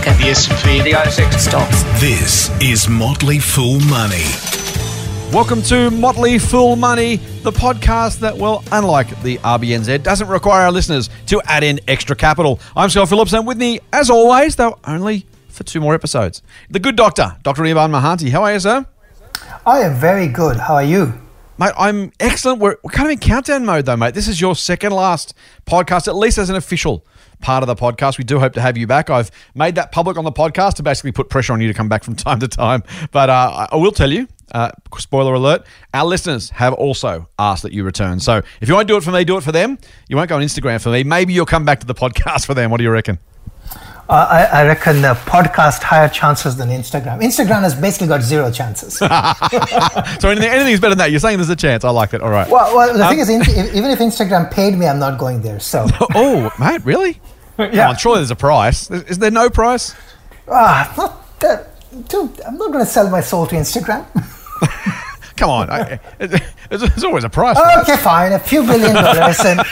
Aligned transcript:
market, 0.00 0.18
the 0.18 0.30
S&P, 0.30 0.80
the 0.80 0.92
ASX 0.92 1.38
stocks. 1.38 1.82
This 2.00 2.48
is 2.62 2.88
Motley 2.88 3.38
Fool 3.38 3.80
Money. 3.80 4.24
Welcome 5.30 5.60
to 5.64 5.90
Motley 5.90 6.38
Fool 6.38 6.74
Money, 6.76 7.16
the 7.42 7.52
podcast 7.52 8.20
that, 8.20 8.34
well, 8.34 8.64
unlike 8.72 9.08
the 9.22 9.36
RBNZ, 9.38 10.02
doesn't 10.02 10.28
require 10.28 10.62
our 10.62 10.72
listeners 10.72 11.10
to 11.26 11.42
add 11.44 11.64
in 11.64 11.80
extra 11.86 12.16
capital. 12.16 12.60
I'm 12.74 12.88
Scott 12.88 13.10
Phillips, 13.10 13.34
and 13.34 13.46
with 13.46 13.58
me, 13.58 13.80
as 13.92 14.08
always, 14.08 14.56
though 14.56 14.78
only 14.84 15.26
for 15.48 15.64
two 15.64 15.80
more 15.80 15.94
episodes, 15.94 16.40
the 16.70 16.78
good 16.78 16.96
doctor, 16.96 17.36
Dr. 17.42 17.66
Ivan 17.66 17.90
Mahanti. 17.90 18.30
How 18.30 18.44
are 18.44 18.54
you, 18.54 18.60
sir? 18.60 18.86
I 19.66 19.80
am 19.80 20.00
very 20.00 20.28
good. 20.28 20.56
How 20.56 20.76
are 20.76 20.82
you? 20.82 21.12
Mate, 21.58 21.72
I'm 21.76 22.10
excellent. 22.18 22.58
We're, 22.58 22.76
we're 22.82 22.90
kind 22.90 23.08
of 23.08 23.12
in 23.12 23.18
countdown 23.18 23.66
mode, 23.66 23.84
though, 23.84 23.96
mate. 23.96 24.14
This 24.14 24.28
is 24.28 24.40
your 24.40 24.56
second 24.56 24.92
last 24.92 25.34
podcast, 25.66 26.08
at 26.08 26.16
least 26.16 26.38
as 26.38 26.48
an 26.48 26.56
official 26.56 27.04
part 27.40 27.62
of 27.62 27.66
the 27.66 27.76
podcast. 27.76 28.18
We 28.18 28.24
do 28.24 28.38
hope 28.38 28.52
to 28.54 28.60
have 28.60 28.76
you 28.76 28.86
back. 28.86 29.10
I've 29.10 29.30
made 29.54 29.74
that 29.76 29.92
public 29.92 30.16
on 30.16 30.24
the 30.24 30.32
podcast 30.32 30.74
to 30.74 30.82
basically 30.82 31.12
put 31.12 31.28
pressure 31.28 31.52
on 31.52 31.60
you 31.60 31.68
to 31.68 31.74
come 31.74 31.88
back 31.88 32.04
from 32.04 32.16
time 32.26 32.40
to 32.40 32.48
time. 32.48 32.82
But 33.12 33.30
uh, 33.30 33.68
I 33.70 33.76
will 33.76 33.92
tell 33.92 34.10
you, 34.10 34.28
uh, 34.52 34.70
spoiler 34.98 35.34
alert, 35.34 35.64
our 35.94 36.04
listeners 36.06 36.50
have 36.50 36.74
also 36.74 37.28
asked 37.38 37.62
that 37.62 37.72
you 37.72 37.84
return. 37.84 38.20
So 38.20 38.42
if 38.60 38.68
you 38.68 38.74
won't 38.74 38.88
do 38.88 38.96
it 38.96 39.02
for 39.02 39.12
me, 39.12 39.24
do 39.24 39.36
it 39.36 39.42
for 39.42 39.52
them. 39.52 39.78
You 40.08 40.16
won't 40.16 40.28
go 40.28 40.36
on 40.36 40.42
Instagram 40.42 40.80
for 40.82 40.90
me. 40.90 41.04
Maybe 41.04 41.32
you'll 41.32 41.46
come 41.46 41.64
back 41.64 41.80
to 41.80 41.86
the 41.86 41.94
podcast 42.04 42.46
for 42.46 42.54
them. 42.54 42.70
What 42.70 42.78
do 42.78 42.84
you 42.84 42.90
reckon? 42.90 43.18
Uh, 44.10 44.26
I, 44.28 44.62
I, 44.62 44.66
reckon 44.66 45.02
the 45.02 45.14
podcast 45.14 45.84
higher 45.84 46.08
chances 46.08 46.56
than 46.56 46.68
Instagram. 46.70 47.22
Instagram 47.22 47.62
has 47.62 47.76
basically 47.76 48.08
got 48.08 48.22
zero 48.22 48.50
chances. 48.50 48.94
so 48.98 49.06
anything, 50.28 50.50
anything's 50.50 50.80
better 50.80 50.96
than 50.96 50.98
that. 50.98 51.12
You're 51.12 51.20
saying 51.20 51.38
there's 51.38 51.48
a 51.48 51.54
chance. 51.54 51.84
I 51.84 51.90
like 51.90 52.12
it. 52.12 52.20
All 52.20 52.28
right. 52.28 52.50
Well, 52.50 52.74
well 52.74 52.92
the 52.92 53.04
um, 53.04 53.10
thing 53.10 53.20
is, 53.20 53.30
even 53.30 53.88
if 53.92 54.00
Instagram 54.00 54.50
paid 54.50 54.76
me, 54.76 54.88
I'm 54.88 54.98
not 54.98 55.16
going 55.16 55.42
there. 55.42 55.60
So. 55.60 55.86
oh, 56.16 56.50
mate, 56.58 56.84
really? 56.84 57.20
Yeah. 57.56 57.90
On, 57.90 57.96
surely 57.96 58.18
there's 58.18 58.32
a 58.32 58.36
price. 58.36 58.90
Is 58.90 59.18
there 59.18 59.30
no 59.30 59.48
price? 59.48 59.94
Ah, 60.48 60.92
not 60.96 61.38
that, 61.38 61.68
dude, 62.08 62.40
I'm 62.40 62.56
not 62.56 62.72
going 62.72 62.84
to 62.84 62.90
sell 62.90 63.08
my 63.10 63.20
soul 63.20 63.46
to 63.46 63.54
Instagram. 63.54 64.06
Come 65.40 65.48
on, 65.48 65.70
I, 65.70 65.98
there's 66.68 67.02
always 67.02 67.24
a 67.24 67.30
price. 67.30 67.56
Okay, 67.80 67.96
fine, 67.96 68.32
a 68.32 68.38
few 68.38 68.62
billion 68.62 68.94
dollars, 68.94 69.40
and 69.40 69.62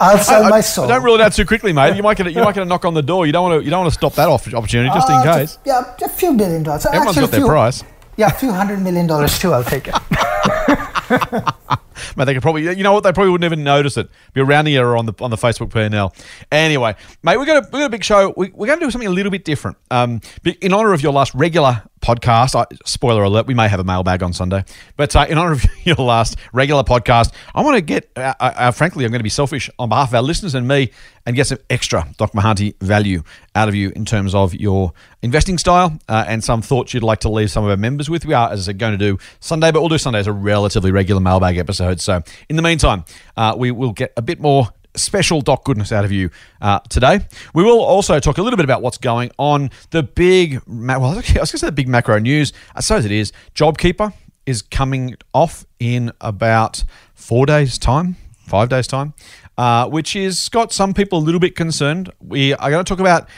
I'll 0.00 0.18
sell 0.18 0.42
I, 0.42 0.50
my 0.50 0.60
soul. 0.60 0.88
Don't 0.88 1.04
rule 1.04 1.14
it 1.14 1.20
out 1.20 1.32
too 1.32 1.46
quickly, 1.46 1.72
mate. 1.72 1.94
You 1.94 2.02
might 2.02 2.16
get 2.16 2.26
a, 2.26 2.32
you 2.32 2.42
might 2.42 2.56
get 2.56 2.62
a 2.62 2.66
knock 2.66 2.84
on 2.84 2.92
the 2.92 3.00
door. 3.00 3.24
You 3.24 3.30
don't 3.30 3.48
want 3.48 3.60
to 3.60 3.64
you 3.64 3.70
don't 3.70 3.82
want 3.82 3.92
to 3.92 3.96
stop 3.96 4.14
that 4.14 4.28
opportunity 4.28 4.92
just 4.92 5.08
uh, 5.08 5.14
in 5.14 5.22
case. 5.22 5.58
Yeah, 5.64 5.94
a 6.02 6.08
few 6.08 6.36
billion 6.36 6.64
dollars. 6.64 6.84
Everyone's 6.84 7.10
Actually, 7.10 7.20
got 7.20 7.30
their 7.30 7.40
few, 7.42 7.46
price. 7.46 7.84
Yeah, 8.16 8.26
a 8.26 8.32
few 8.32 8.50
hundred 8.50 8.80
million 8.80 9.06
dollars 9.06 9.38
too. 9.38 9.52
I'll 9.52 9.62
take 9.62 9.86
it. 9.86 9.94
mate, 12.16 12.24
they 12.24 12.34
could 12.34 12.42
probably, 12.42 12.64
you 12.64 12.82
know 12.82 12.92
what, 12.92 13.04
they 13.04 13.12
probably 13.12 13.30
wouldn't 13.30 13.50
even 13.50 13.62
notice 13.62 13.96
it. 13.96 14.10
Be 14.34 14.40
a 14.40 14.44
rounding 14.44 14.74
error 14.74 14.96
on 14.96 15.06
the 15.06 15.14
on 15.20 15.30
the 15.30 15.36
Facebook 15.36 15.70
PNL. 15.70 16.12
Anyway, 16.50 16.96
mate, 17.22 17.36
we 17.36 17.46
got 17.46 17.64
a 17.64 17.68
we 17.72 17.78
got 17.78 17.86
a 17.86 17.90
big 17.90 18.02
show. 18.02 18.34
We, 18.36 18.50
we're 18.50 18.66
going 18.66 18.80
to 18.80 18.86
do 18.86 18.90
something 18.90 19.06
a 19.06 19.12
little 19.12 19.30
bit 19.30 19.44
different. 19.44 19.76
Um, 19.92 20.20
in 20.60 20.72
honor 20.72 20.92
of 20.92 21.02
your 21.02 21.12
last 21.12 21.32
regular 21.36 21.84
podcast. 22.02 22.54
I, 22.54 22.66
spoiler 22.84 23.22
alert: 23.22 23.46
we 23.46 23.54
may 23.54 23.68
have 23.68 23.80
a 23.80 23.84
mailbag 23.84 24.22
on 24.22 24.32
Sunday, 24.32 24.64
but 24.96 25.14
uh, 25.16 25.26
in 25.28 25.38
honor 25.38 25.52
of 25.52 25.64
your 25.84 25.96
last 25.96 26.36
regular 26.52 26.82
podcast, 26.82 27.32
I 27.54 27.62
want 27.62 27.76
to 27.76 27.80
get. 27.80 28.10
Uh, 28.16 28.34
uh, 28.38 28.52
uh, 28.56 28.70
frankly, 28.72 29.04
I'm 29.04 29.10
going 29.10 29.20
to 29.20 29.24
be 29.24 29.30
selfish 29.30 29.70
on 29.78 29.88
behalf 29.88 30.08
of 30.08 30.14
our 30.16 30.22
listeners 30.22 30.54
and 30.54 30.68
me, 30.68 30.90
and 31.24 31.36
get 31.36 31.46
some 31.46 31.58
extra 31.70 32.06
Doc 32.18 32.32
Mahanti 32.32 32.74
value 32.80 33.22
out 33.54 33.68
of 33.68 33.74
you 33.74 33.92
in 33.94 34.04
terms 34.04 34.34
of 34.34 34.54
your 34.54 34.92
investing 35.22 35.58
style 35.58 35.98
uh, 36.08 36.24
and 36.26 36.42
some 36.42 36.62
thoughts 36.62 36.92
you'd 36.92 37.02
like 37.02 37.20
to 37.20 37.28
leave 37.28 37.50
some 37.50 37.64
of 37.64 37.70
our 37.70 37.76
members 37.76 38.10
with. 38.10 38.26
We 38.26 38.34
are, 38.34 38.50
as 38.50 38.60
I 38.60 38.62
said, 38.64 38.78
going 38.78 38.92
to 38.92 38.98
do 38.98 39.18
Sunday, 39.40 39.70
but 39.70 39.80
we'll 39.80 39.88
do 39.88 39.98
Sunday 39.98 40.18
as 40.18 40.26
a 40.26 40.32
relatively 40.32 40.90
regular 40.90 41.20
mailbag 41.20 41.56
episode. 41.56 42.00
So, 42.00 42.22
in 42.48 42.56
the 42.56 42.62
meantime, 42.62 43.04
uh, 43.36 43.54
we 43.56 43.70
will 43.70 43.92
get 43.92 44.12
a 44.16 44.22
bit 44.22 44.40
more 44.40 44.68
special 44.94 45.40
doc 45.40 45.64
goodness 45.64 45.92
out 45.92 46.04
of 46.04 46.12
you 46.12 46.30
uh, 46.60 46.80
today. 46.88 47.20
We 47.54 47.62
will 47.62 47.80
also 47.80 48.18
talk 48.20 48.38
a 48.38 48.42
little 48.42 48.56
bit 48.56 48.64
about 48.64 48.82
what's 48.82 48.98
going 48.98 49.30
on. 49.38 49.70
The 49.90 50.02
big, 50.02 50.60
well, 50.66 51.04
I 51.04 51.16
was 51.16 51.32
going 51.32 51.46
to 51.46 51.58
say 51.58 51.66
the 51.66 51.72
big 51.72 51.88
macro 51.88 52.18
news. 52.18 52.52
I 52.74 52.80
suppose 52.80 53.04
it 53.04 53.12
is. 53.12 53.32
JobKeeper 53.54 54.12
is 54.46 54.62
coming 54.62 55.16
off 55.32 55.64
in 55.78 56.12
about 56.20 56.84
four 57.14 57.46
days' 57.46 57.78
time, 57.78 58.16
five 58.38 58.68
days' 58.68 58.86
time, 58.86 59.14
uh, 59.56 59.88
which 59.88 60.16
is 60.16 60.48
got 60.48 60.72
some 60.72 60.94
people 60.94 61.18
a 61.18 61.24
little 61.24 61.40
bit 61.40 61.56
concerned. 61.56 62.10
We 62.20 62.54
are 62.54 62.70
going 62.70 62.84
to 62.84 62.88
talk 62.88 63.00
about 63.00 63.28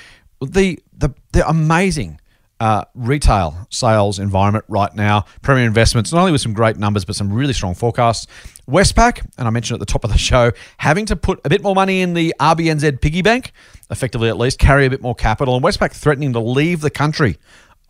the 0.40 0.78
the, 0.96 1.10
the 1.32 1.48
amazing 1.48 2.20
uh, 2.64 2.82
retail 2.94 3.66
sales 3.68 4.18
environment 4.18 4.64
right 4.68 4.94
now. 4.94 5.26
Premier 5.42 5.66
Investments, 5.66 6.14
not 6.14 6.20
only 6.20 6.32
with 6.32 6.40
some 6.40 6.54
great 6.54 6.78
numbers, 6.78 7.04
but 7.04 7.14
some 7.14 7.30
really 7.30 7.52
strong 7.52 7.74
forecasts. 7.74 8.26
Westpac, 8.66 9.20
and 9.36 9.46
I 9.46 9.50
mentioned 9.50 9.76
at 9.76 9.86
the 9.86 9.92
top 9.92 10.02
of 10.02 10.10
the 10.10 10.16
show, 10.30 10.50
having 10.78 11.04
to 11.06 11.14
put 11.14 11.42
a 11.44 11.50
bit 11.50 11.62
more 11.62 11.74
money 11.74 12.00
in 12.00 12.14
the 12.14 12.34
RBNZ 12.40 13.02
piggy 13.02 13.20
bank, 13.20 13.52
effectively 13.90 14.30
at 14.30 14.38
least, 14.38 14.58
carry 14.58 14.86
a 14.86 14.90
bit 14.90 15.02
more 15.02 15.14
capital, 15.14 15.54
and 15.54 15.62
Westpac 15.62 15.92
threatening 15.92 16.32
to 16.32 16.40
leave 16.40 16.80
the 16.80 16.88
country 16.88 17.36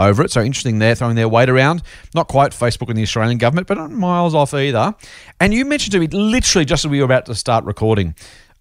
over 0.00 0.24
it. 0.24 0.32
So 0.32 0.42
interesting 0.42 0.80
there, 0.80 0.96
throwing 0.96 1.14
their 1.14 1.28
weight 1.28 1.48
around. 1.48 1.84
Not 2.12 2.26
quite 2.26 2.50
Facebook 2.50 2.88
and 2.88 2.98
the 2.98 3.02
Australian 3.04 3.38
government, 3.38 3.68
but 3.68 3.78
not 3.78 3.92
miles 3.92 4.34
off 4.34 4.54
either. 4.54 4.92
And 5.38 5.54
you 5.54 5.64
mentioned 5.64 5.92
to 5.92 6.00
me, 6.00 6.08
literally 6.08 6.64
just 6.64 6.84
as 6.84 6.90
we 6.90 6.98
were 6.98 7.04
about 7.04 7.26
to 7.26 7.36
start 7.36 7.64
recording, 7.64 8.16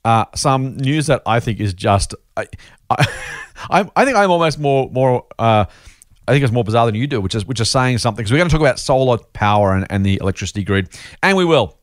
uh, 0.06 0.26
some 0.36 0.78
news 0.78 1.08
that 1.08 1.24
I 1.26 1.40
think 1.40 1.60
is 1.60 1.74
just. 1.74 2.14
I, 2.38 2.46
I, 2.92 3.08
I 3.96 4.06
think 4.06 4.16
I'm 4.16 4.30
almost 4.30 4.60
more 4.60 4.92
more. 4.92 5.26
Uh, 5.40 5.66
I 6.28 6.32
think 6.32 6.44
it's 6.44 6.54
more 6.54 6.64
bizarre 6.64 6.86
than 6.86 6.96
you 6.96 7.08
do, 7.08 7.22
which 7.22 7.36
is 7.36 7.46
which 7.46 7.60
is 7.60 7.70
saying 7.70 7.98
something. 8.00 8.24
Because 8.24 8.32
we're 8.32 8.38
going 8.38 8.50
to 8.50 8.54
talk 8.54 8.62
about 8.62 8.80
solar 8.80 9.18
power 9.18 9.74
and, 9.74 9.86
and 9.90 10.06
the 10.06 10.18
electricity 10.22 10.64
grid, 10.64 10.90
and 11.22 11.38
we 11.38 11.46
will 11.46 11.78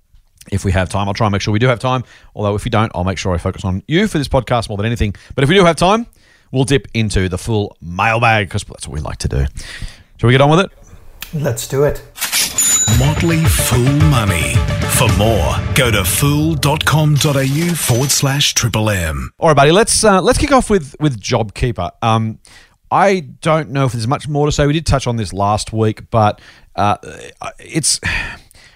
if 0.50 0.64
we 0.64 0.72
have 0.72 0.88
time. 0.88 1.08
I'll 1.08 1.14
try 1.14 1.26
and 1.26 1.32
make 1.32 1.42
sure 1.42 1.52
we 1.52 1.58
do 1.58 1.68
have 1.68 1.78
time. 1.78 2.04
Although 2.34 2.54
if 2.54 2.64
we 2.64 2.70
don't, 2.70 2.90
I'll 2.94 3.04
make 3.04 3.18
sure 3.18 3.34
I 3.34 3.38
focus 3.38 3.64
on 3.64 3.82
you 3.86 4.08
for 4.08 4.18
this 4.18 4.28
podcast 4.28 4.68
more 4.68 4.76
than 4.76 4.86
anything. 4.86 5.14
But 5.34 5.44
if 5.44 5.50
we 5.50 5.56
do 5.56 5.64
have 5.64 5.76
time, 5.76 6.06
we'll 6.52 6.64
dip 6.64 6.88
into 6.94 7.28
the 7.28 7.38
full 7.38 7.76
mailbag 7.80 8.48
because 8.48 8.64
that's 8.64 8.86
what 8.86 8.94
we 8.94 9.00
like 9.00 9.18
to 9.18 9.28
do. 9.28 9.46
Shall 10.16 10.28
we 10.28 10.32
get 10.32 10.40
on 10.40 10.50
with 10.50 10.60
it? 10.60 10.70
Let's 11.32 11.68
do 11.68 11.84
it. 11.84 12.02
Motley 12.98 13.44
Fool 13.44 13.92
Money. 14.10 14.54
For 14.96 15.08
more, 15.16 15.56
go 15.74 15.90
to 15.90 16.04
fool.com.au 16.04 17.74
forward 17.74 18.10
slash 18.10 18.52
triple 18.52 18.90
M. 18.90 19.32
All 19.38 19.48
right, 19.48 19.56
buddy, 19.56 19.70
let's 19.72 20.04
uh, 20.04 20.20
let's 20.20 20.38
kick 20.38 20.52
off 20.52 20.68
with 20.68 20.94
with 21.00 21.18
JobKeeper. 21.18 21.92
Um, 22.02 22.38
I 22.90 23.20
don't 23.20 23.70
know 23.70 23.86
if 23.86 23.92
there's 23.92 24.08
much 24.08 24.28
more 24.28 24.46
to 24.46 24.52
say. 24.52 24.66
We 24.66 24.72
did 24.72 24.86
touch 24.86 25.06
on 25.06 25.16
this 25.16 25.32
last 25.32 25.72
week, 25.72 26.10
but 26.10 26.40
uh, 26.76 26.96
it's 27.58 28.00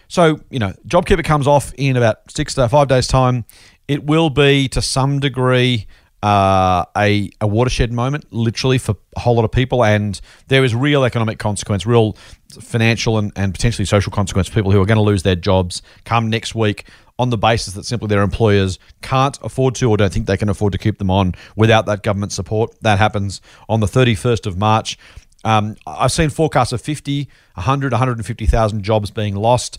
so 0.09 0.41
you 0.51 0.59
know, 0.59 0.73
JobKeeper 0.87 1.25
comes 1.25 1.47
off 1.47 1.73
in 1.75 1.97
about 1.97 2.31
six 2.31 2.55
to 2.55 2.69
five 2.69 2.89
days' 2.89 3.07
time. 3.07 3.45
It 3.89 4.05
will 4.05 4.31
be 4.31 4.69
to 4.69 4.81
some 4.81 5.21
degree 5.21 5.87
uh, 6.23 6.85
a, 6.97 7.31
a 7.41 7.47
watershed 7.47 7.93
moment, 7.93 8.25
literally 8.33 8.79
for 8.79 8.95
a 9.17 9.21
whole 9.21 9.35
lot 9.35 9.45
of 9.45 9.53
people, 9.53 9.85
and 9.85 10.19
there 10.49 10.65
is 10.65 10.75
real 10.75 11.05
economic 11.05 11.39
consequence, 11.39 11.85
real 11.85 12.17
financial 12.49 13.19
and, 13.19 13.33
and 13.37 13.53
potentially 13.53 13.85
social 13.85 14.11
consequence 14.11 14.49
people 14.49 14.71
who 14.71 14.81
are 14.81 14.87
going 14.87 14.97
to 14.97 15.03
lose 15.03 15.23
their 15.23 15.37
jobs 15.37 15.83
come 16.05 16.31
next 16.31 16.55
week 16.55 16.87
on 17.19 17.31
the 17.31 17.39
basis 17.39 17.75
that 17.75 17.85
simply 17.85 18.09
their 18.09 18.23
employers 18.23 18.79
can't 19.03 19.39
afford 19.43 19.75
to 19.77 19.89
or 19.89 19.97
don't 19.97 20.13
think 20.13 20.27
they 20.27 20.37
can 20.37 20.49
afford 20.49 20.73
to 20.73 20.79
keep 20.79 20.99
them 20.99 21.11
on 21.11 21.35
without 21.57 21.87
that 21.87 22.03
government 22.03 22.33
support. 22.33 22.75
That 22.81 22.99
happens 22.99 23.41
on 23.69 23.81
the 23.81 23.87
31st 23.87 24.47
of 24.47 24.59
March. 24.59 24.99
Um, 25.45 25.77
I've 25.87 26.11
seen 26.11 26.31
forecasts 26.31 26.73
of 26.73 26.81
50, 26.81 27.29
100, 27.55 27.93
150,000 27.93 28.83
jobs 28.83 29.11
being 29.11 29.37
lost. 29.37 29.79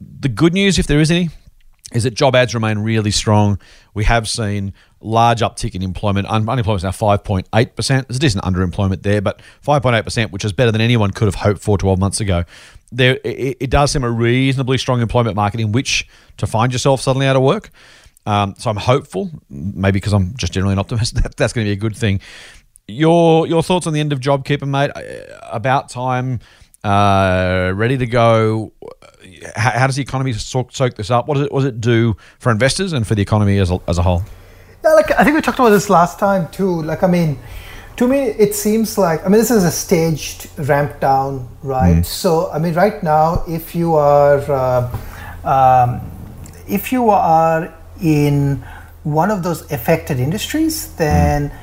The 0.00 0.28
good 0.28 0.52
news, 0.52 0.78
if 0.78 0.86
there 0.86 1.00
is 1.00 1.10
any, 1.10 1.30
is 1.92 2.04
that 2.04 2.14
job 2.14 2.36
ads 2.36 2.54
remain 2.54 2.78
really 2.78 3.10
strong. 3.10 3.58
We 3.94 4.04
have 4.04 4.28
seen 4.28 4.74
large 5.00 5.40
uptick 5.40 5.74
in 5.74 5.82
employment. 5.82 6.26
Un- 6.28 6.48
unemployment 6.48 6.80
is 6.80 6.84
now 6.84 6.90
5.8%. 6.90 7.86
There's 7.86 8.16
a 8.16 8.20
decent 8.20 8.44
underemployment 8.44 9.02
there, 9.02 9.20
but 9.20 9.40
5.8%, 9.64 10.30
which 10.30 10.44
is 10.44 10.52
better 10.52 10.72
than 10.72 10.80
anyone 10.80 11.10
could 11.10 11.26
have 11.26 11.36
hoped 11.36 11.60
for 11.60 11.78
12 11.78 11.98
months 11.98 12.20
ago. 12.20 12.44
There, 12.90 13.18
it, 13.24 13.58
it 13.60 13.70
does 13.70 13.92
seem 13.92 14.04
a 14.04 14.10
reasonably 14.10 14.78
strong 14.78 15.00
employment 15.00 15.36
market 15.36 15.60
in 15.60 15.72
which 15.72 16.08
to 16.38 16.46
find 16.46 16.72
yourself 16.72 17.00
suddenly 17.00 17.26
out 17.26 17.36
of 17.36 17.42
work. 17.42 17.70
Um, 18.26 18.54
so 18.58 18.70
I'm 18.70 18.76
hopeful, 18.76 19.30
maybe 19.48 19.96
because 19.96 20.12
I'm 20.12 20.36
just 20.36 20.52
generally 20.52 20.74
an 20.74 20.78
optimist, 20.78 21.14
that 21.22 21.36
that's 21.36 21.52
going 21.52 21.64
to 21.64 21.68
be 21.68 21.72
a 21.72 21.76
good 21.76 21.96
thing. 21.96 22.20
Your 22.86 23.46
your 23.46 23.62
thoughts 23.62 23.86
on 23.86 23.92
the 23.92 24.00
end 24.00 24.12
of 24.12 24.20
JobKeeper, 24.20 24.66
mate? 24.66 24.90
Uh, 24.94 25.48
about 25.50 25.90
time, 25.90 26.40
uh, 26.84 27.72
ready 27.74 27.98
to 27.98 28.06
go. 28.06 28.72
How, 29.56 29.70
how, 29.70 29.86
does 29.86 29.96
the 29.96 30.02
economy 30.02 30.32
soak, 30.32 30.72
soak 30.72 30.94
this 30.94 31.10
up? 31.10 31.28
What 31.28 31.34
does 31.34 31.46
it, 31.46 31.52
what 31.52 31.60
does 31.60 31.68
it 31.68 31.80
do 31.80 32.16
for 32.38 32.50
investors 32.50 32.92
and 32.92 33.06
for 33.06 33.14
the 33.14 33.22
economy 33.22 33.58
as 33.58 33.70
a, 33.70 33.78
as 33.88 33.98
a 33.98 34.02
whole? 34.02 34.22
Like 34.94 35.10
I 35.12 35.24
think 35.24 35.36
we 35.36 35.42
talked 35.42 35.58
about 35.58 35.70
this 35.70 35.90
last 35.90 36.18
time 36.18 36.48
too. 36.50 36.82
Like 36.82 37.02
I 37.02 37.06
mean, 37.06 37.38
to 37.96 38.06
me, 38.06 38.18
it 38.18 38.54
seems 38.54 38.98
like 38.98 39.24
I 39.24 39.28
mean 39.28 39.38
this 39.38 39.50
is 39.50 39.64
a 39.64 39.70
staged 39.70 40.48
ramp 40.58 41.00
down, 41.00 41.48
right? 41.62 41.96
Mm. 41.96 42.04
So 42.04 42.50
I 42.50 42.58
mean, 42.58 42.74
right 42.74 43.02
now, 43.02 43.44
if 43.48 43.74
you 43.74 43.94
are 43.94 44.40
uh, 44.50 44.82
um, 45.44 46.00
if 46.66 46.92
you 46.92 47.10
are 47.10 47.74
in 48.02 48.64
one 49.04 49.30
of 49.30 49.42
those 49.42 49.70
affected 49.72 50.20
industries, 50.20 50.94
then 50.96 51.50
mm. 51.50 51.56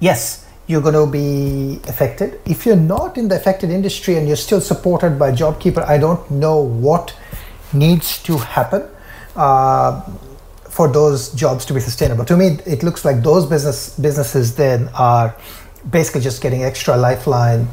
yes, 0.00 0.46
you're 0.66 0.80
going 0.80 0.94
to 0.94 1.06
be 1.06 1.80
affected. 1.88 2.40
If 2.44 2.66
you're 2.66 2.76
not 2.76 3.16
in 3.16 3.28
the 3.28 3.36
affected 3.36 3.70
industry 3.70 4.16
and 4.16 4.26
you're 4.26 4.36
still 4.36 4.60
supported 4.60 5.18
by 5.18 5.32
JobKeeper, 5.32 5.84
I 5.86 5.98
don't 5.98 6.30
know 6.30 6.60
what 6.60 7.14
needs 7.72 8.22
to 8.24 8.38
happen 8.38 8.88
uh, 9.36 10.02
for 10.76 10.86
those 10.88 11.30
jobs 11.42 11.64
to 11.68 11.74
be 11.74 11.80
sustainable. 11.80 12.24
To 12.32 12.36
me, 12.36 12.46
it 12.74 12.82
looks 12.82 13.04
like 13.04 13.16
those 13.22 13.44
business 13.54 13.80
businesses 14.06 14.46
then 14.56 14.88
are 14.94 15.28
basically 15.96 16.22
just 16.28 16.42
getting 16.44 16.62
extra 16.72 16.96
lifeline. 16.96 17.68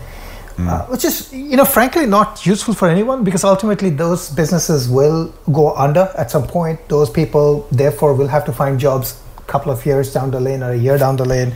Uh, 0.60 0.84
which 0.92 1.06
is, 1.06 1.16
you 1.31 1.56
know, 1.56 1.63
frankly 1.63 2.06
not 2.06 2.46
useful 2.46 2.74
for 2.80 2.90
anyone 2.90 3.24
because 3.24 3.46
ultimately 3.46 3.90
those 3.90 4.30
businesses 4.40 4.90
will 4.90 5.34
go 5.60 5.74
under 5.86 6.06
at 6.18 6.30
some 6.30 6.46
point. 6.46 6.78
Those 6.90 7.10
people, 7.10 7.66
therefore, 7.72 8.13
will 8.13 8.28
have 8.28 8.44
to 8.50 8.51
find 8.51 8.78
jobs 8.78 9.16
a 9.38 9.48
couple 9.54 9.72
of 9.72 9.86
years 9.86 10.12
down 10.16 10.31
the 10.31 10.42
lane 10.48 10.62
or 10.62 10.72
a 10.72 10.81
year 10.88 10.98
down 10.98 11.16
the 11.16 11.24
lane. 11.34 11.54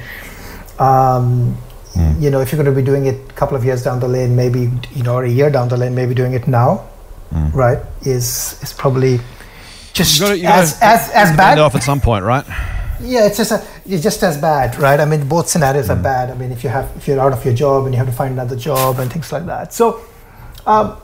Um, 0.79 1.57
You 2.19 2.29
know, 2.31 2.39
if 2.43 2.51
you're 2.51 2.63
going 2.63 2.73
to 2.75 2.81
be 2.81 2.85
doing 2.91 3.05
it 3.11 3.17
a 3.29 3.35
couple 3.41 3.55
of 3.57 3.63
years 3.65 3.83
down 3.83 3.99
the 3.99 4.07
lane, 4.07 4.31
maybe 4.35 4.61
you 4.97 5.03
know, 5.03 5.15
or 5.19 5.23
a 5.25 5.29
year 5.39 5.49
down 5.57 5.67
the 5.73 5.77
lane, 5.77 5.93
maybe 5.93 6.15
doing 6.21 6.33
it 6.39 6.47
now, 6.47 6.69
right? 7.53 7.79
Is 8.13 8.27
is 8.63 8.71
probably 8.73 9.19
just 9.93 10.19
You 10.19 10.25
gotta- 10.25 10.37
you 10.39 10.47
as, 10.47 10.73
gotta 10.73 10.85
as 10.85 11.09
as 11.11 11.27
end 11.29 11.37
bad. 11.37 11.59
off 11.59 11.75
at 11.75 11.83
some 11.83 12.01
point, 12.01 12.25
right? 12.25 12.45
Yeah, 13.01 13.25
it's 13.25 13.37
just 13.37 13.51
a, 13.51 13.61
it's 13.85 14.01
just 14.03 14.23
as 14.23 14.37
bad, 14.37 14.77
right? 14.79 14.99
I 14.99 15.05
mean, 15.05 15.27
both 15.27 15.49
scenarios 15.49 15.89
are 15.89 15.95
bad. 15.95 16.29
I 16.31 16.35
mean, 16.35 16.51
if 16.51 16.63
you 16.63 16.69
have 16.69 16.89
if 16.95 17.07
you're 17.07 17.19
out 17.19 17.33
of 17.33 17.43
your 17.43 17.53
job 17.53 17.85
and 17.85 17.93
you 17.93 17.97
have 17.97 18.07
to 18.07 18.13
find 18.13 18.31
another 18.31 18.55
job 18.55 18.99
and 18.99 19.11
things 19.11 19.31
like 19.31 19.45
that. 19.47 19.73
So, 19.73 19.99
um, 20.65 20.95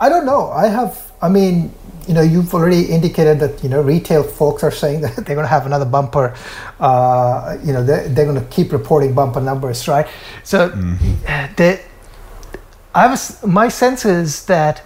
I 0.00 0.08
don't 0.08 0.24
know. 0.24 0.50
I 0.50 0.68
have. 0.68 1.10
I 1.20 1.28
mean, 1.28 1.72
you 2.06 2.14
know, 2.14 2.22
you've 2.22 2.54
already 2.54 2.82
indicated 2.84 3.40
that 3.40 3.62
you 3.64 3.68
know 3.68 3.82
retail 3.82 4.22
folks 4.22 4.62
are 4.62 4.70
saying 4.70 5.00
that 5.04 5.16
they're 5.16 5.34
going 5.34 5.44
to 5.44 5.54
have 5.56 5.66
another 5.66 5.84
bumper. 5.84 6.34
Uh, 6.78 7.58
you 7.64 7.72
know, 7.72 7.82
they're, 7.84 8.08
they're 8.08 8.24
going 8.26 8.40
to 8.40 8.46
keep 8.48 8.70
reporting 8.72 9.12
bumper 9.12 9.40
numbers, 9.40 9.88
right? 9.88 10.06
So, 10.44 10.68
they, 11.56 11.82
I 12.94 13.08
was 13.08 13.44
my 13.44 13.68
sense 13.68 14.04
is 14.04 14.46
that 14.46 14.82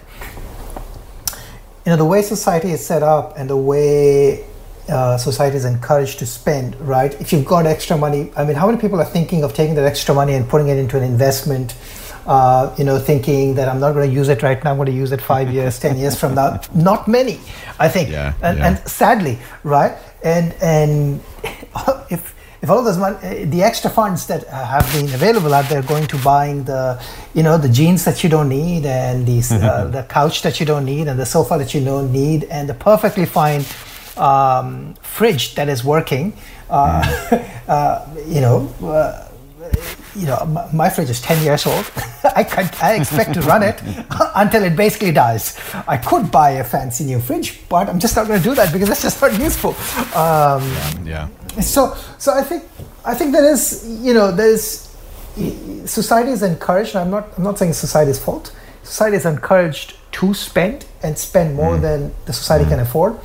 you 1.84 1.90
know 1.90 1.96
the 1.96 2.04
way 2.04 2.22
society 2.22 2.70
is 2.70 2.84
set 2.84 3.02
up 3.02 3.38
and 3.38 3.48
the 3.48 3.56
way 3.56 4.44
uh, 4.88 5.16
society 5.16 5.56
is 5.56 5.64
encouraged 5.64 6.18
to 6.18 6.26
spend 6.26 6.78
right? 6.80 7.18
If 7.20 7.32
you've 7.32 7.44
got 7.44 7.66
extra 7.66 7.96
money 7.96 8.32
i 8.36 8.44
mean 8.44 8.56
how 8.56 8.66
many 8.66 8.80
people 8.80 9.00
are 9.00 9.04
thinking 9.04 9.44
of 9.44 9.54
taking 9.54 9.74
that 9.76 9.84
extra 9.84 10.14
money 10.14 10.34
and 10.34 10.48
putting 10.48 10.68
it 10.68 10.78
into 10.78 10.96
an 10.96 11.02
investment? 11.02 11.74
Uh, 12.26 12.74
you 12.78 12.84
know 12.84 12.98
thinking 12.98 13.54
that 13.54 13.68
i'm 13.68 13.78
not 13.78 13.92
going 13.92 14.08
to 14.08 14.14
use 14.14 14.30
it 14.30 14.42
right 14.42 14.64
now 14.64 14.70
i'm 14.70 14.76
going 14.76 14.86
to 14.86 14.92
use 14.92 15.12
it 15.12 15.20
five 15.20 15.50
years 15.56 15.78
ten 15.78 15.94
years 15.98 16.18
from 16.18 16.34
now. 16.34 16.58
Not 16.74 17.06
many 17.06 17.38
i 17.78 17.86
think. 17.86 18.08
Yeah, 18.08 18.32
and, 18.40 18.56
yeah. 18.56 18.66
and 18.66 18.88
sadly 18.88 19.38
right? 19.62 19.94
And 20.22 20.54
and 20.62 21.20
if 22.10 22.33
if 22.64 22.70
all 22.70 22.82
those 22.82 22.96
money, 22.96 23.16
uh, 23.22 23.44
the 23.54 23.62
extra 23.62 23.90
funds 23.90 24.26
that 24.26 24.42
uh, 24.48 24.64
have 24.64 24.90
been 24.94 25.12
available 25.12 25.52
out 25.52 25.68
there 25.68 25.82
going 25.82 26.06
to 26.06 26.16
buying 26.24 26.64
the, 26.64 26.98
you 27.34 27.42
know, 27.42 27.58
the 27.58 27.68
jeans 27.68 28.06
that 28.06 28.24
you 28.24 28.30
don't 28.30 28.48
need 28.48 28.86
and 28.86 29.26
the 29.26 29.38
uh, 29.54 29.86
the 29.96 30.02
couch 30.04 30.40
that 30.40 30.58
you 30.60 30.64
don't 30.64 30.86
need 30.86 31.06
and 31.06 31.20
the 31.20 31.26
sofa 31.26 31.58
that 31.58 31.74
you 31.74 31.84
don't 31.84 32.10
need 32.10 32.44
and 32.44 32.66
the 32.66 32.72
perfectly 32.90 33.26
fine 33.26 33.62
um, 34.16 34.94
fridge 35.02 35.54
that 35.56 35.68
is 35.68 35.84
working, 35.84 36.32
uh, 36.70 37.04
uh, 37.68 38.06
you 38.26 38.40
know. 38.40 38.58
Uh, 38.82 39.28
you 40.14 40.26
know, 40.26 40.44
my, 40.46 40.64
my 40.72 40.88
fridge 40.90 41.10
is 41.10 41.20
10 41.20 41.42
years 41.42 41.66
old. 41.66 41.90
I, 42.36 42.44
can, 42.44 42.70
I 42.80 42.94
expect 42.94 43.34
to 43.34 43.40
run 43.40 43.62
it 43.62 43.82
until 44.36 44.62
it 44.62 44.76
basically 44.76 45.10
dies. 45.10 45.58
I 45.88 45.96
could 45.96 46.30
buy 46.30 46.50
a 46.50 46.64
fancy 46.64 47.04
new 47.04 47.18
fridge, 47.18 47.66
but 47.68 47.88
I'm 47.88 47.98
just 47.98 48.14
not 48.14 48.28
going 48.28 48.40
to 48.40 48.48
do 48.48 48.54
that 48.54 48.72
because 48.72 48.88
that's 48.88 49.02
just 49.02 49.20
not 49.20 49.36
useful. 49.40 49.70
Um, 50.14 50.62
Yeah. 51.04 51.28
So 51.60 51.96
so 52.18 52.32
i 52.32 52.42
think 52.42 52.64
i 53.04 53.14
think 53.14 53.32
there 53.32 53.50
is 53.50 53.86
you 54.02 54.14
know 54.14 54.30
there's 54.30 54.94
society 55.84 56.30
is 56.30 56.42
encouraged 56.42 56.96
i'm 56.96 57.10
not 57.10 57.28
i'm 57.36 57.44
not 57.44 57.58
saying 57.58 57.72
society's 57.72 58.18
fault. 58.18 58.52
Society 58.84 59.16
is 59.16 59.24
encouraged 59.24 59.96
to 60.12 60.34
spend 60.34 60.84
and 61.02 61.18
spend 61.18 61.56
more 61.56 61.76
mm. 61.76 61.80
than 61.80 62.14
the 62.26 62.32
society 62.32 62.64
can 62.64 62.78
mm. 62.78 62.82
afford. 62.82 63.18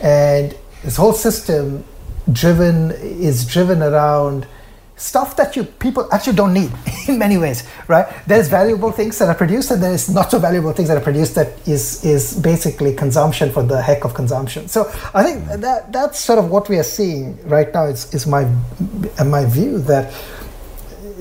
And 0.00 0.56
this 0.82 0.96
whole 0.96 1.12
system 1.12 1.84
driven 2.32 2.90
is 2.90 3.46
driven 3.46 3.82
around 3.82 4.46
stuff 4.96 5.36
that 5.36 5.56
you 5.56 5.64
people 5.64 6.08
actually 6.12 6.36
don't 6.36 6.54
need 6.54 6.70
in 7.08 7.18
many 7.18 7.36
ways 7.36 7.64
right? 7.88 8.06
There's 8.26 8.48
valuable 8.48 8.92
things 8.92 9.18
that 9.18 9.28
are 9.28 9.34
produced 9.34 9.70
and 9.70 9.82
there's 9.82 10.08
not 10.08 10.30
so 10.30 10.38
valuable 10.38 10.72
things 10.72 10.88
that 10.88 10.96
are 10.96 11.06
produced 11.10 11.34
that 11.34 11.52
is 11.66 12.04
is 12.04 12.38
basically 12.40 12.94
consumption 12.94 13.50
for 13.50 13.62
the 13.62 13.80
heck 13.82 14.04
of 14.04 14.14
consumption. 14.14 14.68
So 14.68 14.90
i 15.14 15.22
think 15.22 15.44
that 15.60 15.92
that's 15.92 16.18
sort 16.18 16.38
of 16.38 16.50
what 16.50 16.68
we 16.68 16.78
are 16.78 16.88
seeing 16.98 17.38
right 17.48 17.72
now 17.72 17.84
is, 17.84 18.12
is 18.14 18.26
my 18.26 18.44
my 19.24 19.44
view 19.46 19.78
that 19.80 20.12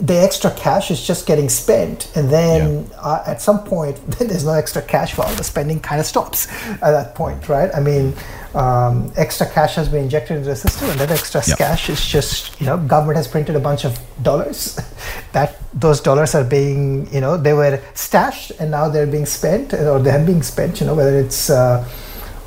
the 0.03 0.19
extra 0.19 0.51
cash 0.51 0.91
is 0.91 1.01
just 1.01 1.25
getting 1.25 1.47
spent 1.47 2.11
and 2.15 2.29
then 2.29 2.85
uh, 2.97 3.23
at 3.25 3.41
some 3.41 3.63
point 3.63 3.95
there's 4.19 4.43
no 4.45 4.51
extra 4.51 4.81
cash 4.81 5.17
well 5.17 5.33
the 5.35 5.43
spending 5.43 5.79
kind 5.79 6.01
of 6.01 6.05
stops 6.05 6.47
at 6.71 6.91
that 6.91 7.15
point 7.15 7.47
right? 7.47 7.71
I 7.73 7.79
mean 7.79 8.13
um, 8.53 9.11
extra 9.15 9.49
cash 9.49 9.75
has 9.75 9.87
been 9.87 10.03
injected 10.03 10.37
into 10.37 10.49
the 10.49 10.57
system 10.57 10.89
and 10.89 10.99
that 10.99 11.09
extra 11.09 11.41
cash 11.41 11.89
is 11.89 12.05
just 12.05 12.59
you 12.59 12.67
know 12.67 12.77
government 12.77 13.15
has 13.15 13.29
printed 13.29 13.55
a 13.55 13.59
bunch 13.59 13.85
of 13.85 13.97
dollars. 14.21 14.79
That 15.33 15.59
those 15.73 15.99
dollars 15.99 16.35
are 16.35 16.43
being 16.43 17.11
you 17.11 17.19
know 17.19 17.37
they 17.37 17.53
were 17.53 17.81
stashed 17.95 18.51
and 18.59 18.69
now 18.69 18.87
they're 18.89 19.07
being 19.07 19.25
spent 19.25 19.73
or 19.73 19.99
they're 19.99 20.23
being 20.23 20.43
spent 20.43 20.79
you 20.79 20.85
know 20.85 20.93
whether 20.93 21.17
it's 21.17 21.49
uh, 21.49 21.83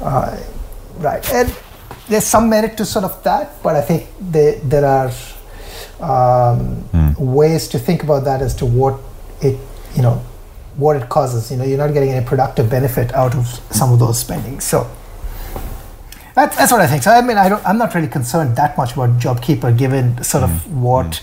uh, 0.01 0.39
right. 0.99 1.35
And 1.35 1.53
there's 2.09 2.25
some 2.25 2.49
merit 2.49 2.77
to 2.77 2.85
sort 2.85 3.05
of 3.05 3.23
that 3.25 3.61
but 3.63 3.75
i 3.75 3.81
think 3.81 4.09
they, 4.21 4.61
there 4.63 4.85
are 4.85 5.11
um, 6.01 7.15
ways 7.19 7.69
to 7.69 7.79
think 7.79 8.03
about 8.03 8.25
that 8.25 8.43
as 8.43 8.55
to 8.57 8.67
what 8.67 9.01
it 9.41 9.59
you 9.95 10.03
know 10.03 10.23
what 10.77 10.97
it 10.97 11.09
causes. 11.09 11.51
You 11.51 11.57
know 11.57 11.65
you're 11.65 11.79
not 11.79 11.93
getting 11.93 12.11
any 12.11 12.25
productive 12.25 12.69
benefit 12.71 13.13
out 13.15 13.35
of 13.35 13.47
some 13.71 13.93
of 13.93 13.99
those 13.99 14.19
spending 14.19 14.61
so 14.61 14.91
that's, 16.37 16.55
that's 16.55 16.71
what 16.71 16.83
I 16.83 16.87
think. 16.87 17.03
So 17.03 17.11
I 17.11 17.23
mean, 17.23 17.39
I 17.39 17.49
don't, 17.49 17.67
I'm 17.67 17.79
not 17.79 17.95
really 17.95 18.09
concerned 18.09 18.57
that 18.57 18.77
much 18.77 18.93
about 18.93 19.19
JobKeeper, 19.19 19.77
given 19.77 20.23
sort 20.23 20.45
of 20.45 20.51
what, 20.71 21.23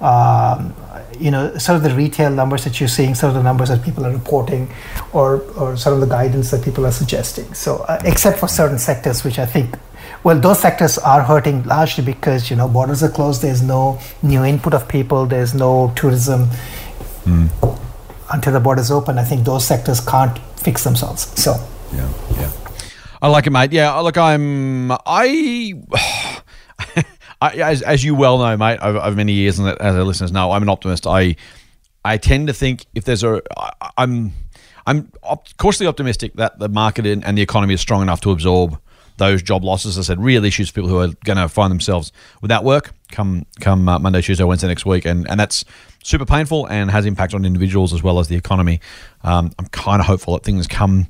um, 0.00 0.72
you 1.18 1.32
know, 1.32 1.58
sort 1.58 1.76
of 1.76 1.82
the 1.82 1.92
retail 1.92 2.30
numbers 2.30 2.62
that 2.62 2.78
you're 2.78 2.88
seeing, 2.88 3.16
sort 3.16 3.30
of 3.30 3.34
the 3.34 3.42
numbers 3.42 3.70
that 3.70 3.82
people 3.82 4.06
are 4.06 4.12
reporting, 4.12 4.72
or 5.12 5.40
or 5.58 5.76
sort 5.76 5.94
of 5.94 6.00
the 6.00 6.06
guidance 6.06 6.52
that 6.52 6.64
people 6.64 6.86
are 6.86 6.92
suggesting. 6.92 7.52
So 7.54 7.78
uh, 7.88 8.00
except 8.04 8.38
for 8.38 8.46
certain 8.46 8.78
sectors, 8.78 9.24
which 9.24 9.40
I 9.40 9.46
think, 9.46 9.74
well, 10.24 10.38
those 10.38 10.60
sectors 10.60 10.98
are 10.98 11.22
hurting 11.22 11.64
largely 11.64 12.04
because 12.04 12.50
you 12.50 12.56
know 12.56 12.68
borders 12.68 13.02
are 13.02 13.10
closed. 13.10 13.42
There's 13.42 13.62
no 13.62 13.98
new 14.22 14.44
input 14.44 14.74
of 14.74 14.88
people. 14.88 15.26
There's 15.26 15.54
no 15.54 15.92
tourism. 15.96 16.48
Until 18.32 18.52
the 18.54 18.60
borders 18.60 18.90
open, 18.90 19.18
I 19.18 19.24
think 19.24 19.44
those 19.44 19.66
sectors 19.66 20.00
can't 20.00 20.38
fix 20.56 20.84
themselves. 20.84 21.22
So. 21.40 21.54
Yeah, 21.92 22.10
yeah. 22.30 22.50
I 23.20 23.28
like 23.28 23.46
it, 23.46 23.50
mate. 23.50 23.72
Yeah, 23.72 23.94
look, 23.98 24.16
I'm 24.16 24.90
I. 24.90 25.74
I, 27.42 27.54
as, 27.54 27.82
as 27.82 28.04
you 28.04 28.14
well 28.14 28.38
know, 28.38 28.56
mate, 28.56 28.78
over, 28.80 28.98
over 28.98 29.16
many 29.16 29.32
years, 29.32 29.58
and 29.58 29.68
as 29.68 29.96
our 29.96 30.04
listeners 30.04 30.30
know, 30.30 30.52
I'm 30.52 30.62
an 30.62 30.68
optimist. 30.68 31.08
I 31.08 31.34
I 32.04 32.16
tend 32.16 32.46
to 32.46 32.52
think 32.52 32.86
if 32.94 33.04
there's 33.04 33.24
a, 33.24 33.42
I, 33.56 33.90
I'm 33.98 34.32
I'm 34.86 35.10
op- 35.24 35.48
cautiously 35.56 35.88
optimistic 35.88 36.34
that 36.34 36.60
the 36.60 36.68
market 36.68 37.04
and 37.04 37.24
and 37.24 37.36
the 37.36 37.42
economy 37.42 37.74
is 37.74 37.80
strong 37.80 38.00
enough 38.00 38.20
to 38.22 38.30
absorb 38.30 38.80
those 39.22 39.42
job 39.42 39.62
losses. 39.62 39.98
I 39.98 40.02
said, 40.02 40.20
real 40.20 40.44
issues 40.44 40.68
for 40.68 40.74
people 40.74 40.88
who 40.88 40.98
are 40.98 41.08
going 41.24 41.36
to 41.36 41.48
find 41.48 41.70
themselves 41.70 42.12
without 42.40 42.64
work 42.64 42.92
come 43.10 43.46
come 43.60 43.88
uh, 43.88 43.98
Monday, 43.98 44.20
Tuesday, 44.20 44.44
Wednesday 44.44 44.68
next 44.68 44.84
week, 44.84 45.04
and 45.04 45.28
and 45.30 45.38
that's 45.38 45.64
super 46.02 46.26
painful 46.26 46.66
and 46.66 46.90
has 46.90 47.06
impact 47.06 47.32
on 47.32 47.44
individuals 47.44 47.92
as 47.92 48.02
well 48.02 48.18
as 48.18 48.28
the 48.28 48.36
economy. 48.36 48.80
Um, 49.22 49.52
I'm 49.58 49.66
kind 49.66 50.00
of 50.00 50.06
hopeful 50.06 50.34
that 50.34 50.42
things 50.42 50.66
come 50.66 51.06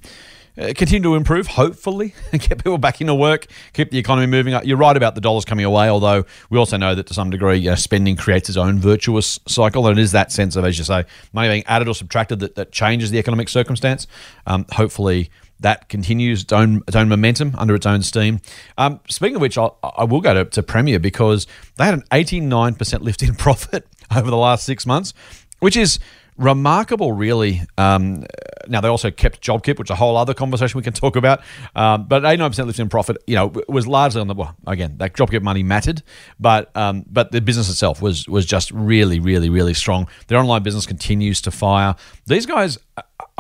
uh, 0.59 0.75
continue 0.77 1.03
to 1.03 1.15
improve, 1.15 1.47
hopefully, 1.47 2.15
and 2.31 2.41
get 2.49 2.59
people 2.59 2.77
back 2.77 3.01
into 3.01 3.15
work, 3.15 3.47
keep 3.73 3.91
the 3.91 3.99
economy 3.99 4.27
moving. 4.27 4.55
You're 4.65 4.77
right 4.77 4.97
about 4.97 5.15
the 5.15 5.23
dollars 5.23 5.47
coming 5.47 5.65
away, 5.65 5.89
although 5.89 6.27
we 6.51 6.59
also 6.59 6.77
know 6.77 6.95
that 6.95 7.07
to 7.07 7.15
some 7.15 7.31
degree, 7.31 7.59
know, 7.71 7.75
spending 7.75 8.17
creates 8.17 8.51
its 8.51 8.59
own 8.59 8.79
virtuous 8.79 9.41
cycle. 9.49 9.87
And 9.87 9.99
it 9.99 10.03
is 10.03 10.13
that 10.13 10.31
sense 10.31 10.55
of, 10.55 10.67
as 10.67 10.77
you 10.77 10.85
say, 10.85 11.05
money 11.33 11.49
being 11.49 11.65
added 11.67 11.89
or 11.89 11.95
subtracted 11.95 12.41
that, 12.41 12.57
that 12.57 12.71
changes 12.71 13.11
the 13.11 13.19
economic 13.19 13.49
circumstance. 13.49 14.07
Um, 14.47 14.67
hopefully, 14.73 15.31
that 15.63 15.89
continues 15.89 16.43
its 16.43 16.53
own, 16.53 16.83
its 16.87 16.97
own 16.97 17.09
momentum 17.09 17.55
under 17.59 17.75
its 17.75 17.87
own 17.87 18.03
steam. 18.03 18.41
Um, 18.79 19.01
speaking 19.09 19.37
of 19.37 19.43
which, 19.43 19.59
I'll, 19.59 19.79
I 19.83 20.05
will 20.05 20.21
go 20.21 20.35
to, 20.35 20.45
to 20.45 20.63
Premier 20.63 20.99
because 20.99 21.47
they 21.77 21.85
had 21.85 21.95
an 21.95 22.05
89% 22.11 23.01
lift 23.01 23.23
in 23.23 23.35
profit 23.37 23.87
over 24.15 24.31
the 24.31 24.37
last 24.37 24.65
six 24.65 24.87
months, 24.87 25.15
which 25.61 25.77
is 25.77 25.99
remarkable, 26.37 27.13
really. 27.13 27.63
Um, 27.79 28.25
now 28.69 28.81
they 28.81 28.89
also 28.89 29.11
kept 29.11 29.41
JobKeeper, 29.43 29.79
which 29.79 29.87
is 29.89 29.93
a 29.93 29.97
whole 29.97 30.17
other 30.17 30.35
conversation 30.35 30.79
we 30.79 30.83
can 30.83 30.93
talk 30.93 31.17
about. 31.17 31.43
Um, 31.75 32.07
but 32.07 32.23
89% 32.23 32.67
lift 32.67 32.79
in 32.79 32.89
profit, 32.89 33.19
you 33.27 33.35
know, 33.35 33.53
was 33.69 33.87
largely 33.87 34.21
on 34.21 34.29
the 34.29 34.35
well, 34.35 34.57
again 34.67 34.97
that 34.99 35.15
JobKeeper 35.15 35.43
money 35.43 35.63
mattered, 35.63 36.03
but 36.39 36.75
um, 36.77 37.05
but 37.11 37.33
the 37.33 37.41
business 37.41 37.69
itself 37.69 38.01
was 38.01 38.29
was 38.29 38.47
just 38.47 38.71
really, 38.71 39.21
really, 39.21 39.49
really 39.49 39.75
strong. 39.75 40.09
Their 40.29 40.39
online 40.39 40.63
business 40.63 40.87
continues 40.87 41.41
to 41.43 41.51
fire. 41.51 41.97
These 42.27 42.47
guys. 42.47 42.79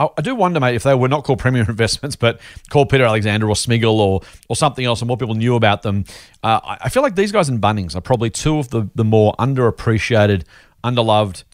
I, 0.02 0.09
I 0.18 0.23
do 0.23 0.35
wonder, 0.35 0.61
mate, 0.61 0.75
if 0.75 0.82
they 0.82 0.94
were 0.94 1.09
not 1.09 1.25
called 1.25 1.38
Premier 1.38 1.62
Investments, 1.68 2.16
but 2.16 2.40
called 2.71 2.88
Peter 2.88 3.04
Alexander 3.04 3.49
or 3.49 3.54
Smiggle 3.54 3.94
or 3.94 4.21
or 4.49 4.56
something 4.56 4.85
else, 4.85 5.00
and 5.00 5.09
more 5.09 5.16
people 5.16 5.35
knew 5.35 5.56
about 5.56 5.82
them. 5.82 6.04
Uh, 6.42 6.61
I 6.62 6.78
I 6.82 6.88
feel 6.88 7.02
like 7.02 7.14
these 7.14 7.32
guys 7.32 7.49
in 7.49 7.61
Bunnings 7.61 7.94
are 7.94 8.00
probably 8.00 8.30
two 8.30 8.59
of 8.59 8.68
the 8.71 8.88
the 8.94 9.04
more 9.04 9.35
underappreciated, 9.38 10.44
underloved, 10.85 11.44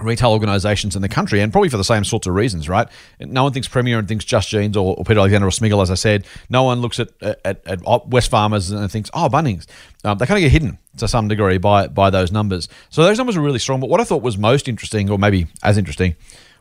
retail 0.00 0.32
organisations 0.32 0.96
in 0.96 1.02
the 1.02 1.08
country, 1.08 1.40
and 1.40 1.52
probably 1.52 1.68
for 1.68 1.76
the 1.76 1.84
same 1.84 2.04
sorts 2.04 2.26
of 2.26 2.34
reasons, 2.34 2.68
right? 2.68 2.88
No 3.20 3.44
one 3.44 3.52
thinks 3.52 3.68
Premier 3.68 3.98
and 3.98 4.08
thinks 4.08 4.24
Just 4.24 4.48
Jeans 4.48 4.76
or, 4.76 4.96
or 4.96 5.04
Peter 5.04 5.20
Alexander 5.20 5.46
or 5.46 5.50
Smiggle, 5.50 5.82
as 5.82 5.90
I 5.90 5.94
said. 5.94 6.26
No 6.48 6.64
one 6.64 6.80
looks 6.80 6.98
at 6.98 7.10
at, 7.22 7.44
at 7.44 7.80
Wesfarmers 7.80 8.76
and 8.76 8.90
thinks, 8.90 9.10
oh, 9.14 9.28
Bunnings. 9.28 9.66
Um, 10.04 10.18
they 10.18 10.26
kind 10.26 10.38
of 10.38 10.42
get 10.42 10.52
hidden 10.52 10.78
to 10.98 11.08
some 11.08 11.28
degree 11.28 11.58
by 11.58 11.86
by 11.88 12.10
those 12.10 12.32
numbers. 12.32 12.68
So 12.90 13.02
those 13.02 13.18
numbers 13.18 13.36
are 13.36 13.40
really 13.40 13.58
strong. 13.58 13.80
But 13.80 13.88
what 13.88 14.00
I 14.00 14.04
thought 14.04 14.22
was 14.22 14.36
most 14.36 14.68
interesting, 14.68 15.10
or 15.10 15.18
maybe 15.18 15.46
as 15.62 15.78
interesting, 15.78 16.16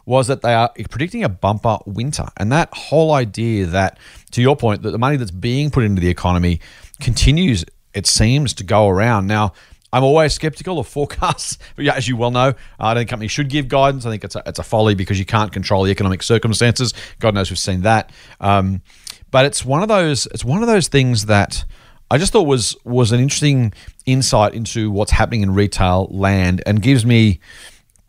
was 0.06 0.28
that 0.28 0.42
they 0.42 0.54
are 0.54 0.72
predicting 0.90 1.24
a 1.24 1.30
bumper 1.30 1.78
winter, 1.86 2.26
and 2.38 2.52
that 2.52 2.70
whole 2.74 3.14
idea 3.14 3.66
that, 3.68 3.98
to 4.32 4.42
your 4.42 4.56
point, 4.56 4.82
that 4.84 4.92
the 4.92 4.98
money 4.98 5.18
that's 5.18 5.32
being 5.32 5.72
put 5.72 5.84
into 5.84 6.02
the 6.02 6.10
economy 6.10 6.60
continues. 7.00 7.66
It 7.94 8.08
seems 8.08 8.54
to 8.56 8.64
go 8.64 8.90
around 8.90 9.28
now 9.28 9.54
I'm 9.94 10.04
always 10.04 10.34
skeptical 10.34 10.80
of 10.80 10.88
forecasts, 10.88 11.60
but 11.76 11.86
yeah, 11.86 11.94
as 11.94 12.08
you 12.08 12.18
well 12.18 12.32
know, 12.32 12.56
I 12.80 12.94
don't 12.94 13.02
think 13.02 13.12
companies 13.12 13.32
should 13.32 13.48
give 13.48 13.68
guidance. 13.68 14.06
I 14.06 14.10
think 14.10 14.24
it's 14.24 14.36
a, 14.36 14.42
it's 14.48 14.60
a 14.60 14.64
folly 14.64 14.96
because 14.96 15.20
you 15.20 15.26
can't 15.26 15.52
control 15.52 15.84
the 15.84 15.92
economic 15.92 16.24
circumstances. 16.24 16.94
God 17.20 17.36
knows 17.36 17.52
we've 17.52 17.60
seen 17.60 17.82
that. 17.82 18.12
Um, 18.42 18.82
but 19.30 19.46
it's 19.46 19.64
one 19.64 19.84
of 19.84 19.88
those 19.88 20.26
it's 20.28 20.44
one 20.44 20.62
of 20.62 20.68
those 20.68 20.88
things 20.88 21.28
that 21.28 21.64
I 22.10 22.18
just 22.18 22.34
thought 22.34 22.48
was 22.48 22.76
was 22.84 23.12
an 23.12 23.20
interesting 23.20 23.72
insight 24.08 24.56
into 24.56 24.90
what's 24.90 25.12
happening 25.12 25.42
in 25.42 25.54
retail 25.54 26.08
land 26.10 26.64
and 26.66 26.82
gives 26.82 27.06
me 27.06 27.40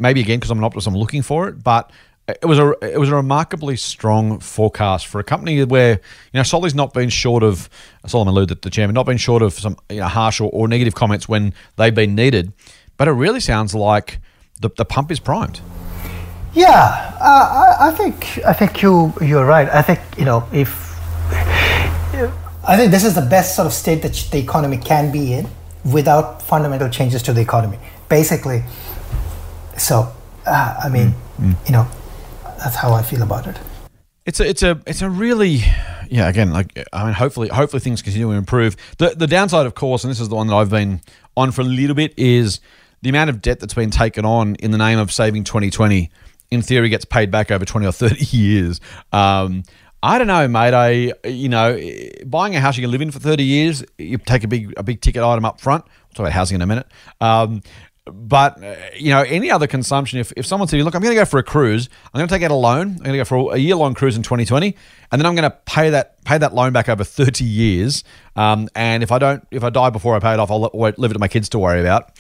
maybe 0.05 0.21
again 0.21 0.39
because 0.39 0.51
I'm 0.51 0.59
an 0.59 0.65
optimist, 0.65 0.87
I'm 0.87 0.95
looking 0.95 1.23
for 1.23 1.49
it, 1.49 1.65
but 1.65 1.91
it 2.29 2.45
was 2.47 2.59
a 2.59 2.71
it 2.83 2.99
was 2.99 3.09
a 3.09 3.15
remarkably 3.15 3.77
strong 3.77 4.39
forecast 4.39 5.07
for 5.07 5.19
a 5.19 5.25
company 5.25 5.65
where 5.65 5.93
you 6.33 6.39
know 6.39 6.43
Solly's 6.43 6.75
not 6.75 6.95
been 6.95 7.09
short 7.09 7.43
of 7.43 7.69
Solomon 8.07 8.35
the, 8.47 8.55
the 8.55 8.71
chairman, 8.71 8.95
not 8.95 9.07
been 9.07 9.19
short 9.19 9.43
of 9.43 9.55
some 9.55 9.77
you 9.91 10.01
know, 10.01 10.07
harsh 10.07 10.41
or, 10.41 10.51
or, 10.53 10.69
negative 10.69 10.95
comments 10.95 11.29
when 11.29 11.53
they've 11.77 11.95
been 11.95 12.15
needed, 12.15 12.53
but 12.97 13.09
it 13.09 13.13
really 13.13 13.41
sounds 13.41 13.75
like 13.75 14.21
the, 14.61 14.71
the 14.77 14.85
pump 14.85 15.11
is 15.11 15.21
primed. 15.21 15.61
Yeah, 16.55 17.17
uh, 17.21 17.77
I, 17.81 17.89
I, 17.89 17.91
think 17.93 18.39
I 18.47 18.53
think 18.53 18.81
you 18.83 19.13
you're 19.21 19.47
right. 19.47 19.69
I 19.69 19.83
think 19.83 20.01
you 20.19 20.25
know 20.25 20.49
if 20.53 20.71
I 22.67 22.77
think 22.77 22.91
this 22.91 23.05
is 23.05 23.15
the 23.15 23.27
best 23.37 23.57
sort 23.57 23.67
of 23.67 23.73
state 23.73 24.03
that 24.03 24.15
the 24.31 24.39
economy 24.39 24.79
can 24.79 25.13
be 25.13 25.35
in 25.35 25.49
without 25.85 26.41
fundamental 26.41 26.89
changes 26.89 27.23
to 27.25 27.33
the 27.33 27.41
economy. 27.41 27.79
Basically, 28.09 28.63
so 29.77 30.13
uh, 30.47 30.81
I 30.83 30.89
mean, 30.89 31.15
mm, 31.39 31.53
mm. 31.53 31.67
you 31.67 31.73
know 31.73 31.87
that's 32.59 32.77
how 32.77 32.93
I 32.93 33.03
feel 33.03 33.23
about 33.23 33.47
it. 33.47 33.59
It's 34.27 34.41
a 34.41 34.49
it's 34.49 34.63
a 34.63 34.81
it's 34.87 35.03
a 35.03 35.11
really 35.11 35.63
yeah 36.09 36.29
again 36.29 36.51
like 36.53 36.83
I 36.93 37.05
mean 37.05 37.15
hopefully 37.15 37.49
hopefully 37.49 37.81
things 37.81 38.03
continue 38.03 38.29
to 38.29 38.33
improve. 38.33 38.77
The 38.99 39.11
the 39.11 39.27
downside 39.27 39.67
of 39.67 39.75
course 39.75 40.05
and 40.05 40.11
this 40.11 40.21
is 40.21 40.29
the 40.29 40.37
one 40.37 40.47
that 40.47 40.55
I've 40.55 40.71
been 40.71 41.01
on 41.37 41.51
for 41.53 41.61
a 41.61 41.65
little 41.65 41.95
bit 41.95 42.15
is 42.17 42.61
the 43.03 43.11
amount 43.11 43.29
of 43.31 43.43
debt 43.43 43.61
that's 43.61 43.75
been 43.75 43.91
taken 43.91 44.25
on 44.25 44.55
in 44.57 44.71
the 44.71 44.79
name 44.79 44.99
of 44.99 45.13
saving 45.13 45.45
2020 45.45 46.11
in 46.51 46.63
theory 46.63 46.89
gets 46.89 47.05
paid 47.05 47.31
back 47.31 47.51
over 47.51 47.65
20 47.65 47.87
or 47.87 47.93
30 47.93 48.25
years. 48.37 48.81
Um, 49.13 49.65
I 50.03 50.19
don't 50.19 50.27
know, 50.27 50.47
mate. 50.49 50.75
I 50.75 51.29
you 51.29 51.49
know, 51.49 51.79
buying 52.27 52.55
a 52.55 52.61
house 52.61 52.77
you 52.77 52.83
can 52.83 52.91
live 52.91 53.01
in 53.01 53.11
for 53.11 53.21
thirty 53.21 53.45
years, 53.45 53.83
you 53.97 54.19
take 54.19 54.45
a 54.45 54.49
big 54.49 54.75
a 54.77 54.83
big 54.83 55.01
ticket 55.01 55.23
item 55.23 55.47
up 55.47 55.63
front. 55.63 55.85
We'll 55.87 56.15
talk 56.15 56.21
about 56.21 56.33
housing 56.33 56.57
in 56.57 56.63
a 56.63 56.67
minute. 56.67 56.87
Um, 57.23 57.63
but 58.07 58.63
uh, 58.63 58.77
you 58.97 59.11
know, 59.11 59.23
any 59.23 59.51
other 59.51 59.67
consumption, 59.67 60.19
if, 60.19 60.33
if 60.37 60.45
someone 60.45 60.69
said, 60.69 60.81
"Look, 60.83 60.95
I'm 60.95 61.01
going 61.01 61.15
to 61.15 61.21
go 61.21 61.25
for 61.25 61.39
a 61.39 61.43
cruise. 61.43 61.89
I'm 62.13 62.19
going 62.19 62.29
to 62.29 62.35
take 62.35 62.43
out 62.43 62.51
a 62.51 62.55
loan. 62.55 62.89
I'm 62.89 62.97
going 62.99 63.13
to 63.13 63.19
go 63.19 63.25
for 63.25 63.55
a 63.55 63.59
year 63.59 63.77
long 63.77 63.95
cruise 63.95 64.17
in 64.17 64.23
2020, 64.23 64.77
and 65.11 65.21
then 65.21 65.25
I'm 65.27 65.35
going 65.35 65.51
to 65.51 65.57
pay 65.65 65.91
that 65.91 66.23
pay 66.25 66.37
that 66.37 66.55
loan 66.55 66.73
back 66.73 66.89
over 66.89 67.03
30 67.03 67.45
years. 67.45 68.05
Um, 68.37 68.69
and 68.75 69.03
if 69.03 69.11
I 69.11 69.19
don't, 69.19 69.47
if 69.51 69.65
I 69.65 69.71
die 69.71 69.91
before 69.91 70.15
I 70.15 70.19
pay 70.19 70.35
it 70.35 70.39
off, 70.39 70.51
I'll 70.51 70.71
leave 70.75 71.11
it 71.11 71.15
to 71.15 71.19
my 71.19 71.29
kids 71.29 71.49
to 71.51 71.59
worry 71.59 71.81
about." 71.81 72.13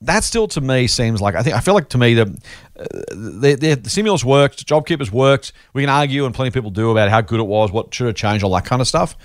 That 0.00 0.22
still, 0.22 0.46
to 0.48 0.60
me, 0.60 0.86
seems 0.86 1.22
like 1.22 1.34
I 1.34 1.42
think 1.42 1.56
I 1.56 1.60
feel 1.60 1.74
like 1.74 1.88
to 1.90 1.98
me 1.98 2.14
the 2.14 2.22
uh, 2.78 2.84
the, 3.10 3.56
the, 3.58 3.74
the 3.74 3.90
stimulus 3.90 4.22
worked, 4.22 4.66
JobKeepers 4.66 5.10
worked. 5.10 5.52
We 5.72 5.82
can 5.82 5.88
argue, 5.88 6.26
and 6.26 6.34
plenty 6.34 6.48
of 6.48 6.54
people 6.54 6.70
do 6.70 6.90
about 6.90 7.08
how 7.08 7.22
good 7.22 7.40
it 7.40 7.46
was, 7.46 7.72
what 7.72 7.92
should 7.94 8.06
have 8.06 8.16
changed, 8.16 8.44
all 8.44 8.52
that 8.54 8.66
kind 8.66 8.82
of 8.82 8.88
stuff. 8.88 9.16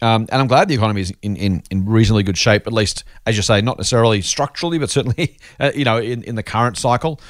Um, 0.00 0.26
and 0.30 0.40
I'm 0.40 0.46
glad 0.46 0.68
the 0.68 0.74
economy 0.74 1.00
is 1.00 1.12
in, 1.22 1.36
in, 1.36 1.62
in 1.70 1.84
reasonably 1.84 2.22
good 2.22 2.38
shape, 2.38 2.66
at 2.66 2.72
least, 2.72 3.04
as 3.26 3.36
you 3.36 3.42
say, 3.42 3.60
not 3.60 3.78
necessarily 3.78 4.22
structurally, 4.22 4.78
but 4.78 4.90
certainly, 4.90 5.38
uh, 5.60 5.72
you 5.74 5.84
know, 5.84 5.98
in, 5.98 6.22
in 6.22 6.34
the 6.36 6.42
current 6.42 6.76
cycle. 6.76 7.20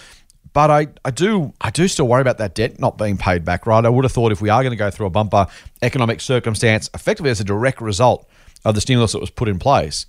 But 0.52 0.70
I, 0.70 0.88
I 1.04 1.10
do 1.10 1.52
I 1.60 1.70
do 1.70 1.87
still 1.88 2.08
worry 2.08 2.22
about 2.22 2.38
that 2.38 2.54
debt 2.54 2.80
not 2.80 2.98
being 2.98 3.16
paid 3.16 3.44
back, 3.44 3.66
right? 3.66 3.84
I 3.84 3.88
would 3.88 4.04
have 4.04 4.12
thought 4.12 4.32
if 4.32 4.40
we 4.40 4.48
are 4.48 4.62
going 4.62 4.72
to 4.72 4.76
go 4.76 4.90
through 4.90 5.06
a 5.06 5.10
bumper 5.10 5.46
economic 5.82 6.20
circumstance, 6.20 6.90
effectively 6.94 7.30
as 7.30 7.38
a 7.38 7.44
direct 7.44 7.80
result 7.80 8.28
of 8.64 8.75
the 8.75 8.80
stimulus 8.80 9.12
that 9.12 9.20
was 9.20 9.30
put 9.30 9.48
in 9.48 9.58
place, 9.58 10.06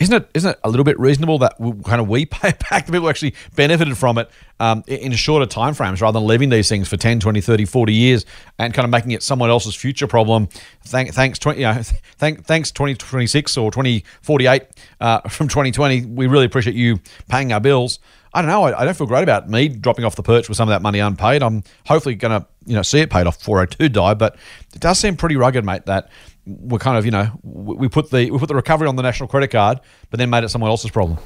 isn't 0.00 0.14
it 0.14 0.30
isn't 0.34 0.50
it 0.50 0.58
a 0.64 0.70
little 0.70 0.84
bit 0.84 0.98
reasonable 0.98 1.38
that 1.38 1.58
we, 1.60 1.72
kind 1.82 2.00
of 2.00 2.08
we 2.08 2.26
pay 2.26 2.52
back 2.70 2.86
the 2.86 2.92
people 2.92 3.00
who 3.00 3.08
actually 3.08 3.34
benefited 3.54 3.96
from 3.96 4.18
it 4.18 4.30
um, 4.60 4.82
in 4.86 5.12
shorter 5.12 5.46
time 5.46 5.74
frames 5.74 6.00
rather 6.00 6.18
than 6.18 6.26
leaving 6.26 6.48
these 6.48 6.68
things 6.68 6.88
for 6.88 6.96
10 6.96 7.20
20 7.20 7.40
30 7.40 7.64
40 7.64 7.92
years 7.92 8.26
and 8.58 8.74
kind 8.74 8.84
of 8.84 8.90
making 8.90 9.12
it 9.12 9.22
someone 9.22 9.50
else's 9.50 9.74
future 9.74 10.06
problem 10.06 10.48
Thank, 10.82 11.12
thanks 11.12 11.38
20 11.38 11.60
you 11.60 11.66
know, 11.66 11.80
thank, 12.18 12.44
thanks 12.44 12.70
2026 12.72 13.56
or 13.56 13.70
2048 13.70 14.62
uh, 15.00 15.20
from 15.28 15.48
2020 15.48 16.06
we 16.06 16.26
really 16.26 16.46
appreciate 16.46 16.76
you 16.76 17.00
paying 17.28 17.52
our 17.52 17.60
bills 17.60 17.98
I 18.34 18.42
don't 18.42 18.50
know. 18.50 18.64
I, 18.64 18.82
I, 18.82 18.84
don't 18.84 18.96
feel 18.96 19.06
great 19.06 19.22
about 19.22 19.48
me 19.48 19.68
dropping 19.68 20.04
off 20.04 20.14
the 20.14 20.22
perch 20.22 20.48
with 20.48 20.56
some 20.56 20.68
of 20.68 20.72
that 20.72 20.82
money 20.82 20.98
unpaid. 20.98 21.42
I'm 21.42 21.64
hopefully 21.86 22.14
going 22.14 22.38
to, 22.38 22.46
you 22.66 22.74
know, 22.74 22.82
see 22.82 23.00
it 23.00 23.10
paid 23.10 23.26
off 23.26 23.38
before 23.38 23.60
I 23.60 23.64
do 23.64 23.88
die. 23.88 24.14
But 24.14 24.36
it 24.74 24.80
does 24.80 24.98
seem 24.98 25.16
pretty 25.16 25.36
rugged, 25.36 25.64
mate. 25.64 25.86
That 25.86 26.10
we're 26.48 26.78
kind 26.78 26.96
of 26.96 27.04
you 27.04 27.10
know 27.10 27.30
we 27.42 27.88
put 27.88 28.10
the 28.10 28.30
we 28.30 28.38
put 28.38 28.48
the 28.48 28.54
recovery 28.54 28.88
on 28.88 28.96
the 28.96 29.02
national 29.02 29.28
credit 29.28 29.48
card, 29.48 29.80
but 30.10 30.18
then 30.18 30.30
made 30.30 30.44
it 30.44 30.48
someone 30.48 30.70
else's 30.70 30.90
problem. 30.90 31.18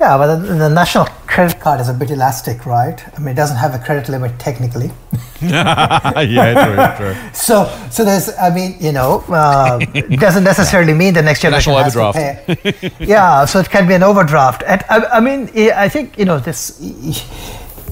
Yeah, 0.00 0.16
but 0.16 0.36
the, 0.36 0.54
the, 0.54 0.68
national 0.68 1.06
credit 1.26 1.58
card 1.58 1.80
is 1.80 1.88
a 1.88 1.92
bit 1.92 2.12
elastic, 2.12 2.66
right? 2.66 3.02
I 3.16 3.18
mean, 3.18 3.30
it 3.30 3.34
doesn't 3.34 3.56
have 3.56 3.74
a 3.74 3.80
credit 3.80 4.08
limit 4.08 4.38
technically. 4.38 4.92
yeah, 5.42 6.94
true, 6.96 7.12
true. 7.12 7.30
So, 7.34 7.66
so 7.90 8.04
there's, 8.04 8.30
I 8.38 8.54
mean, 8.54 8.76
you 8.78 8.92
know, 8.92 9.24
uh, 9.28 9.80
it 9.94 10.20
doesn't 10.20 10.44
necessarily 10.44 10.94
mean 10.94 11.14
the 11.14 11.22
next 11.22 11.40
generation 11.42 11.72
national 11.72 11.82
has 11.82 11.96
overdraft. 11.96 12.46
to 12.46 12.72
pay. 12.72 13.04
yeah, 13.04 13.44
so 13.44 13.58
it 13.58 13.70
can 13.70 13.88
be 13.88 13.94
an 13.94 14.04
overdraft. 14.04 14.62
And, 14.64 14.84
I, 14.88 15.04
I 15.14 15.20
mean, 15.20 15.50
I 15.72 15.88
think 15.88 16.16
you 16.16 16.24
know 16.24 16.38
this 16.38 16.78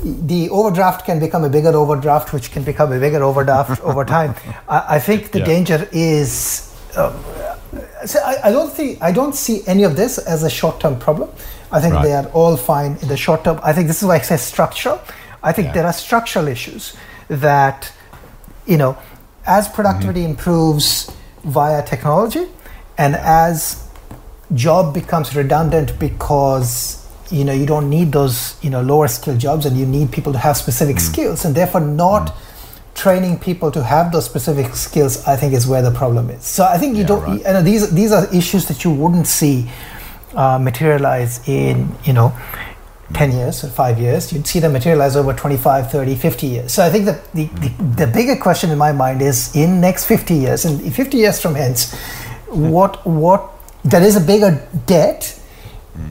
the 0.02 0.48
overdraft 0.50 1.04
can 1.04 1.18
become 1.18 1.44
a 1.44 1.48
bigger 1.48 1.70
overdraft, 1.70 2.32
which 2.32 2.50
can 2.50 2.62
become 2.62 2.92
a 2.92 3.00
bigger 3.00 3.22
overdraft 3.22 3.80
over 3.82 4.04
time. 4.04 4.34
I, 4.68 4.96
I 4.96 4.98
think 4.98 5.32
the 5.32 5.40
yeah. 5.40 5.44
danger 5.44 5.88
is. 5.92 6.74
Uh, 6.96 7.12
so 8.06 8.18
I, 8.20 8.48
I, 8.48 8.52
don't 8.52 8.72
think 8.72 9.02
I 9.02 9.12
don't 9.12 9.34
see 9.34 9.66
any 9.66 9.82
of 9.82 9.96
this 9.96 10.18
as 10.18 10.42
a 10.42 10.50
short-term 10.50 10.98
problem. 10.98 11.30
I 11.72 11.80
think 11.80 11.94
right. 11.94 12.04
they 12.04 12.12
are 12.12 12.26
all 12.28 12.56
fine 12.56 12.96
in 13.02 13.08
the 13.08 13.16
short 13.16 13.44
term. 13.44 13.60
I 13.62 13.72
think 13.72 13.88
this 13.88 14.02
is 14.02 14.08
why 14.08 14.16
I 14.16 14.20
say 14.20 14.36
structural. 14.36 15.00
I 15.42 15.52
think 15.52 15.66
yeah. 15.66 15.72
there 15.72 15.86
are 15.86 15.92
structural 15.92 16.48
issues 16.48 16.96
that, 17.28 17.92
you 18.66 18.76
know, 18.76 18.96
as 19.46 19.68
productivity 19.68 20.20
mm-hmm. 20.20 20.30
improves 20.30 21.10
via 21.44 21.84
technology, 21.84 22.46
and 22.98 23.14
as 23.14 23.88
job 24.54 24.94
becomes 24.94 25.34
redundant 25.34 25.98
because 25.98 27.05
you 27.30 27.44
know 27.44 27.52
you 27.52 27.66
don't 27.66 27.88
need 27.90 28.12
those 28.12 28.56
you 28.62 28.70
know 28.70 28.82
lower 28.82 29.08
skill 29.08 29.36
jobs 29.36 29.66
and 29.66 29.76
you 29.76 29.86
need 29.86 30.12
people 30.12 30.32
to 30.32 30.38
have 30.38 30.56
specific 30.56 30.96
mm. 30.96 31.00
skills. 31.00 31.44
And 31.44 31.54
therefore 31.54 31.80
not 31.80 32.28
mm. 32.28 32.94
training 32.94 33.38
people 33.38 33.70
to 33.72 33.82
have 33.82 34.12
those 34.12 34.24
specific 34.24 34.74
skills 34.74 35.22
i 35.26 35.36
think 35.36 35.52
is 35.52 35.66
where 35.66 35.82
the 35.82 35.90
problem 35.90 36.30
is. 36.30 36.44
So 36.44 36.64
i 36.64 36.78
think 36.78 36.94
you 36.94 37.02
yeah, 37.02 37.08
don't 37.08 37.22
right. 37.22 37.38
you 37.38 37.44
know 37.44 37.62
these 37.62 37.90
these 37.92 38.12
are 38.12 38.32
issues 38.34 38.66
that 38.66 38.84
you 38.84 38.90
wouldn't 38.90 39.26
see 39.26 39.70
uh, 40.34 40.58
materialize 40.58 41.46
in 41.48 41.88
you 42.04 42.12
know 42.12 42.32
10 43.14 43.32
years 43.32 43.62
or 43.62 43.68
5 43.68 44.00
years. 44.00 44.32
You'd 44.32 44.46
see 44.48 44.58
them 44.58 44.72
materialize 44.72 45.14
over 45.16 45.32
25 45.32 45.90
30 45.92 46.16
50 46.16 46.46
years. 46.46 46.72
So 46.72 46.84
i 46.84 46.90
think 46.90 47.06
that 47.06 47.32
the, 47.32 47.46
the, 47.46 47.68
the 48.04 48.06
bigger 48.06 48.36
question 48.36 48.70
in 48.70 48.78
my 48.78 48.92
mind 48.92 49.22
is 49.22 49.54
in 49.54 49.80
next 49.80 50.06
50 50.06 50.34
years 50.34 50.64
and 50.64 50.94
50 50.94 51.16
years 51.16 51.40
from 51.40 51.54
hence 51.54 51.94
what 52.48 53.04
what 53.06 53.52
there 53.84 54.02
is 54.02 54.16
a 54.16 54.20
bigger 54.20 54.66
debt 54.86 55.38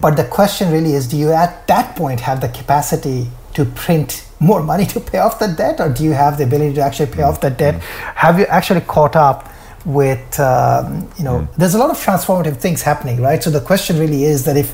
but 0.02 0.16
the 0.18 0.24
question 0.24 0.72
really 0.72 0.94
is 0.94 1.08
do 1.08 1.18
you 1.18 1.32
at 1.32 1.68
that 1.68 1.96
point 1.96 2.20
have 2.22 2.42
the 2.42 2.50
capacity 2.50 3.28
to 3.54 3.66
print 3.66 4.26
more 4.40 4.62
money 4.62 4.86
to 4.86 5.00
pay 5.00 5.20
off 5.20 5.40
the 5.40 5.48
debt, 5.48 5.80
or 5.80 5.90
do 5.90 6.04
you 6.04 6.12
have 6.12 6.38
the 6.38 6.44
ability 6.44 6.74
to 6.76 6.82
actually 6.82 7.12
pay 7.12 7.24
off 7.24 7.40
the 7.42 7.50
debt? 7.50 7.76
Mm-hmm. 7.76 8.18
Have 8.18 8.40
you 8.40 8.46
actually 8.46 8.82
caught 8.82 9.16
up 9.16 9.52
with, 9.86 10.40
um, 10.40 11.10
you 11.18 11.24
know, 11.24 11.40
mm-hmm. 11.40 11.60
there's 11.60 11.76
a 11.76 11.78
lot 11.78 11.90
of 11.90 11.98
transformative 11.98 12.58
things 12.58 12.82
happening, 12.82 13.22
right? 13.22 13.42
So 13.42 13.50
the 13.50 13.62
question 13.62 13.98
really 13.98 14.24
is 14.24 14.44
that 14.46 14.58
if, 14.58 14.74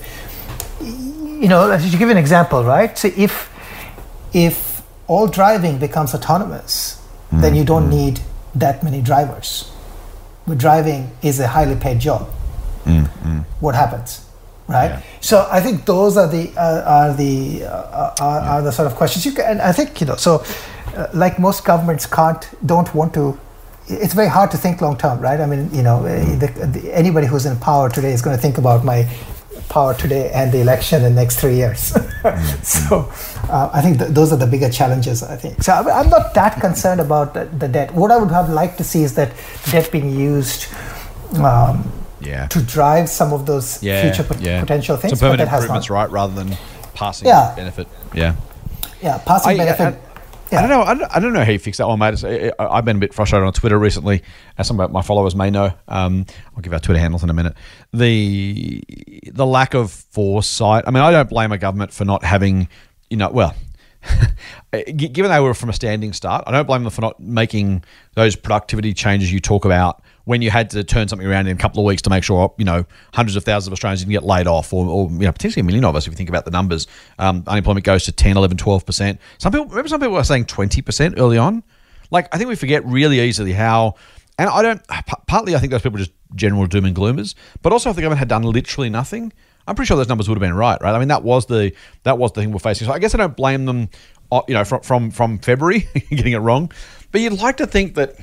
you 0.82 1.48
know, 1.48 1.77
to 1.77 1.89
give 1.91 2.01
you 2.01 2.12
an 2.12 2.18
example, 2.18 2.63
right? 2.63 2.98
So 2.98 3.10
if, 3.15 3.50
if 4.34 4.82
all 5.08 5.27
driving 5.27 5.77
becomes 5.77 6.15
autonomous, 6.15 6.96
mm-hmm. 7.27 7.41
then 7.41 7.56
you 7.56 7.63
don't 7.63 7.84
mm-hmm. 7.84 8.06
need 8.06 8.20
that 8.56 8.84
many 8.84 9.01
drivers. 9.01 9.72
But 10.48 10.58
driving 10.58 11.12
is 11.22 11.39
a 11.39 11.48
highly 11.48 11.75
paid 11.75 12.00
job. 12.00 12.30
Mm-hmm. 12.86 13.39
What 13.60 13.75
happens? 13.75 14.25
Right? 14.72 14.92
Yeah. 14.92 15.01
So 15.20 15.48
I 15.51 15.62
think 15.62 15.86
those 15.86 16.18
are 16.18 16.28
the 16.28 16.51
uh, 16.58 16.84
are 16.86 17.13
the 17.13 17.66
uh, 17.66 18.16
are, 18.20 18.42
yeah. 18.42 18.51
are, 18.51 18.62
the 18.62 18.72
sort 18.72 18.88
of 18.88 18.96
questions 18.96 19.25
you 19.25 19.34
can. 19.34 19.46
And 19.46 19.62
I 19.62 19.72
think 19.72 20.00
you 20.01 20.08
know, 20.08 20.16
so 20.16 20.44
uh, 20.96 21.08
like 21.13 21.40
most 21.40 21.63
governments 21.66 22.06
can't 22.06 22.50
don't 22.66 22.94
want 22.94 23.13
to. 23.13 23.40
It's 23.88 24.13
very 24.13 24.30
hard 24.30 24.51
to 24.51 24.58
think 24.58 24.82
long 24.82 24.98
term, 24.98 25.20
right? 25.20 25.40
I 25.40 25.46
mean, 25.46 25.74
you 25.74 25.84
know, 25.84 26.00
mm. 26.00 26.40
the, 26.40 26.68
the, 26.68 26.94
anybody 26.96 27.28
who's 27.28 27.46
in 27.46 27.58
power 27.58 27.90
today 27.90 28.13
is 28.13 28.22
going 28.22 28.36
to 28.36 28.42
think 28.42 28.58
about 28.58 28.86
my 28.86 29.10
power 29.70 29.94
today 29.94 30.30
and 30.32 30.51
the 30.51 30.60
election 30.60 31.04
in 31.04 31.16
the 31.16 31.22
next 31.22 31.40
three 31.40 31.56
years. 31.56 31.92
mm. 32.24 32.63
So 32.63 33.12
uh, 33.51 33.70
I 33.74 33.82
think 33.82 34.00
th- 34.00 34.12
those 34.12 34.32
are 34.32 34.38
the 34.38 34.48
bigger 34.48 34.70
challenges. 34.70 35.24
I 35.24 35.36
think 35.36 35.62
so. 35.63 35.74
I'm 35.74 36.10
not 36.10 36.34
that 36.36 36.60
concerned 36.62 37.01
about 37.01 37.34
the, 37.34 37.46
the 37.46 37.68
debt. 37.68 37.94
What 37.94 38.12
I 38.12 38.18
would 38.18 38.32
have 38.32 38.50
liked 38.50 38.78
to 38.78 38.84
see 38.84 39.04
is 39.04 39.16
that 39.16 39.34
debt 39.72 39.92
being 39.92 40.18
used. 40.18 40.68
Um, 41.36 42.00
Yeah. 42.22 42.48
To 42.48 42.62
drive 42.62 43.10
some 43.10 43.34
of 43.34 43.46
those 43.46 43.82
Yeah, 43.84 44.01
future 44.04 44.24
pot- 44.28 44.42
yeah. 44.42 44.62
potential 44.62 44.98
things, 44.98 45.12
Some 45.20 45.25
but 45.28 45.32
permanent 45.34 45.50
that 45.50 45.56
has 45.56 45.63
improvements, 45.63 45.90
not. 45.90 45.96
right, 45.96 46.12
rather 46.12 46.34
than 46.34 46.58
passing 46.94 47.28
Yeah. 47.28 47.54
benefit. 47.56 47.88
Yeah. 48.13 48.36
Yeah, 49.01 49.18
passing 49.25 49.60
I- 49.60 49.66
benefit. 49.66 49.94
I- 49.96 50.08
I 50.54 50.60
don't 50.60 50.70
know. 50.70 50.82
I 50.84 50.94
don't, 50.94 51.16
I 51.16 51.20
don't 51.22 51.32
know 51.32 51.46
how 51.46 51.51
you 51.51 51.60
fix 51.60 51.78
that 51.78 51.88
one, 51.88 51.98
mate. 52.00 52.13
It's, 52.13 52.25
I, 52.25 52.51
I've 52.60 52.84
been 52.84 52.98
a 52.98 53.00
bit 53.00 53.13
frustrated 53.13 53.48
on 53.48 53.54
Twitter 53.54 53.80
recently, 53.80 54.22
as 54.58 54.68
some 54.68 54.82
of 54.82 54.92
my 54.92 55.01
followers 55.01 55.34
may 55.34 55.50
know. 55.50 55.72
Um, 55.88 56.25
I'll 56.54 56.62
give 56.62 56.74
our 56.74 56.80
Twitter 56.82 57.00
handles 57.00 57.24
in 57.24 57.30
a 57.30 57.34
minute. 57.34 57.54
The 57.94 58.84
the 59.32 59.46
lack 59.46 59.74
of 59.75 59.92
foresight. 59.92 60.84
I 60.88 60.92
mean, 60.92 61.04
I 61.04 61.10
don't 61.10 61.30
blame 61.30 61.54
a 61.54 61.58
government 61.58 61.94
for 61.94 62.04
not 62.04 62.25
having, 62.25 62.68
you 63.10 63.16
know, 63.16 63.30
well, 63.30 63.56
given 64.98 65.32
they 65.32 65.40
were 65.40 65.54
from 65.54 65.70
a 65.70 65.74
standing 65.74 66.12
start, 66.12 66.44
I 66.48 66.51
don't 66.51 66.66
blame 66.68 66.84
them 66.84 66.92
for 66.92 67.00
not 67.01 67.18
making 67.20 67.84
those 68.16 68.36
productivity 68.36 68.94
changes 68.94 69.32
you 69.32 69.40
talk 69.40 69.63
about 69.63 70.01
when 70.25 70.42
you 70.42 70.51
had 70.51 70.70
to 70.72 70.84
turn 70.84 71.08
something 71.08 71.28
around 71.28 71.48
in 71.48 71.56
a 71.56 71.60
couple 71.60 71.80
of 71.82 71.86
weeks 71.88 72.01
to 72.04 72.10
make 72.10 72.24
sure 72.24 72.54
you 72.58 72.66
know 72.66 72.86
hundreds 73.13 73.36
of 73.36 73.44
thousands 73.44 73.68
of 73.68 73.74
Australians 73.74 74.01
didn't 74.01 74.12
get 74.12 74.24
laid 74.24 74.48
off, 74.48 74.72
or, 74.74 74.86
or 74.86 75.10
you 75.12 75.20
know 75.20 75.32
potentially 75.32 75.62
a 75.62 75.63
million 75.63 75.86
of 75.86 75.96
us 75.96 76.06
if 76.08 76.12
you 76.13 76.18
think 76.18 76.30
about 76.30 76.46
the 76.46 76.51
numbers. 76.51 76.88
Um, 77.20 77.44
unemployment 77.48 77.86
goes 77.86 78.04
to 78.06 78.12
10, 78.12 78.38
11, 78.38 78.58
12 78.58 78.86
percent. 78.86 79.20
Some 79.38 79.51
people 79.51 79.68
remember 79.68 79.90
some 79.90 80.00
people 80.00 80.13
were 80.13 80.24
saying 80.24 80.46
twenty 80.46 80.82
percent 80.82 81.16
early 81.18 81.38
on. 81.38 81.63
Like 82.12 82.28
I 82.34 82.38
think 82.38 82.50
we 82.50 82.56
forget 82.56 82.86
really 82.86 83.20
easily 83.22 83.54
how. 83.54 83.96
And 84.40 84.50
I 84.50 84.62
don't. 84.63 84.82
p- 84.88 85.13
Partly, 85.28 85.56
I 85.56 85.60
think 85.60 85.72
those 85.72 85.82
people 85.84 86.00
just 86.00 86.12
general 86.36 86.66
doom 86.66 86.86
and 86.86 86.96
gloomers. 86.96 87.36
But 87.62 87.74
also, 87.74 87.90
if 87.92 87.96
the 87.96 88.01
government 88.01 88.20
had 88.20 88.28
done 88.30 88.42
literally 88.44 88.90
nothing, 88.90 89.32
I'm 89.68 89.75
pretty 89.75 89.88
sure 89.88 89.98
those 89.98 90.08
numbers 90.08 90.28
would 90.30 90.36
have 90.36 90.42
been 90.42 90.56
right. 90.56 90.82
Right. 90.82 90.96
I 90.96 91.00
mean, 91.00 91.10
that 91.10 91.24
was 91.24 91.46
the 91.46 91.74
that 92.04 92.18
was 92.18 92.32
the 92.32 92.42
thing 92.42 92.51
we're 92.51 92.60
facing. 92.60 92.88
So 92.88 92.94
I 92.94 93.00
guess 93.00 93.13
I 93.13 93.18
don't 93.18 93.36
blame 93.36 93.66
them. 93.66 93.90
uh, 94.32 94.42
You 94.48 94.56
know, 94.56 94.63
from 94.63 94.82
from 94.82 95.12
from 95.12 95.38
February 95.40 95.88
getting 96.10 96.34
it 96.34 96.40
wrong. 96.40 96.72
But 97.12 97.22
you'd 97.22 97.34
like 97.42 97.58
to 97.58 97.68
think 97.68 97.96
that 97.96 98.16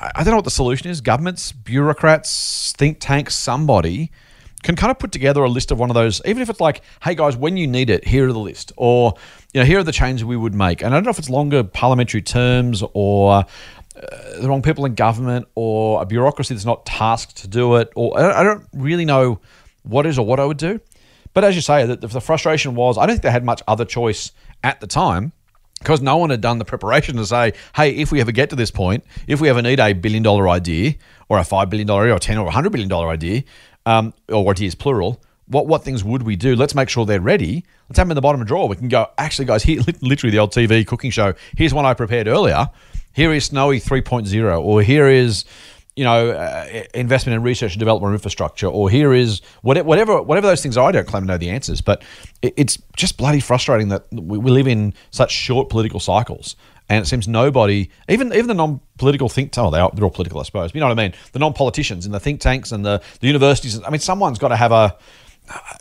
I 0.00 0.22
don't 0.22 0.32
know 0.32 0.36
what 0.36 0.44
the 0.44 0.50
solution 0.50 0.90
is. 0.90 1.00
Governments, 1.00 1.52
bureaucrats, 1.52 2.72
think 2.72 2.98
tanks, 3.00 3.34
somebody 3.34 4.10
can 4.62 4.76
kind 4.76 4.90
of 4.90 4.98
put 4.98 5.12
together 5.12 5.42
a 5.44 5.48
list 5.48 5.70
of 5.70 5.78
one 5.78 5.90
of 5.90 5.94
those, 5.94 6.20
even 6.24 6.42
if 6.42 6.50
it's 6.50 6.60
like, 6.60 6.82
hey 7.02 7.14
guys, 7.14 7.36
when 7.36 7.56
you 7.56 7.66
need 7.66 7.88
it, 7.88 8.06
here 8.06 8.28
are 8.28 8.32
the 8.32 8.38
list, 8.38 8.72
or 8.76 9.14
you 9.54 9.60
know, 9.60 9.66
here 9.66 9.78
are 9.78 9.84
the 9.84 9.92
changes 9.92 10.24
we 10.24 10.36
would 10.36 10.54
make. 10.54 10.82
And 10.82 10.92
I 10.92 10.96
don't 10.96 11.04
know 11.04 11.10
if 11.10 11.18
it's 11.18 11.30
longer 11.30 11.62
parliamentary 11.62 12.22
terms 12.22 12.82
or 12.94 13.32
uh, 13.34 13.44
the 14.40 14.48
wrong 14.48 14.62
people 14.62 14.84
in 14.84 14.94
government 14.94 15.46
or 15.54 16.02
a 16.02 16.06
bureaucracy 16.06 16.54
that's 16.54 16.66
not 16.66 16.84
tasked 16.84 17.36
to 17.38 17.48
do 17.48 17.76
it, 17.76 17.90
or 17.94 18.18
I 18.18 18.22
don't, 18.22 18.32
I 18.32 18.42
don't 18.42 18.66
really 18.72 19.04
know 19.04 19.40
what 19.82 20.04
is 20.04 20.18
or 20.18 20.26
what 20.26 20.40
I 20.40 20.44
would 20.44 20.58
do. 20.58 20.80
But 21.32 21.44
as 21.44 21.54
you 21.54 21.62
say, 21.62 21.86
the, 21.86 21.96
the 21.96 22.20
frustration 22.20 22.74
was 22.74 22.98
I 22.98 23.06
don't 23.06 23.14
think 23.14 23.22
they 23.22 23.30
had 23.30 23.44
much 23.44 23.62
other 23.68 23.84
choice 23.84 24.32
at 24.64 24.80
the 24.80 24.86
time 24.86 25.32
because 25.78 26.00
no 26.00 26.16
one 26.16 26.30
had 26.30 26.40
done 26.40 26.58
the 26.58 26.64
preparation 26.64 27.16
to 27.16 27.26
say, 27.26 27.52
hey, 27.74 27.90
if 27.90 28.10
we 28.10 28.20
ever 28.20 28.32
get 28.32 28.50
to 28.50 28.56
this 28.56 28.70
point, 28.70 29.04
if 29.26 29.40
we 29.40 29.48
ever 29.48 29.62
need 29.62 29.78
a 29.80 29.92
billion 29.92 30.22
dollar 30.22 30.48
idea 30.48 30.94
or 31.28 31.38
a 31.38 31.44
five 31.44 31.70
billion 31.70 31.86
dollar 31.86 32.10
or 32.10 32.18
ten 32.18 32.38
or 32.38 32.46
a 32.46 32.50
hundred 32.50 32.70
billion 32.70 32.88
dollar 32.88 33.08
idea, 33.08 33.42
um, 33.84 34.12
or 34.28 34.50
ideas 34.50 34.74
plural, 34.74 35.22
what 35.46 35.66
what 35.66 35.84
things 35.84 36.02
would 36.02 36.22
we 36.24 36.36
do? 36.36 36.56
Let's 36.56 36.74
make 36.74 36.88
sure 36.88 37.06
they're 37.06 37.20
ready. 37.20 37.64
Let's 37.88 37.98
have 37.98 38.06
them 38.06 38.12
in 38.12 38.16
the 38.16 38.20
bottom 38.20 38.40
of 38.40 38.46
the 38.46 38.48
drawer. 38.48 38.68
We 38.68 38.76
can 38.76 38.88
go. 38.88 39.08
Actually, 39.16 39.44
guys, 39.46 39.62
here 39.62 39.80
literally 40.00 40.32
the 40.32 40.38
old 40.38 40.52
TV 40.52 40.86
cooking 40.86 41.10
show. 41.10 41.34
Here's 41.56 41.72
one 41.72 41.86
I 41.86 41.94
prepared 41.94 42.26
earlier. 42.26 42.68
Here 43.12 43.32
is 43.32 43.46
Snowy 43.46 43.80
3.0, 43.80 44.60
or 44.60 44.82
here 44.82 45.08
is 45.08 45.46
you 45.96 46.04
know, 46.04 46.30
uh, 46.30 46.84
investment 46.94 47.34
in 47.34 47.42
research 47.42 47.72
and 47.72 47.78
development 47.78 48.12
infrastructure, 48.12 48.66
or 48.66 48.90
here 48.90 49.14
is 49.14 49.40
whatever, 49.62 49.88
whatever, 49.88 50.22
whatever 50.22 50.46
those 50.46 50.62
things 50.62 50.76
are. 50.76 50.88
I 50.88 50.92
don't 50.92 51.06
claim 51.06 51.22
to 51.22 51.26
know 51.26 51.38
the 51.38 51.48
answers, 51.48 51.80
but 51.80 52.02
it's 52.42 52.78
just 52.96 53.16
bloody 53.16 53.40
frustrating 53.40 53.88
that 53.88 54.04
we, 54.12 54.36
we 54.36 54.50
live 54.50 54.68
in 54.68 54.92
such 55.10 55.32
short 55.32 55.70
political 55.70 55.98
cycles, 55.98 56.54
and 56.90 57.02
it 57.02 57.06
seems 57.06 57.26
nobody, 57.26 57.88
even 58.10 58.32
even 58.34 58.46
the 58.46 58.54
non-political 58.54 59.30
think, 59.30 59.56
oh, 59.56 59.70
they 59.70 59.80
are, 59.80 59.90
they're 59.94 60.04
all 60.04 60.10
political, 60.10 60.38
I 60.38 60.42
suppose. 60.42 60.74
You 60.74 60.80
know 60.80 60.88
what 60.88 60.98
I 60.98 61.02
mean? 61.02 61.14
The 61.32 61.38
non-politicians 61.38 62.04
and 62.04 62.14
the 62.14 62.20
think 62.20 62.40
tanks 62.40 62.72
and 62.72 62.84
the, 62.84 63.02
the 63.20 63.26
universities. 63.26 63.82
I 63.82 63.88
mean, 63.88 64.00
someone's 64.00 64.38
got 64.38 64.48
to 64.48 64.56
have 64.56 64.72
a 64.72 64.96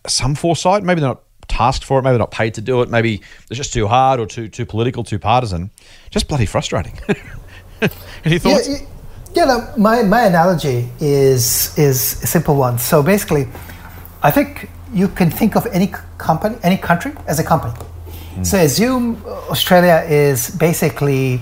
some 0.07 0.33
foresight. 0.33 0.83
Maybe 0.83 1.01
they're 1.01 1.09
not 1.09 1.23
tasked 1.49 1.83
for 1.83 1.99
it. 1.99 2.03
Maybe 2.03 2.13
they're 2.13 2.19
not 2.19 2.31
paid 2.31 2.53
to 2.53 2.61
do 2.61 2.81
it. 2.81 2.89
Maybe 2.89 3.21
it's 3.49 3.57
just 3.57 3.73
too 3.73 3.87
hard 3.87 4.21
or 4.21 4.25
too 4.25 4.47
too 4.47 4.65
political, 4.65 5.03
too 5.03 5.19
partisan. 5.19 5.71
Just 6.09 6.29
bloody 6.29 6.45
frustrating. 6.45 6.97
Any 8.23 8.39
thoughts? 8.39 8.69
Yeah, 8.69 8.87
yeah 9.35 9.45
no, 9.45 9.67
my, 9.77 10.01
my 10.03 10.23
analogy 10.25 10.89
is 10.99 11.77
is 11.77 12.23
a 12.23 12.27
simple 12.27 12.55
one. 12.55 12.77
So 12.79 13.03
basically, 13.03 13.47
I 14.23 14.31
think 14.31 14.69
you 14.93 15.07
can 15.09 15.29
think 15.29 15.55
of 15.55 15.65
any 15.71 15.91
company, 16.17 16.55
any 16.63 16.77
country 16.77 17.11
as 17.27 17.39
a 17.39 17.43
company. 17.43 17.73
So 18.43 18.57
assume 18.57 19.23
Australia 19.49 20.03
is 20.09 20.49
basically 20.51 21.39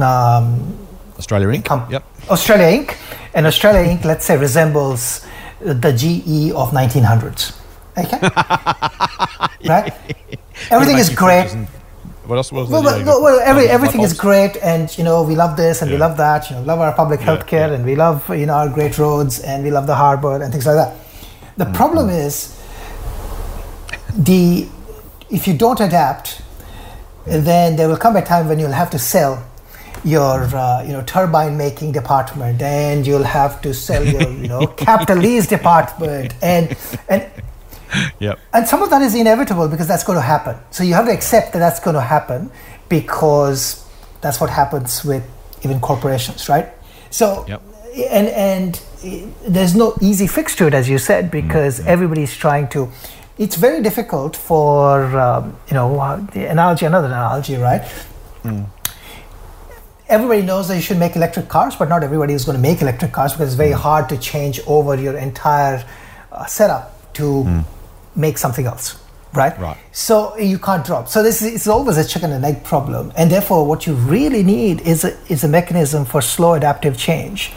um, 0.00 0.78
Australia 1.18 1.48
Inc. 1.48 1.64
com- 1.64 1.86
Yep. 1.90 2.04
Australia 2.30 2.66
Inc. 2.78 2.94
And 3.34 3.46
Australia 3.46 3.82
Inc. 3.90 4.04
Let's 4.04 4.24
say 4.26 4.36
resembles 4.38 5.26
the 5.60 5.92
GE 5.92 6.52
of 6.54 6.70
1900s. 6.70 7.52
Okay, 7.98 8.18
right? 9.68 9.92
Everything 10.70 10.98
is 10.98 11.10
great. 11.10 11.50
What 12.30 12.36
else 12.36 12.52
was 12.52 12.68
Well, 12.68 12.84
well, 12.84 13.04
well, 13.04 13.22
well, 13.22 13.40
every, 13.40 13.66
everything 13.66 14.02
is 14.02 14.12
great, 14.12 14.56
and 14.62 14.96
you 14.96 15.02
know 15.02 15.24
we 15.24 15.34
love 15.34 15.56
this 15.56 15.82
and 15.82 15.90
we 15.90 15.96
love 15.96 16.16
that. 16.18 16.48
You 16.48 16.54
know, 16.56 16.62
love 16.62 16.78
our 16.78 16.92
public 16.92 17.18
health 17.18 17.44
care, 17.44 17.66
yeah. 17.68 17.74
and 17.74 17.84
we 17.84 17.96
love 17.96 18.28
you 18.30 18.46
know 18.46 18.54
our 18.54 18.68
great 18.68 18.98
roads, 18.98 19.40
and 19.40 19.64
we 19.64 19.72
love 19.72 19.88
the 19.88 19.96
harbour 19.96 20.40
and 20.40 20.52
things 20.52 20.64
like 20.64 20.76
that. 20.76 20.96
The 21.56 21.64
Mm-hmm. 21.64 21.74
problem 21.74 22.08
is 22.08 22.56
the 24.16 24.68
if 25.28 25.48
you 25.48 25.54
don't 25.58 25.80
adapt, 25.80 26.40
then 27.26 27.74
there 27.74 27.88
will 27.88 27.96
come 27.96 28.14
a 28.14 28.22
time 28.24 28.46
when 28.46 28.60
you'll 28.60 28.78
have 28.82 28.90
to 28.90 28.98
sell 29.00 29.44
your 30.04 30.44
uh, 30.54 30.84
you 30.86 30.92
know 30.92 31.02
turbine 31.02 31.56
making 31.56 31.90
department, 31.90 32.62
and 32.62 33.08
you'll 33.08 33.24
have 33.40 33.60
to 33.62 33.74
sell 33.74 34.04
your 34.06 34.30
you 34.30 34.46
know 34.46 34.66
capital 34.86 35.16
lease 35.16 35.48
department, 35.48 36.32
and 36.42 36.76
and 37.08 37.28
Yep. 38.20 38.38
and 38.52 38.66
some 38.68 38.82
of 38.82 38.90
that 38.90 39.02
is 39.02 39.14
inevitable 39.14 39.68
because 39.68 39.88
that's 39.88 40.04
going 40.04 40.16
to 40.16 40.22
happen. 40.22 40.56
So 40.70 40.84
you 40.84 40.94
have 40.94 41.06
to 41.06 41.12
accept 41.12 41.52
that 41.52 41.58
that's 41.58 41.80
going 41.80 41.94
to 41.94 42.00
happen 42.00 42.50
because 42.88 43.84
that's 44.20 44.40
what 44.40 44.50
happens 44.50 45.04
with 45.04 45.24
even 45.64 45.80
corporations, 45.80 46.48
right? 46.48 46.68
So, 47.10 47.44
Yep. 47.48 47.62
and 48.10 48.28
and 48.28 48.80
there's 49.48 49.74
no 49.74 49.94
easy 50.00 50.26
fix 50.26 50.54
to 50.56 50.66
it, 50.66 50.74
as 50.74 50.88
you 50.88 50.98
said, 50.98 51.30
because 51.30 51.80
everybody's 51.86 52.36
trying 52.36 52.68
to. 52.68 52.90
It's 53.38 53.56
very 53.56 53.82
difficult 53.82 54.36
for 54.36 55.18
um, 55.18 55.56
you 55.68 55.74
know 55.74 55.98
uh, 55.98 56.16
the 56.32 56.44
analogy, 56.44 56.86
another 56.86 57.08
analogy, 57.08 57.56
right? 57.56 57.82
everybody 60.08 60.42
knows 60.42 60.66
that 60.68 60.74
you 60.74 60.82
should 60.82 60.98
make 60.98 61.14
electric 61.14 61.48
cars, 61.48 61.76
but 61.76 61.88
not 61.88 62.02
everybody 62.02 62.34
is 62.34 62.44
going 62.44 62.56
to 62.56 62.60
make 62.62 62.82
electric 62.82 63.12
cars 63.12 63.32
because 63.32 63.48
it's 63.48 63.56
very 63.56 63.70
hard 63.72 64.08
to 64.08 64.18
change 64.18 64.60
over 64.66 64.96
your 64.96 65.16
entire 65.16 65.84
uh, 66.32 66.44
setup 66.46 67.12
to 67.14 67.62
make 68.20 68.38
something 68.38 68.66
else, 68.66 68.98
right? 69.32 69.58
Right. 69.58 69.76
So 69.92 70.36
you 70.36 70.58
can't 70.58 70.84
drop. 70.84 71.08
So 71.08 71.22
this 71.22 71.42
is 71.42 71.54
it's 71.54 71.66
always 71.66 71.96
a 71.96 72.04
chicken 72.04 72.32
and 72.32 72.44
egg 72.44 72.64
problem, 72.64 73.12
and 73.16 73.30
therefore 73.30 73.66
what 73.66 73.86
you 73.86 73.94
really 73.94 74.42
need 74.42 74.80
is 74.82 75.04
a, 75.04 75.12
is 75.28 75.44
a 75.44 75.48
mechanism 75.48 76.04
for 76.04 76.20
slow 76.20 76.54
adaptive 76.54 76.96
change. 76.96 77.52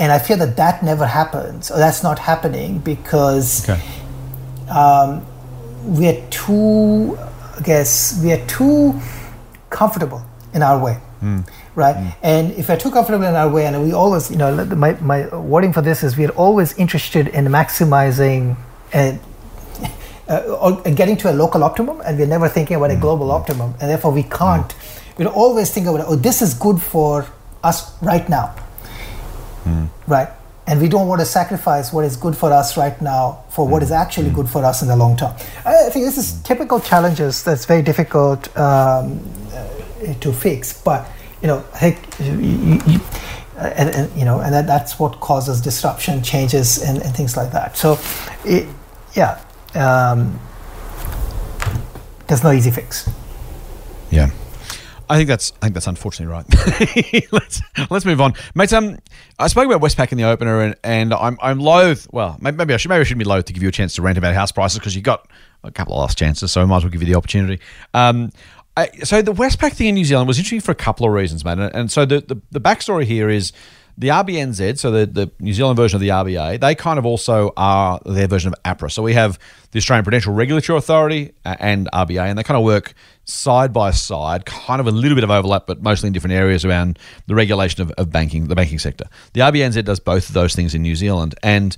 And 0.00 0.12
I 0.12 0.18
fear 0.20 0.36
that 0.36 0.56
that 0.56 0.82
never 0.82 1.06
happens, 1.06 1.70
or 1.70 1.78
that's 1.78 2.02
not 2.02 2.18
happening 2.20 2.78
because 2.78 3.68
Okay. 3.68 3.80
Um, 4.70 5.24
we 5.84 6.08
are 6.08 6.20
too, 6.28 7.18
I 7.56 7.62
guess, 7.62 8.20
we 8.22 8.32
are 8.32 8.46
too 8.46 9.00
comfortable 9.70 10.22
in 10.52 10.62
our 10.62 10.82
way, 10.82 10.94
hmm. 11.20 11.40
right? 11.74 11.96
Hmm. 11.96 12.08
And 12.22 12.52
if 12.52 12.68
we're 12.68 12.76
too 12.76 12.90
comfortable 12.90 13.24
in 13.24 13.34
our 13.34 13.48
way, 13.48 13.66
and 13.66 13.82
we 13.82 13.92
always, 13.92 14.30
you 14.30 14.36
know, 14.36 14.64
my, 14.66 14.92
my 15.00 15.34
wording 15.36 15.72
for 15.72 15.80
this 15.80 16.02
is 16.02 16.16
we're 16.16 16.30
always 16.30 16.76
interested 16.78 17.28
in 17.28 17.46
maximizing 17.46 18.56
and 18.92 19.20
uh, 20.28 20.58
or 20.60 20.82
getting 20.92 21.16
to 21.18 21.30
a 21.30 21.34
local 21.34 21.64
optimum, 21.64 22.00
and 22.04 22.18
we're 22.18 22.26
never 22.26 22.48
thinking 22.48 22.76
about 22.76 22.90
a 22.90 22.96
global 22.96 23.30
optimum, 23.30 23.74
and 23.80 23.90
therefore 23.90 24.12
we 24.12 24.22
can't. 24.24 24.74
We 25.18 25.26
always 25.26 25.70
think 25.72 25.86
about, 25.86 26.06
oh, 26.08 26.16
this 26.16 26.42
is 26.42 26.54
good 26.54 26.80
for 26.80 27.26
us 27.64 28.00
right 28.02 28.28
now, 28.28 28.54
right? 30.06 30.28
And 30.66 30.80
we 30.80 30.88
don't 30.88 31.08
want 31.08 31.20
to 31.20 31.26
sacrifice 31.26 31.92
what 31.92 32.04
is 32.04 32.16
good 32.16 32.36
for 32.36 32.52
us 32.52 32.76
right 32.76 33.00
now 33.02 33.44
for 33.50 33.66
what 33.66 33.82
is 33.82 33.90
actually 33.90 34.30
good 34.30 34.48
for 34.48 34.64
us 34.64 34.82
in 34.82 34.88
the 34.88 34.96
long 34.96 35.16
term. 35.16 35.34
I 35.64 35.90
think 35.90 36.04
this 36.04 36.18
is 36.18 36.40
typical 36.42 36.80
challenges 36.80 37.42
that's 37.42 37.64
very 37.64 37.82
difficult 37.82 38.48
um, 38.56 39.20
uh, 39.52 40.14
to 40.20 40.32
fix, 40.32 40.80
but 40.82 41.08
you 41.42 41.48
know, 41.48 41.64
I 41.74 41.78
think 41.78 41.98
you, 42.20 42.32
you, 42.38 42.80
you, 42.86 43.00
uh, 43.56 43.72
and, 43.76 43.90
and 43.90 44.18
you 44.18 44.24
know, 44.24 44.40
and 44.40 44.52
that, 44.54 44.66
that's 44.66 44.98
what 44.98 45.20
causes 45.20 45.60
disruption, 45.60 46.22
changes, 46.22 46.82
and, 46.82 47.02
and 47.02 47.14
things 47.16 47.36
like 47.36 47.52
that. 47.52 47.76
So, 47.76 47.98
it, 48.44 48.68
yeah, 49.14 49.40
um, 49.74 50.38
there's 52.26 52.44
no 52.44 52.52
easy 52.52 52.70
fix. 52.70 53.08
Yeah. 54.10 54.30
I 55.10 55.16
think 55.16 55.28
that's 55.28 55.52
I 55.62 55.66
think 55.66 55.74
that's 55.74 55.86
unfortunately 55.86 56.32
right. 56.32 57.32
let's 57.32 57.62
let's 57.90 58.04
move 58.04 58.20
on, 58.20 58.34
mate. 58.54 58.72
Um, 58.72 58.98
I 59.38 59.48
spoke 59.48 59.64
about 59.66 59.80
Westpac 59.80 60.12
in 60.12 60.18
the 60.18 60.24
opener, 60.24 60.60
and, 60.60 60.76
and 60.84 61.14
I'm 61.14 61.38
I'm 61.40 61.60
loath. 61.60 62.06
Well, 62.12 62.36
maybe 62.40 62.74
I 62.74 62.76
should 62.76 62.90
maybe 62.90 63.00
I 63.00 63.04
shouldn't 63.04 63.20
be 63.20 63.24
loath 63.24 63.46
to 63.46 63.54
give 63.54 63.62
you 63.62 63.70
a 63.70 63.72
chance 63.72 63.94
to 63.94 64.02
rant 64.02 64.18
about 64.18 64.34
house 64.34 64.52
prices 64.52 64.78
because 64.78 64.94
you 64.94 65.00
got 65.00 65.26
a 65.64 65.70
couple 65.70 65.94
of 65.94 66.00
last 66.00 66.18
chances, 66.18 66.52
so 66.52 66.60
I 66.60 66.66
might 66.66 66.78
as 66.78 66.84
well 66.84 66.90
give 66.90 67.00
you 67.00 67.06
the 67.06 67.14
opportunity. 67.14 67.60
Um, 67.94 68.32
I, 68.76 68.90
so 69.02 69.22
the 69.22 69.32
Westpac 69.32 69.72
thing 69.72 69.88
in 69.88 69.94
New 69.94 70.04
Zealand 70.04 70.28
was 70.28 70.38
interesting 70.38 70.60
for 70.60 70.72
a 70.72 70.76
couple 70.76 71.06
of 71.06 71.12
reasons, 71.12 71.44
mate. 71.44 71.58
And, 71.58 71.74
and 71.74 71.90
so 71.90 72.04
the, 72.04 72.20
the 72.20 72.40
the 72.50 72.60
backstory 72.60 73.04
here 73.04 73.30
is 73.30 73.52
the 73.98 74.08
RBNZ, 74.08 74.78
so 74.78 74.92
the, 74.92 75.06
the 75.06 75.30
New 75.40 75.52
Zealand 75.52 75.76
version 75.76 75.96
of 75.96 76.00
the 76.00 76.10
RBA, 76.10 76.60
they 76.60 76.76
kind 76.76 77.00
of 77.00 77.04
also 77.04 77.52
are 77.56 78.00
their 78.06 78.28
version 78.28 78.52
of 78.52 78.62
APRA. 78.62 78.92
So 78.92 79.02
we 79.02 79.14
have 79.14 79.40
the 79.72 79.78
Australian 79.78 80.04
Prudential 80.04 80.32
Regulatory 80.32 80.78
Authority 80.78 81.32
and 81.44 81.88
RBA, 81.92 82.20
and 82.20 82.38
they 82.38 82.44
kind 82.44 82.56
of 82.56 82.62
work 82.62 82.94
side 83.24 83.72
by 83.72 83.90
side, 83.90 84.46
kind 84.46 84.80
of 84.80 84.86
a 84.86 84.92
little 84.92 85.16
bit 85.16 85.24
of 85.24 85.32
overlap, 85.32 85.66
but 85.66 85.82
mostly 85.82 86.06
in 86.06 86.12
different 86.12 86.34
areas 86.34 86.64
around 86.64 86.96
the 87.26 87.34
regulation 87.34 87.82
of, 87.82 87.90
of 87.92 88.12
banking, 88.12 88.46
the 88.46 88.54
banking 88.54 88.78
sector. 88.78 89.04
The 89.32 89.40
RBNZ 89.40 89.84
does 89.84 89.98
both 89.98 90.28
of 90.28 90.34
those 90.34 90.54
things 90.54 90.76
in 90.76 90.82
New 90.82 90.94
Zealand, 90.94 91.34
and 91.42 91.76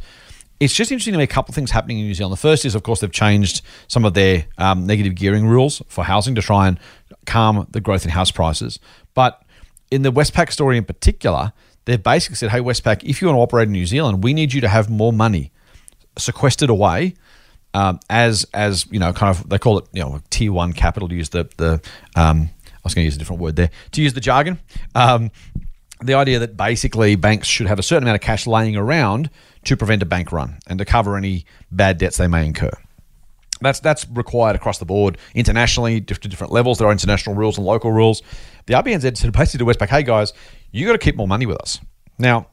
it's 0.60 0.74
just 0.74 0.92
interesting 0.92 1.12
to 1.12 1.18
me 1.18 1.24
a 1.24 1.26
couple 1.26 1.52
of 1.52 1.54
things 1.54 1.70
happening 1.70 2.00
in 2.00 2.04
New 2.04 2.12
Zealand. 2.12 2.34
The 2.34 2.40
first 2.42 2.66
is, 2.66 2.74
of 2.74 2.82
course, 2.82 3.00
they've 3.00 3.10
changed 3.10 3.62
some 3.88 4.04
of 4.04 4.12
their 4.12 4.44
um, 4.58 4.86
negative 4.86 5.14
gearing 5.14 5.46
rules 5.46 5.80
for 5.88 6.04
housing 6.04 6.34
to 6.34 6.42
try 6.42 6.68
and 6.68 6.78
calm 7.24 7.66
the 7.70 7.80
growth 7.80 8.04
in 8.04 8.10
house 8.10 8.30
prices. 8.30 8.78
But 9.14 9.42
in 9.90 10.02
the 10.02 10.12
Westpac 10.12 10.52
story 10.52 10.76
in 10.76 10.84
particular, 10.84 11.54
they've 11.90 12.02
basically 12.02 12.36
said, 12.36 12.50
hey, 12.50 12.60
Westpac, 12.60 13.02
if 13.04 13.20
you 13.20 13.28
want 13.28 13.36
to 13.36 13.40
operate 13.40 13.66
in 13.66 13.72
New 13.72 13.86
Zealand, 13.86 14.22
we 14.22 14.32
need 14.32 14.52
you 14.52 14.60
to 14.60 14.68
have 14.68 14.88
more 14.88 15.12
money 15.12 15.50
sequestered 16.16 16.70
away 16.70 17.14
um, 17.74 18.00
as, 18.08 18.46
as 18.54 18.86
you 18.90 18.98
know, 18.98 19.12
kind 19.12 19.36
of, 19.36 19.48
they 19.48 19.58
call 19.58 19.78
it, 19.78 19.86
you 19.92 20.02
know, 20.02 20.20
tier 20.30 20.52
one 20.52 20.72
capital 20.72 21.08
to 21.08 21.14
use 21.14 21.30
the, 21.30 21.48
the 21.56 21.80
um, 22.16 22.50
I 22.68 22.78
was 22.84 22.94
going 22.94 23.02
to 23.02 23.06
use 23.06 23.16
a 23.16 23.18
different 23.18 23.42
word 23.42 23.56
there, 23.56 23.70
to 23.92 24.02
use 24.02 24.14
the 24.14 24.20
jargon. 24.20 24.58
Um, 24.94 25.30
the 26.00 26.14
idea 26.14 26.38
that 26.38 26.56
basically 26.56 27.14
banks 27.16 27.46
should 27.46 27.66
have 27.66 27.78
a 27.78 27.82
certain 27.82 28.04
amount 28.04 28.16
of 28.16 28.22
cash 28.22 28.46
laying 28.46 28.76
around 28.76 29.28
to 29.64 29.76
prevent 29.76 30.02
a 30.02 30.06
bank 30.06 30.32
run 30.32 30.58
and 30.66 30.78
to 30.78 30.84
cover 30.84 31.16
any 31.16 31.44
bad 31.70 31.98
debts 31.98 32.16
they 32.16 32.26
may 32.26 32.46
incur. 32.46 32.70
That's 33.60 33.80
that's 33.80 34.06
required 34.08 34.56
across 34.56 34.78
the 34.78 34.86
board 34.86 35.18
internationally, 35.34 36.00
to 36.00 36.14
different 36.14 36.52
levels. 36.52 36.78
There 36.78 36.88
are 36.88 36.92
international 36.92 37.36
rules 37.36 37.58
and 37.58 37.66
local 37.66 37.92
rules. 37.92 38.22
The 38.66 38.74
RBNZ 38.74 39.16
said 39.16 39.32
basically 39.32 39.64
to 39.64 39.70
Westpac, 39.70 39.88
hey 39.88 40.02
guys, 40.02 40.32
you 40.70 40.86
got 40.86 40.92
to 40.92 40.98
keep 40.98 41.16
more 41.16 41.28
money 41.28 41.46
with 41.46 41.58
us. 41.58 41.80
Now, 42.18 42.48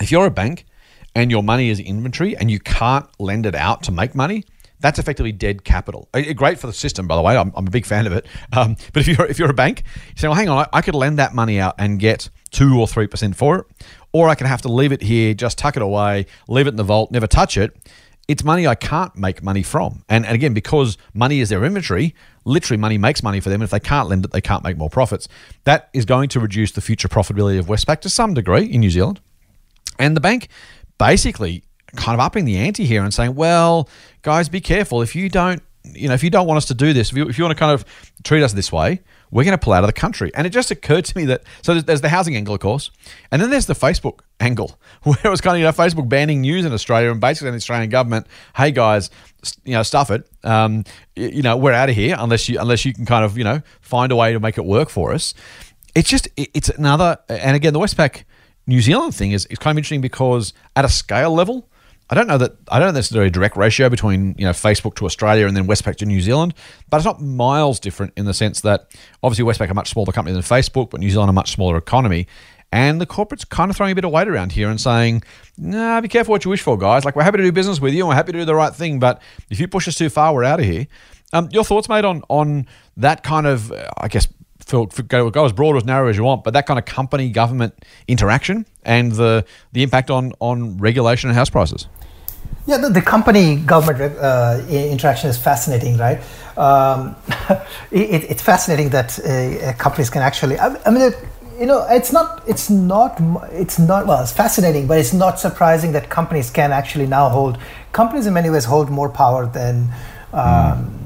if 0.00 0.10
you're 0.10 0.26
a 0.26 0.30
bank 0.30 0.66
and 1.14 1.30
your 1.30 1.42
money 1.42 1.70
is 1.70 1.80
inventory 1.80 2.36
and 2.36 2.50
you 2.50 2.60
can't 2.60 3.06
lend 3.18 3.46
it 3.46 3.54
out 3.54 3.82
to 3.84 3.92
make 3.92 4.14
money, 4.14 4.44
that's 4.80 4.98
effectively 4.98 5.32
dead 5.32 5.64
capital. 5.64 6.08
Great 6.34 6.58
for 6.58 6.66
the 6.66 6.72
system, 6.72 7.06
by 7.06 7.16
the 7.16 7.22
way. 7.22 7.36
I'm, 7.36 7.52
I'm 7.54 7.66
a 7.66 7.70
big 7.70 7.86
fan 7.86 8.06
of 8.06 8.12
it. 8.12 8.26
Um, 8.52 8.76
but 8.92 9.06
if 9.06 9.06
you're 9.06 9.26
if 9.26 9.38
you're 9.38 9.50
a 9.50 9.54
bank, 9.54 9.84
you 10.08 10.16
say, 10.16 10.26
well, 10.26 10.34
hang 10.34 10.48
on, 10.48 10.64
I, 10.64 10.78
I 10.78 10.82
could 10.82 10.96
lend 10.96 11.20
that 11.20 11.34
money 11.34 11.60
out 11.60 11.76
and 11.78 12.00
get 12.00 12.28
two 12.50 12.80
or 12.80 12.88
three 12.88 13.06
percent 13.06 13.36
for 13.36 13.58
it, 13.58 13.66
or 14.12 14.28
I 14.28 14.34
can 14.34 14.48
have 14.48 14.62
to 14.62 14.68
leave 14.68 14.90
it 14.90 15.02
here, 15.02 15.34
just 15.34 15.56
tuck 15.56 15.76
it 15.76 15.82
away, 15.82 16.26
leave 16.48 16.66
it 16.66 16.70
in 16.70 16.76
the 16.76 16.82
vault, 16.82 17.12
never 17.12 17.28
touch 17.28 17.56
it. 17.56 17.76
It's 18.30 18.44
money 18.44 18.64
I 18.64 18.76
can't 18.76 19.16
make 19.16 19.42
money 19.42 19.64
from. 19.64 20.04
And, 20.08 20.24
and 20.24 20.36
again, 20.36 20.54
because 20.54 20.96
money 21.12 21.40
is 21.40 21.48
their 21.48 21.64
inventory, 21.64 22.14
literally 22.44 22.78
money 22.78 22.96
makes 22.96 23.24
money 23.24 23.40
for 23.40 23.48
them. 23.48 23.60
And 23.60 23.64
if 23.64 23.70
they 23.70 23.80
can't 23.80 24.08
lend 24.08 24.24
it, 24.24 24.30
they 24.30 24.40
can't 24.40 24.62
make 24.62 24.76
more 24.76 24.88
profits. 24.88 25.26
That 25.64 25.90
is 25.92 26.04
going 26.04 26.28
to 26.28 26.38
reduce 26.38 26.70
the 26.70 26.80
future 26.80 27.08
profitability 27.08 27.58
of 27.58 27.66
Westpac 27.66 28.00
to 28.02 28.08
some 28.08 28.32
degree 28.32 28.66
in 28.66 28.82
New 28.82 28.90
Zealand. 28.90 29.20
And 29.98 30.16
the 30.16 30.20
bank 30.20 30.46
basically 30.96 31.64
kind 31.96 32.14
of 32.14 32.20
upping 32.20 32.44
the 32.44 32.56
ante 32.56 32.84
here 32.84 33.02
and 33.02 33.12
saying, 33.12 33.34
well, 33.34 33.88
guys, 34.22 34.48
be 34.48 34.60
careful. 34.60 35.02
If 35.02 35.16
you 35.16 35.28
don't, 35.28 35.60
you 35.82 36.06
know, 36.06 36.14
if 36.14 36.22
you 36.22 36.30
don't 36.30 36.46
want 36.46 36.58
us 36.58 36.66
to 36.66 36.74
do 36.74 36.92
this, 36.92 37.10
if 37.10 37.16
you, 37.16 37.28
if 37.28 37.36
you 37.36 37.42
want 37.42 37.56
to 37.56 37.58
kind 37.58 37.72
of 37.72 37.84
treat 38.22 38.44
us 38.44 38.52
this 38.52 38.70
way, 38.70 39.00
we're 39.30 39.44
going 39.44 39.56
to 39.56 39.62
pull 39.62 39.72
out 39.72 39.84
of 39.84 39.88
the 39.88 39.92
country. 39.92 40.30
And 40.34 40.46
it 40.46 40.50
just 40.50 40.70
occurred 40.70 41.04
to 41.06 41.16
me 41.16 41.24
that 41.26 41.42
so 41.62 41.80
there's, 41.80 42.00
the 42.00 42.08
housing 42.08 42.36
angle, 42.36 42.54
of 42.54 42.60
course, 42.60 42.90
and 43.30 43.40
then 43.40 43.50
there's 43.50 43.66
the 43.66 43.74
Facebook 43.74 44.20
angle, 44.40 44.78
where 45.02 45.18
it 45.22 45.28
was 45.28 45.40
kind 45.40 45.56
of 45.56 45.60
you 45.60 45.64
know 45.64 45.72
Facebook 45.72 46.08
banning 46.08 46.40
news 46.40 46.64
in 46.64 46.72
Australia 46.72 47.10
and 47.10 47.20
basically 47.20 47.50
the 47.50 47.56
Australian 47.56 47.90
government, 47.90 48.26
hey 48.56 48.70
guys, 48.70 49.10
you 49.64 49.72
know, 49.72 49.82
stuff 49.82 50.10
it, 50.10 50.28
um, 50.44 50.84
you 51.14 51.42
know, 51.42 51.56
we're 51.56 51.72
out 51.72 51.88
of 51.88 51.94
here 51.94 52.16
unless 52.18 52.48
you 52.48 52.58
unless 52.58 52.84
you 52.84 52.92
can 52.92 53.06
kind 53.06 53.24
of 53.24 53.38
you 53.38 53.44
know 53.44 53.62
find 53.80 54.12
a 54.12 54.16
way 54.16 54.32
to 54.32 54.40
make 54.40 54.58
it 54.58 54.64
work 54.64 54.88
for 54.88 55.12
us. 55.12 55.34
It's 55.94 56.08
just 56.08 56.28
it's 56.36 56.68
another, 56.68 57.18
and 57.28 57.56
again, 57.56 57.72
the 57.72 57.80
Westpac 57.80 58.24
New 58.66 58.80
Zealand 58.80 59.14
thing 59.14 59.32
is, 59.32 59.46
is 59.46 59.58
kind 59.58 59.74
of 59.74 59.78
interesting 59.78 60.00
because 60.00 60.52
at 60.76 60.84
a 60.84 60.88
scale 60.88 61.32
level 61.32 61.68
I 62.10 62.16
don't 62.16 62.26
know 62.26 62.38
that 62.38 62.56
I 62.68 62.80
don't 62.80 62.88
know 62.88 62.92
there's 62.92 63.12
a 63.12 63.30
direct 63.30 63.56
ratio 63.56 63.88
between 63.88 64.34
you 64.36 64.44
know 64.44 64.50
Facebook 64.50 64.96
to 64.96 65.06
Australia 65.06 65.46
and 65.46 65.56
then 65.56 65.68
Westpac 65.68 65.96
to 65.96 66.06
New 66.06 66.20
Zealand, 66.20 66.54
but 66.90 66.96
it's 66.96 67.06
not 67.06 67.22
miles 67.22 67.78
different 67.78 68.12
in 68.16 68.24
the 68.24 68.34
sense 68.34 68.62
that 68.62 68.98
obviously 69.22 69.44
Westpac 69.44 69.70
are 69.70 69.74
much 69.74 69.90
smaller 69.90 70.12
company 70.12 70.34
than 70.34 70.42
Facebook, 70.42 70.90
but 70.90 70.98
New 70.98 71.08
Zealand 71.08 71.28
are 71.28 71.30
a 71.30 71.34
much 71.34 71.52
smaller 71.52 71.76
economy. 71.76 72.26
And 72.72 73.00
the 73.00 73.06
corporate's 73.06 73.44
kind 73.44 73.70
of 73.70 73.76
throwing 73.76 73.92
a 73.92 73.94
bit 73.96 74.04
of 74.04 74.12
weight 74.12 74.28
around 74.28 74.52
here 74.52 74.70
and 74.70 74.80
saying, 74.80 75.24
nah, 75.58 76.00
be 76.00 76.06
careful 76.06 76.30
what 76.30 76.44
you 76.44 76.50
wish 76.52 76.62
for, 76.62 76.78
guys. 76.78 77.04
Like, 77.04 77.16
we're 77.16 77.24
happy 77.24 77.38
to 77.38 77.42
do 77.42 77.50
business 77.50 77.80
with 77.80 77.94
you 77.94 78.02
and 78.02 78.08
we're 78.08 78.14
happy 78.14 78.30
to 78.30 78.38
do 78.38 78.44
the 78.44 78.54
right 78.54 78.72
thing, 78.72 79.00
but 79.00 79.20
if 79.50 79.58
you 79.58 79.66
push 79.66 79.88
us 79.88 79.96
too 79.96 80.08
far, 80.08 80.32
we're 80.32 80.44
out 80.44 80.60
of 80.60 80.66
here. 80.66 80.86
Um, 81.32 81.48
your 81.50 81.64
thoughts, 81.64 81.88
mate, 81.88 82.04
on 82.04 82.22
on 82.28 82.66
that 82.96 83.22
kind 83.22 83.46
of, 83.46 83.72
I 83.96 84.08
guess, 84.08 84.28
for, 84.70 84.88
for 84.90 85.02
go, 85.02 85.30
go 85.30 85.44
as 85.44 85.52
broad 85.52 85.74
or 85.74 85.78
as 85.78 85.84
narrow 85.84 86.08
as 86.08 86.16
you 86.16 86.24
want, 86.24 86.44
but 86.44 86.54
that 86.54 86.66
kind 86.66 86.78
of 86.78 86.84
company 86.84 87.30
government 87.30 87.74
interaction 88.08 88.66
and 88.84 89.12
the 89.12 89.44
the 89.72 89.82
impact 89.82 90.10
on 90.10 90.32
on 90.40 90.78
regulation 90.78 91.28
and 91.28 91.36
house 91.36 91.50
prices. 91.50 91.88
Yeah, 92.70 92.76
the, 92.76 92.88
the 92.88 93.02
company 93.02 93.56
government 93.56 94.16
uh, 94.20 94.60
interaction 94.70 95.28
is 95.28 95.36
fascinating, 95.36 95.96
right? 95.96 96.20
Um, 96.56 97.16
it, 97.90 98.30
it's 98.30 98.42
fascinating 98.42 98.90
that 98.90 99.18
uh, 99.18 99.72
companies 99.72 100.08
can 100.08 100.22
actually. 100.22 100.56
I, 100.56 100.76
I 100.86 100.90
mean, 100.90 101.10
you 101.58 101.66
know, 101.66 101.84
it's 101.90 102.12
not, 102.12 102.44
it's 102.46 102.70
not, 102.70 103.20
it's 103.50 103.80
not. 103.80 104.06
Well, 104.06 104.22
it's 104.22 104.30
fascinating, 104.30 104.86
but 104.86 104.98
it's 104.98 105.12
not 105.12 105.40
surprising 105.40 105.90
that 105.92 106.10
companies 106.10 106.48
can 106.48 106.70
actually 106.70 107.08
now 107.08 107.28
hold. 107.28 107.58
Companies, 107.90 108.26
in 108.26 108.34
many 108.34 108.50
ways, 108.50 108.66
hold 108.66 108.88
more 108.88 109.08
power 109.08 109.46
than 109.46 109.92
um, 110.32 110.38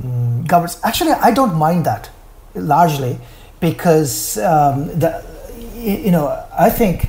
mm. 0.04 0.46
governments. 0.46 0.78
Actually, 0.84 1.12
I 1.12 1.30
don't 1.30 1.54
mind 1.54 1.86
that 1.86 2.10
largely 2.54 3.18
because 3.60 4.36
um, 4.36 4.88
the, 4.98 5.24
you 5.78 6.10
know, 6.10 6.46
I 6.58 6.68
think 6.68 7.08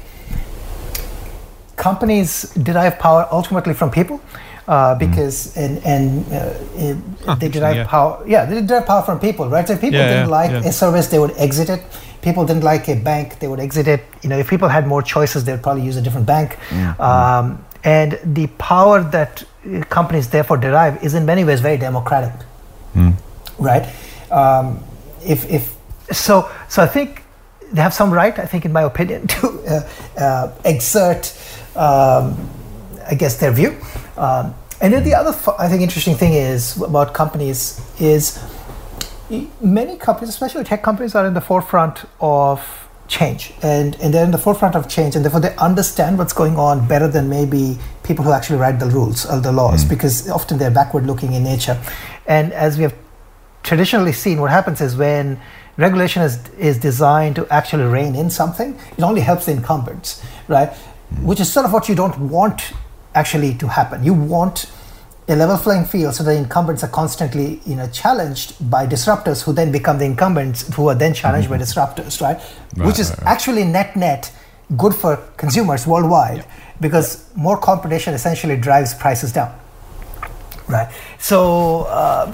companies 1.76 2.44
derive 2.54 2.98
power 3.00 3.28
ultimately 3.34 3.74
from 3.74 3.92
people 3.92 4.22
uh, 4.68 4.96
because 4.96 5.54
mm. 5.54 5.64
and 5.64 5.86
and 5.86 6.34
uh, 6.34 7.26
huh, 7.26 7.36
they 7.36 7.50
derive 7.50 7.76
yeah. 7.76 7.88
power. 7.88 8.24
Yeah, 8.28 8.46
they 8.46 8.62
derive 8.62 8.86
power 8.86 9.04
from 9.04 9.20
people, 9.20 9.50
right? 9.50 9.68
So 9.68 9.74
if 9.74 9.82
people 9.82 10.00
yeah, 10.00 10.14
didn't 10.14 10.30
like 10.30 10.52
a 10.52 10.72
service, 10.72 11.08
they 11.08 11.20
would 11.20 11.36
exit 11.38 11.70
it. 11.70 11.84
People 12.22 12.46
didn't 12.46 12.64
like 12.64 12.88
a 12.90 12.96
bank, 12.96 13.38
they 13.40 13.48
would 13.48 13.60
exit 13.60 13.88
it. 13.88 14.04
You 14.24 14.30
know, 14.30 14.38
if 14.40 14.50
people 14.50 14.68
had 14.68 14.88
more 14.88 15.04
choices, 15.04 15.44
they 15.46 15.52
would 15.52 15.62
probably 15.62 15.84
use 15.84 15.96
a 15.96 16.02
different 16.02 16.26
bank. 16.26 16.58
Mm. 16.70 17.00
Um, 17.00 17.66
and 17.84 18.20
the 18.24 18.48
power 18.58 19.04
that 19.04 19.44
companies 19.90 20.30
therefore 20.30 20.58
derive 20.58 21.04
is 21.04 21.14
in 21.14 21.26
many 21.26 21.44
ways 21.44 21.62
very 21.62 21.78
democratic, 21.78 22.34
mm. 22.96 23.14
right? 23.60 23.86
Um, 24.32 24.84
if 25.24 25.50
if 25.52 25.76
so, 26.12 26.50
so 26.68 26.82
I 26.82 26.88
think 26.88 27.22
they 27.72 27.82
have 27.82 27.94
some 27.94 28.12
right, 28.12 28.38
I 28.40 28.46
think, 28.46 28.66
in 28.66 28.72
my 28.72 28.84
opinion, 28.84 29.28
to 29.36 29.48
uh, 29.48 30.22
uh, 30.22 30.52
exert 30.66 31.34
um, 31.76 32.50
I 33.08 33.16
guess 33.16 33.38
their 33.38 33.52
view. 33.52 33.78
Um, 34.18 34.56
and 34.82 34.94
then 34.94 35.04
the 35.04 35.16
other, 35.16 35.34
I 35.58 35.68
think, 35.68 35.82
interesting 35.82 36.16
thing 36.16 36.34
is 36.34 36.82
about 36.82 37.14
companies 37.14 37.80
is 38.00 38.40
many 39.62 39.98
companies, 39.98 40.30
especially 40.30 40.64
tech 40.64 40.84
companies, 40.84 41.16
are 41.16 41.26
in 41.26 41.34
the 41.34 41.42
forefront 41.42 42.06
of 42.20 42.60
change, 43.08 43.54
and 43.62 43.96
and 44.02 44.14
they're 44.14 44.26
in 44.26 44.32
the 44.32 44.38
forefront 44.38 44.76
of 44.76 44.90
change, 44.90 45.16
and 45.16 45.24
therefore 45.24 45.40
they 45.40 45.56
understand 45.58 46.18
what's 46.18 46.34
going 46.34 46.58
on 46.58 46.88
better 46.88 47.08
than 47.08 47.30
maybe 47.30 47.78
people 48.04 48.26
who 48.26 48.32
actually 48.32 48.60
write 48.60 48.80
the 48.80 48.88
rules 48.88 49.26
or 49.26 49.40
the 49.40 49.52
laws, 49.52 49.86
mm. 49.86 49.90
because 49.90 50.30
often 50.30 50.58
they're 50.58 50.72
backward-looking 50.72 51.34
in 51.34 51.44
nature. 51.44 51.80
And 52.28 52.52
as 52.52 52.78
we 52.78 52.84
have 52.84 52.96
traditionally 53.64 54.14
seen, 54.14 54.42
what 54.42 54.52
happens 54.52 54.82
is 54.82 54.96
when 54.96 55.40
regulation 55.78 56.22
is 56.22 56.40
is 56.58 56.78
designed 56.78 57.36
to 57.38 57.48
actually 57.50 57.86
rein 57.86 58.16
in 58.16 58.30
something, 58.30 58.78
it 58.98 59.04
only 59.04 59.22
helps 59.22 59.46
the 59.46 59.54
incumbents, 59.54 60.22
right? 60.48 60.74
which 61.22 61.40
is 61.40 61.52
sort 61.52 61.66
of 61.66 61.74
what 61.74 61.88
you 61.88 61.96
don't 61.96 62.18
want 62.20 62.74
actually 63.16 63.56
to 63.56 63.68
happen. 63.68 64.04
You 64.04 64.14
want 64.14 64.72
a 65.28 65.36
level 65.36 65.58
playing 65.58 65.86
field 65.86 66.14
so 66.14 66.24
the 66.24 66.36
incumbents 66.36 66.84
are 66.84 66.88
constantly 66.88 67.60
you 67.66 67.76
know 67.76 67.88
challenged 67.88 68.70
by 68.70 68.86
disruptors 68.86 69.44
who 69.44 69.54
then 69.54 69.72
become 69.72 69.98
the 69.98 70.06
incumbents 70.06 70.74
who 70.76 70.88
are 70.88 70.96
then 70.96 71.14
challenged 71.14 71.50
mm-hmm. 71.50 71.58
by 71.58 71.64
disruptors 71.64 72.22
right? 72.22 72.38
right 72.76 72.86
which 72.86 73.00
is 73.00 73.10
right, 73.10 73.20
right. 73.20 73.28
actually 73.28 73.64
net 73.64 73.96
net 73.96 74.32
good 74.78 74.94
for 74.94 75.18
consumers 75.38 75.88
worldwide 75.88 76.38
yeah. 76.38 76.46
because 76.80 77.28
more 77.36 77.58
competition 77.58 78.14
essentially 78.14 78.56
drives 78.56 78.94
prices 78.94 79.32
down 79.32 79.52
right 80.68 80.94
so 81.18 81.84
uh, 81.84 82.32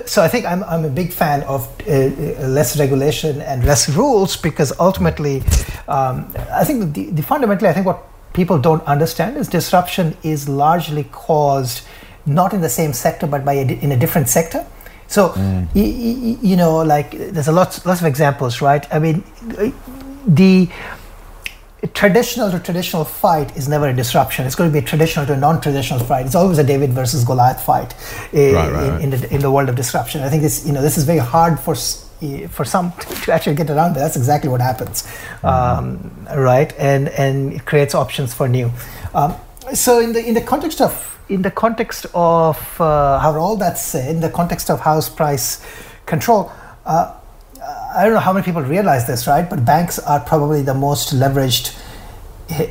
so 0.06 0.22
i 0.22 0.28
think 0.28 0.46
i'm, 0.46 0.64
I'm 0.64 0.84
a 0.86 0.90
big 0.90 1.12
fan 1.12 1.42
of 1.42 1.68
uh, 1.86 1.92
uh, 1.92 2.48
less 2.48 2.78
regulation 2.78 3.42
and 3.42 3.66
less 3.66 3.88
rules 3.90 4.34
because 4.34 4.72
ultimately 4.80 5.42
um, 5.88 6.32
i 6.52 6.64
think 6.64 6.94
the, 6.94 7.10
the 7.10 7.22
fundamentally 7.22 7.68
i 7.68 7.74
think 7.74 7.84
what 7.84 8.13
people 8.34 8.58
don't 8.58 8.84
understand 8.94 9.36
is 9.36 9.48
disruption 9.48 10.16
is 10.22 10.48
largely 10.48 11.04
caused 11.12 11.82
not 12.26 12.52
in 12.52 12.60
the 12.60 12.68
same 12.68 12.92
sector 12.92 13.26
but 13.26 13.44
by 13.44 13.54
a, 13.54 13.64
in 13.86 13.92
a 13.92 13.96
different 13.96 14.28
sector 14.28 14.62
So, 15.14 15.28
mm. 15.28 15.66
y- 15.78 15.94
y- 16.28 16.38
you 16.50 16.56
know, 16.56 16.82
like 16.94 17.10
there's 17.34 17.48
a 17.48 17.52
lot, 17.52 17.68
lots 17.86 18.00
of 18.00 18.06
examples, 18.06 18.60
right? 18.62 18.84
I 18.96 18.98
mean, 18.98 19.22
the 20.26 20.68
traditional 21.86 22.50
to 22.50 22.58
traditional 22.60 23.04
fight 23.04 23.56
is 23.56 23.68
never 23.68 23.88
a 23.88 23.92
disruption. 23.92 24.46
It's 24.46 24.54
going 24.54 24.70
to 24.70 24.72
be 24.72 24.78
a 24.84 24.86
traditional 24.86 25.26
to 25.26 25.34
a 25.34 25.36
non-traditional 25.36 26.00
fight. 26.00 26.26
It's 26.26 26.34
always 26.34 26.58
a 26.58 26.64
David 26.64 26.92
versus 26.92 27.24
Goliath 27.24 27.62
fight 27.62 27.94
eh, 28.32 28.52
Right, 28.52 28.72
right, 28.72 28.84
in, 28.84 28.90
right. 28.90 29.00
in, 29.02 29.10
the, 29.10 29.34
in 29.34 29.40
the 29.40 29.50
world 29.50 29.68
of 29.68 29.76
disruption. 29.76 30.22
I 30.22 30.30
think 30.30 30.42
this, 30.42 30.66
you 30.66 30.72
know, 30.72 30.82
this 30.82 30.96
is 30.96 31.04
very 31.04 31.18
hard 31.18 31.58
for 31.60 31.74
eh, 32.22 32.46
for 32.46 32.64
some 32.64 32.92
to 33.24 33.32
actually 33.32 33.56
get 33.56 33.70
around. 33.70 33.94
But 33.94 34.00
that's 34.00 34.16
exactly 34.16 34.48
what 34.48 34.60
happens, 34.60 35.06
um, 35.42 36.10
right? 36.34 36.72
And 36.78 37.08
and 37.08 37.52
it 37.52 37.64
creates 37.64 37.94
options 37.94 38.32
for 38.32 38.48
new. 38.48 38.70
Um, 39.14 39.34
so 39.74 40.00
in 40.00 40.12
the 40.12 40.24
in 40.24 40.34
the 40.34 40.42
context 40.42 40.80
of 40.80 41.18
in 41.28 41.42
the 41.42 41.50
context 41.50 42.06
of 42.14 42.58
uh, 42.80 43.18
how 43.18 43.36
all 43.36 43.56
that's 43.56 43.82
said, 43.82 44.14
in 44.14 44.20
the 44.20 44.30
context 44.30 44.70
of 44.70 44.80
house 44.80 45.08
price 45.08 45.64
control. 46.06 46.52
Uh, 46.86 47.14
I 47.94 48.04
don't 48.04 48.14
know 48.14 48.20
how 48.20 48.32
many 48.32 48.44
people 48.44 48.62
realize 48.62 49.06
this, 49.06 49.26
right? 49.26 49.48
But 49.48 49.64
banks 49.64 49.98
are 49.98 50.20
probably 50.20 50.62
the 50.62 50.74
most 50.74 51.14
leveraged 51.14 51.74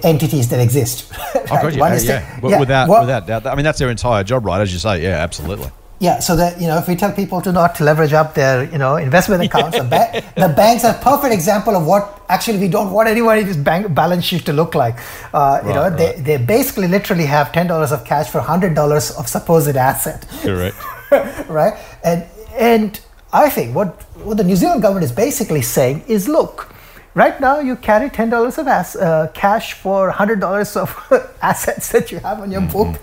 entities 0.03 0.49
that 0.49 0.59
exist. 0.59 1.11
Oh. 1.51 1.61
God, 1.61 1.73
yeah, 1.75 1.93
yeah, 1.95 2.39
yeah. 2.41 2.49
Yeah, 2.49 2.59
Without, 2.59 2.87
well- 2.89 3.01
without 3.01 3.27
doubt. 3.27 3.45
I 3.45 3.55
mean, 3.55 3.63
that's 3.65 3.77
their 3.79 3.89
entire 3.89 4.23
job, 4.23 4.45
right? 4.45 4.61
As 4.61 4.71
you 4.73 4.79
say, 4.79 5.03
yeah, 5.03 5.17
absolutely. 5.23 5.69
Yeah, 5.99 6.19
so 6.19 6.35
that 6.35 6.59
you 6.59 6.67
know, 6.67 6.77
if 6.79 6.87
we 6.87 6.95
tell 6.95 7.11
people 7.11 7.41
to 7.41 7.51
not 7.51 7.79
leverage 7.79 8.11
up 8.13 8.33
their 8.33 8.63
you 8.65 8.77
know 8.77 8.95
investment 8.97 9.43
accounts, 9.47 9.77
the, 9.77 9.83
ba- 9.83 10.23
the 10.35 10.49
banks 10.53 10.83
are 10.83 10.95
a 10.95 10.99
perfect 10.99 11.33
example 11.33 11.75
of 11.75 11.85
what 11.85 12.21
actually 12.27 12.57
we 12.59 12.67
don't 12.67 12.91
want 12.91 13.07
anybody's 13.07 13.55
bank 13.55 13.93
balance 13.93 14.25
sheet 14.25 14.45
to 14.47 14.53
look 14.53 14.73
like. 14.75 14.95
Uh, 15.33 15.61
you 15.65 15.73
know, 15.73 15.89
Right, 15.89 15.97
they, 16.17 16.37
they 16.37 16.37
basically 16.43 16.87
literally 16.87 17.25
have 17.25 17.51
ten 17.51 17.67
dollars 17.67 17.91
of 17.91 18.03
cash 18.05 18.29
for 18.29 18.39
hundred 18.41 18.73
dollars 18.73 19.11
of 19.11 19.27
supposed 19.29 19.75
asset. 19.75 20.25
Correct. 20.41 20.75
right? 21.49 21.73
And 22.03 22.25
and 22.57 22.99
I 23.31 23.49
think 23.49 23.75
what 23.75 24.03
what 24.25 24.37
the 24.37 24.43
New 24.43 24.55
Zealand 24.55 24.81
government 24.81 25.05
is 25.05 25.11
basically 25.11 25.61
saying 25.61 26.03
is, 26.07 26.27
look, 26.27 26.73
right 27.13 27.39
now 27.39 27.59
you 27.59 27.75
carry 27.75 28.09
ten 28.09 28.29
dollars 28.29 28.57
of 28.57 28.67
ass, 28.67 28.95
uh, 28.95 29.29
cash 29.33 29.73
for 29.73 30.11
hundred 30.11 30.39
dollars 30.39 30.75
of 30.75 30.89
assets 31.41 31.91
that 31.91 32.11
you 32.11 32.19
have 32.19 32.39
on 32.39 32.51
your 32.51 32.61
book. 32.61 32.99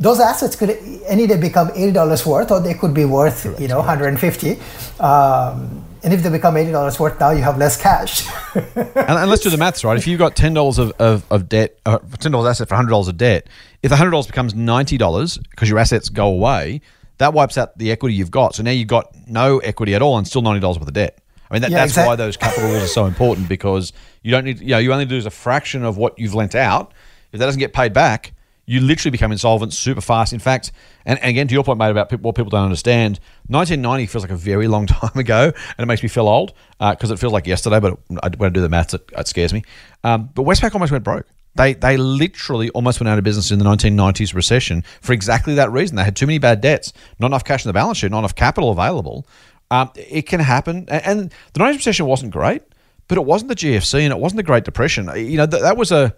Those 0.00 0.18
assets 0.18 0.56
could 0.56 0.70
any 1.06 1.26
day 1.26 1.36
become 1.36 1.70
eighty 1.74 1.92
dollars 1.92 2.26
worth, 2.26 2.50
or 2.50 2.60
they 2.60 2.74
could 2.74 2.94
be 2.94 3.04
worth 3.04 3.44
you 3.60 3.68
know 3.68 3.78
one 3.78 3.86
hundred 3.86 4.08
and 4.08 4.20
fifty. 4.20 4.58
Um, 4.98 5.84
and 6.04 6.12
if 6.12 6.22
they 6.22 6.30
become 6.30 6.56
eighty 6.56 6.72
dollars 6.72 6.98
worth, 6.98 7.20
now 7.20 7.30
you 7.30 7.42
have 7.42 7.58
less 7.58 7.80
cash. 7.80 8.26
and, 8.54 8.96
and 8.96 9.30
let's 9.30 9.42
do 9.42 9.50
the 9.50 9.56
maths, 9.56 9.84
right? 9.84 9.96
If 9.96 10.06
you've 10.06 10.18
got 10.18 10.34
ten 10.34 10.54
dollars 10.54 10.78
of, 10.78 10.90
of, 10.98 11.24
of 11.30 11.48
debt, 11.48 11.78
uh, 11.86 11.98
ten 12.18 12.32
dollars 12.32 12.50
asset 12.50 12.68
for 12.68 12.74
hundred 12.74 12.90
dollars 12.90 13.08
of 13.08 13.16
debt, 13.16 13.46
if 13.82 13.90
the 13.90 13.96
hundred 13.96 14.10
dollars 14.10 14.26
becomes 14.26 14.54
ninety 14.54 14.98
dollars 14.98 15.38
because 15.38 15.68
your 15.68 15.78
assets 15.78 16.08
go 16.08 16.26
away, 16.26 16.80
that 17.22 17.32
wipes 17.32 17.56
out 17.58 17.76
the 17.78 17.90
equity 17.90 18.14
you've 18.14 18.30
got. 18.30 18.54
So 18.54 18.62
now 18.62 18.70
you've 18.70 18.88
got 18.88 19.14
no 19.26 19.58
equity 19.58 19.94
at 19.94 20.02
all 20.02 20.18
and 20.18 20.26
still 20.26 20.42
ninety 20.42 20.60
dollars 20.60 20.78
worth 20.78 20.88
of 20.88 20.94
debt. 20.94 21.18
I 21.50 21.54
mean, 21.54 21.62
that, 21.62 21.70
Yeah, 21.70 21.78
that's 21.78 21.92
exact- 21.92 22.06
why 22.06 22.16
those 22.16 22.36
capital 22.36 22.70
rules 22.70 22.82
are 22.82 22.86
so 22.88 23.04
important 23.06 23.48
because 23.48 23.92
you 24.22 24.30
don't 24.30 24.44
need, 24.44 24.60
you 24.60 24.68
know, 24.68 24.78
you 24.78 24.90
only 24.92 25.04
lose 25.04 25.26
a 25.26 25.30
fraction 25.30 25.84
of 25.84 25.98
what 25.98 26.18
you've 26.18 26.34
lent 26.34 26.54
out. 26.54 26.92
If 27.32 27.40
that 27.40 27.46
doesn't 27.46 27.58
get 27.60 27.74
paid 27.74 27.92
back, 27.92 28.32
you 28.64 28.80
literally 28.80 29.10
become 29.10 29.32
insolvent 29.32 29.72
super 29.74 30.00
fast. 30.00 30.32
In 30.32 30.38
fact, 30.38 30.72
and, 31.04 31.18
and 31.18 31.28
again, 31.28 31.48
to 31.48 31.54
your 31.54 31.62
point, 31.64 31.78
mate, 31.78 31.90
about 31.90 32.08
people, 32.08 32.22
what 32.28 32.36
people 32.36 32.50
don't 32.50 32.64
understand, 32.64 33.20
1990 33.48 34.06
feels 34.06 34.24
like 34.24 34.30
a 34.30 34.36
very 34.36 34.66
long 34.68 34.86
time 35.00 35.16
ago, 35.18 35.44
and 35.46 35.78
it 35.78 35.86
makes 35.86 36.02
me 36.02 36.08
feel 36.08 36.28
old 36.28 36.54
because 36.78 37.10
it 37.10 37.18
feels 37.18 37.32
like 37.32 37.46
yesterday. 37.46 37.80
But 37.80 37.98
I, 38.22 38.30
when 38.36 38.48
I 38.48 38.52
do 38.52 38.60
the 38.60 38.68
maths, 38.68 38.94
it, 38.94 39.02
it 39.16 39.28
scares 39.28 39.52
me. 39.52 39.62
Um, 40.04 40.30
but 40.34 40.44
Westpac 40.44 40.72
almost 40.74 40.92
went 40.92 41.04
broke. 41.04 41.26
They 41.54 41.74
they 41.74 41.96
literally 41.96 42.70
almost 42.70 43.00
went 43.00 43.08
out 43.08 43.18
of 43.18 43.24
business 43.24 43.50
in 43.50 43.58
the 43.58 43.64
1990s 43.64 44.34
recession 44.34 44.84
for 45.00 45.12
exactly 45.12 45.54
that 45.54 45.70
reason. 45.70 45.96
They 45.96 46.04
had 46.04 46.16
too 46.16 46.26
many 46.26 46.38
bad 46.38 46.60
debts, 46.60 46.92
not 47.18 47.28
enough 47.28 47.44
cash 47.44 47.64
in 47.64 47.68
the 47.68 47.74
balance 47.74 47.98
sheet, 47.98 48.10
not 48.10 48.20
enough 48.20 48.34
capital 48.34 48.70
available. 48.70 49.26
Um, 49.70 49.90
it 49.94 50.22
can 50.22 50.40
happen, 50.40 50.86
and 50.88 51.32
the 51.54 51.60
90s 51.60 51.76
recession 51.76 52.06
wasn't 52.06 52.32
great, 52.32 52.62
but 53.08 53.16
it 53.16 53.24
wasn't 53.24 53.48
the 53.48 53.54
GFC 53.54 54.00
and 54.00 54.12
it 54.12 54.18
wasn't 54.18 54.36
the 54.36 54.42
Great 54.42 54.64
Depression. 54.64 55.10
You 55.16 55.38
know, 55.38 55.46
th- 55.46 55.62
that 55.62 55.76
was 55.76 55.90
a 55.90 56.14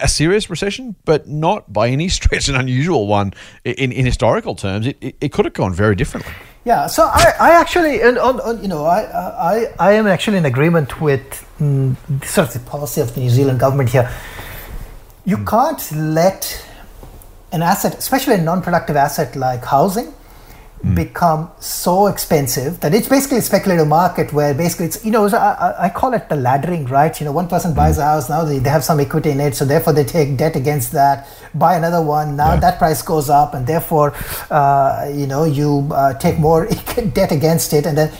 a 0.00 0.08
serious 0.08 0.48
recession, 0.48 0.94
but 1.04 1.28
not 1.28 1.72
by 1.72 1.88
any 1.88 2.08
stretch 2.18 2.48
an 2.48 2.56
unusual 2.56 3.06
one 3.06 3.34
in, 3.64 3.92
in 3.92 4.06
historical 4.06 4.54
terms. 4.54 4.86
It, 4.86 4.96
it, 5.00 5.16
it 5.20 5.32
could 5.32 5.44
have 5.44 5.54
gone 5.54 5.74
very 5.74 5.94
differently. 5.94 6.32
Yeah, 6.64 6.86
so 6.86 7.04
I, 7.04 7.32
I 7.40 7.50
actually, 7.60 8.00
and 8.02 8.18
on, 8.18 8.40
on, 8.40 8.62
you 8.62 8.68
know, 8.68 8.84
I, 8.84 9.00
I, 9.00 9.74
I 9.80 9.92
am 9.94 10.06
actually 10.06 10.36
in 10.36 10.44
agreement 10.44 11.00
with 11.00 11.20
mm, 11.58 11.96
sort 12.24 12.48
of 12.48 12.54
the 12.54 12.60
policy 12.70 13.00
of 13.00 13.14
the 13.14 13.20
New 13.20 13.30
Zealand 13.30 13.58
government 13.58 13.90
here. 13.90 14.10
You 15.24 15.38
can't 15.44 15.80
let 15.92 16.64
an 17.52 17.62
asset, 17.62 17.94
especially 17.98 18.34
a 18.34 18.42
non-productive 18.42 18.96
asset 18.96 19.36
like 19.36 19.64
housing, 19.64 20.12
become 20.94 21.48
so 21.60 22.08
expensive 22.08 22.80
that 22.80 22.92
it's 22.92 23.06
basically 23.08 23.38
a 23.38 23.42
speculative 23.42 23.86
market 23.86 24.32
where 24.32 24.52
basically 24.52 24.86
it's 24.86 25.04
you 25.04 25.12
know 25.12 25.26
I, 25.28 25.36
I- 25.36 25.84
I 25.84 25.88
call 25.90 26.12
it 26.12 26.28
the 26.28 26.34
laddering 26.34 26.90
right? 26.90 27.14
You 27.20 27.24
know 27.26 27.30
one 27.30 27.46
person 27.46 27.72
buys 27.72 27.98
a 27.98 28.02
house 28.04 28.28
now 28.28 28.42
they, 28.44 28.58
they 28.58 28.68
have 28.68 28.82
some 28.82 28.98
equity 28.98 29.30
in 29.30 29.38
it 29.38 29.54
so 29.54 29.64
therefore 29.64 29.92
they 29.92 30.02
take 30.02 30.36
debt 30.36 30.56
against 30.56 30.90
that 30.90 31.28
buy 31.54 31.76
another 31.76 32.02
one 32.02 32.34
now 32.34 32.54
Yeah. 32.54 32.60
that 32.60 32.78
price 32.78 33.00
goes 33.00 33.30
up 33.30 33.54
and 33.54 33.64
therefore 33.64 34.12
uh, 34.50 35.08
you 35.14 35.28
know 35.28 35.44
you 35.44 35.88
uh, 35.92 36.14
take 36.14 36.40
more 36.40 36.66
debt 37.14 37.30
against 37.30 37.72
it 37.74 37.86
and 37.86 37.96
then 37.96 38.12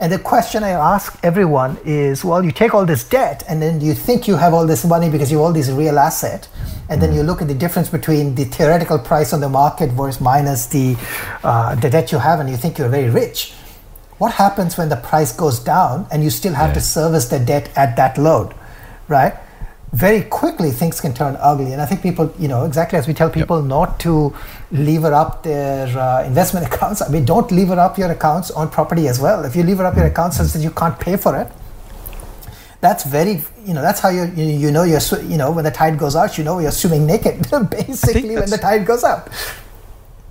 and 0.00 0.12
the 0.12 0.18
question 0.18 0.62
I 0.62 0.70
ask 0.70 1.18
everyone 1.24 1.76
is, 1.84 2.24
well, 2.24 2.44
you 2.44 2.52
take 2.52 2.72
all 2.72 2.86
this 2.86 3.02
debt 3.02 3.42
and 3.48 3.60
then 3.60 3.80
you 3.80 3.94
think 3.94 4.28
you 4.28 4.36
have 4.36 4.54
all 4.54 4.64
this 4.66 4.84
money 4.84 5.10
because 5.10 5.30
you 5.32 5.38
have 5.38 5.46
all 5.46 5.52
these 5.52 5.72
real 5.72 5.98
asset, 5.98 6.48
and 6.88 7.02
then 7.02 7.12
you 7.12 7.22
look 7.22 7.42
at 7.42 7.48
the 7.48 7.54
difference 7.54 7.88
between 7.88 8.34
the 8.34 8.44
theoretical 8.44 8.98
price 8.98 9.32
on 9.32 9.40
the 9.40 9.48
market 9.48 9.90
versus 9.90 10.20
minus 10.20 10.66
the 10.66 10.96
uh, 11.42 11.74
the 11.74 11.90
debt 11.90 12.12
you 12.12 12.18
have, 12.18 12.38
and 12.38 12.48
you 12.48 12.56
think 12.56 12.78
you're 12.78 12.88
very 12.88 13.10
rich. 13.10 13.54
What 14.18 14.32
happens 14.32 14.76
when 14.76 14.88
the 14.88 14.96
price 14.96 15.32
goes 15.32 15.60
down 15.60 16.06
and 16.10 16.24
you 16.24 16.30
still 16.30 16.54
have 16.54 16.74
to 16.74 16.80
service 16.80 17.28
the 17.28 17.38
debt 17.38 17.70
at 17.76 17.96
that 17.96 18.18
load, 18.18 18.52
right? 19.06 19.34
Very 19.92 20.22
quickly 20.22 20.70
things 20.70 21.00
can 21.00 21.14
turn 21.14 21.36
ugly, 21.40 21.72
and 21.72 21.80
I 21.80 21.86
think 21.86 22.02
people, 22.02 22.32
you 22.38 22.46
know, 22.46 22.64
exactly 22.66 22.98
as 22.98 23.08
we 23.08 23.14
tell 23.14 23.30
people 23.30 23.62
not 23.62 23.98
to 24.00 24.34
lever 24.70 25.14
up 25.14 25.42
their 25.42 25.86
uh, 25.98 26.24
investment 26.24 26.66
accounts. 26.72 27.00
I 27.00 27.08
mean, 27.08 27.24
don't 27.24 27.50
lever 27.50 27.78
up 27.80 27.96
your 27.96 28.10
accounts 28.10 28.50
on 28.50 28.70
property 28.70 29.08
as 29.08 29.18
well. 29.18 29.44
If 29.44 29.56
you 29.56 29.62
lever 29.62 29.86
up 29.86 29.96
your 29.96 30.06
accounts 30.06 30.36
such 30.36 30.52
that 30.52 30.60
you 30.60 30.70
can't 30.70 30.98
pay 31.00 31.16
for 31.16 31.40
it, 31.40 31.50
that's 32.80 33.04
very, 33.04 33.42
you 33.64 33.74
know, 33.74 33.82
that's 33.82 34.00
how 34.00 34.10
you 34.10 34.26
you, 34.36 34.44
you 34.44 34.70
know 34.70 34.84
you're, 34.84 35.00
you 35.22 35.36
know, 35.36 35.50
when 35.50 35.64
the 35.64 35.70
tide 35.70 35.98
goes 35.98 36.14
out, 36.14 36.38
you 36.38 36.44
know 36.44 36.58
you're 36.58 36.70
swimming 36.70 37.06
naked, 37.06 37.48
basically 37.70 38.36
when 38.36 38.50
the 38.50 38.58
tide 38.58 38.86
goes 38.86 39.02
up. 39.02 39.30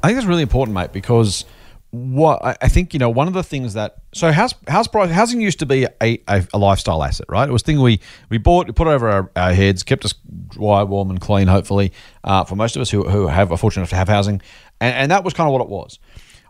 I 0.03 0.07
think 0.07 0.17
that's 0.17 0.27
really 0.27 0.43
important, 0.43 0.75
mate, 0.75 0.93
because 0.93 1.45
what 1.91 2.41
I 2.43 2.67
think 2.67 2.93
you 2.93 2.99
know 2.99 3.09
one 3.09 3.27
of 3.27 3.33
the 3.33 3.43
things 3.43 3.73
that 3.75 3.97
so 4.13 4.31
house 4.31 4.53
house 4.67 4.87
price 4.87 5.09
housing 5.09 5.39
used 5.39 5.59
to 5.59 5.65
be 5.65 5.85
a, 6.01 6.19
a, 6.27 6.45
a 6.53 6.57
lifestyle 6.57 7.01
asset, 7.03 7.27
right? 7.29 7.47
It 7.47 7.51
was 7.51 7.61
thing 7.61 7.79
we 7.79 8.01
we 8.29 8.37
bought, 8.37 8.67
we 8.67 8.73
put 8.73 8.87
over 8.87 9.09
our, 9.09 9.31
our 9.35 9.53
heads, 9.53 9.83
kept 9.83 10.03
us 10.03 10.13
dry, 10.49 10.83
warm, 10.83 11.09
and 11.09 11.21
clean. 11.21 11.47
Hopefully, 11.47 11.93
uh, 12.23 12.43
for 12.43 12.55
most 12.55 12.75
of 12.75 12.81
us 12.81 12.89
who, 12.89 13.03
who 13.03 13.27
have 13.27 13.51
are 13.51 13.57
fortunate 13.57 13.81
enough 13.83 13.91
to 13.91 13.95
have 13.95 14.09
housing, 14.09 14.41
and, 14.81 14.95
and 14.95 15.11
that 15.11 15.23
was 15.23 15.33
kind 15.33 15.47
of 15.47 15.53
what 15.53 15.61
it 15.61 15.69
was. 15.69 15.97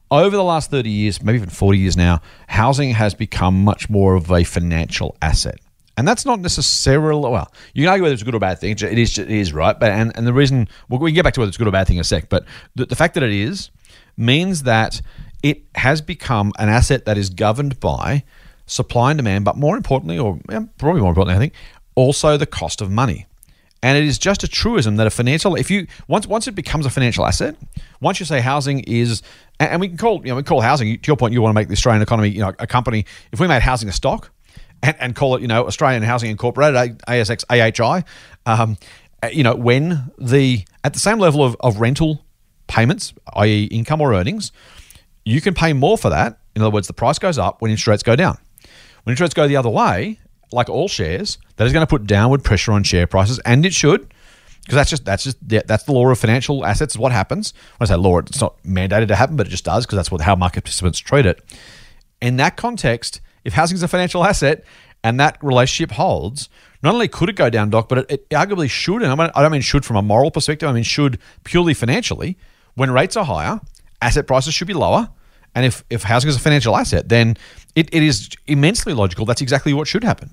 Over 0.10 0.36
the 0.36 0.44
last 0.44 0.72
thirty 0.72 0.90
years, 0.90 1.22
maybe 1.22 1.38
even 1.38 1.50
forty 1.50 1.78
years 1.78 1.96
now, 1.96 2.22
housing 2.48 2.92
has 2.92 3.14
become 3.14 3.64
much 3.64 3.90
more 3.90 4.16
of 4.16 4.32
a 4.32 4.44
financial 4.44 5.16
asset. 5.22 5.60
And 5.98 6.08
that's 6.08 6.26
not 6.26 6.40
necessarily 6.40 7.28
well. 7.28 7.52
You 7.74 7.84
can 7.84 7.90
argue 7.90 8.04
whether 8.04 8.14
it's 8.14 8.22
a 8.22 8.26
good 8.26 8.36
or 8.36 8.40
bad 8.40 8.60
thing. 8.60 8.72
It 8.72 8.84
is, 8.84 9.18
it 9.18 9.32
is 9.32 9.52
right. 9.52 9.78
But 9.80 9.92
and, 9.92 10.16
and 10.16 10.28
the 10.28 10.34
reason 10.34 10.68
well, 10.90 11.00
we 11.00 11.10
can 11.10 11.16
get 11.16 11.24
back 11.24 11.34
to 11.34 11.40
whether 11.40 11.48
it's 11.50 11.58
a 11.58 11.60
good 11.60 11.68
or 11.68 11.72
bad 11.72 11.88
thing 11.88 11.98
in 11.98 12.02
a 12.02 12.04
sec. 12.04 12.30
But 12.30 12.46
the, 12.76 12.86
the 12.86 12.96
fact 12.96 13.16
that 13.16 13.24
it 13.24 13.32
is 13.32 13.72
means 14.16 14.64
that 14.64 15.02
it 15.50 15.64
has 15.76 16.02
become 16.02 16.52
an 16.60 16.70
asset 16.70 17.06
that 17.06 17.18
is 17.18 17.30
governed 17.30 17.80
by 17.80 18.24
supply 18.66 19.12
and 19.12 19.18
demand, 19.18 19.46
but 19.46 19.56
more 19.56 19.78
importantly, 19.78 20.20
or 20.20 20.40
probably 20.78 21.02
more 21.02 21.10
importantly, 21.10 21.36
I 21.36 21.40
think, 21.40 21.54
also 21.96 22.38
the 22.38 22.46
cost 22.46 22.82
of 22.82 22.92
money. 22.92 23.26
And 23.82 23.98
it 23.98 24.04
is 24.04 24.18
just 24.18 24.44
a 24.44 24.48
truism 24.48 24.98
that 24.98 25.08
a 25.08 25.10
financial, 25.10 25.56
if 25.56 25.70
you 25.70 25.88
once 26.08 26.28
once 26.28 26.48
it 26.48 26.56
becomes 26.56 26.86
a 26.86 26.90
financial 26.90 27.26
asset, 27.26 27.56
once 28.02 28.20
you 28.20 28.26
say 28.26 28.42
housing 28.42 28.80
is, 28.82 29.22
and 29.60 29.80
we 29.80 29.88
can 29.88 29.98
call 29.98 30.22
you 30.24 30.30
know 30.30 30.36
we 30.36 30.44
call 30.44 30.62
housing 30.62 31.00
to 31.00 31.08
your 31.08 31.16
point, 31.16 31.32
you 31.34 31.42
want 31.42 31.52
to 31.52 31.56
make 31.56 31.68
the 31.68 31.74
Australian 31.74 32.02
economy, 32.02 32.30
you 32.30 32.42
know, 32.42 32.54
a 32.60 32.68
company. 32.68 33.06
If 33.32 33.40
we 33.40 33.48
made 33.48 33.62
housing 33.62 33.88
a 33.88 33.94
stock, 33.94 34.32
and, 34.84 34.96
and 35.00 35.16
call 35.16 35.36
it, 35.36 35.42
you 35.42 35.48
know, 35.48 35.66
Australian 35.66 36.04
Housing 36.04 36.30
Incorporated, 36.30 37.00
ASX 37.08 37.44
AHI, 37.50 38.04
um, 38.46 38.78
uh, 39.24 39.28
you 39.28 39.44
know, 39.44 39.56
when 39.56 40.12
the 40.20 40.66
at 40.84 40.94
the 40.94 41.00
same 41.00 41.20
level 41.20 41.44
of, 41.44 41.56
of 41.60 41.80
rental 41.80 42.26
payments, 42.68 43.14
i.e., 43.36 43.66
income 43.66 44.02
or 44.02 44.14
earnings, 44.14 44.52
you 45.28 45.42
can 45.42 45.54
pay 45.54 45.74
more 45.74 45.98
for 45.98 46.10
that. 46.10 46.40
In 46.56 46.62
other 46.62 46.72
words, 46.72 46.88
the 46.88 46.94
price 46.94 47.20
goes 47.20 47.38
up 47.38 47.62
when 47.62 47.70
interest 47.70 47.88
rates 47.88 48.04
go 48.04 48.16
down. 48.16 48.38
When 49.04 49.12
interest 49.12 49.22
rates 49.22 49.34
go 49.34 49.48
the 49.48 49.58
other 49.58 49.70
way, 49.70 50.20
like 50.52 50.70
all 50.70 50.88
shares, 50.88 51.38
that 51.58 51.68
is 51.68 51.74
going 51.74 51.86
to 51.86 51.90
put 51.90 52.08
downward 52.08 52.44
pressure 52.44 52.72
on 52.72 52.84
share 52.84 53.08
prices, 53.08 53.40
and 53.40 53.66
it 53.66 53.74
should, 53.74 54.14
because 54.62 54.76
that's 54.76 54.90
just 54.90 55.06
that's 55.06 55.24
just 55.24 55.38
yeah, 55.48 55.62
that's 55.66 55.84
the 55.84 55.92
law 55.92 56.08
of 56.10 56.18
financial 56.18 56.66
assets. 56.66 56.96
Is 56.96 57.00
what 57.00 57.12
happens. 57.12 57.54
When 57.78 57.88
I 57.88 57.90
say 57.90 57.96
law, 57.98 58.20
it's 58.20 58.40
not 58.40 58.62
mandated 58.64 59.10
to 59.10 59.16
happen, 59.16 59.36
but 59.36 59.48
it 59.48 59.50
just 59.50 59.66
does 59.66 59.86
because 59.86 59.98
that's 59.98 60.12
what 60.12 60.22
how 60.22 60.36
market 60.36 60.64
participants 60.64 61.00
treat 61.00 61.26
it. 61.26 61.44
In 62.22 62.38
that 62.38 62.56
context, 62.56 63.20
if 63.44 63.54
housing 63.54 63.76
is 63.76 63.84
a 63.84 63.88
financial 63.88 64.24
asset 64.24 64.64
and 65.04 65.20
that 65.20 65.38
relationship 65.44 65.92
holds, 65.96 66.48
not 66.82 66.94
only 66.94 67.08
could 67.08 67.30
it 67.30 67.36
go 67.36 67.50
down, 67.50 67.70
Doc, 67.70 67.90
but 67.90 67.98
it, 68.00 68.12
it 68.12 68.30
arguably 68.30 68.70
should. 68.70 69.02
And 69.02 69.22
I 69.22 69.42
don't 69.42 69.52
mean 69.52 69.62
should 69.62 69.86
from 69.86 69.98
a 69.98 70.02
moral 70.02 70.32
perspective. 70.32 70.70
I 70.70 70.74
mean 70.74 70.84
should 70.84 71.20
purely 71.44 71.74
financially. 71.74 72.38
When 72.76 72.92
rates 72.92 73.18
are 73.18 73.26
higher, 73.26 73.60
asset 74.02 74.28
prices 74.28 74.54
should 74.54 74.68
be 74.68 74.74
lower, 74.74 75.10
And 75.58 75.66
if, 75.66 75.84
if 75.90 76.04
housing 76.04 76.30
is 76.30 76.36
a 76.36 76.40
financial 76.40 76.78
asset, 76.78 77.10
then 77.10 77.36
it, 77.76 77.92
it 77.92 78.04
is 78.04 78.30
immensely 78.46 78.94
logical. 78.94 79.26
That's 79.26 79.42
exactly 79.42 79.74
what 79.74 79.88
should 79.88 80.04
happen. 80.04 80.32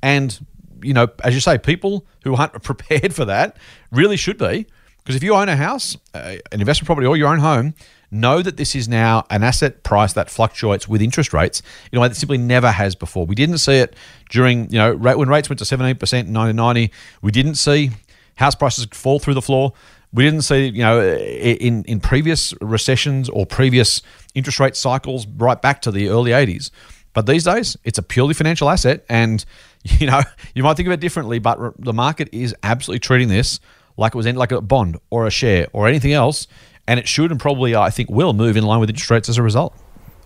And, 0.00 0.46
you 0.80 0.94
know, 0.94 1.08
as 1.24 1.34
you 1.34 1.40
say, 1.40 1.58
people 1.58 2.06
who 2.22 2.36
aren't 2.36 2.52
prepared 2.62 3.12
for 3.12 3.24
that 3.24 3.56
really 3.90 4.16
should 4.16 4.38
be. 4.38 4.66
Because 4.98 5.16
if 5.16 5.24
you 5.24 5.34
own 5.34 5.48
a 5.48 5.56
house, 5.56 5.96
uh, 6.14 6.36
an 6.52 6.60
investment 6.60 6.86
property, 6.86 7.04
or 7.04 7.16
your 7.16 7.30
own 7.30 7.40
home, 7.40 7.74
know 8.12 8.42
that 8.42 8.56
this 8.56 8.76
is 8.76 8.88
now 8.88 9.26
an 9.28 9.42
asset 9.42 9.82
price 9.82 10.12
that 10.12 10.30
fluctuates 10.30 10.86
with 10.86 11.02
interest 11.02 11.32
rates 11.32 11.60
in 11.90 11.98
a 11.98 12.00
way 12.00 12.06
that 12.06 12.14
simply 12.14 12.38
never 12.38 12.70
has 12.70 12.94
before. 12.94 13.26
We 13.26 13.34
didn't 13.34 13.58
see 13.58 13.78
it 13.78 13.96
during, 14.30 14.70
you 14.70 14.78
know, 14.78 14.94
when 14.94 15.28
rates 15.28 15.50
went 15.50 15.58
to 15.58 15.64
17% 15.64 15.80
in 15.80 15.88
1990. 15.96 16.92
We 17.22 17.32
didn't 17.32 17.56
see 17.56 17.90
house 18.36 18.54
prices 18.54 18.86
fall 18.92 19.18
through 19.18 19.34
the 19.34 19.42
floor. 19.42 19.72
We 20.14 20.24
didn't 20.24 20.42
see, 20.42 20.66
you 20.68 20.82
know, 20.82 21.02
in, 21.02 21.84
in 21.84 22.00
previous 22.00 22.54
recessions 22.60 23.28
or 23.28 23.44
previous 23.44 24.00
interest 24.34 24.60
rate 24.60 24.76
cycles 24.76 25.26
right 25.26 25.60
back 25.60 25.82
to 25.82 25.90
the 25.90 26.08
early 26.08 26.30
80s. 26.30 26.70
But 27.12 27.26
these 27.26 27.44
days, 27.44 27.76
it's 27.84 27.98
a 27.98 28.02
purely 28.02 28.32
financial 28.32 28.70
asset. 28.70 29.04
And, 29.08 29.44
you 29.82 30.06
know, 30.06 30.22
you 30.54 30.62
might 30.62 30.76
think 30.76 30.86
of 30.86 30.92
it 30.92 31.00
differently, 31.00 31.40
but 31.40 31.58
the 31.78 31.92
market 31.92 32.28
is 32.32 32.54
absolutely 32.62 33.00
treating 33.00 33.28
this 33.28 33.60
like 33.96 34.14
it 34.14 34.16
was 34.16 34.26
in, 34.26 34.36
like 34.36 34.52
a 34.52 34.60
bond 34.60 34.98
or 35.10 35.26
a 35.26 35.30
share 35.30 35.66
or 35.72 35.88
anything 35.88 36.12
else. 36.12 36.46
And 36.86 37.00
it 37.00 37.08
should 37.08 37.30
and 37.30 37.40
probably, 37.40 37.74
I 37.74 37.90
think, 37.90 38.10
will 38.10 38.32
move 38.32 38.56
in 38.56 38.64
line 38.64 38.80
with 38.80 38.90
interest 38.90 39.10
rates 39.10 39.28
as 39.28 39.38
a 39.38 39.42
result. 39.42 39.74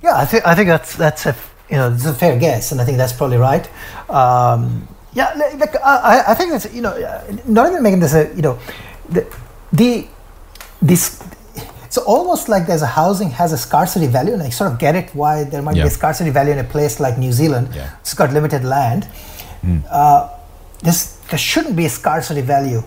Yeah, 0.03 0.17
I 0.17 0.25
think 0.25 0.47
I 0.47 0.55
think 0.55 0.69
that's 0.69 0.97
that's 0.97 1.27
a 1.27 1.35
you 1.69 1.77
know 1.77 1.93
it's 1.93 2.05
a 2.05 2.15
fair 2.15 2.39
guess, 2.39 2.73
and 2.73 2.81
I 2.81 2.85
think 2.85 2.99
that's 2.99 3.13
probably 3.13 3.37
right. 3.37 3.69
Um, 4.09 4.87
yeah, 5.13 5.33
like, 5.57 5.75
I, 5.85 6.25
I 6.29 6.35
think 6.35 6.53
that's 6.53 6.73
you 6.73 6.83
know 6.83 6.97
not 7.47 7.71
even 7.71 7.83
making 7.83 8.01
this 8.01 8.15
a 8.15 8.33
you 8.35 8.43
know 8.43 8.59
the, 9.09 9.27
the 9.73 10.07
this 10.81 11.23
it's 11.85 11.99
almost 11.99 12.49
like 12.49 12.67
there's 12.67 12.83
a 12.83 12.87
housing 12.87 13.31
has 13.31 13.53
a 13.53 13.59
scarcity 13.59 14.07
value 14.07 14.33
and 14.33 14.43
i 14.43 14.49
sort 14.49 14.71
of 14.71 14.79
get 14.79 14.95
it 14.95 15.09
why 15.15 15.45
there 15.45 15.63
might 15.63 15.77
yeah. 15.77 15.85
be 15.85 15.89
a 15.89 15.91
scarcity 15.91 16.31
value 16.31 16.53
in 16.53 16.59
a 16.59 16.65
place 16.65 17.01
like 17.01 17.19
new 17.19 17.33
zealand 17.33 17.69
yeah. 17.75 17.97
it's 18.01 18.15
got 18.15 18.33
limited 18.33 18.65
land 18.65 19.09
mm. 19.63 19.83
uh, 19.91 20.29
this, 20.83 21.17
there 21.31 21.39
shouldn't 21.39 21.75
be 21.75 21.87
a 21.87 21.89
scarcity 21.89 22.41
value 22.41 22.83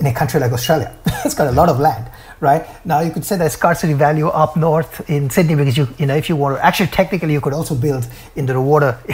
in 0.00 0.06
a 0.06 0.14
country 0.14 0.40
like 0.40 0.52
australia 0.52 0.94
it's 1.24 1.34
got 1.34 1.46
a 1.46 1.52
lot 1.52 1.68
of 1.68 1.78
land 1.78 2.10
right? 2.42 2.66
Now 2.84 3.00
you 3.00 3.12
could 3.12 3.24
say 3.24 3.36
there's 3.36 3.52
scarcity 3.52 3.94
value 3.94 4.26
up 4.26 4.56
north 4.56 5.08
in 5.08 5.30
Sydney 5.30 5.54
because 5.54 5.76
you 5.78 5.86
you 5.96 6.06
know 6.06 6.16
if 6.16 6.28
you 6.28 6.36
want 6.36 6.56
to 6.56 6.64
actually 6.64 6.88
technically 6.88 7.32
you 7.32 7.40
could 7.40 7.54
also 7.54 7.74
build 7.74 8.06
in 8.36 8.44
the 8.46 8.60
water 8.60 8.98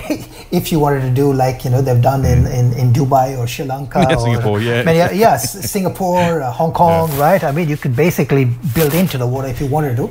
if 0.59 0.73
you 0.73 0.81
wanted 0.81 1.03
to 1.03 1.11
do 1.11 1.33
like 1.33 1.63
you 1.65 1.71
know 1.71 1.83
they've 1.83 2.03
done 2.03 2.25
in, 2.25 2.45
mm. 2.45 2.59
in, 2.59 2.67
in 2.81 2.93
Dubai 2.93 3.39
or 3.39 3.47
Sri 3.47 3.67
Lanka 3.67 4.01
yeah, 4.01 4.17
or 4.17 4.21
Singapore, 4.21 4.61
yeah, 4.61 4.83
many, 4.83 5.19
yes, 5.19 5.71
Singapore, 5.77 6.43
uh, 6.43 6.51
Hong 6.51 6.73
Kong, 6.73 7.11
yeah. 7.13 7.21
right? 7.21 7.45
I 7.45 7.53
mean 7.53 7.69
you 7.69 7.77
could 7.77 7.95
basically 7.95 8.47
build 8.75 8.95
into 8.95 9.19
the 9.19 9.27
water 9.27 9.49
if 9.49 9.61
you 9.61 9.67
wanted 9.67 9.97
to, 9.97 10.07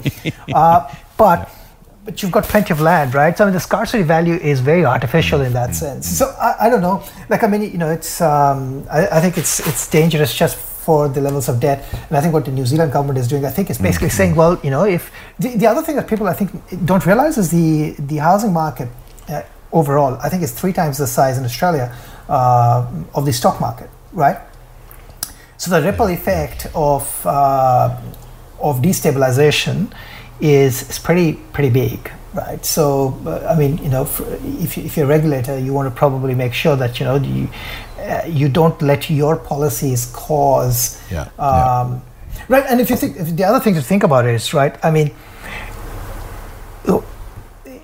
uh, 0.56 0.96
but. 1.18 1.50
But 2.08 2.24
you've 2.24 2.32
got 2.32 2.46
plenty 2.46 2.72
of 2.72 2.80
land, 2.80 3.14
right? 3.14 3.38
So 3.38 3.44
I 3.44 3.48
mean, 3.48 3.54
the 3.54 3.60
scarcity 3.60 4.02
value 4.02 4.36
is 4.36 4.62
very 4.62 4.86
artificial 4.86 5.42
in 5.42 5.52
that 5.52 5.72
mm. 5.72 5.76
sense. 5.76 6.08
So 6.08 6.34
I, 6.40 6.68
I 6.68 6.70
don't 6.70 6.80
know. 6.80 7.04
Like 7.28 7.44
I 7.44 7.48
mean, 7.48 7.64
you 7.64 7.78
know, 7.78 7.90
it's 7.90 8.22
um, 8.22 8.88
I, 8.90 9.08
I 9.18 9.20
think 9.20 9.38
it's 9.38 9.60
it's 9.68 9.90
dangerous 9.90 10.34
just 10.34 10.56
for 10.88 11.10
the 11.16 11.22
levels 11.28 11.50
of 11.52 11.56
debt. 11.60 11.80
And 12.08 12.14
I 12.18 12.22
think 12.22 12.34
what 12.34 12.46
the 12.50 12.56
New 12.60 12.66
Zealand 12.72 12.94
government 12.96 13.20
is 13.24 13.28
doing, 13.28 13.44
I 13.52 13.54
think, 13.56 13.70
is 13.70 13.78
basically 13.78 14.08
mm-hmm. 14.08 14.20
saying, 14.20 14.34
well, 14.42 14.54
you 14.66 14.72
know, 14.76 14.86
if 14.98 15.04
the, 15.44 15.50
the 15.62 15.68
other 15.72 15.84
thing 15.86 15.96
that 15.98 16.08
people 16.14 16.28
I 16.34 16.36
think 16.40 16.50
don't 16.90 17.06
realize 17.12 17.36
is 17.44 17.48
the 17.58 17.68
the 18.12 18.18
housing 18.30 18.54
market 18.64 18.90
uh, 19.28 19.42
overall, 19.80 20.14
I 20.26 20.28
think, 20.32 20.42
is 20.48 20.52
three 20.62 20.74
times 20.80 20.94
the 20.98 21.10
size 21.20 21.36
in 21.40 21.44
Australia 21.52 21.86
uh, 22.30 22.88
of 23.18 23.26
the 23.28 23.34
stock 23.42 23.60
market, 23.68 23.90
right? 24.14 24.40
So 25.62 25.66
the 25.76 25.82
ripple 25.88 26.10
effect 26.18 26.60
of 26.74 27.04
uh, 27.26 28.00
of 28.68 28.74
destabilization 28.88 29.78
is, 30.40 30.74
is 30.92 30.98
pretty 31.08 31.30
pretty 31.56 31.72
big, 31.84 32.00
right? 32.34 32.64
So, 32.66 33.20
uh, 33.26 33.48
I 33.50 33.58
mean, 33.58 33.78
you 33.80 33.90
know, 33.90 34.04
if, 34.04 34.78
if 34.78 34.98
you're 34.98 35.06
a 35.06 35.10
regulator, 35.10 35.58
you 35.58 35.74
want 35.74 35.88
to 35.94 35.96
probably 35.98 36.36
make 36.36 36.54
sure 36.54 36.76
that 36.76 37.00
you 37.00 37.06
know 37.06 37.16
you, 37.16 37.50
uh, 38.00 38.22
you 38.28 38.50
don't 38.50 38.80
let 38.82 39.10
your 39.10 39.36
policies 39.36 40.06
cause. 40.08 41.02
Yeah. 41.12 41.30
Um, 41.38 41.38
yeah. 41.40 42.00
Right, 42.50 42.66
and 42.70 42.80
if 42.80 42.90
you 42.90 42.96
think 42.96 43.18
if 43.18 43.36
the 43.36 43.44
other 43.44 43.60
thing 43.60 43.74
to 43.74 43.82
think 43.82 44.04
about 44.04 44.26
is 44.26 44.54
right. 44.54 44.76
I 44.84 44.92
mean, 44.92 45.12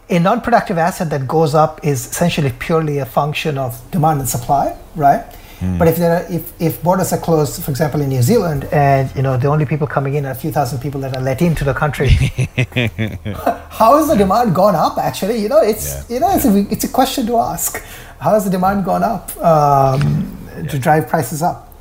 a 0.10 0.20
non-productive 0.20 0.78
asset 0.78 1.10
that 1.10 1.28
goes 1.28 1.56
up 1.56 1.84
is 1.84 2.06
essentially 2.08 2.52
purely 2.60 3.00
a 3.00 3.06
function 3.06 3.58
of 3.58 3.80
demand 3.92 4.20
and 4.20 4.30
supply, 4.30 4.78
right? 4.96 5.26
Mm. 5.64 5.80
But 5.80 5.88
if 5.88 5.96
there 5.96 6.14
are, 6.18 6.26
if, 6.32 6.62
if 6.62 6.84
borders 6.84 7.14
are 7.14 7.20
closed, 7.20 7.64
for 7.64 7.72
example, 7.72 8.02
in 8.02 8.10
New 8.10 8.22
Zealand, 8.22 8.66
and 8.72 9.16
you 9.16 9.22
know 9.22 9.38
the 9.38 9.48
only 9.48 9.66
people 9.66 9.88
coming 9.88 10.16
in 10.16 10.26
are 10.26 10.32
a 10.32 10.36
few 10.36 10.52
thousand 10.52 10.80
people 10.80 11.00
that 11.02 11.16
are 11.16 11.22
let 11.22 11.42
into 11.42 11.64
the 11.64 11.74
country, 11.74 12.10
how 13.70 13.98
has 13.98 14.08
the 14.10 14.16
demand 14.18 14.54
gone 14.54 14.76
up? 14.76 14.98
Actually, 14.98 15.38
you 15.38 15.50
know, 15.50 15.62
it's 15.62 15.86
yeah. 15.88 16.16
you 16.16 16.20
know 16.20 16.32
it's 16.36 16.46
a, 16.46 16.58
it's 16.72 16.84
a 16.84 16.90
question 16.90 17.26
to 17.28 17.38
ask 17.38 17.84
how 18.20 18.32
has 18.34 18.46
the 18.46 18.50
demand 18.50 18.86
gone 18.86 19.04
up 19.04 19.36
um, 19.38 20.38
yeah. 20.48 20.68
to 20.68 20.80
drive 20.80 21.10
prices 21.10 21.42
up? 21.42 21.74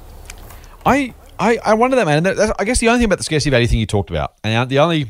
I, 0.85 1.14
I, 1.38 1.59
I 1.64 1.75
wonder 1.75 1.97
that, 1.97 2.07
man. 2.07 2.27
And 2.27 2.53
I 2.59 2.64
guess 2.64 2.81
the 2.81 2.88
only 2.88 2.99
thing 2.99 3.07
about 3.07 3.18
the 3.18 3.25
scarcity 3.25 3.51
value 3.51 3.66
thing 3.68 3.79
you 3.79 3.87
talked 3.87 4.11
about, 4.11 4.35
and 4.42 4.68
the 4.68 4.81
only, 4.81 5.03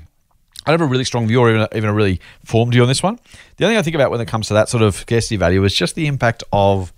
I 0.67 0.71
don't 0.71 0.81
have 0.81 0.89
a 0.89 0.91
really 0.91 1.05
strong 1.05 1.27
view 1.27 1.41
or 1.41 1.49
even 1.49 1.63
a, 1.63 1.69
even 1.75 1.89
a 1.89 1.95
really 1.95 2.21
formed 2.45 2.73
view 2.73 2.83
on 2.83 2.89
this 2.89 3.03
one. 3.03 3.19
The 3.57 3.65
only 3.65 3.75
thing 3.75 3.79
I 3.79 3.83
think 3.83 3.95
about 3.95 4.11
when 4.11 4.21
it 4.21 4.29
comes 4.29 4.49
to 4.49 4.55
that 4.55 4.69
sort 4.69 4.83
of 4.83 4.95
scarcity 4.95 5.37
value 5.37 5.65
is 5.65 5.75
just 5.75 5.95
the 5.95 6.07
impact 6.07 6.45
of, 6.53 6.93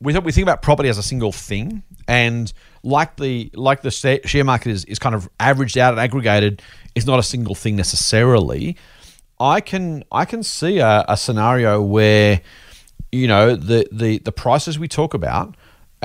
we, 0.00 0.16
we 0.18 0.32
think 0.32 0.44
about 0.44 0.62
property 0.62 0.88
as 0.88 0.98
a 0.98 1.02
single 1.02 1.32
thing, 1.32 1.82
and 2.08 2.52
like 2.82 3.16
the 3.16 3.50
like 3.54 3.82
the 3.82 3.90
share 3.90 4.44
market 4.44 4.70
is, 4.70 4.84
is 4.86 4.98
kind 4.98 5.14
of 5.14 5.28
averaged 5.38 5.76
out 5.78 5.92
and 5.92 6.00
aggregated, 6.00 6.62
it's 6.94 7.06
not 7.06 7.18
a 7.18 7.22
single 7.22 7.54
thing 7.54 7.76
necessarily. 7.76 8.76
I 9.38 9.60
can 9.60 10.04
I 10.10 10.24
can 10.24 10.42
see 10.42 10.78
a, 10.78 11.04
a 11.08 11.16
scenario 11.16 11.82
where 11.82 12.40
you 13.12 13.26
know, 13.26 13.56
the, 13.56 13.88
the, 13.90 14.18
the 14.18 14.32
prices 14.32 14.78
we 14.78 14.88
talk 14.88 15.14
about 15.14 15.56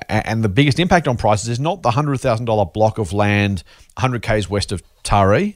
and 0.10 0.44
the 0.44 0.50
biggest 0.50 0.80
impact 0.80 1.08
on 1.08 1.18
prices 1.18 1.48
is 1.48 1.60
not 1.60 1.82
the 1.82 1.92
$100,000 1.92 2.74
block 2.74 2.98
of 2.98 3.14
land 3.14 3.64
100 3.96 4.22
k's 4.22 4.50
west 4.50 4.72
of 4.72 4.84
Taree. 5.04 5.56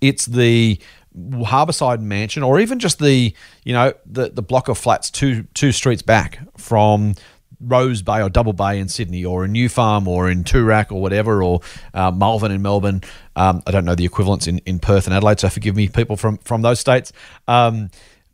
It's 0.00 0.26
the 0.26 0.78
Harbourside 1.16 2.00
Mansion, 2.00 2.42
or 2.42 2.60
even 2.60 2.78
just 2.78 2.98
the 2.98 3.34
you 3.64 3.72
know 3.72 3.92
the 4.06 4.30
the 4.30 4.42
block 4.42 4.68
of 4.68 4.78
flats 4.78 5.10
two 5.10 5.42
two 5.54 5.72
streets 5.72 6.02
back 6.02 6.38
from 6.56 7.16
Rose 7.60 8.02
Bay 8.02 8.22
or 8.22 8.30
Double 8.30 8.52
Bay 8.52 8.78
in 8.78 8.88
Sydney, 8.88 9.24
or 9.24 9.44
in 9.44 9.52
New 9.52 9.68
Farm, 9.68 10.08
or 10.08 10.30
in 10.30 10.44
Toorak, 10.44 10.90
or 10.90 11.00
whatever, 11.00 11.42
or 11.42 11.60
uh, 11.94 12.10
Malvern 12.10 12.50
in 12.50 12.62
Melbourne. 12.62 13.02
Um, 13.36 13.62
I 13.66 13.70
don't 13.70 13.84
know 13.84 13.94
the 13.94 14.04
equivalents 14.04 14.46
in, 14.46 14.58
in 14.60 14.78
Perth 14.78 15.06
and 15.06 15.14
Adelaide, 15.14 15.40
so 15.40 15.48
forgive 15.48 15.76
me, 15.76 15.88
people 15.88 16.16
from 16.16 16.38
from 16.38 16.62
those 16.62 16.80
states. 16.80 17.12
Um, 17.46 17.90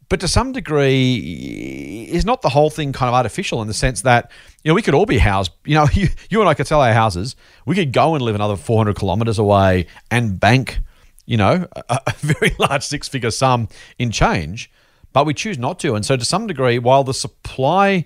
but 0.08 0.20
to 0.20 0.28
some 0.28 0.52
degree, 0.52 2.08
is 2.10 2.24
not 2.24 2.42
the 2.42 2.48
whole 2.48 2.70
thing 2.70 2.92
kind 2.92 3.08
of 3.08 3.14
artificial 3.14 3.60
in 3.60 3.68
the 3.68 3.74
sense 3.74 4.02
that 4.02 4.30
you 4.62 4.70
know 4.70 4.74
we 4.74 4.82
could 4.82 4.94
all 4.94 5.06
be 5.06 5.18
housed. 5.18 5.52
You 5.64 5.74
know, 5.74 5.86
you, 5.92 6.08
you 6.30 6.40
and 6.40 6.48
I 6.48 6.54
could 6.54 6.66
sell 6.66 6.80
our 6.80 6.92
houses. 6.92 7.34
We 7.64 7.74
could 7.74 7.92
go 7.92 8.14
and 8.14 8.22
live 8.22 8.34
another 8.34 8.56
400 8.56 8.94
kilometers 8.96 9.38
away 9.38 9.86
and 10.10 10.38
bank, 10.38 10.80
you 11.24 11.36
know, 11.36 11.66
a, 11.88 12.00
a 12.06 12.12
very 12.18 12.54
large 12.58 12.84
six-figure 12.84 13.32
sum 13.32 13.68
in 13.98 14.12
change, 14.12 14.70
but 15.12 15.26
we 15.26 15.34
choose 15.34 15.58
not 15.58 15.80
to. 15.80 15.94
And 15.94 16.06
so, 16.06 16.16
to 16.16 16.24
some 16.24 16.46
degree, 16.46 16.78
while 16.78 17.02
the 17.02 17.14
supply 17.14 18.04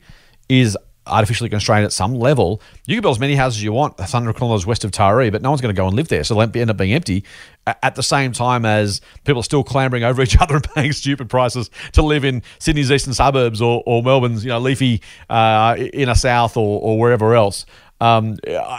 is 0.49 0.77
artificially 1.11 1.51
constrained 1.51 1.85
at 1.85 1.92
some 1.92 2.14
level. 2.14 2.62
You 2.87 2.96
can 2.96 3.03
build 3.03 3.16
as 3.16 3.20
many 3.20 3.35
houses 3.35 3.59
as 3.59 3.64
you 3.64 3.73
want, 3.73 3.99
100 3.99 4.35
kilometres 4.37 4.66
west 4.66 4.85
of 4.85 4.90
Taree, 4.90 5.31
but 5.31 5.42
no 5.42 5.51
one's 5.51 5.61
going 5.61 5.75
to 5.75 5.79
go 5.79 5.87
and 5.87 5.96
live 5.96 6.09
there. 6.09 6.25
So 6.25 6.35
they'll 6.35 6.61
end 6.61 6.70
up 6.70 6.77
being 6.77 6.92
empty 6.92 7.25
at 7.66 7.94
the 7.94 8.03
same 8.03 8.33
time 8.33 8.64
as 8.64 9.01
people 9.25 9.40
are 9.40 9.44
still 9.44 9.64
clambering 9.64 10.05
over 10.05 10.23
each 10.23 10.40
other 10.40 10.57
and 10.57 10.64
paying 10.75 10.92
stupid 10.92 11.29
prices 11.29 11.70
to 11.92 12.03
live 12.03 12.25
in 12.25 12.42
Sydney's 12.59 12.90
eastern 12.90 13.14
suburbs 13.14 13.61
or, 13.61 13.83
or 13.87 14.03
Melbourne's, 14.03 14.44
you 14.44 14.51
know, 14.51 14.59
leafy 14.59 15.03
uh, 15.29 15.77
inner 15.79 16.14
south 16.14 16.57
or, 16.57 16.81
or 16.81 16.99
wherever 16.99 17.35
else. 17.35 17.66
Um, 18.01 18.38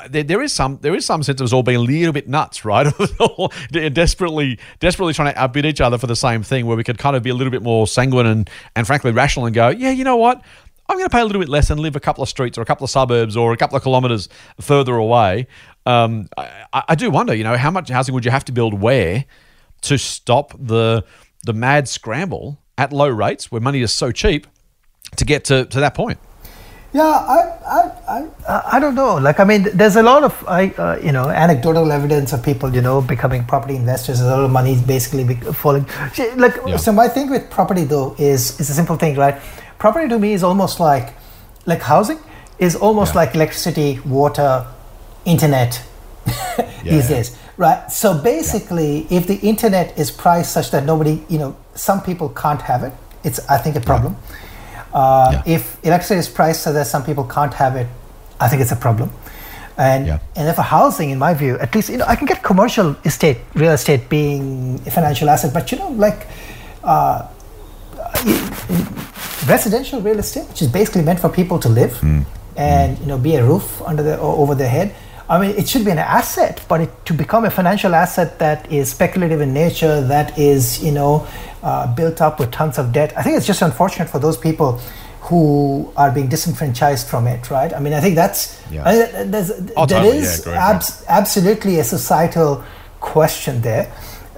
there, 0.09 0.23
there 0.23 0.41
is 0.41 0.51
some 0.51 0.79
there 0.81 0.95
is 0.95 1.05
some 1.05 1.21
sense 1.21 1.39
of 1.41 1.45
us 1.45 1.53
all 1.53 1.61
being 1.61 1.77
a 1.77 1.81
little 1.81 2.11
bit 2.11 2.27
nuts, 2.27 2.65
right? 2.65 2.91
desperately 3.93 4.57
desperately 4.79 5.13
trying 5.13 5.31
to 5.31 5.39
outbid 5.39 5.65
each 5.65 5.79
other 5.79 5.99
for 5.99 6.07
the 6.07 6.15
same 6.15 6.41
thing, 6.41 6.65
where 6.65 6.75
we 6.75 6.83
could 6.83 6.97
kind 6.97 7.15
of 7.15 7.21
be 7.21 7.29
a 7.29 7.35
little 7.35 7.51
bit 7.51 7.61
more 7.61 7.85
sanguine 7.85 8.25
and 8.25 8.49
and 8.75 8.87
frankly 8.87 9.11
rational 9.11 9.45
and 9.45 9.53
go, 9.53 9.69
yeah, 9.69 9.91
you 9.91 10.03
know 10.03 10.17
what, 10.17 10.41
I'm 10.91 10.97
going 10.97 11.09
to 11.09 11.15
pay 11.15 11.21
a 11.21 11.25
little 11.25 11.39
bit 11.39 11.47
less 11.47 11.69
and 11.69 11.79
live 11.79 11.95
a 11.95 12.01
couple 12.01 12.21
of 12.21 12.27
streets 12.27 12.57
or 12.57 12.61
a 12.61 12.65
couple 12.65 12.83
of 12.83 12.89
suburbs 12.89 13.37
or 13.37 13.53
a 13.53 13.57
couple 13.57 13.77
of 13.77 13.83
kilometres 13.83 14.27
further 14.59 14.95
away. 14.95 15.47
Um, 15.85 16.27
I, 16.37 16.83
I, 16.89 16.95
do 16.95 17.09
wonder, 17.09 17.33
you 17.33 17.45
know, 17.45 17.55
how 17.55 17.71
much 17.71 17.87
housing 17.87 18.13
would 18.13 18.25
you 18.25 18.31
have 18.31 18.43
to 18.45 18.51
build 18.51 18.73
where 18.73 19.23
to 19.83 19.97
stop 19.97 20.53
the 20.59 21.05
the 21.43 21.53
mad 21.53 21.87
scramble 21.87 22.59
at 22.77 22.91
low 22.91 23.07
rates 23.07 23.51
where 23.51 23.61
money 23.61 23.81
is 23.81 23.93
so 23.93 24.11
cheap 24.11 24.45
to 25.15 25.23
get 25.23 25.45
to, 25.45 25.65
to 25.65 25.79
that 25.79 25.95
point? 25.95 26.19
Yeah, 26.93 27.03
I, 27.03 27.37
I, 27.65 28.27
I, 28.49 28.61
I 28.73 28.79
don't 28.81 28.95
know. 28.95 29.15
Like, 29.15 29.39
I 29.39 29.45
mean, 29.45 29.67
there's 29.73 29.95
a 29.95 30.03
lot 30.03 30.25
of, 30.25 30.45
I, 30.45 30.71
uh, 30.71 30.99
you 31.01 31.13
know, 31.13 31.29
anecdotal 31.29 31.89
evidence 31.89 32.33
of 32.33 32.43
people, 32.43 32.75
you 32.75 32.81
know, 32.81 33.01
becoming 33.01 33.45
property 33.45 33.77
investors. 33.77 34.19
A 34.19 34.25
lot 34.25 34.43
of 34.43 34.51
money 34.51 34.73
is 34.73 34.81
basically 34.81 35.35
falling. 35.53 35.85
Like, 36.35 36.57
yeah. 36.67 36.75
so 36.75 36.91
my 36.91 37.07
thing 37.07 37.29
with 37.29 37.49
property 37.49 37.85
though 37.85 38.13
is 38.19 38.59
is 38.59 38.69
a 38.69 38.73
simple 38.73 38.97
thing, 38.97 39.15
right? 39.15 39.41
Property 39.81 40.07
to 40.07 40.19
me 40.19 40.31
is 40.37 40.43
almost 40.43 40.79
like 40.79 41.07
like 41.65 41.81
housing 41.81 42.19
is 42.59 42.75
almost 42.75 43.13
yeah. 43.13 43.21
like 43.21 43.35
electricity, 43.35 43.99
water, 44.05 44.65
internet 45.25 45.81
yeah. 46.57 46.65
these 46.83 47.07
days. 47.07 47.37
right? 47.57 47.91
So 47.91 48.07
basically, 48.33 49.07
if 49.09 49.25
the 49.31 49.37
internet 49.51 49.97
is 49.97 50.11
priced 50.11 50.51
such 50.57 50.69
that 50.71 50.85
nobody, 50.85 51.15
you 51.33 51.39
know, 51.39 51.55
some 51.73 51.99
people 52.01 52.29
can't 52.29 52.61
have 52.61 52.83
it, 52.83 52.93
it's 53.23 53.39
I 53.49 53.57
think 53.63 53.75
a 53.75 53.85
problem. 53.91 54.15
Uh, 54.93 55.29
Yeah. 55.33 55.55
If 55.55 55.63
electricity 55.83 56.19
is 56.19 56.29
priced 56.29 56.61
so 56.65 56.73
that 56.77 56.87
some 56.93 57.03
people 57.09 57.25
can't 57.35 57.53
have 57.63 57.73
it, 57.81 57.87
I 58.39 58.47
think 58.49 58.61
it's 58.61 58.75
a 58.79 58.81
problem. 58.87 59.09
And 59.77 60.01
Yeah. 60.05 60.19
and 60.37 60.45
if 60.53 60.57
a 60.65 60.67
housing, 60.77 61.09
in 61.15 61.19
my 61.27 61.33
view, 61.33 61.53
at 61.65 61.73
least 61.75 61.89
you 61.89 61.97
know, 61.99 62.09
I 62.13 62.15
can 62.19 62.27
get 62.27 62.39
commercial 62.51 62.89
estate, 63.11 63.37
real 63.63 63.73
estate 63.79 64.01
being 64.09 64.43
a 64.89 64.91
financial 64.91 65.27
asset, 65.33 65.51
but 65.57 65.71
you 65.71 65.77
know, 65.81 65.91
like 66.07 66.19
uh, 66.83 67.17
residential 69.47 70.01
real 70.01 70.19
estate, 70.19 70.47
which 70.49 70.61
is 70.61 70.67
basically 70.67 71.01
meant 71.01 71.19
for 71.19 71.29
people 71.29 71.59
to 71.59 71.69
live 71.69 72.01
and 72.57 72.99
you 72.99 73.05
know 73.05 73.17
be 73.17 73.35
a 73.35 73.43
roof 73.45 73.81
under 73.83 74.03
the 74.03 74.19
over 74.19 74.55
their 74.55 74.69
head. 74.69 74.93
I 75.29 75.39
mean, 75.39 75.51
it 75.51 75.69
should 75.69 75.85
be 75.85 75.91
an 75.91 75.97
asset, 75.97 76.61
but 76.67 76.81
it, 76.81 77.05
to 77.05 77.13
become 77.13 77.45
a 77.45 77.49
financial 77.49 77.95
asset 77.95 78.37
that 78.39 78.69
is 78.69 78.91
speculative 78.91 79.39
in 79.39 79.53
nature, 79.53 80.01
that 80.01 80.37
is 80.37 80.83
you 80.83 80.91
know 80.91 81.25
uh, 81.63 81.93
built 81.95 82.21
up 82.21 82.39
with 82.39 82.51
tons 82.51 82.77
of 82.77 82.91
debt. 82.91 83.13
I 83.17 83.23
think 83.23 83.37
it's 83.37 83.47
just 83.47 83.61
unfortunate 83.61 84.09
for 84.09 84.19
those 84.19 84.37
people 84.37 84.79
who 85.21 85.91
are 85.95 86.11
being 86.11 86.27
disenfranchised 86.27 87.07
from 87.07 87.27
it, 87.27 87.49
right? 87.49 87.73
I 87.73 87.79
mean, 87.79 87.93
I 87.93 88.01
think 88.01 88.15
that's 88.15 88.59
Yeah. 88.71 88.83
I 88.85 88.93
think 88.95 89.31
there's, 89.31 89.49
there 89.87 90.05
is 90.05 90.45
yeah, 90.45 90.69
abs- 90.71 91.05
absolutely 91.07 91.79
a 91.79 91.83
societal 91.83 92.63
question 92.99 93.61
there. 93.61 93.91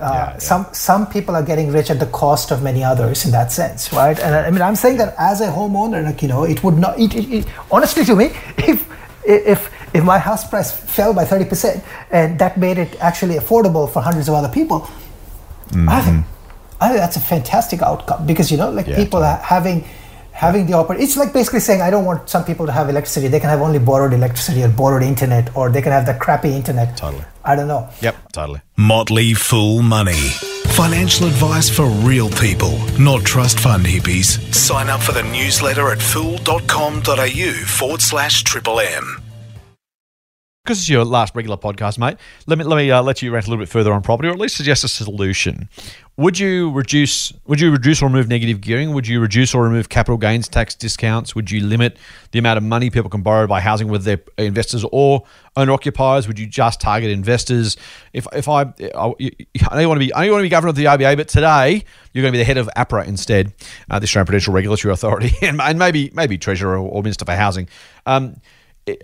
Uh, 0.04 0.12
Yeah, 0.14 0.34
yeah. 0.34 0.38
Some 0.50 0.66
some 0.74 1.04
people 1.08 1.34
are 1.36 1.46
getting 1.52 1.72
rich 1.72 1.90
at 1.90 2.00
the 2.00 2.10
cost 2.22 2.52
of 2.52 2.62
many 2.62 2.84
others 2.84 3.26
in 3.26 3.32
that 3.32 3.52
sense, 3.52 3.82
right? 3.94 4.20
And 4.20 4.36
I 4.36 4.50
mean, 4.52 4.62
I'm 4.62 4.76
saying 4.76 4.98
that 4.98 5.16
as 5.18 5.42
a 5.42 5.48
homeowner, 5.48 6.04
like 6.04 6.22
you 6.22 6.28
know, 6.34 6.44
it 6.54 6.60
would 6.64 6.78
not. 6.78 7.00
It, 7.00 7.16
it, 7.16 7.26
it, 7.38 7.46
honestly, 7.72 8.04
to 8.06 8.16
me, 8.16 8.26
if 8.72 8.80
if 9.26 9.60
if 9.94 10.04
my 10.04 10.20
house 10.20 10.44
price 10.50 10.72
fell 10.72 11.14
by 11.14 11.26
thirty 11.26 11.46
percent 11.46 11.84
and 12.12 12.38
that 12.40 12.58
made 12.58 12.78
it 12.78 12.92
actually 13.00 13.36
affordable 13.36 13.86
for 13.94 14.02
hundreds 14.02 14.28
of 14.28 14.36
other 14.36 14.50
people, 14.60 14.80
I 15.88 16.02
think 16.02 16.26
I 16.82 16.88
think 16.90 17.00
that's 17.00 17.18
a 17.18 17.26
fantastic 17.34 17.82
outcome 17.82 18.26
because 18.26 18.52
you 18.52 18.58
know, 18.58 18.70
like 18.70 18.86
Mm-hmm. 18.86 19.00
Yeah, 19.00 19.06
people 19.06 19.24
are 19.24 19.38
having 19.56 19.86
having 20.34 20.66
the 20.66 20.74
opportunity. 20.74 21.06
It's 21.06 21.16
like 21.16 21.32
basically 21.32 21.62
saying 21.62 21.82
I 21.82 21.90
don't 21.90 22.06
want 22.06 22.30
some 22.30 22.44
people 22.44 22.66
to 22.66 22.72
have 22.72 22.90
electricity. 22.90 23.28
They 23.30 23.40
can 23.40 23.50
have 23.50 23.62
only 23.62 23.80
borrowed 23.80 24.14
electricity 24.14 24.64
or 24.64 24.70
borrowed 24.70 25.04
internet, 25.04 25.56
or 25.56 25.70
they 25.70 25.82
can 25.82 25.92
have 25.92 26.06
the 26.06 26.14
crappy 26.16 26.54
internet. 26.54 26.98
Totally. 26.98 27.24
I 27.46 27.56
don't 27.56 27.68
know. 27.68 27.90
Yep, 28.02 28.16
totally. 28.34 28.62
Motley 28.76 29.34
Fool 29.34 29.82
Money. 29.82 30.30
Financial 30.74 31.28
advice 31.28 31.70
for 31.70 31.86
real 31.86 32.30
people, 32.32 32.80
not 33.00 33.24
trust 33.24 33.60
fund 33.60 33.86
hippies. 33.86 34.54
Sign 34.54 34.90
up 34.90 35.02
for 35.02 35.12
the 35.12 35.22
newsletter 35.24 35.90
at 35.90 36.02
fool.com.au 36.02 37.52
forward 37.68 38.02
slash 38.02 38.44
triple 38.44 38.80
M. 38.80 39.23
Because 40.66 40.80
it's 40.80 40.88
your 40.88 41.04
last 41.04 41.36
regular 41.36 41.58
podcast, 41.58 41.98
mate. 41.98 42.16
Let 42.48 42.58
me 42.58 42.64
let 42.64 42.78
me 42.78 42.90
uh, 42.90 43.04
let 43.04 43.22
you 43.22 43.34
rant 43.34 43.48
a 43.48 43.50
little 43.50 43.62
bit 43.62 43.68
further 43.68 43.92
on 43.92 44.02
property, 44.02 44.30
or 44.30 44.32
at 44.32 44.40
least 44.40 44.56
suggest 44.56 44.86
a 44.86 44.88
solution. 44.88 45.68
Would 46.16 46.40
you 46.40 46.72
reduce? 46.72 47.34
Would 47.48 47.60
you 47.60 47.70
reduce 47.70 48.02
or 48.02 48.06
remove 48.06 48.30
negative 48.30 48.62
gearing? 48.62 48.94
Would 48.94 49.06
you 49.06 49.20
reduce 49.20 49.54
or 49.54 49.62
remove 49.62 49.90
capital 49.90 50.16
gains 50.16 50.48
tax 50.48 50.74
discounts? 50.74 51.36
Would 51.36 51.52
you 51.52 51.66
limit 51.66 51.98
the 52.32 52.40
amount 52.40 52.60
of 52.60 52.64
money 52.64 52.90
people 52.90 53.10
can 53.10 53.24
borrow 53.24 53.46
by 53.46 53.60
housing 53.60 53.90
with 53.90 54.06
their 54.06 54.22
investors 54.38 54.86
or 54.94 55.26
owner 55.58 55.74
occupiers? 55.74 56.30
Would 56.30 56.40
you 56.40 56.48
just 56.48 56.80
target 56.80 57.10
investors? 57.12 57.76
If 58.14 58.26
if 58.32 58.48
I, 58.48 58.62
I, 58.62 59.14
I 59.70 59.82
know 59.82 59.90
want 59.90 60.00
to 60.00 60.06
be 60.06 60.14
I 60.14 60.20
know 60.20 60.26
you 60.28 60.32
want 60.32 60.44
to 60.44 60.46
be 60.46 60.50
governor 60.50 60.70
of 60.70 60.78
the 60.78 60.86
RBA, 60.86 61.18
but 61.18 61.28
today 61.28 61.84
you're 62.14 62.22
going 62.22 62.32
to 62.32 62.38
be 62.38 62.42
the 62.42 62.46
head 62.46 62.58
of 62.58 62.70
APRA 62.78 63.06
instead, 63.06 63.52
uh, 63.90 64.00
the 64.00 64.06
Australian 64.06 64.28
Prudential 64.28 64.54
Regulatory 64.54 64.94
Authority, 64.94 65.34
and, 65.42 65.60
and 65.60 65.78
maybe 65.78 66.10
maybe 66.14 66.38
treasurer 66.38 66.78
or, 66.78 66.88
or 66.88 67.04
minister 67.04 67.26
for 67.26 67.36
housing. 67.36 67.68
Um, 68.06 68.38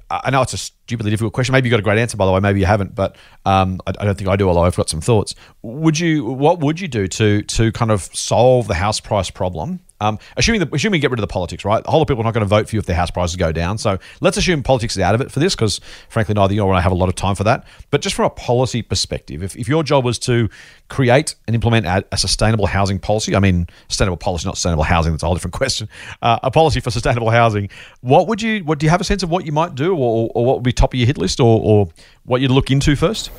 I 0.09 0.29
know 0.29 0.41
it's 0.41 0.53
a 0.53 0.57
stupidly 0.57 1.11
difficult 1.11 1.33
question. 1.33 1.53
Maybe 1.53 1.69
you 1.69 1.71
got 1.71 1.79
a 1.79 1.83
great 1.83 1.99
answer, 1.99 2.17
by 2.17 2.25
the 2.25 2.31
way. 2.31 2.39
Maybe 2.39 2.59
you 2.59 2.65
haven't, 2.65 2.95
but 2.95 3.15
um, 3.45 3.79
I, 3.87 3.93
I 3.99 4.05
don't 4.05 4.17
think 4.17 4.29
I 4.29 4.35
do. 4.35 4.47
Although 4.49 4.63
I've 4.63 4.75
got 4.75 4.89
some 4.89 4.99
thoughts. 5.01 5.35
Would 5.61 5.99
you? 5.99 6.25
What 6.25 6.59
would 6.59 6.79
you 6.79 6.87
do 6.87 7.07
to 7.07 7.41
to 7.43 7.71
kind 7.71 7.91
of 7.91 8.03
solve 8.13 8.67
the 8.67 8.75
house 8.75 8.99
price 8.99 9.29
problem? 9.29 9.79
Um, 10.01 10.19
assuming 10.37 10.59
that 10.61 10.73
assuming 10.73 10.97
we 10.97 10.99
get 10.99 11.11
rid 11.11 11.19
of 11.19 11.21
the 11.21 11.27
politics, 11.27 11.65
right? 11.65 11.83
A 11.85 11.89
whole 11.91 11.99
lot 11.99 12.03
of 12.03 12.07
people 12.07 12.23
are 12.23 12.25
not 12.25 12.33
going 12.33 12.45
to 12.45 12.49
vote 12.49 12.69
for 12.69 12.75
you 12.75 12.79
if 12.79 12.85
their 12.85 12.95
house 12.95 13.11
prices 13.11 13.35
go 13.35 13.51
down. 13.51 13.77
So 13.77 13.99
let's 14.21 14.37
assume 14.37 14.63
politics 14.63 14.95
is 14.95 15.01
out 15.01 15.15
of 15.15 15.21
it 15.21 15.31
for 15.31 15.39
this, 15.39 15.55
because 15.55 15.81
frankly, 16.09 16.35
neither 16.35 16.53
you 16.53 16.61
nor 16.61 16.73
I 16.73 16.81
have 16.81 16.91
a 16.91 16.95
lot 16.95 17.09
of 17.09 17.15
time 17.15 17.35
for 17.35 17.43
that. 17.43 17.65
But 17.91 18.01
just 18.01 18.15
from 18.15 18.25
a 18.25 18.29
policy 18.29 18.81
perspective, 18.81 19.43
if, 19.43 19.55
if 19.55 19.67
your 19.67 19.83
job 19.83 20.05
was 20.05 20.19
to 20.19 20.49
create 20.87 21.35
and 21.47 21.55
implement 21.55 21.85
a, 21.85 22.05
a 22.11 22.17
sustainable 22.17 22.67
housing 22.67 22.99
policy, 22.99 23.35
I 23.35 23.39
mean 23.39 23.67
sustainable 23.87 24.17
policy, 24.17 24.47
not 24.47 24.57
sustainable 24.57 24.83
housing. 24.83 25.11
That's 25.13 25.23
a 25.23 25.25
whole 25.25 25.35
different 25.35 25.53
question. 25.55 25.89
Uh, 26.21 26.39
a 26.43 26.51
policy 26.51 26.79
for 26.79 26.91
sustainable 26.91 27.29
housing. 27.29 27.69
What 28.01 28.27
would 28.27 28.41
you? 28.41 28.63
What 28.63 28.79
do 28.79 28.85
you 28.85 28.89
have 28.89 29.01
a 29.01 29.05
sense 29.05 29.23
of 29.23 29.29
what 29.29 29.45
you 29.45 29.51
might 29.51 29.75
do, 29.75 29.95
or, 29.95 30.29
or 30.33 30.45
what 30.45 30.57
would 30.57 30.63
be 30.63 30.71
top 30.71 30.93
of 30.93 30.99
your 30.99 31.07
hit 31.07 31.17
list, 31.17 31.39
or, 31.39 31.59
or 31.61 31.89
what 32.25 32.41
you'd 32.41 32.51
look 32.51 32.71
into 32.71 32.95
first? 32.95 33.31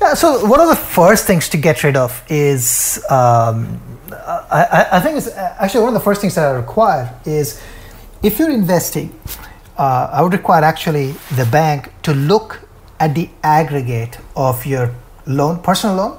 Yeah, 0.00 0.14
so 0.14 0.44
one 0.46 0.60
of 0.60 0.68
the 0.68 0.74
first 0.74 1.28
things 1.28 1.48
to 1.50 1.56
get 1.56 1.84
rid 1.84 1.96
of 1.96 2.24
is, 2.28 3.00
um, 3.08 3.80
I, 4.12 4.62
I- 4.78 4.88
I 4.96 5.00
think 5.00 5.16
it's 5.18 5.28
actually 5.36 5.80
one 5.84 5.88
of 5.88 5.94
the 5.94 6.04
first 6.04 6.20
things 6.20 6.34
that 6.34 6.46
I 6.46 6.50
require 6.56 7.12
is 7.24 7.60
if 8.22 8.38
you're 8.38 8.50
investing, 8.50 9.08
uh, 9.78 10.10
I 10.12 10.22
would 10.22 10.32
require 10.32 10.62
actually 10.64 11.12
the 11.36 11.46
bank 11.46 11.90
to 12.02 12.12
look 12.14 12.60
at 13.00 13.14
the 13.14 13.28
aggregate 13.42 14.18
of 14.36 14.64
your 14.66 14.94
loan, 15.26 15.58
personal 15.60 15.96
loan, 15.96 16.18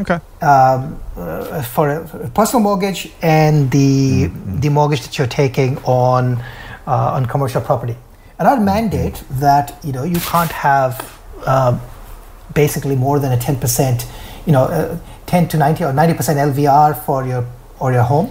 Okay. 0.00 0.18
um, 0.42 0.98
uh, 1.16 1.62
for 1.62 1.90
a 1.90 2.28
personal 2.30 2.62
mortgage 2.62 3.10
and 3.22 3.70
the 3.70 4.30
the 4.60 4.68
mortgage 4.68 5.02
that 5.02 5.18
you're 5.18 5.26
taking 5.44 5.76
on 5.84 6.42
uh, 6.86 7.16
on 7.16 7.26
commercial 7.26 7.60
property. 7.60 7.96
And 8.38 8.46
I'd 8.48 8.62
mandate 8.62 9.22
that 9.40 9.76
you 9.84 9.92
know 9.92 10.04
you 10.04 10.20
can't 10.20 10.52
have 10.52 10.94
um, 11.46 11.80
basically 12.54 12.96
more 12.96 13.18
than 13.20 13.32
a 13.32 13.36
10%, 13.36 14.04
you 14.46 14.52
know, 14.52 14.64
uh, 14.64 14.96
10 15.28 15.48
to 15.48 15.56
90 15.56 15.84
or 15.84 15.92
90% 15.92 16.52
LVR 16.52 16.94
for 17.04 17.24
your 17.26 17.44
or 17.78 17.92
your 17.92 18.02
home. 18.02 18.30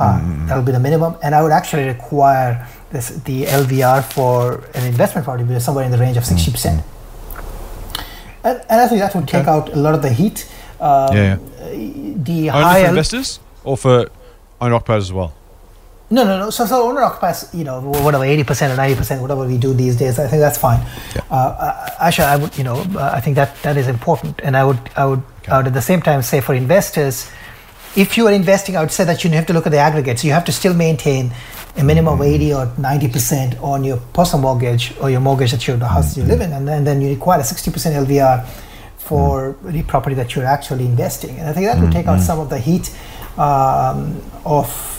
Uh, 0.00 0.20
That'll 0.46 0.62
be 0.62 0.70
the 0.72 0.78
minimum, 0.80 1.16
and 1.24 1.34
I 1.34 1.42
would 1.42 1.50
actually 1.52 1.86
require 1.88 2.66
this 2.90 3.08
the 3.28 3.44
LVR 3.46 4.00
for 4.14 4.62
an 4.74 4.86
investment 4.86 5.24
property 5.26 5.44
to 5.46 5.52
be 5.54 5.60
somewhere 5.60 5.84
in 5.84 5.90
the 5.90 5.98
range 5.98 6.16
of 6.16 6.22
60%. 6.24 6.82
And, 8.44 8.62
and 8.70 8.80
I 8.80 8.86
think 8.86 9.00
that 9.00 9.14
would 9.16 9.26
take 9.26 9.46
out 9.48 9.72
a 9.72 9.76
lot 9.76 9.94
of 9.94 10.02
the 10.02 10.10
heat. 10.12 10.46
Um, 10.80 11.16
Yeah, 11.16 11.36
The 12.28 12.50
Only 12.50 12.62
for 12.80 12.84
L- 12.86 12.88
investors 12.94 13.40
or 13.64 13.76
for 13.76 14.08
owner 14.60 14.74
occupiers 14.76 15.04
as 15.10 15.12
well. 15.12 15.32
No, 16.10 16.24
no, 16.24 16.38
no. 16.38 16.50
So, 16.50 16.64
so 16.64 16.88
owner 16.88 17.02
occupies, 17.02 17.50
you 17.52 17.64
know, 17.64 17.80
whatever, 17.80 18.24
eighty 18.24 18.44
percent 18.44 18.72
or 18.72 18.76
ninety 18.76 18.94
percent, 18.96 19.20
whatever 19.20 19.44
we 19.46 19.58
do 19.58 19.74
these 19.74 19.96
days. 19.96 20.18
I 20.18 20.26
think 20.28 20.40
that's 20.40 20.56
fine. 20.56 20.80
Uh, 21.30 21.34
Uh, 21.34 22.06
Asha, 22.08 22.24
I 22.24 22.36
would, 22.36 22.56
you 22.56 22.64
know, 22.64 22.76
uh, 22.96 23.10
I 23.12 23.20
think 23.20 23.34
that 23.36 23.50
that 23.62 23.76
is 23.76 23.88
important, 23.88 24.40
and 24.44 24.56
I 24.56 24.64
would, 24.64 24.78
I 24.96 25.04
would, 25.04 25.22
Would 25.56 25.66
at 25.68 25.74
the 25.74 25.82
same 25.82 26.02
time 26.02 26.22
say 26.22 26.40
for 26.40 26.54
investors, 26.54 27.30
if 27.96 28.16
you 28.16 28.26
are 28.28 28.32
investing, 28.32 28.76
I 28.76 28.80
would 28.80 28.92
say 28.92 29.04
that 29.04 29.24
you 29.24 29.30
have 29.30 29.46
to 29.46 29.52
look 29.52 29.66
at 29.66 29.72
the 29.72 29.78
aggregates. 29.78 30.22
You 30.24 30.32
have 30.32 30.44
to 30.44 30.52
still 30.52 30.74
maintain 30.74 31.32
a 31.76 31.82
minimum 31.84 32.20
of 32.20 32.26
eighty 32.26 32.52
or 32.52 32.70
ninety 32.76 33.08
percent 33.08 33.56
on 33.60 33.84
your 33.84 33.98
personal 34.12 34.42
mortgage 34.42 34.94
or 35.00 35.10
your 35.10 35.20
mortgage 35.20 35.52
that 35.52 35.66
you're 35.66 35.76
the 35.76 35.88
house 35.88 36.16
you 36.16 36.24
live 36.24 36.40
in, 36.40 36.52
and 36.52 36.66
then, 36.68 36.84
then 36.84 37.00
you 37.00 37.08
require 37.08 37.40
a 37.40 37.44
sixty 37.44 37.70
percent 37.70 37.94
LVR 38.06 38.46
for 38.98 39.56
the 39.62 39.82
property 39.84 40.14
that 40.16 40.34
you're 40.34 40.44
actually 40.44 40.84
investing. 40.84 41.38
And 41.38 41.48
I 41.48 41.52
think 41.52 41.66
that 41.66 41.80
will 41.80 41.90
take 41.90 42.06
out 42.06 42.20
some 42.20 42.38
of 42.40 42.50
the 42.50 42.58
heat 42.58 42.90
um, 43.38 44.20
of 44.44 44.98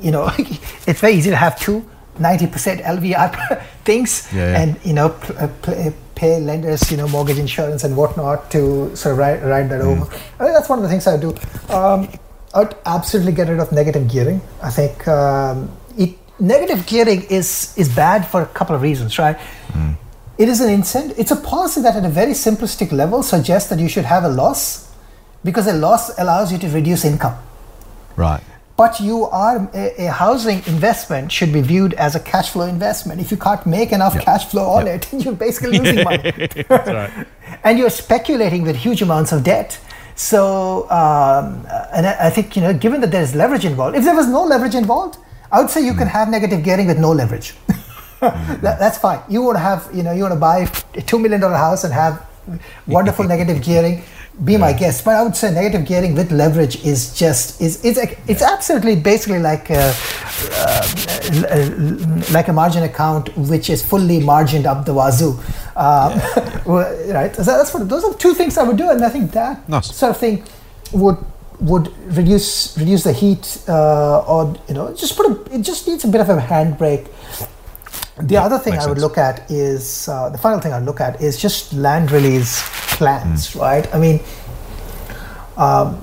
you 0.00 0.10
know, 0.10 0.30
it's 0.86 1.00
very 1.00 1.12
easy 1.14 1.30
to 1.30 1.36
have 1.36 1.60
two 1.60 1.84
90% 2.18 2.82
LVR 2.84 3.62
things 3.84 4.28
Yeah, 4.32 4.52
yeah. 4.52 4.60
and, 4.62 4.80
you 4.84 4.92
know, 4.94 5.10
pl- 5.10 5.38
uh, 5.38 5.48
pl- 5.62 5.88
uh, 5.88 5.90
pay 6.20 6.38
lenders, 6.38 6.90
you 6.90 6.96
know, 7.00 7.08
mortgage 7.08 7.38
insurance 7.38 7.82
and 7.84 7.96
whatnot 7.96 8.50
to 8.54 8.94
sort 8.94 9.12
of 9.12 9.18
ride, 9.18 9.42
ride 9.42 9.68
that 9.70 9.80
over. 9.80 10.04
I 10.38 10.44
that's 10.54 10.68
one 10.68 10.78
of 10.78 10.82
the 10.82 10.90
things 10.92 11.06
I 11.06 11.16
do. 11.16 11.30
Um, 11.74 12.08
I'd 12.54 12.74
absolutely 12.84 13.32
get 13.32 13.48
rid 13.48 13.60
of 13.60 13.72
negative 13.72 14.06
gearing. 14.12 14.40
I 14.62 14.70
think 14.70 15.08
um, 15.08 15.70
it, 15.96 16.18
negative 16.38 16.86
gearing 16.86 17.22
is, 17.38 17.74
is 17.76 17.88
bad 17.88 18.26
for 18.26 18.42
a 18.42 18.46
couple 18.46 18.74
of 18.76 18.82
reasons, 18.82 19.18
right? 19.18 19.38
It 20.36 20.48
is 20.48 20.60
an 20.60 20.70
incentive. 20.70 21.18
It's 21.18 21.30
a 21.30 21.36
policy 21.36 21.80
that, 21.82 21.96
at 21.96 22.04
a 22.04 22.08
very 22.08 22.32
simplistic 22.32 22.92
level, 22.92 23.22
suggests 23.22 23.68
that 23.70 23.78
you 23.78 23.88
should 23.88 24.04
have 24.04 24.24
a 24.24 24.28
loss 24.28 24.90
because 25.44 25.66
a 25.66 25.72
loss 25.72 26.18
allows 26.18 26.52
you 26.52 26.58
to 26.58 26.68
reduce 26.68 27.04
income 27.04 27.36
Right. 28.16 28.42
But 28.80 28.98
you 28.98 29.26
are 29.26 29.56
a, 29.74 30.06
a 30.06 30.10
housing 30.10 30.58
investment 30.74 31.30
should 31.30 31.52
be 31.52 31.60
viewed 31.60 31.92
as 32.04 32.14
a 32.20 32.20
cash 32.20 32.48
flow 32.52 32.66
investment. 32.76 33.20
If 33.20 33.30
you 33.30 33.36
can't 33.36 33.64
make 33.66 33.92
enough 33.92 34.14
cash 34.28 34.44
flow 34.50 34.66
on 34.76 34.86
it 34.86 35.02
you're 35.22 35.40
basically 35.46 35.78
losing 35.78 36.04
money. 36.10 36.32
And 37.64 37.78
you're 37.78 37.96
speculating 38.04 38.62
with 38.68 38.76
huge 38.76 39.02
amounts 39.02 39.32
of 39.32 39.44
debt. 39.44 39.78
So 40.30 40.42
um, 41.00 41.46
and 41.96 42.06
I, 42.10 42.14
I 42.28 42.30
think 42.36 42.56
you 42.56 42.62
know 42.64 42.72
given 42.86 43.02
that 43.02 43.10
there's 43.16 43.34
leverage 43.42 43.66
involved 43.72 43.96
if 44.00 44.04
there 44.08 44.16
was 44.22 44.28
no 44.38 44.42
leverage 44.52 44.76
involved 44.82 45.14
i 45.54 45.60
would 45.60 45.70
say 45.74 45.80
you 45.90 45.94
can 46.00 46.08
have 46.16 46.26
negative 46.36 46.60
gearing 46.68 46.86
with 46.92 46.98
no 47.06 47.12
leverage. 47.20 47.48
That, 48.20 48.76
that's 48.82 48.98
fine. 49.06 49.20
You 49.34 49.40
want 49.46 49.56
to 49.60 49.64
have 49.70 49.80
you 49.98 50.02
know 50.06 50.12
you 50.16 50.22
want 50.26 50.36
to 50.38 50.42
buy 50.48 50.58
a 51.02 51.02
two 51.10 51.18
million 51.24 51.40
dollar 51.44 51.60
house 51.66 51.84
and 51.84 51.92
have 51.92 52.14
wonderful 52.96 53.24
negative 53.34 53.62
gearing 53.68 53.96
be 54.44 54.56
my 54.56 54.72
guest 54.72 55.04
but 55.04 55.14
i 55.14 55.22
would 55.22 55.36
say 55.36 55.50
negative 55.52 55.84
gearing 55.84 56.14
with 56.14 56.32
leverage 56.32 56.82
is 56.84 57.14
just 57.14 57.60
is 57.60 57.84
it's 57.84 57.98
it's 58.26 58.42
absolutely 58.42 58.96
basically 58.96 59.38
like 59.38 59.68
a, 59.70 59.92
uh, 60.54 60.82
like 62.32 62.48
a 62.48 62.52
margin 62.52 62.82
account 62.84 63.28
which 63.36 63.68
is 63.68 63.84
fully 63.84 64.18
margined 64.20 64.66
up 64.66 64.84
the 64.86 64.94
wazoo 64.94 65.32
um, 65.76 66.20
Well, 66.66 67.12
right. 67.12 67.34
So 67.34 67.42
that's 67.42 67.72
what 67.72 67.88
those 67.88 68.04
are 68.04 68.14
two 68.14 68.34
things 68.34 68.56
I 68.58 68.62
would 68.64 68.76
do, 68.76 68.90
and 68.90 69.02
I 69.04 69.08
think 69.08 69.32
that 69.32 69.66
Nice. 69.68 69.94
sort 69.96 70.10
of 70.10 70.16
thing 70.18 70.44
would 70.92 71.16
would 71.60 71.88
reduce 72.16 72.76
reduce 72.78 73.04
the 73.04 73.12
heat, 73.12 73.58
uh, 73.68 74.20
or 74.20 74.54
you 74.68 74.74
know, 74.74 74.92
just 74.94 75.16
put 75.16 75.26
a, 75.26 75.54
it 75.54 75.62
just 75.62 75.86
needs 75.88 76.04
a 76.04 76.08
bit 76.08 76.20
of 76.20 76.28
a 76.28 76.36
handbrake. 76.38 77.08
The 78.22 78.34
Yeah, 78.34 78.44
other 78.44 78.58
thing 78.58 78.74
I 78.74 78.86
would 78.86 78.98
sense. 78.98 79.00
look 79.00 79.18
at 79.18 79.50
is 79.50 80.08
uh, 80.08 80.28
the 80.30 80.38
final 80.38 80.60
thing 80.60 80.72
I'd 80.72 80.84
look 80.84 81.00
at 81.00 81.20
is 81.20 81.36
just 81.36 81.72
land 81.72 82.10
release 82.10 82.62
plans, 82.96 83.50
Mm. 83.50 83.60
right? 83.60 83.94
I 83.94 83.98
mean, 83.98 84.20
um, 85.56 86.00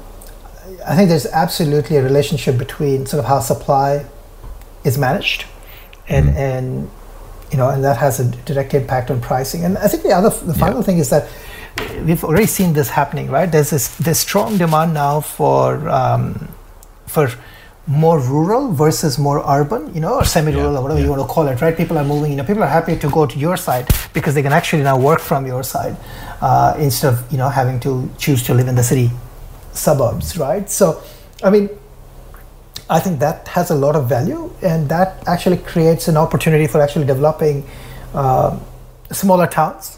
I 0.85 0.95
think 0.95 1.09
there's 1.09 1.25
absolutely 1.27 1.97
a 1.97 2.03
relationship 2.03 2.57
between 2.57 3.05
sort 3.05 3.19
of 3.19 3.25
how 3.25 3.39
supply 3.39 4.05
is 4.83 4.97
managed, 4.97 5.45
and 6.07 6.27
Mm-hmm. 6.29 6.37
and 6.37 6.89
you 7.51 7.57
know, 7.57 7.69
and 7.69 7.81
that 7.83 7.97
has 7.97 8.19
a 8.19 8.25
direct 8.45 8.73
impact 8.73 9.09
on 9.09 9.21
pricing. 9.21 9.63
And 9.63 9.77
I 9.77 9.87
think 9.87 10.03
the 10.03 10.11
other, 10.11 10.29
the 10.29 10.53
final 10.53 10.81
thing 10.83 10.97
is 10.97 11.09
that 11.11 11.29
we've 12.05 12.21
already 12.23 12.45
seen 12.45 12.73
this 12.73 12.89
happening, 12.89 13.31
right? 13.31 13.49
There's 13.49 13.69
this 13.69 13.87
there's 13.97 14.19
strong 14.19 14.57
demand 14.57 14.93
now 14.93 15.21
for 15.21 15.87
um, 15.89 16.49
for 17.05 17.29
more 17.87 18.19
rural 18.19 18.71
versus 18.73 19.17
more 19.17 19.41
urban, 19.47 19.93
you 19.95 20.01
know, 20.01 20.15
or 20.15 20.25
semi-rural 20.25 20.73
Yeah, 20.73 20.79
or 20.79 20.81
whatever 20.83 20.99
yeah. 20.99 21.05
you 21.05 21.11
want 21.11 21.21
to 21.21 21.27
call 21.27 21.47
it, 21.47 21.61
right? 21.61 21.75
People 21.75 21.97
are 21.97 22.03
moving, 22.03 22.31
you 22.31 22.37
know, 22.37 22.43
people 22.43 22.63
are 22.63 22.67
happy 22.67 22.97
to 22.97 23.09
go 23.09 23.25
to 23.25 23.39
your 23.39 23.55
side 23.55 23.87
because 24.13 24.33
they 24.35 24.41
can 24.43 24.51
actually 24.51 24.83
now 24.83 24.97
work 24.99 25.19
from 25.21 25.45
your 25.45 25.63
side 25.63 25.95
uh, 26.41 26.75
instead 26.77 27.13
of, 27.13 27.31
you 27.31 27.37
know, 27.37 27.47
having 27.47 27.79
to 27.79 28.09
choose 28.17 28.43
to 28.43 28.53
live 28.53 28.67
in 28.67 28.75
the 28.75 28.83
city 28.83 29.09
suburbs, 29.71 30.37
right? 30.37 30.69
So, 30.69 31.01
I 31.43 31.49
mean, 31.49 31.69
I 32.89 32.99
think 32.99 33.19
that 33.19 33.47
has 33.49 33.69
a 33.71 33.75
lot 33.75 33.95
of 33.95 34.07
value, 34.09 34.51
and 34.61 34.89
that 34.89 35.23
actually 35.27 35.57
creates 35.57 36.07
an 36.07 36.17
opportunity 36.17 36.67
for 36.67 36.81
actually 36.81 37.05
developing 37.05 37.65
um 38.13 38.61
smaller 39.11 39.47
towns, 39.47 39.97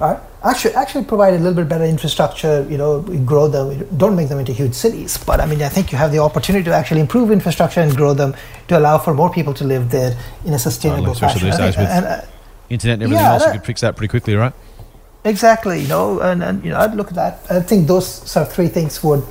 right? 0.00 0.18
Actually, 0.44 0.74
actually 0.74 1.04
provide 1.04 1.34
a 1.34 1.38
little 1.38 1.54
bit 1.54 1.68
better 1.68 1.84
infrastructure. 1.84 2.64
You 2.70 2.78
know, 2.78 2.98
we 3.00 3.18
grow 3.18 3.48
them. 3.48 3.84
Don't 3.96 4.14
make 4.14 4.28
them 4.28 4.38
into 4.38 4.52
huge 4.52 4.74
cities, 4.74 5.18
but 5.18 5.40
I 5.40 5.46
mean, 5.46 5.60
I 5.62 5.68
think 5.68 5.90
you 5.90 5.98
have 5.98 6.12
the 6.12 6.20
opportunity 6.20 6.64
to 6.64 6.72
actually 6.72 7.00
improve 7.00 7.32
infrastructure 7.32 7.80
and 7.80 7.96
grow 7.96 8.14
them 8.14 8.34
to 8.68 8.78
allow 8.78 8.98
for 8.98 9.14
more 9.14 9.30
people 9.30 9.52
to 9.54 9.64
live 9.64 9.90
there 9.90 10.16
in 10.44 10.52
a 10.54 10.58
sustainable 10.58 11.10
especially 11.12 11.50
fashion. 11.50 11.50
these 11.50 11.56
think- 11.58 11.74
days 11.74 11.78
with- 11.78 11.88
and, 11.88 12.06
uh, 12.06 12.20
Internet 12.70 12.94
and 12.94 13.02
everything 13.04 13.24
Yeah, 13.24 13.32
else, 13.32 13.46
you 13.46 13.52
could 13.52 13.64
fix 13.64 13.80
that 13.80 13.96
pretty 13.96 14.08
quickly, 14.10 14.36
right? 14.36 14.52
Exactly, 15.24 15.80
you 15.80 15.88
know, 15.88 16.20
and, 16.20 16.42
and 16.42 16.62
you 16.64 16.70
know, 16.70 16.78
I'd 16.78 16.94
look 16.94 17.08
at 17.08 17.14
that. 17.14 17.40
I 17.50 17.60
think 17.60 17.88
those 17.88 18.06
sort 18.06 18.46
of 18.46 18.52
three 18.52 18.68
things 18.68 19.02
would 19.02 19.24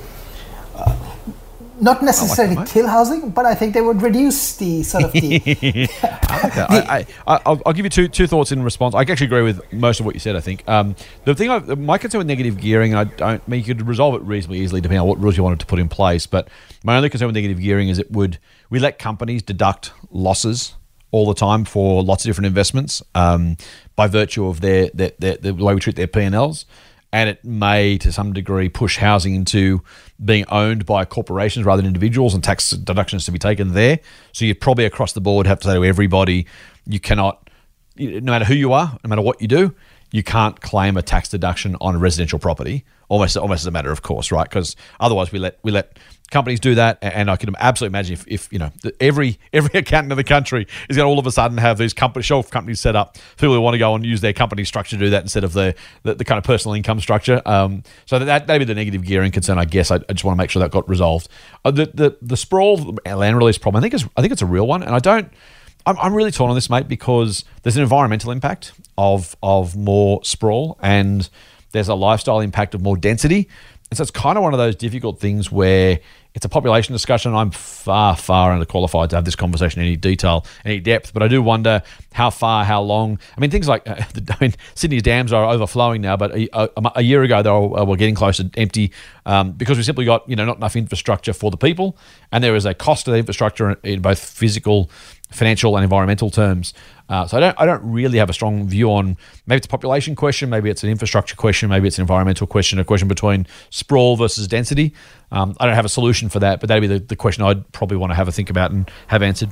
not 1.80 2.02
necessarily 2.02 2.56
mate. 2.56 2.68
kill 2.68 2.86
housing, 2.86 3.30
but 3.30 3.46
I 3.46 3.54
think 3.54 3.74
they 3.74 3.80
would 3.80 4.02
reduce 4.02 4.56
the 4.56 4.82
sort 4.82 5.04
of 5.04 5.12
the. 5.12 5.88
I, 6.02 7.06
I, 7.26 7.34
I, 7.34 7.40
I'll, 7.46 7.62
I'll 7.66 7.72
give 7.72 7.84
you 7.84 7.90
two 7.90 8.08
two 8.08 8.26
thoughts 8.26 8.52
in 8.52 8.62
response. 8.62 8.94
I 8.94 9.02
actually 9.02 9.26
agree 9.26 9.42
with 9.42 9.60
most 9.72 10.00
of 10.00 10.06
what 10.06 10.14
you 10.14 10.20
said. 10.20 10.36
I 10.36 10.40
think 10.40 10.68
um, 10.68 10.96
the 11.24 11.34
thing, 11.34 11.50
I, 11.50 11.58
my 11.58 11.98
concern 11.98 12.18
with 12.18 12.26
negative 12.26 12.58
gearing, 12.58 12.94
I 12.94 13.04
don't 13.04 13.40
I 13.46 13.50
mean 13.50 13.60
you 13.60 13.66
could 13.66 13.86
resolve 13.86 14.14
it 14.14 14.22
reasonably 14.22 14.60
easily 14.60 14.80
depending 14.80 15.00
on 15.00 15.08
what 15.08 15.20
rules 15.20 15.36
you 15.36 15.42
wanted 15.42 15.60
to 15.60 15.66
put 15.66 15.78
in 15.78 15.88
place. 15.88 16.26
But 16.26 16.48
my 16.84 16.96
only 16.96 17.10
concern 17.10 17.26
with 17.26 17.36
negative 17.36 17.60
gearing 17.60 17.88
is 17.88 17.98
it 17.98 18.10
would 18.10 18.38
we 18.70 18.78
let 18.78 18.98
companies 18.98 19.42
deduct 19.42 19.92
losses 20.10 20.74
all 21.10 21.26
the 21.26 21.34
time 21.34 21.64
for 21.64 22.02
lots 22.02 22.24
of 22.24 22.28
different 22.28 22.46
investments 22.46 23.02
um, 23.14 23.56
by 23.96 24.06
virtue 24.06 24.46
of 24.46 24.60
their, 24.60 24.90
their, 24.92 25.12
their, 25.18 25.36
the 25.36 25.54
way 25.54 25.74
we 25.74 25.80
treat 25.80 25.96
their 25.96 26.06
P 26.06 26.20
and 26.20 26.34
Ls. 26.34 26.66
And 27.10 27.30
it 27.30 27.42
may, 27.42 27.96
to 27.98 28.12
some 28.12 28.34
degree, 28.34 28.68
push 28.68 28.98
housing 28.98 29.34
into 29.34 29.82
being 30.22 30.44
owned 30.48 30.84
by 30.84 31.06
corporations 31.06 31.64
rather 31.64 31.80
than 31.80 31.86
individuals, 31.86 32.34
and 32.34 32.44
tax 32.44 32.70
deductions 32.70 33.24
to 33.24 33.32
be 33.32 33.38
taken 33.38 33.72
there. 33.72 34.00
So 34.32 34.44
you'd 34.44 34.60
probably 34.60 34.84
across 34.84 35.12
the 35.12 35.20
board 35.22 35.46
have 35.46 35.60
to 35.60 35.68
say 35.68 35.74
to 35.74 35.84
everybody, 35.84 36.46
you 36.86 37.00
cannot 37.00 37.48
no 37.98 38.32
matter 38.32 38.44
who 38.44 38.54
you 38.54 38.72
are, 38.72 38.98
no 39.04 39.08
matter 39.08 39.22
what 39.22 39.40
you 39.40 39.48
do, 39.48 39.74
you 40.10 40.22
can't 40.22 40.60
claim 40.60 40.96
a 40.96 41.02
tax 41.02 41.28
deduction 41.28 41.76
on 41.80 41.96
a 41.96 41.98
residential 41.98 42.38
property. 42.38 42.84
Almost, 43.08 43.38
almost 43.38 43.62
as 43.62 43.66
a 43.66 43.70
matter 43.70 43.90
of 43.90 44.02
course, 44.02 44.30
right? 44.30 44.46
Because 44.46 44.76
otherwise, 45.00 45.32
we 45.32 45.38
let 45.38 45.58
we 45.62 45.72
let 45.72 45.98
companies 46.30 46.60
do 46.60 46.74
that, 46.74 46.98
and 47.00 47.30
I 47.30 47.36
can 47.36 47.54
absolutely 47.58 47.92
imagine 47.96 48.12
if, 48.14 48.24
if 48.28 48.52
you 48.52 48.58
know 48.58 48.70
every 49.00 49.38
every 49.52 49.80
accountant 49.80 50.12
in 50.12 50.18
the 50.18 50.24
country 50.24 50.66
is 50.88 50.96
going 50.96 51.06
to 51.06 51.10
all 51.10 51.18
of 51.18 51.26
a 51.26 51.32
sudden 51.32 51.58
have 51.58 51.78
these 51.78 51.94
company 51.94 52.22
shelf 52.22 52.50
companies 52.50 52.80
set 52.80 52.96
up. 52.96 53.16
People 53.38 53.54
who 53.54 53.60
want 53.60 53.74
to 53.74 53.78
go 53.78 53.94
and 53.94 54.04
use 54.04 54.20
their 54.20 54.32
company 54.32 54.64
structure 54.64 54.96
to 54.96 55.04
do 55.04 55.10
that 55.10 55.22
instead 55.22 55.44
of 55.44 55.52
the 55.52 55.74
the, 56.02 56.16
the 56.16 56.24
kind 56.24 56.38
of 56.38 56.44
personal 56.44 56.74
income 56.74 57.00
structure. 57.00 57.40
Um, 57.46 57.82
so 58.06 58.18
that 58.18 58.26
that 58.26 58.48
may 58.48 58.58
be 58.58 58.64
the 58.64 58.74
negative 58.74 59.04
gearing 59.04 59.32
concern. 59.32 59.58
I 59.58 59.64
guess 59.64 59.90
I, 59.90 59.96
I 59.96 60.12
just 60.12 60.24
want 60.24 60.36
to 60.36 60.42
make 60.42 60.50
sure 60.50 60.60
that 60.60 60.70
got 60.70 60.88
resolved. 60.88 61.28
Uh, 61.64 61.70
the 61.70 61.86
the 61.86 62.16
the 62.20 62.36
sprawl 62.36 62.96
land 63.06 63.38
release 63.38 63.58
problem. 63.58 63.80
I 63.80 63.82
think 63.82 63.94
is 63.94 64.06
I 64.16 64.20
think 64.20 64.32
it's 64.32 64.42
a 64.42 64.46
real 64.46 64.66
one, 64.66 64.82
and 64.82 64.94
I 64.94 64.98
don't. 64.98 65.32
I'm, 65.86 65.96
I'm 65.98 66.14
really 66.14 66.32
torn 66.32 66.50
on 66.50 66.56
this, 66.56 66.68
mate, 66.68 66.86
because 66.86 67.44
there's 67.62 67.76
an 67.76 67.82
environmental 67.82 68.30
impact 68.30 68.72
of 68.98 69.36
of 69.42 69.76
more 69.76 70.22
sprawl, 70.24 70.76
and 70.82 71.30
there's 71.72 71.88
a 71.88 71.94
lifestyle 71.94 72.40
impact 72.40 72.74
of 72.74 72.82
more 72.82 72.98
density. 72.98 73.48
And 73.90 73.96
so 73.96 74.02
it's 74.02 74.10
kind 74.10 74.36
of 74.36 74.44
one 74.44 74.52
of 74.52 74.58
those 74.58 74.76
difficult 74.76 75.18
things 75.18 75.50
where 75.50 76.00
it's 76.34 76.44
a 76.44 76.48
population 76.48 76.92
discussion. 76.92 77.34
I'm 77.34 77.50
far, 77.50 78.14
far 78.14 78.56
underqualified 78.56 79.08
to 79.08 79.16
have 79.16 79.24
this 79.24 79.34
conversation 79.34 79.80
in 79.80 79.86
any 79.88 79.96
detail, 79.96 80.44
any 80.64 80.78
depth. 80.78 81.14
But 81.14 81.22
I 81.22 81.28
do 81.28 81.42
wonder 81.42 81.82
how 82.12 82.30
far, 82.30 82.64
how 82.64 82.82
long. 82.82 83.18
I 83.36 83.40
mean, 83.40 83.50
things 83.50 83.66
like 83.66 83.88
uh, 83.88 83.94
the, 84.14 84.36
I 84.38 84.44
mean, 84.44 84.54
Sydney's 84.74 85.02
dams 85.02 85.32
are 85.32 85.44
overflowing 85.46 86.02
now, 86.02 86.16
but 86.16 86.32
a, 86.36 86.48
a, 86.52 86.92
a 86.96 87.02
year 87.02 87.22
ago 87.22 87.42
they 87.42 87.50
were, 87.50 87.84
were 87.84 87.96
getting 87.96 88.14
close 88.14 88.36
to 88.36 88.50
empty 88.56 88.92
um, 89.26 89.52
because 89.52 89.78
we 89.78 89.82
simply 89.82 90.04
got 90.04 90.28
you 90.28 90.36
know 90.36 90.44
not 90.44 90.58
enough 90.58 90.76
infrastructure 90.76 91.32
for 91.32 91.50
the 91.50 91.56
people, 91.56 91.96
and 92.30 92.44
there 92.44 92.54
is 92.54 92.66
a 92.66 92.74
cost 92.74 93.06
to 93.06 93.10
the 93.10 93.16
infrastructure 93.16 93.72
in 93.82 94.02
both 94.02 94.18
physical 94.18 94.90
financial 95.30 95.76
and 95.76 95.84
environmental 95.84 96.30
terms. 96.30 96.74
Uh, 97.08 97.26
so 97.26 97.36
I 97.36 97.40
don't, 97.40 97.60
I 97.60 97.66
don't 97.66 97.82
really 97.90 98.18
have 98.18 98.28
a 98.28 98.32
strong 98.32 98.66
view 98.68 98.90
on 98.92 99.16
maybe 99.46 99.58
it's 99.58 99.66
a 99.66 99.70
population 99.70 100.14
question, 100.14 100.50
maybe 100.50 100.68
it's 100.68 100.82
an 100.82 100.90
infrastructure 100.90 101.36
question, 101.36 101.68
maybe 101.68 101.88
it's 101.88 101.98
an 101.98 102.02
environmental 102.02 102.46
question, 102.46 102.78
a 102.78 102.84
question 102.84 103.08
between 103.08 103.46
sprawl 103.70 104.16
versus 104.16 104.46
density. 104.46 104.92
Um, 105.30 105.56
I 105.58 105.66
don't 105.66 105.74
have 105.74 105.84
a 105.84 105.90
solution 105.90 106.28
for 106.28 106.38
that, 106.40 106.60
but 106.60 106.68
that'd 106.68 106.82
be 106.82 106.86
the, 106.86 106.98
the 106.98 107.16
question 107.16 107.44
I'd 107.44 107.70
probably 107.72 107.96
want 107.96 108.10
to 108.10 108.14
have 108.14 108.28
a 108.28 108.32
think 108.32 108.50
about 108.50 108.70
and 108.70 108.90
have 109.08 109.22
answered. 109.22 109.50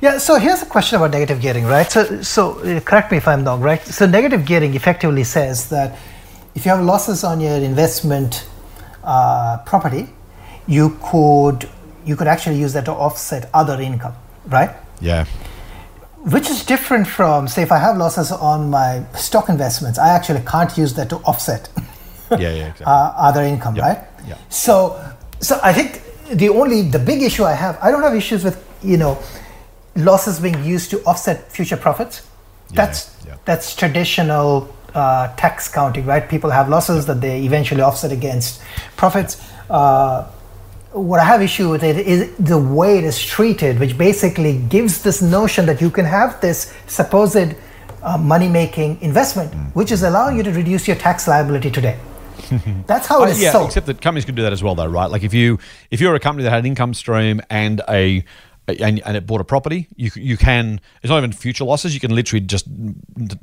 Yeah, 0.00 0.18
so 0.18 0.36
here's 0.36 0.62
a 0.62 0.66
question 0.66 0.96
about 0.96 1.12
negative 1.12 1.40
gearing, 1.40 1.64
right? 1.64 1.90
So, 1.90 2.22
so 2.22 2.58
uh, 2.60 2.80
correct 2.80 3.10
me 3.10 3.18
if 3.18 3.28
I'm 3.28 3.44
wrong, 3.44 3.60
right? 3.60 3.80
So, 3.84 4.06
negative 4.06 4.44
gearing 4.44 4.74
effectively 4.74 5.24
says 5.24 5.68
that 5.68 5.98
if 6.54 6.64
you 6.64 6.70
have 6.70 6.84
losses 6.84 7.24
on 7.24 7.40
your 7.40 7.56
investment 7.56 8.46
uh, 9.04 9.58
property, 9.64 10.08
you 10.66 10.98
could 11.02 11.68
you 12.04 12.16
could 12.16 12.26
actually 12.26 12.58
use 12.58 12.72
that 12.72 12.84
to 12.86 12.92
offset 12.92 13.48
other 13.54 13.80
income, 13.80 14.14
right? 14.46 14.70
Yeah. 15.02 15.24
Which 16.24 16.48
is 16.48 16.64
different 16.64 17.06
from, 17.08 17.48
say, 17.48 17.62
if 17.62 17.72
I 17.72 17.78
have 17.78 17.96
losses 17.96 18.30
on 18.30 18.70
my 18.70 19.04
stock 19.14 19.48
investments, 19.48 19.98
I 19.98 20.10
actually 20.10 20.40
can't 20.46 20.76
use 20.78 20.94
that 20.94 21.08
to 21.10 21.16
offset 21.16 21.68
Yeah, 22.30 22.38
yeah, 22.38 22.48
exactly. 22.70 22.86
uh, 22.86 23.12
other 23.28 23.42
income, 23.42 23.74
Yep, 23.76 23.84
right? 23.84 23.98
yep. 24.28 24.38
So, 24.48 24.96
so 25.40 25.58
I 25.62 25.72
think 25.72 26.00
the 26.38 26.48
only 26.48 26.82
the 26.82 26.98
big 27.00 27.22
issue 27.22 27.44
I 27.44 27.52
have, 27.54 27.76
I 27.82 27.90
don't 27.90 28.02
have 28.02 28.14
issues 28.14 28.44
with 28.44 28.56
you 28.82 28.96
know 28.96 29.18
losses 29.96 30.38
being 30.40 30.62
used 30.64 30.90
to 30.92 31.02
offset 31.04 31.50
future 31.50 31.76
profits. 31.76 32.22
That's 32.70 33.14
yeah. 33.26 33.36
that's 33.44 33.74
traditional 33.76 34.74
uh, 34.94 35.34
tax 35.36 35.68
counting, 35.68 36.06
right? 36.06 36.26
People 36.28 36.50
have 36.50 36.68
losses 36.68 37.04
that 37.06 37.20
they 37.20 37.42
eventually 37.44 37.82
offset 37.82 38.12
against 38.12 38.62
profits. 38.96 39.42
Uh, 39.68 40.30
what 40.92 41.20
I 41.20 41.24
have 41.24 41.42
issue 41.42 41.70
with 41.70 41.82
it 41.82 41.96
is 41.98 42.30
the 42.38 42.58
way 42.58 42.98
it 42.98 43.04
is 43.04 43.22
treated, 43.24 43.78
which 43.80 43.96
basically 43.96 44.58
gives 44.68 45.02
this 45.02 45.22
notion 45.22 45.66
that 45.66 45.80
you 45.80 45.90
can 45.90 46.04
have 46.04 46.40
this 46.40 46.72
supposed 46.86 47.54
uh, 48.02 48.18
money-making 48.18 49.00
investment, 49.00 49.52
Mm. 49.52 49.74
which 49.74 49.90
is 49.92 50.02
allowing 50.02 50.36
you 50.36 50.42
to 50.42 50.50
reduce 50.52 50.86
your 50.88 50.96
tax 50.96 51.26
liability 51.28 51.70
today. 51.70 51.96
That's 52.86 53.06
how 53.06 53.22
Uh, 53.22 53.26
it 53.26 53.30
is 53.30 53.42
yeah, 53.42 53.52
sold. 53.52 53.66
except 53.68 53.86
that 53.86 54.00
companies 54.02 54.24
can 54.24 54.34
do 54.34 54.42
that 54.42 54.52
as 54.52 54.62
well, 54.62 54.74
though, 54.74 54.86
right? 54.86 55.10
Like 55.10 55.22
if 55.22 55.32
you 55.32 55.58
if 55.90 56.00
you're 56.00 56.14
a 56.14 56.20
company 56.20 56.42
that 56.44 56.50
had 56.50 56.60
an 56.60 56.66
income 56.66 56.94
stream 56.94 57.40
and 57.48 57.80
a 57.88 58.24
and, 58.68 59.00
and 59.04 59.16
it 59.16 59.26
bought 59.26 59.40
a 59.40 59.44
property, 59.44 59.88
you 59.96 60.10
you 60.16 60.36
can. 60.36 60.80
It's 61.02 61.10
not 61.10 61.18
even 61.18 61.32
future 61.32 61.64
losses. 61.64 61.94
You 61.94 62.00
can 62.00 62.14
literally 62.14 62.44
just 62.44 62.66
you 62.68 62.94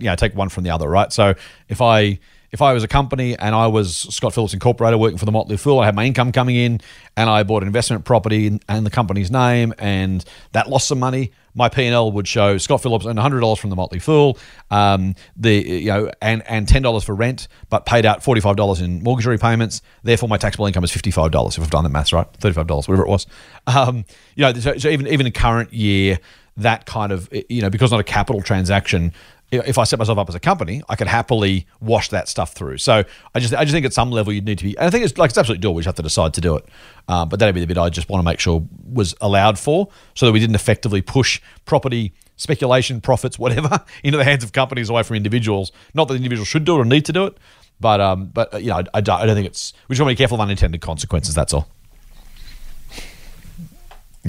know 0.10 0.16
take 0.16 0.36
one 0.36 0.50
from 0.50 0.64
the 0.64 0.70
other, 0.70 0.90
right? 0.90 1.12
So 1.14 1.34
if 1.68 1.82
I 1.82 2.20
if 2.52 2.62
I 2.62 2.74
was 2.74 2.84
a 2.84 2.88
company 2.88 3.38
and 3.38 3.54
I 3.54 3.68
was 3.68 3.96
Scott 3.96 4.34
Phillips 4.34 4.54
Incorporated 4.54 5.00
working 5.00 5.18
for 5.18 5.26
the 5.26 5.32
Motley 5.32 5.58
Fool, 5.58 5.80
I 5.80 5.86
had 5.86 5.96
my 5.96 6.06
income 6.06 6.32
coming 6.32 6.56
in, 6.56 6.82
and 7.16 7.30
I 7.30 7.44
bought 7.44 7.64
an 7.64 7.68
investment 7.68 8.06
property 8.06 8.60
and 8.68 8.86
the 8.86 8.90
company's 8.90 9.30
name, 9.32 9.74
and 9.78 10.24
that 10.54 10.70
lost 10.70 10.88
some 10.88 11.00
money. 11.00 11.32
My 11.56 11.68
P 11.68 11.86
and 11.86 11.94
L 11.94 12.12
would 12.12 12.28
show 12.28 12.58
Scott 12.58 12.82
Phillips 12.82 13.06
hundred 13.06 13.42
dollars 13.42 13.60
from 13.60 13.70
the 13.70 13.76
Motley 13.76 14.00
Fool, 14.00 14.38
um, 14.72 15.16
the 15.36 15.54
you 15.54 15.88
know, 15.88 16.12
and 16.22 16.44
and 16.48 16.68
ten 16.68 16.82
dollars 16.82 17.04
for 17.04 17.16
rent, 17.16 17.48
but 17.70 17.86
paid 17.86 18.06
out 18.06 18.24
forty 18.24 18.40
five 18.42 18.56
dollars 18.56 18.82
in 18.82 19.04
mortgage 19.04 19.26
repayments. 19.26 19.82
Therefore, 20.04 20.30
my 20.30 20.38
taxable 20.38 20.68
income 20.68 20.84
is 20.84 20.92
fifty 20.92 21.12
five 21.12 21.32
dollars. 21.32 21.58
If 21.58 21.64
I've 21.64 21.70
done 21.70 21.84
the 21.84 21.90
maths 21.90 22.14
right, 22.14 22.28
thirty 22.36 22.54
five 22.54 22.68
dollars, 22.68 22.88
whatever 22.88 23.06
it 23.06 23.10
was. 23.10 23.28
Um, 23.68 24.06
you 24.36 24.44
know, 24.46 24.54
so, 24.54 24.78
so 24.78 24.90
even 24.90 25.08
even 25.08 25.26
in 25.26 25.32
current 25.32 25.74
year, 25.74 26.20
that 26.58 26.86
kind 26.86 27.12
of 27.12 27.30
you 27.50 27.62
know 27.62 27.70
because 27.70 27.92
not 27.92 28.00
a 28.00 28.04
capital 28.04 28.42
transaction. 28.42 29.14
If 29.52 29.78
I 29.78 29.84
set 29.84 29.98
myself 29.98 30.18
up 30.18 30.30
as 30.30 30.36
a 30.36 30.40
company, 30.40 30.84
I 30.90 30.96
could 30.96 31.08
happily 31.08 31.66
wash 31.80 32.10
that 32.10 32.28
stuff 32.28 32.54
through. 32.54 32.78
So 32.78 33.04
I 33.34 33.40
just, 33.40 33.54
I 33.54 33.64
just 33.64 33.74
think 33.74 33.86
at 33.86 33.94
some 33.94 34.12
level 34.12 34.32
you'd 34.32 34.46
need 34.46 34.60
to 34.60 34.64
be. 34.64 34.78
And 34.78 34.86
I 34.86 34.90
think 34.92 35.04
it's 35.04 35.18
like 35.18 35.30
it's 35.30 35.38
absolutely 35.38 35.68
doable. 35.68 35.76
We 35.76 35.82
just 35.82 35.88
have 35.88 35.96
to 35.96 36.04
decide 36.04 36.34
to 36.36 36.42
do 36.42 36.56
it. 36.56 36.66
Uh, 37.08 37.26
but 37.26 37.40
that'd 37.40 37.56
be 37.56 37.62
the 37.62 37.68
bit 37.68 37.78
I 37.78 37.90
just 37.90 38.10
want 38.10 38.22
to 38.22 38.26
make 38.26 38.40
sure 38.40 38.64
was 38.86 39.16
allowed 39.22 39.58
for, 39.58 39.90
so 40.14 40.26
that 40.26 40.32
we 40.32 40.40
didn't 40.40 40.56
effectively 40.56 41.02
push 41.02 41.42
property 41.66 42.14
speculation, 42.36 43.02
profits, 43.02 43.38
whatever, 43.38 43.84
into 44.04 44.18
the 44.18 44.24
hands 44.24 44.44
of 44.44 44.54
companies 44.54 44.90
away 44.90 45.04
from 45.04 45.16
individuals. 45.16 45.72
Not 45.94 46.08
that 46.08 46.16
individuals 46.16 46.48
should 46.48 46.64
do 46.64 46.76
it 46.76 46.80
or 46.80 46.86
need 46.86 47.06
to 47.06 47.14
do 47.14 47.26
it, 47.26 47.38
but 47.80 48.00
um, 48.02 48.28
but 48.28 48.54
uh, 48.54 48.58
you 48.58 48.68
know, 48.68 48.78
I, 48.78 48.84
I, 48.94 48.98
I 48.98 49.02
don't 49.02 49.36
think 49.36 49.48
it's. 49.48 49.74
We 49.88 49.96
just 49.96 50.02
want 50.02 50.12
to 50.12 50.16
be 50.16 50.18
careful 50.18 50.36
of 50.36 50.42
unintended 50.42 50.82
consequences. 50.82 51.36
That's 51.36 51.54
all. 51.54 51.68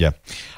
Yeah. 0.01 0.11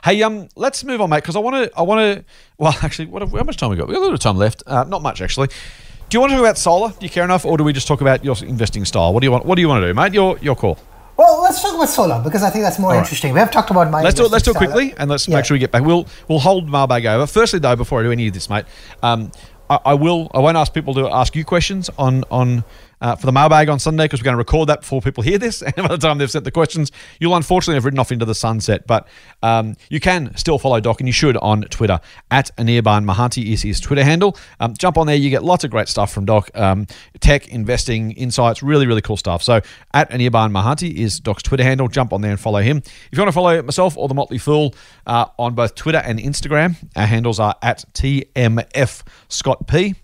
Hey, 0.06 0.24
um, 0.24 0.48
let's 0.56 0.86
move 0.86 1.02
on, 1.02 1.10
mate, 1.10 1.18
because 1.18 1.36
I 1.36 1.40
want 1.40 1.56
to. 1.58 1.78
I 1.78 1.82
want 1.82 2.00
to. 2.00 2.26
Well, 2.58 2.74
actually, 2.82 3.08
what 3.08 3.22
have, 3.22 3.32
how 3.32 3.44
much 3.44 3.58
time 3.58 3.70
we 3.70 3.76
got? 3.76 3.88
We 3.88 3.94
got 3.94 4.00
a 4.00 4.04
little 4.04 4.18
time 4.18 4.38
left. 4.38 4.64
Uh, 4.66 4.86
not 4.86 5.02
much, 5.02 5.22
actually. 5.22 5.48
Do 5.48 6.16
you 6.16 6.22
want 6.22 6.32
to 6.32 6.38
talk 6.38 6.46
about 6.46 6.58
solar? 6.58 6.90
Do 6.90 7.06
you 7.06 7.10
care 7.10 7.26
enough, 7.26 7.46
or 7.46 7.58
do 7.58 7.64
we 7.64 7.74
just 7.74 7.88
talk 7.88 8.00
about 8.00 8.24
your 8.24 8.36
investing 8.46 8.86
style? 8.86 9.14
What 9.14 9.20
do 9.20 9.26
you 9.26 9.32
want? 9.32 9.46
What 9.46 9.56
do 9.56 9.62
you 9.62 9.68
want 9.68 9.82
to 9.84 9.88
do, 9.88 9.94
mate? 9.94 10.14
Your 10.14 10.38
your 10.40 10.56
call. 10.56 10.80
Well, 11.18 11.44
let's 11.44 11.62
talk 11.62 11.76
about 11.76 11.90
solar 11.90 12.24
because 12.24 12.42
I 12.42 12.50
think 12.50 12.64
that's 12.64 12.80
more 12.80 12.96
interesting. 12.96 13.34
We 13.34 13.40
have 13.40 13.52
talked 13.52 13.70
about 13.70 13.92
my. 13.92 14.02
Let's 14.02 14.16
do 14.16 14.26
it. 14.26 14.32
Let's 14.32 14.46
do 14.46 14.52
it 14.52 14.58
quickly, 14.58 14.94
and 14.98 15.10
let's 15.10 15.28
yeah. 15.28 15.36
make 15.36 15.46
sure 15.46 15.56
we 15.56 15.60
get 15.60 15.72
back. 15.72 15.84
We'll 15.84 16.08
we'll 16.30 16.40
hold 16.40 16.70
mailbag 16.70 17.06
over. 17.06 17.28
Firstly, 17.28 17.60
though, 17.60 17.76
before 17.76 18.00
I 18.00 18.04
do 18.04 18.12
any 18.12 18.28
of 18.28 18.34
this, 18.34 18.50
mate, 18.50 18.66
um, 19.04 19.32
I, 19.70 19.80
I 19.86 19.94
will. 19.94 20.32
I 20.34 20.40
won't 20.40 20.58
ask 20.58 20.74
people 20.74 20.94
to 20.96 21.10
ask 21.10 21.36
you 21.36 21.44
questions 21.44 21.90
on 21.98 22.24
on 22.32 22.64
uh, 23.04 23.16
for 23.18 23.26
the 23.26 23.32
mailbag 23.32 23.68
on 23.68 23.78
Sunday 23.80 24.06
because 24.06 24.22
we're 24.22 24.26
going 24.26 24.34
to 24.34 24.38
record 24.38 24.70
that 24.70 24.82
before 24.82 25.02
people 25.02 25.22
hear 25.24 25.38
this. 25.38 25.62
And 25.74 25.88
by 25.88 25.96
the 25.96 25.98
time 25.98 26.20
they've 26.20 26.30
sent 26.30 26.46
the 26.46 26.52
questions, 26.52 26.92
you'll 27.20 27.36
unfortunately 27.36 27.76
have 27.76 27.86
ridden 27.86 28.00
off 28.00 28.12
into 28.12 28.26
the 28.26 28.36
sunset. 28.36 28.86
But 28.86 29.08
um, 29.42 29.76
you 29.90 30.00
can 30.00 30.36
still 30.38 30.60
follow 30.60 30.80
Doc, 30.80 31.02
and 31.02 31.08
you 31.08 31.14
should 31.14 31.36
on 31.38 31.62
Twitter 31.64 32.00
at 32.30 32.56
Anirban 32.58 33.04
Mahanti 33.04 33.52
is 33.52 33.64
his 33.64 33.80
Twitter 33.80 34.04
handle. 34.04 34.38
Um, 34.60 34.76
jump 34.78 34.98
on 34.98 35.08
there, 35.08 35.16
you 35.16 35.32
get 35.32 35.44
lots 35.44 35.64
of 35.64 35.72
great 35.72 35.88
stuff 35.88 36.14
from 36.14 36.26
Doc. 36.26 36.52
Um, 36.54 36.86
tech, 37.22 37.48
investing, 37.48 38.12
insights, 38.12 38.62
really, 38.62 38.86
really 38.86 39.02
cool 39.02 39.18
stuff. 39.18 39.42
So 39.42 39.62
at 39.94 40.12
Anirban 40.12 40.52
Mahanti 40.52 40.94
is 40.94 41.20
Doc's 41.20 41.44
Twitter 41.44 41.64
handle. 41.64 41.88
Jump 41.88 42.14
on 42.14 42.22
there 42.22 42.32
and 42.32 42.40
follow 42.40 42.62
him. 42.62 42.78
If 42.78 43.10
you 43.12 43.20
want 43.20 43.30
to 43.30 43.34
follow 43.34 43.62
myself 43.64 43.98
or 43.98 44.08
the 44.08 44.14
Motley 44.14 44.38
Fool 44.38 44.76
uh, 45.08 45.26
on 45.40 45.56
both 45.56 45.76
Twitter 45.76 46.00
and 46.06 46.20
Instagram, 46.20 46.76
our 46.96 47.08
handles 47.08 47.40
are 47.40 47.56
at 47.62 47.84
TMF 47.94 49.04
Scott 49.28 49.68
P. 49.68 49.96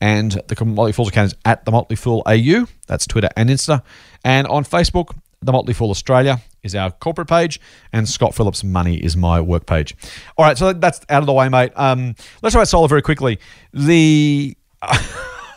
And 0.00 0.32
the 0.32 0.64
Motley 0.64 0.92
Fool's 0.92 1.08
account 1.08 1.32
is 1.32 1.38
at 1.44 1.64
the 1.64 1.70
Motley 1.70 1.96
Fool 1.96 2.22
AU. 2.26 2.66
That's 2.86 3.06
Twitter 3.06 3.28
and 3.36 3.50
Insta. 3.50 3.82
And 4.24 4.46
on 4.46 4.64
Facebook, 4.64 5.14
the 5.42 5.52
Motley 5.52 5.74
Fool 5.74 5.90
Australia 5.90 6.40
is 6.62 6.74
our 6.74 6.90
corporate 6.90 7.28
page, 7.28 7.60
and 7.92 8.08
Scott 8.08 8.34
Phillips 8.34 8.62
Money 8.62 8.96
is 8.96 9.16
my 9.16 9.40
work 9.40 9.66
page. 9.66 9.96
All 10.36 10.44
right, 10.44 10.58
so 10.58 10.72
that's 10.72 11.00
out 11.08 11.22
of 11.22 11.26
the 11.26 11.32
way, 11.32 11.48
mate. 11.48 11.72
Um, 11.76 12.14
let's 12.42 12.52
talk 12.52 12.60
about 12.60 12.68
solar 12.68 12.88
very 12.88 13.02
quickly. 13.02 13.38
The 13.72 14.56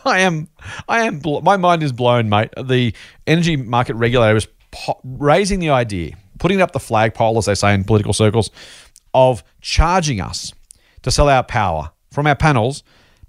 I 0.05 0.19
am, 0.19 0.49
I 0.87 1.01
am, 1.01 1.21
my 1.43 1.57
mind 1.57 1.83
is 1.83 1.91
blown, 1.91 2.29
mate. 2.29 2.49
The 2.61 2.93
energy 3.25 3.55
market 3.55 3.95
regulator 3.95 4.35
is 4.35 4.47
po- 4.71 4.99
raising 5.03 5.59
the 5.59 5.69
idea, 5.69 6.15
putting 6.39 6.61
up 6.61 6.71
the 6.71 6.79
flagpole, 6.79 7.37
as 7.37 7.45
they 7.45 7.55
say 7.55 7.73
in 7.73 7.83
political 7.83 8.13
circles, 8.13 8.49
of 9.13 9.43
charging 9.61 10.19
us 10.19 10.53
to 11.03 11.11
sell 11.11 11.29
our 11.29 11.43
power 11.43 11.91
from 12.11 12.27
our 12.27 12.35
panels 12.35 12.83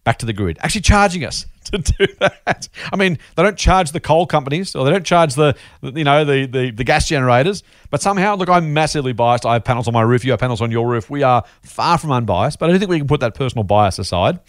back 0.05 0.19
to 0.19 0.27
the 0.27 0.33
grid, 0.33 0.59
actually 0.61 0.83
charging 0.83 1.25
us 1.25 1.47
to 1.65 1.79
do 1.79 2.07
that. 2.21 2.69
I 2.93 2.97
mean, 2.97 3.19
they 3.37 3.43
don't 3.43 3.59
charge 3.59 3.93
the 3.93 4.01
coal 4.01 4.27
companies 4.27 4.77
or 4.77 4.85
they 4.85 4.91
don't 4.91 5.05
charge 5.05 5.35
the, 5.35 5.57
you 5.83 6.05
know, 6.05 6.25
the, 6.25 6.47
the, 6.47 6.71
the 6.71 6.85
gas 6.85 7.09
generators, 7.09 7.63
but 7.91 8.03
somehow, 8.03 8.37
look, 8.37 8.49
I'm 8.49 8.75
massively 8.75 9.13
biased. 9.13 9.47
I 9.47 9.55
have 9.55 9.65
panels 9.65 9.89
on 9.89 9.95
my 9.95 10.03
roof, 10.03 10.25
you 10.25 10.31
have 10.33 10.41
panels 10.41 10.61
on 10.61 10.71
your 10.71 10.87
roof. 10.87 11.09
We 11.09 11.23
are 11.23 11.45
far 11.63 11.99
from 11.99 12.13
unbiased, 12.13 12.59
but 12.59 12.69
I 12.69 12.73
don't 12.73 12.79
think 12.79 12.91
we 12.91 12.99
can 12.99 13.09
put 13.09 13.21
that 13.21 13.35
personal 13.35 13.65
bias 13.65 13.99
aside. 13.99 14.41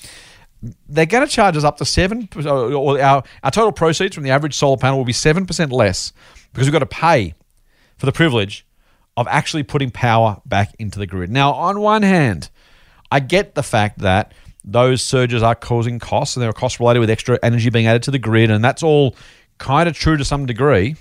They're 0.90 1.06
going 1.06 1.26
to 1.26 1.32
charge 1.32 1.56
us 1.58 1.64
up 1.64 1.78
to 1.78 1.86
seven, 1.86 2.28
or 2.46 3.00
our, 3.00 3.24
our 3.44 3.52
total 3.52 3.72
proceeds 3.72 4.16
from 4.16 4.24
the 4.24 4.32
average 4.32 4.56
solar 4.56 4.78
panel 4.78 4.98
will 4.98 5.06
be 5.06 5.14
7% 5.14 5.72
less 5.72 6.12
because 6.52 6.68
we've 6.68 6.74
got 6.74 6.80
to 6.80 6.86
pay 6.86 7.34
for 7.98 8.06
the 8.06 8.12
privilege 8.12 8.66
of 9.18 9.28
actually 9.28 9.64
putting 9.64 9.92
power 9.92 10.42
back 10.46 10.76
into 10.80 11.00
the 11.00 11.08
grid. 11.08 11.30
Now, 11.30 11.54
on 11.54 11.80
one 11.80 12.02
hand, 12.02 12.50
I 13.12 13.20
get 13.20 13.56
the 13.56 13.64
fact 13.64 14.00
that 14.00 14.34
those 14.66 15.04
surges 15.04 15.44
are 15.44 15.56
causing 15.56 16.00
costs 16.00 16.36
and 16.36 16.42
there 16.42 16.50
are 16.50 16.54
costs 16.54 16.80
related 16.80 17.00
with 17.00 17.10
extra 17.10 17.38
energy 17.44 17.70
being 17.70 17.88
added 17.88 18.04
to 18.04 18.12
the 18.12 18.20
grid, 18.20 18.50
and 18.50 18.64
that's 18.64 18.84
all 18.84 19.16
kind 19.60 19.88
of 19.88 19.96
true 19.96 20.18
to 20.18 20.26
some 20.26 20.46
degree. 20.46 20.96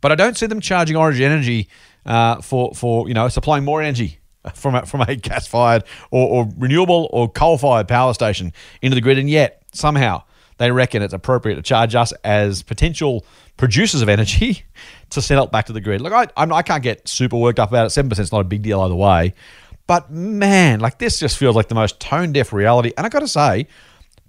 But 0.00 0.12
I 0.12 0.14
don't 0.14 0.36
see 0.36 0.46
them 0.46 0.60
charging 0.60 0.96
Origin 0.96 1.30
Energy 1.30 1.68
uh, 2.06 2.40
for 2.40 2.72
for 2.74 3.08
you 3.08 3.14
know 3.14 3.28
supplying 3.28 3.64
more 3.64 3.82
energy 3.82 4.18
from 4.54 4.76
a, 4.76 4.86
from 4.86 5.02
a 5.02 5.16
gas 5.16 5.46
fired 5.46 5.84
or, 6.10 6.28
or 6.28 6.48
renewable 6.56 7.08
or 7.12 7.28
coal 7.28 7.58
fired 7.58 7.88
power 7.88 8.14
station 8.14 8.52
into 8.80 8.94
the 8.94 9.00
grid, 9.00 9.18
and 9.18 9.28
yet 9.28 9.62
somehow 9.72 10.22
they 10.58 10.70
reckon 10.70 11.02
it's 11.02 11.14
appropriate 11.14 11.56
to 11.56 11.62
charge 11.62 11.94
us 11.94 12.12
as 12.22 12.62
potential 12.62 13.24
producers 13.56 14.02
of 14.02 14.08
energy 14.08 14.62
to 15.10 15.20
sell 15.20 15.44
it 15.44 15.50
back 15.50 15.66
to 15.66 15.72
the 15.72 15.80
grid. 15.80 16.00
Look, 16.00 16.12
I, 16.12 16.28
I'm, 16.36 16.52
I 16.52 16.62
can 16.62 16.74
not 16.76 16.82
get 16.82 17.08
super 17.08 17.36
worked 17.36 17.58
up 17.58 17.70
about 17.70 17.86
it. 17.86 17.90
Seven 17.90 18.08
percent 18.08 18.24
is 18.24 18.32
not 18.32 18.40
a 18.40 18.44
big 18.44 18.62
deal 18.62 18.80
either 18.80 18.94
way. 18.94 19.34
But 19.90 20.08
man, 20.08 20.78
like 20.78 20.98
this 20.98 21.18
just 21.18 21.36
feels 21.36 21.56
like 21.56 21.66
the 21.66 21.74
most 21.74 21.98
tone 21.98 22.32
deaf 22.32 22.52
reality. 22.52 22.92
And 22.96 23.04
I 23.04 23.08
got 23.08 23.18
to 23.20 23.26
say, 23.26 23.66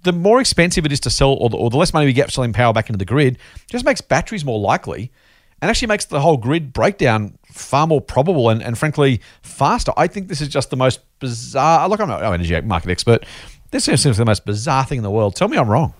the 0.02 0.12
more 0.12 0.40
expensive 0.40 0.84
it 0.84 0.90
is 0.90 0.98
to 0.98 1.08
sell, 1.08 1.34
or 1.34 1.50
the, 1.50 1.56
or 1.56 1.70
the 1.70 1.76
less 1.76 1.94
money 1.94 2.04
we 2.04 2.12
get 2.12 2.32
selling 2.32 2.52
power 2.52 2.72
back 2.72 2.88
into 2.88 2.98
the 2.98 3.04
grid, 3.04 3.38
just 3.68 3.84
makes 3.84 4.00
batteries 4.00 4.44
more 4.44 4.58
likely 4.58 5.12
and 5.60 5.70
actually 5.70 5.86
makes 5.86 6.06
the 6.06 6.20
whole 6.20 6.36
grid 6.36 6.72
breakdown 6.72 7.38
far 7.44 7.86
more 7.86 8.00
probable 8.00 8.50
and, 8.50 8.60
and 8.60 8.76
frankly 8.76 9.20
faster. 9.42 9.92
I 9.96 10.08
think 10.08 10.26
this 10.26 10.40
is 10.40 10.48
just 10.48 10.70
the 10.70 10.76
most 10.76 10.98
bizarre. 11.20 11.88
Look, 11.88 12.00
I'm 12.00 12.08
not 12.08 12.24
an 12.24 12.34
energy 12.34 12.60
market 12.62 12.90
expert. 12.90 13.24
This 13.70 13.84
seems 13.84 14.02
the 14.02 14.24
most 14.24 14.44
bizarre 14.44 14.84
thing 14.84 14.96
in 14.96 15.04
the 15.04 15.12
world. 15.12 15.36
Tell 15.36 15.46
me 15.46 15.58
I'm 15.58 15.68
wrong. 15.68 15.94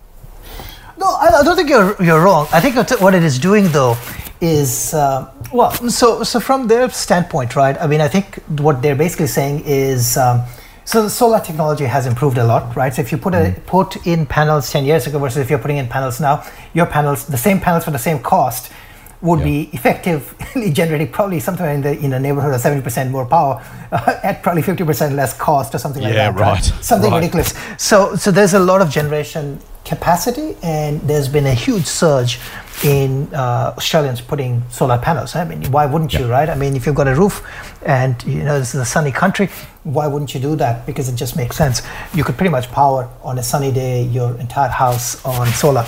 No, 0.98 1.06
I 1.06 1.40
don't 1.44 1.54
think 1.54 1.68
you're 1.68 1.94
you're 2.02 2.20
wrong. 2.20 2.48
I 2.52 2.58
think 2.58 2.74
what 3.00 3.14
it 3.14 3.22
is 3.22 3.38
doing 3.38 3.68
though 3.68 3.96
is 4.42 4.92
uh, 4.92 5.32
well, 5.52 5.70
so 5.88 6.22
so 6.24 6.40
from 6.40 6.66
their 6.66 6.90
standpoint, 6.90 7.56
right? 7.56 7.80
I 7.80 7.86
mean, 7.86 8.02
I 8.02 8.08
think 8.08 8.42
what 8.60 8.82
they're 8.82 8.96
basically 8.96 9.28
saying 9.28 9.62
is. 9.64 10.16
Um, 10.16 10.42
so 10.84 11.00
the 11.00 11.10
solar 11.10 11.38
technology 11.38 11.84
has 11.84 12.06
improved 12.06 12.38
a 12.38 12.44
lot, 12.44 12.74
right? 12.74 12.92
So 12.92 13.02
if 13.02 13.12
you 13.12 13.18
put 13.18 13.34
a, 13.34 13.36
mm-hmm. 13.36 13.60
put 13.66 14.04
in 14.04 14.26
panels 14.26 14.68
10 14.72 14.84
years 14.84 15.06
ago 15.06 15.20
versus 15.20 15.38
if 15.38 15.48
you're 15.48 15.60
putting 15.60 15.76
in 15.76 15.86
panels 15.86 16.20
now, 16.20 16.44
your 16.74 16.86
panels, 16.86 17.24
the 17.28 17.38
same 17.38 17.60
panels 17.60 17.84
for 17.84 17.92
the 17.92 18.00
same 18.00 18.18
cost, 18.18 18.72
would 19.20 19.38
yeah. 19.38 19.44
be 19.44 19.70
effectively 19.72 20.70
generating 20.72 21.08
probably 21.08 21.38
somewhere 21.38 21.70
in 21.70 21.80
the 21.80 21.96
in 22.00 22.10
the 22.10 22.18
neighborhood 22.18 22.52
of 22.52 22.60
70% 22.60 23.10
more 23.10 23.24
power 23.24 23.62
uh, 23.92 24.18
at 24.24 24.42
probably 24.42 24.62
50% 24.62 25.14
less 25.14 25.32
cost 25.38 25.72
or 25.74 25.78
something 25.78 26.02
like 26.02 26.14
yeah, 26.14 26.32
that. 26.32 26.40
Right. 26.40 26.64
Something 26.82 27.12
right. 27.12 27.18
ridiculous. 27.18 27.54
So 27.78 28.16
so 28.16 28.32
there's 28.32 28.54
a 28.54 28.58
lot 28.58 28.82
of 28.82 28.90
generation 28.90 29.60
capacity 29.84 30.56
and 30.62 31.00
there's 31.02 31.28
been 31.28 31.46
a 31.46 31.54
huge 31.54 31.84
surge 31.84 32.38
in 32.84 33.32
uh, 33.34 33.74
Australians 33.76 34.20
putting 34.20 34.62
solar 34.70 34.98
panels. 34.98 35.36
I 35.36 35.44
mean, 35.44 35.70
why 35.70 35.86
wouldn't 35.86 36.14
you, 36.14 36.26
right? 36.26 36.48
I 36.48 36.54
mean, 36.54 36.74
if 36.74 36.86
you've 36.86 36.94
got 36.94 37.08
a 37.08 37.14
roof 37.14 37.42
and 37.82 38.22
you 38.24 38.42
know 38.42 38.58
this 38.58 38.74
is 38.74 38.80
a 38.80 38.84
sunny 38.84 39.12
country, 39.12 39.48
why 39.84 40.06
wouldn't 40.06 40.34
you 40.34 40.40
do 40.40 40.56
that? 40.56 40.86
Because 40.86 41.08
it 41.08 41.16
just 41.16 41.36
makes 41.36 41.56
sense. 41.56 41.82
You 42.14 42.24
could 42.24 42.36
pretty 42.36 42.50
much 42.50 42.70
power 42.70 43.08
on 43.22 43.38
a 43.38 43.42
sunny 43.42 43.72
day 43.72 44.04
your 44.04 44.36
entire 44.38 44.68
house 44.68 45.24
on 45.24 45.46
solar. 45.48 45.86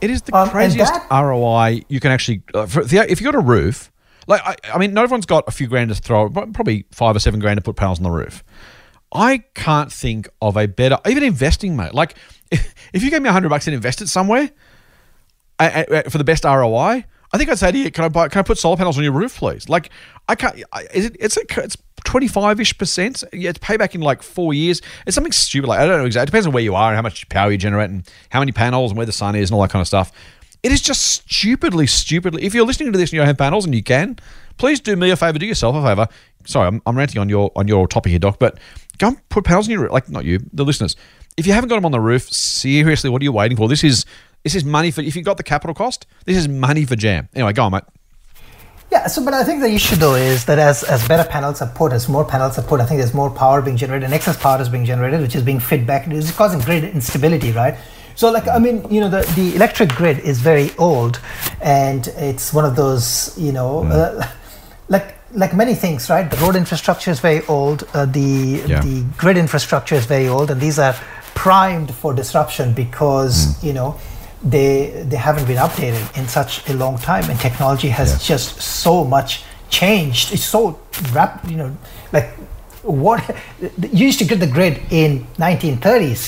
It 0.00 0.10
is 0.10 0.22
the 0.22 0.34
um, 0.34 0.48
craziest 0.48 0.92
that, 0.92 1.10
ROI 1.10 1.84
you 1.88 2.00
can 2.00 2.10
actually. 2.10 2.42
Uh, 2.54 2.66
for, 2.66 2.80
if 2.82 3.20
you've 3.20 3.32
got 3.32 3.34
a 3.34 3.40
roof, 3.40 3.92
like 4.26 4.40
I, 4.44 4.56
I 4.74 4.78
mean, 4.78 4.94
not 4.94 5.04
everyone's 5.04 5.26
got 5.26 5.44
a 5.46 5.50
few 5.50 5.66
grand 5.66 5.90
to 5.90 5.94
throw, 5.94 6.30
probably 6.30 6.86
five 6.90 7.14
or 7.14 7.18
seven 7.18 7.40
grand 7.40 7.58
to 7.58 7.62
put 7.62 7.76
panels 7.76 7.98
on 7.98 8.04
the 8.04 8.10
roof. 8.10 8.42
I 9.12 9.38
can't 9.54 9.92
think 9.92 10.28
of 10.40 10.56
a 10.56 10.66
better, 10.66 10.98
even 11.06 11.24
investing, 11.24 11.76
mate. 11.76 11.94
Like 11.94 12.14
if, 12.92 13.02
you 13.02 13.10
gave 13.10 13.22
me 13.22 13.28
a 13.28 13.32
hundred 13.32 13.48
bucks 13.48 13.66
and 13.66 13.74
invested 13.74 14.08
somewhere 14.08 14.50
I, 15.58 15.86
I, 15.90 16.02
for 16.04 16.18
the 16.18 16.24
best 16.24 16.44
ROI, 16.44 17.04
I 17.32 17.38
think 17.38 17.48
I'd 17.48 17.58
say 17.58 17.70
to 17.70 17.78
you, 17.78 17.90
can 17.90 18.04
I 18.04 18.08
buy, 18.08 18.28
can 18.28 18.40
I 18.40 18.42
put 18.42 18.58
solar 18.58 18.76
panels 18.76 18.98
on 18.98 19.04
your 19.04 19.12
roof, 19.12 19.36
please? 19.36 19.68
Like 19.68 19.90
I 20.28 20.34
can't. 20.34 20.56
Is 20.92 21.06
it? 21.06 21.16
It's 21.20 21.36
it's 21.36 21.76
twenty 22.04 22.26
five 22.26 22.60
ish 22.60 22.76
percent. 22.76 23.22
Yeah, 23.32 23.50
it's 23.50 23.58
payback 23.58 23.94
in 23.94 24.00
like 24.00 24.22
four 24.22 24.52
years. 24.52 24.80
It's 25.06 25.14
something 25.14 25.32
stupid. 25.32 25.68
Like 25.68 25.80
I 25.80 25.86
don't 25.86 25.98
know 25.98 26.06
exactly. 26.06 26.24
It 26.24 26.32
depends 26.32 26.46
on 26.46 26.52
where 26.52 26.62
you 26.62 26.74
are 26.74 26.90
and 26.90 26.96
how 26.96 27.02
much 27.02 27.28
power 27.28 27.52
you 27.52 27.58
generate 27.58 27.90
and 27.90 28.10
how 28.30 28.40
many 28.40 28.52
panels 28.52 28.90
and 28.90 28.96
where 28.96 29.06
the 29.06 29.12
sun 29.12 29.36
is 29.36 29.50
and 29.50 29.54
all 29.54 29.62
that 29.62 29.70
kind 29.70 29.80
of 29.80 29.86
stuff. 29.86 30.10
It 30.62 30.72
is 30.72 30.82
just 30.82 31.02
stupidly, 31.02 31.86
stupidly. 31.86 32.42
If 32.42 32.52
you're 32.52 32.66
listening 32.66 32.92
to 32.92 32.98
this 32.98 33.10
and 33.10 33.14
you 33.14 33.22
have 33.22 33.38
panels 33.38 33.64
and 33.64 33.74
you 33.74 33.82
can, 33.82 34.18
please 34.58 34.78
do 34.80 34.94
me 34.94 35.10
a 35.10 35.16
favor, 35.16 35.38
do 35.38 35.46
yourself 35.46 35.74
a 35.76 35.82
favor. 35.82 36.06
Sorry, 36.44 36.66
I'm, 36.66 36.82
I'm 36.84 36.98
ranting 36.98 37.20
on 37.20 37.28
your 37.28 37.52
on 37.54 37.68
your 37.68 37.86
topic 37.86 38.10
here, 38.10 38.18
Doc, 38.18 38.38
but 38.38 38.58
go 38.98 39.08
and 39.08 39.28
put 39.28 39.44
panels 39.44 39.66
on 39.68 39.70
your 39.70 39.82
roof. 39.82 39.92
Like 39.92 40.08
not 40.08 40.24
you, 40.24 40.40
the 40.52 40.64
listeners. 40.64 40.96
If 41.40 41.46
you 41.46 41.54
haven't 41.54 41.70
got 41.70 41.76
them 41.76 41.86
on 41.86 41.92
the 41.92 42.00
roof, 42.00 42.30
seriously, 42.30 43.08
what 43.08 43.22
are 43.22 43.24
you 43.24 43.32
waiting 43.32 43.56
for? 43.56 43.66
This 43.66 43.82
is 43.82 44.04
this 44.44 44.54
is 44.54 44.62
money 44.62 44.90
for 44.90 45.00
if 45.00 45.16
you've 45.16 45.24
got 45.24 45.38
the 45.38 45.42
capital 45.42 45.72
cost. 45.72 46.06
This 46.26 46.36
is 46.36 46.48
money 46.48 46.84
for 46.84 46.96
jam. 46.96 47.30
Anyway, 47.34 47.54
go 47.54 47.64
on, 47.64 47.72
mate. 47.72 47.84
Yeah, 48.92 49.06
so 49.06 49.24
but 49.24 49.32
I 49.32 49.42
think 49.42 49.62
the 49.62 49.70
issue 49.72 49.96
though 49.96 50.16
is 50.16 50.44
that 50.44 50.58
as, 50.58 50.82
as 50.82 51.08
better 51.08 51.26
panels 51.26 51.62
are 51.62 51.72
put, 51.74 51.94
as 51.94 52.10
more 52.10 52.26
panels 52.26 52.58
are 52.58 52.62
put, 52.62 52.78
I 52.82 52.84
think 52.84 52.98
there's 52.98 53.14
more 53.14 53.30
power 53.30 53.62
being 53.62 53.78
generated, 53.78 54.04
and 54.04 54.12
excess 54.12 54.36
power 54.36 54.60
is 54.60 54.68
being 54.68 54.84
generated, 54.84 55.22
which 55.22 55.34
is 55.34 55.42
being 55.42 55.60
fed 55.60 55.86
back. 55.86 56.06
It's 56.08 56.30
causing 56.30 56.60
grid 56.60 56.84
instability, 56.84 57.52
right? 57.52 57.74
So 58.16 58.30
like 58.30 58.46
I 58.46 58.58
mean, 58.58 58.86
you 58.92 59.00
know, 59.00 59.08
the, 59.08 59.22
the 59.34 59.56
electric 59.56 59.94
grid 59.94 60.18
is 60.18 60.40
very 60.40 60.72
old, 60.76 61.22
and 61.62 62.06
it's 62.18 62.52
one 62.52 62.66
of 62.66 62.76
those, 62.76 63.34
you 63.38 63.52
know, 63.52 63.84
mm. 63.84 63.92
uh, 63.92 64.28
like 64.90 65.14
like 65.32 65.54
many 65.54 65.74
things, 65.74 66.10
right? 66.10 66.30
The 66.30 66.36
road 66.36 66.54
infrastructure 66.54 67.10
is 67.10 67.20
very 67.20 67.46
old. 67.46 67.88
Uh, 67.94 68.04
the 68.04 68.62
Yeah. 68.66 68.82
the 68.82 69.04
grid 69.16 69.38
infrastructure 69.38 69.94
is 69.94 70.04
very 70.04 70.28
old, 70.28 70.50
and 70.50 70.60
these 70.60 70.78
are 70.78 70.94
primed 71.44 71.90
for 72.00 72.10
disruption 72.22 72.66
because 72.84 73.34
Mm. 73.36 73.62
you 73.66 73.72
know 73.78 73.88
they 74.54 74.70
they 75.10 75.20
haven't 75.28 75.46
been 75.52 75.60
updated 75.66 76.04
in 76.18 76.26
such 76.38 76.52
a 76.70 76.74
long 76.82 76.96
time, 77.10 77.24
and 77.30 77.36
technology 77.48 77.90
has 78.00 78.08
Yeah. 78.10 78.34
just 78.36 78.48
so 78.84 78.94
much 79.14 79.30
changed. 79.80 80.26
It's 80.34 80.48
so 80.56 80.60
rapid, 81.18 81.50
you 81.52 81.58
know, 81.60 81.70
like 82.16 82.28
what 82.82 83.20
you 83.98 84.04
used 84.08 84.18
to 84.22 84.26
get 84.30 84.38
the 84.44 84.50
grid 84.56 84.74
in 84.90 85.10
1930s. 85.38 86.22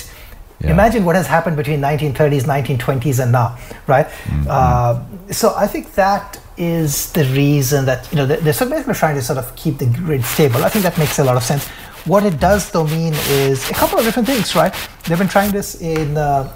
Yeah. 0.61 0.71
Imagine 0.77 1.03
what 1.09 1.17
has 1.21 1.27
happened 1.37 1.57
between 1.63 1.81
1930s, 1.81 2.45
1920s, 2.55 3.19
and 3.23 3.31
now, 3.41 3.49
right? 3.95 4.07
Mm-hmm. 4.07 4.47
Uh, 4.57 4.93
so 5.41 5.47
I 5.65 5.67
think 5.73 5.85
that 6.05 6.27
is 6.57 6.91
the 7.19 7.25
reason 7.43 7.81
that 7.91 8.01
you 8.11 8.17
know 8.19 8.27
they're 8.31 8.43
they're 8.45 8.61
so 8.63 8.67
basically 8.75 8.95
trying 9.05 9.17
to 9.21 9.25
sort 9.31 9.39
of 9.43 9.47
keep 9.63 9.75
the 9.83 9.89
grid 10.07 10.23
stable. 10.35 10.61
I 10.67 10.71
think 10.73 10.83
that 10.89 10.97
makes 11.03 11.17
a 11.19 11.25
lot 11.31 11.37
of 11.41 11.45
sense. 11.53 11.65
What 12.13 12.23
it 12.31 12.37
does 12.49 12.63
though 12.73 12.87
mean 12.99 13.15
is 13.45 13.59
a 13.75 13.77
couple 13.81 13.97
of 13.99 14.05
different 14.07 14.29
things, 14.33 14.49
right? 14.63 14.73
They've 15.05 15.19
been 15.19 15.29
trying 15.29 15.53
this 15.53 15.81
in 15.81 16.17
uh, 16.17 16.53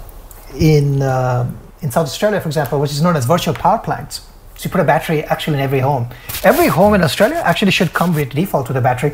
in 0.57 1.01
uh, 1.01 1.51
in 1.81 1.91
South 1.91 2.07
Australia, 2.07 2.39
for 2.39 2.47
example, 2.47 2.79
which 2.79 2.91
is 2.91 3.01
known 3.01 3.15
as 3.15 3.25
virtual 3.25 3.53
power 3.53 3.79
plants. 3.79 4.21
So 4.55 4.65
you 4.65 4.71
put 4.71 4.81
a 4.81 4.85
battery 4.85 5.23
actually 5.23 5.57
in 5.57 5.59
every 5.59 5.79
home. 5.79 6.07
Every 6.43 6.67
home 6.67 6.93
in 6.95 7.03
Australia 7.03 7.41
actually 7.45 7.71
should 7.71 7.93
come 7.93 8.15
with 8.15 8.31
default 8.31 8.67
with 8.69 8.77
a 8.77 8.81
battery 8.81 9.13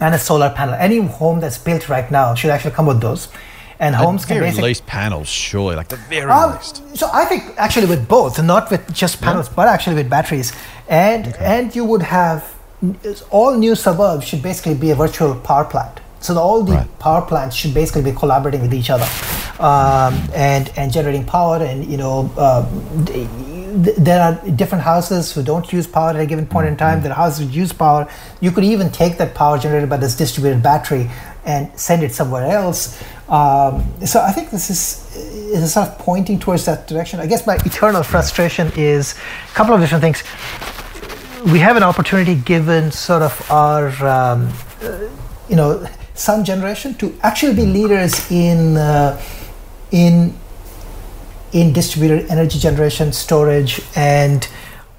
and 0.00 0.14
a 0.14 0.18
solar 0.18 0.50
panel. 0.50 0.74
Any 0.74 0.98
home 1.00 1.40
that's 1.40 1.58
built 1.58 1.88
right 1.88 2.10
now 2.10 2.34
should 2.34 2.50
actually 2.50 2.70
come 2.70 2.86
with 2.86 3.00
those. 3.00 3.28
And 3.78 3.94
homes 3.94 4.22
At 4.22 4.28
can 4.28 4.36
very 4.36 4.48
basically 4.48 4.68
least 4.68 4.86
panels, 4.86 5.28
surely, 5.28 5.74
like 5.74 5.88
the 5.88 5.96
very 5.96 6.30
um, 6.30 6.52
least. 6.52 6.82
so 6.96 7.08
I 7.12 7.24
think 7.24 7.44
actually 7.56 7.86
with 7.86 8.06
both, 8.06 8.42
not 8.42 8.70
with 8.70 8.92
just 8.94 9.22
panels, 9.22 9.48
but 9.48 9.68
actually 9.68 9.96
with 9.96 10.10
batteries, 10.10 10.52
and 10.86 11.34
and 11.36 11.74
you 11.74 11.86
would 11.86 12.02
have 12.02 12.54
all 13.30 13.56
new 13.56 13.74
suburbs 13.74 14.26
should 14.26 14.42
basically 14.42 14.74
be 14.74 14.90
a 14.90 14.94
virtual 14.94 15.34
power 15.34 15.64
plant. 15.64 16.00
So 16.20 16.34
the, 16.34 16.40
all 16.40 16.62
the 16.62 16.72
Right. 16.74 16.98
power 16.98 17.22
plants 17.22 17.56
should 17.56 17.72
basically 17.74 18.02
be 18.02 18.12
collaborating 18.12 18.60
with 18.60 18.74
each 18.74 18.90
other, 18.90 19.08
um, 19.58 20.12
and 20.34 20.70
and 20.76 20.92
generating 20.92 21.24
power. 21.24 21.56
And 21.56 21.84
you 21.90 21.96
know, 21.96 22.30
uh, 22.36 22.64
th- 23.06 23.26
th- 23.84 23.96
there 23.96 24.20
are 24.22 24.34
different 24.50 24.84
houses 24.84 25.32
who 25.32 25.42
don't 25.42 25.72
use 25.72 25.86
power 25.86 26.10
at 26.10 26.16
a 26.16 26.26
given 26.26 26.46
point 26.46 26.66
in 26.68 26.76
time. 26.76 27.00
There 27.02 27.12
are 27.12 27.22
houses 27.24 27.38
who 27.46 27.60
use 27.62 27.72
power. 27.72 28.06
You 28.40 28.50
could 28.52 28.64
even 28.64 28.90
take 28.90 29.16
that 29.18 29.34
power 29.34 29.58
generated 29.58 29.88
by 29.88 29.96
this 29.96 30.14
distributed 30.16 30.62
battery 30.62 31.10
and 31.46 31.70
send 31.74 32.02
it 32.02 32.12
somewhere 32.12 32.44
else. 32.44 32.80
Um, 33.30 33.84
so 34.04 34.20
I 34.20 34.32
think 34.32 34.50
this 34.50 34.68
is 34.70 34.82
is 35.54 35.72
sort 35.72 35.88
of 35.88 35.98
pointing 35.98 36.38
towards 36.38 36.64
that 36.66 36.86
direction. 36.86 37.18
I 37.20 37.26
guess 37.26 37.46
my 37.46 37.54
eternal 37.64 38.02
frustration 38.02 38.70
is 38.76 39.14
a 39.50 39.54
couple 39.54 39.74
of 39.74 39.80
different 39.80 40.02
things. 40.02 40.22
We 41.52 41.58
have 41.60 41.76
an 41.76 41.82
opportunity, 41.82 42.34
given 42.34 42.90
sort 42.92 43.22
of 43.22 43.32
our, 43.50 43.88
um, 44.06 44.52
uh, 44.82 44.98
you 45.48 45.56
know, 45.56 45.86
sun 46.20 46.44
generation, 46.44 46.94
to 46.94 47.06
actually 47.22 47.54
be 47.54 47.66
leaders 47.66 48.30
in 48.30 48.76
uh, 48.76 49.20
in 49.90 50.34
in 51.52 51.72
distributed 51.72 52.30
energy 52.30 52.58
generation, 52.58 53.12
storage, 53.12 53.80
and 53.96 54.48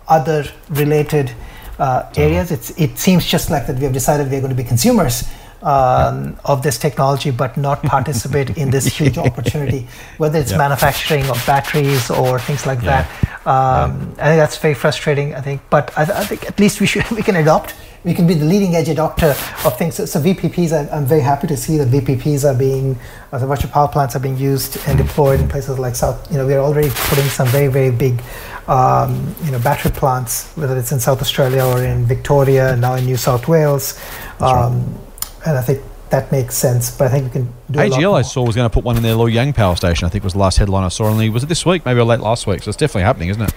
other 0.07 0.43
related 0.69 1.31
uh, 1.79 2.09
areas. 2.17 2.51
It's, 2.51 2.69
it 2.71 2.97
seems 2.97 3.25
just 3.25 3.49
like 3.49 3.67
that 3.67 3.77
we 3.77 3.83
have 3.83 3.93
decided 3.93 4.29
we 4.29 4.37
are 4.37 4.41
going 4.41 4.55
to 4.57 4.63
be 4.63 4.67
consumers 4.67 5.23
um, 5.63 6.37
of 6.45 6.63
this 6.63 6.77
technology, 6.77 7.31
but 7.31 7.57
not 7.57 7.81
participate 7.95 8.57
in 8.57 8.71
this 8.71 8.85
huge 8.87 9.17
opportunity, 9.17 9.87
whether 10.17 10.39
it's 10.39 10.51
Yeah. 10.51 10.57
manufacturing 10.57 11.29
of 11.29 11.43
batteries 11.45 12.09
or 12.09 12.39
things 12.39 12.65
like 12.65 12.81
Yeah. 12.81 13.05
that. 13.05 13.47
Um, 13.47 14.13
I 14.19 14.25
think 14.29 14.39
that's 14.39 14.57
very 14.57 14.73
frustrating. 14.75 15.33
I 15.35 15.41
think, 15.41 15.61
but 15.69 15.91
I, 15.97 16.03
I 16.03 16.25
think 16.25 16.45
at 16.47 16.59
least 16.59 16.79
we 16.79 16.87
should 16.87 17.09
we 17.17 17.21
can 17.23 17.35
adopt. 17.35 17.73
We 18.03 18.15
can 18.15 18.25
be 18.25 18.33
the 18.33 18.45
leading 18.45 18.75
edge 18.75 18.87
adopter 18.87 19.29
of 19.63 19.77
things. 19.77 19.93
So, 19.93 20.05
so 20.05 20.19
VPPs, 20.19 20.71
I, 20.73 20.89
I'm 20.95 21.05
very 21.05 21.21
happy 21.21 21.45
to 21.45 21.55
see 21.55 21.77
that 21.77 21.89
VPPs 21.89 22.43
are 22.49 22.57
being, 22.57 22.97
uh, 23.31 23.37
the 23.37 23.45
virtual 23.45 23.69
power 23.69 23.87
plants 23.87 24.15
are 24.15 24.19
being 24.19 24.37
used 24.37 24.79
and 24.87 24.97
deployed 24.97 25.39
in 25.39 25.47
places 25.47 25.77
like 25.77 25.95
South. 25.95 26.17
You 26.31 26.39
know, 26.39 26.47
we 26.47 26.55
are 26.55 26.61
already 26.61 26.89
putting 26.89 27.25
some 27.25 27.47
very 27.49 27.67
very 27.67 27.91
big, 27.91 28.19
um, 28.67 29.35
you 29.43 29.51
know, 29.51 29.59
battery 29.59 29.91
plants, 29.91 30.51
whether 30.55 30.75
it's 30.77 30.91
in 30.91 30.99
South 30.99 31.21
Australia 31.21 31.63
or 31.63 31.83
in 31.83 32.05
Victoria, 32.05 32.71
and 32.73 32.81
now 32.81 32.95
in 32.95 33.05
New 33.05 33.17
South 33.17 33.47
Wales. 33.47 33.99
Um, 34.39 34.95
And 35.45 35.57
I 35.57 35.61
think 35.61 35.81
that 36.09 36.31
makes 36.31 36.55
sense. 36.55 36.95
But 36.95 37.07
I 37.07 37.09
think 37.11 37.25
we 37.25 37.31
can 37.31 37.53
do 37.69 37.79
a 37.79 37.87
lot 37.87 37.99
AGL, 37.99 38.13
I 38.17 38.21
saw, 38.21 38.43
was 38.45 38.55
going 38.55 38.69
to 38.69 38.73
put 38.73 38.83
one 38.83 38.97
in 38.97 39.03
their 39.03 39.15
Loy 39.15 39.27
Yang 39.27 39.53
power 39.53 39.75
station. 39.75 40.05
I 40.05 40.09
think 40.09 40.23
was 40.23 40.33
the 40.33 40.39
last 40.39 40.57
headline 40.57 40.83
I 40.83 40.89
saw. 40.89 41.05
Only 41.05 41.29
was 41.29 41.43
it 41.43 41.47
this 41.49 41.65
week? 41.65 41.85
Maybe 41.85 41.99
or 41.99 42.03
late 42.03 42.19
last 42.19 42.45
week. 42.47 42.63
So 42.63 42.69
it's 42.69 42.77
definitely 42.77 43.03
happening, 43.03 43.29
isn't 43.29 43.41
it? 43.41 43.53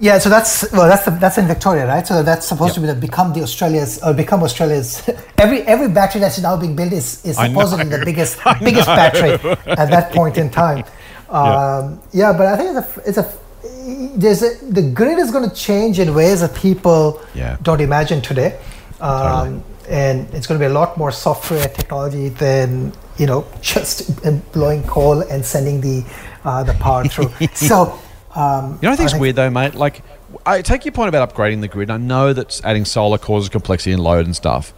Yeah, 0.00 0.18
so 0.18 0.28
that's 0.28 0.70
well, 0.72 0.88
that's 0.88 1.04
the, 1.04 1.12
that's 1.12 1.38
in 1.38 1.46
Victoria, 1.46 1.86
right? 1.86 2.04
So 2.04 2.22
that's 2.24 2.46
supposed 2.48 2.70
Yep. 2.70 2.74
to 2.74 2.80
be 2.80 2.86
the 2.88 3.06
become 3.06 3.32
the 3.32 3.42
Australia's 3.42 4.02
or 4.02 4.12
become 4.12 4.42
Australia's. 4.42 5.08
every 5.38 5.62
every 5.62 5.88
battery 5.88 6.20
that's 6.20 6.40
now 6.40 6.56
being 6.56 6.74
built 6.74 6.92
is, 6.92 7.24
is 7.24 7.36
supposedly 7.36 7.84
the 7.84 8.04
biggest 8.04 8.38
biggest 8.60 8.86
battery 8.88 9.34
at 9.66 9.90
that 9.90 10.12
point 10.12 10.36
in 10.38 10.50
time. 10.50 10.84
Um, 11.30 12.00
yeah. 12.12 12.32
but 12.32 12.46
I 12.46 12.56
think 12.56 12.76
it's 12.76 12.96
a 12.96 13.08
it's 13.08 13.18
a 13.18 14.16
there's 14.16 14.42
a 14.42 14.50
the 14.70 14.82
grid 14.82 15.18
is 15.18 15.32
going 15.32 15.48
to 15.48 15.54
change 15.54 15.98
in 15.98 16.14
ways 16.14 16.42
that 16.42 16.54
people 16.54 17.20
Yeah. 17.34 17.56
don't 17.62 17.80
imagine 17.80 18.20
today. 18.20 18.56
Um, 19.00 19.20
Totally. 19.20 19.62
And 19.88 20.34
it's 20.34 20.46
going 20.46 20.58
to 20.58 20.66
be 20.66 20.70
a 20.70 20.74
lot 20.74 20.96
more 20.96 21.12
software 21.12 21.68
technology 21.68 22.30
than 22.30 22.92
you 23.18 23.26
know 23.26 23.46
just 23.60 24.22
blowing 24.52 24.82
coal 24.84 25.20
and 25.20 25.44
sending 25.44 25.80
the 25.80 26.04
uh, 26.44 26.62
the 26.64 26.74
power 26.74 27.04
through. 27.04 27.30
so 27.54 27.98
um, 28.34 28.78
You 28.82 28.88
know, 28.88 28.92
I 28.92 28.96
think 28.96 29.10
it's 29.10 29.18
weird 29.18 29.36
though, 29.36 29.50
mate. 29.50 29.74
Like, 29.74 30.02
I 30.44 30.62
take 30.62 30.84
your 30.84 30.92
point 30.92 31.08
about 31.08 31.32
upgrading 31.32 31.60
the 31.60 31.68
grid. 31.68 31.90
I 31.90 31.96
know 31.96 32.32
that 32.32 32.60
adding 32.64 32.84
solar 32.84 33.18
causes 33.18 33.48
complexity 33.48 33.92
and 33.92 34.02
load 34.02 34.26
and 34.26 34.34
stuff, 34.34 34.74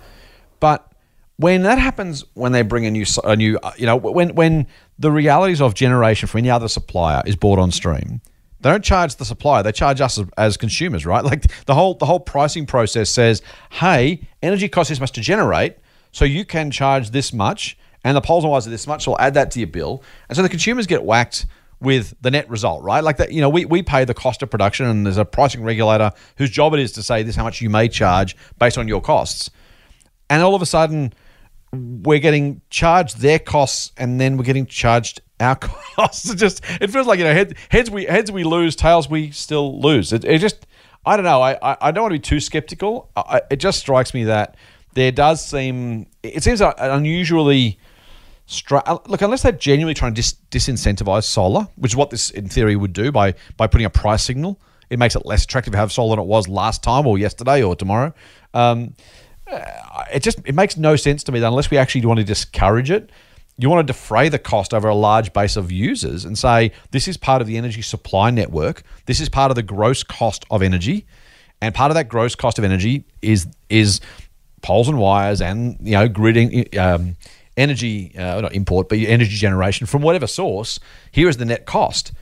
but 0.61 0.91
when 1.39 1.62
that 1.62 1.79
happens, 1.79 2.25
when 2.35 2.53
they 2.53 2.62
bring 2.62 2.87
a 2.87 2.91
new, 2.91 3.05
a 3.25 3.37
new, 3.37 3.59
uh, 3.62 3.73
you 3.77 3.87
know, 3.87 3.97
when 3.97 4.35
when 4.35 4.67
the 4.99 5.11
realities 5.11 5.61
of 5.61 5.75
generation 5.75 6.29
from 6.29 6.39
any 6.39 6.51
other 6.51 6.69
supplier 6.69 7.23
is 7.27 7.37
brought 7.37 7.59
on 7.59 7.71
stream, 7.71 8.21
they 8.67 8.73
don't 8.73 8.85
charge 8.85 9.14
the 9.14 9.25
supplier; 9.25 9.62
they 9.62 9.71
charge 9.71 10.01
us 10.01 10.19
as, 10.19 10.27
as 10.37 10.57
consumers, 10.57 11.07
right? 11.07 11.25
Like 11.25 11.47
the 11.67 11.75
whole 11.75 11.95
the 11.95 12.07
whole 12.07 12.19
pricing 12.19 12.67
process 12.67 13.09
says, 13.11 13.43
"Hey, 13.71 14.27
energy 14.43 14.69
costs 14.69 14.89
this 14.89 14.99
much 14.99 15.12
to 15.12 15.21
generate, 15.21 15.77
so 16.11 16.25
you 16.25 16.45
can 16.45 16.73
charge 16.73 17.11
this 17.11 17.33
much." 17.33 17.79
And 18.03 18.17
the 18.17 18.21
poles 18.21 18.43
and 18.43 18.51
wires 18.51 18.67
are 18.67 18.71
this 18.71 18.89
much, 18.89 19.05
so 19.05 19.12
we'll 19.12 19.21
add 19.21 19.35
that 19.35 19.53
to 19.53 19.61
your 19.61 19.69
bill. 19.69 20.03
And 20.29 20.35
so 20.35 20.43
the 20.43 20.49
consumers 20.49 20.87
get 20.87 21.05
whacked 21.05 21.47
with 21.81 22.14
the 22.21 22.31
net 22.31 22.49
result, 22.49 22.83
right? 22.83 23.03
Like 23.03 23.19
that, 23.19 23.33
you 23.33 23.41
know, 23.41 23.49
we, 23.49 23.64
we 23.64 23.83
pay 23.83 24.05
the 24.05 24.14
cost 24.14 24.43
of 24.43 24.51
production 24.51 24.87
and 24.87 25.05
there's 25.05 25.19
a 25.19 25.25
pricing 25.25 25.62
regulator 25.62 26.11
whose 26.39 26.51
job 26.51 26.73
it 26.75 26.81
is 26.81 26.93
to 26.93 27.03
say 27.03 27.23
this 27.23 27.35
is 27.35 27.37
how 27.37 27.45
much 27.45 27.61
you 27.61 27.69
may 27.69 27.89
charge 27.89 28.37
based 28.59 28.79
on 28.79 28.89
your 28.89 29.01
costs. 29.01 29.51
And 30.31 30.43
all 30.43 30.55
of 30.55 30.62
a 30.62 30.67
sudden, 30.67 31.12
we're 31.77 32.18
getting 32.18 32.61
charged 32.70 33.18
their 33.18 33.39
costs 33.39 33.93
and 33.97 34.20
then 34.20 34.37
we're 34.37 34.45
getting 34.45 34.66
charged 34.66 35.20
our 35.41 35.57
costs. 35.97 36.31
It 36.31 36.37
just 36.37 36.62
it 36.81 36.91
feels 36.91 37.07
like 37.07 37.18
you 37.18 37.24
know 37.24 37.33
head, 37.33 37.57
heads 37.68 37.91
we 37.91 38.05
heads 38.05 38.31
we 38.33 38.45
lose, 38.45 38.77
tails 38.77 39.09
we 39.09 39.31
still 39.31 39.81
lose. 39.81 40.12
It, 40.12 40.24
it 40.24 40.39
just 40.39 40.66
I 41.05 41.16
don't 41.16 41.24
know. 41.24 41.41
I, 41.41 41.77
I, 41.81 41.93
don't 41.93 42.03
want 42.03 42.14
to 42.14 42.18
be 42.18 42.22
too 42.22 42.41
skeptical. 42.41 43.11
I, 43.14 43.41
it 43.49 43.57
just 43.57 43.79
strikes 43.79 44.12
me 44.12 44.24
that 44.24 44.57
there 44.95 45.12
does 45.12 45.45
seem 45.45 46.07
it 46.22 46.43
seems 46.43 46.61
unusually 46.61 47.79
uh, 48.70 48.99
look, 49.07 49.22
unless 49.22 49.43
they're 49.43 49.53
genuinely 49.53 49.95
trying 49.95 50.14
to 50.14 50.22
dis- 50.22 50.37
disincentivize 50.51 51.24
solar, 51.24 51.68
which 51.77 51.93
is 51.93 51.97
what 51.97 52.11
this 52.11 52.31
in 52.31 52.49
theory 52.49 52.77
would 52.77 52.93
do 52.93 53.12
by 53.12 53.35
by 53.57 53.66
putting 53.66 53.85
a 53.85 53.91
price 53.91 54.24
signal, 54.24 54.61
it 54.91 54.99
makes 54.99 55.16
it 55.16 55.27
less 55.27 55.45
attractive 55.45 55.72
to 55.72 55.79
have 55.79 55.93
solar 55.93 56.16
than 56.16 56.24
it 56.24 56.29
was 56.29 56.49
last 56.49 56.83
time 56.83 57.07
or 57.07 57.18
yesterday 57.18 57.62
or 57.62 57.74
tomorrow. 57.74 58.14
Um, 58.55 58.95
uh, 59.51 60.05
it 60.13 60.23
just 60.23 60.39
it 60.45 60.55
makes 60.55 60.77
no 60.77 60.97
sense 60.97 61.23
to 61.25 61.33
me 61.33 61.41
that 61.41 61.49
unless 61.49 61.71
we 61.71 61.79
actually 61.79 62.05
want 62.05 62.19
to 62.19 62.25
discourage 62.25 62.91
it, 62.91 63.11
you 63.59 63.71
want 63.71 63.87
to 63.87 63.93
defray 63.93 64.29
the 64.29 64.39
cost 64.39 64.75
over 64.75 64.89
a 64.89 64.95
large 64.95 65.33
base 65.33 65.57
of 65.57 65.73
users 65.73 66.25
and 66.25 66.37
say 66.37 66.73
this 66.91 67.09
is 67.09 67.17
part 67.17 67.41
of 67.41 67.47
the 67.47 67.57
energy 67.57 67.83
supply 67.83 68.31
network. 68.31 68.83
This 69.07 69.21
is 69.21 69.29
part 69.29 69.51
of 69.51 69.55
the 69.55 69.63
gross 69.63 70.03
cost 70.03 70.45
of 70.51 70.63
energy, 70.63 71.07
and 71.61 71.75
part 71.75 71.91
of 71.91 71.95
that 71.95 72.09
gross 72.09 72.35
cost 72.35 72.59
of 72.59 72.65
energy 72.65 73.05
is 73.23 73.47
is 73.69 74.01
poles 74.63 74.89
and 74.89 74.99
wires 74.99 75.41
and 75.41 75.77
you 75.81 75.93
know 75.93 76.09
gridding. 76.09 76.77
Um, 76.77 77.17
energy, 77.57 78.15
uh, 78.19 78.41
not 78.43 78.53
import, 78.53 78.87
but 78.89 78.99
energy 78.99 79.35
generation 79.35 79.87
from 79.87 80.03
whatever 80.03 80.27
source. 80.27 80.79
Here 81.11 81.27
is 81.27 81.39
the 81.39 81.47
net 81.47 81.65
cost. 81.65 82.13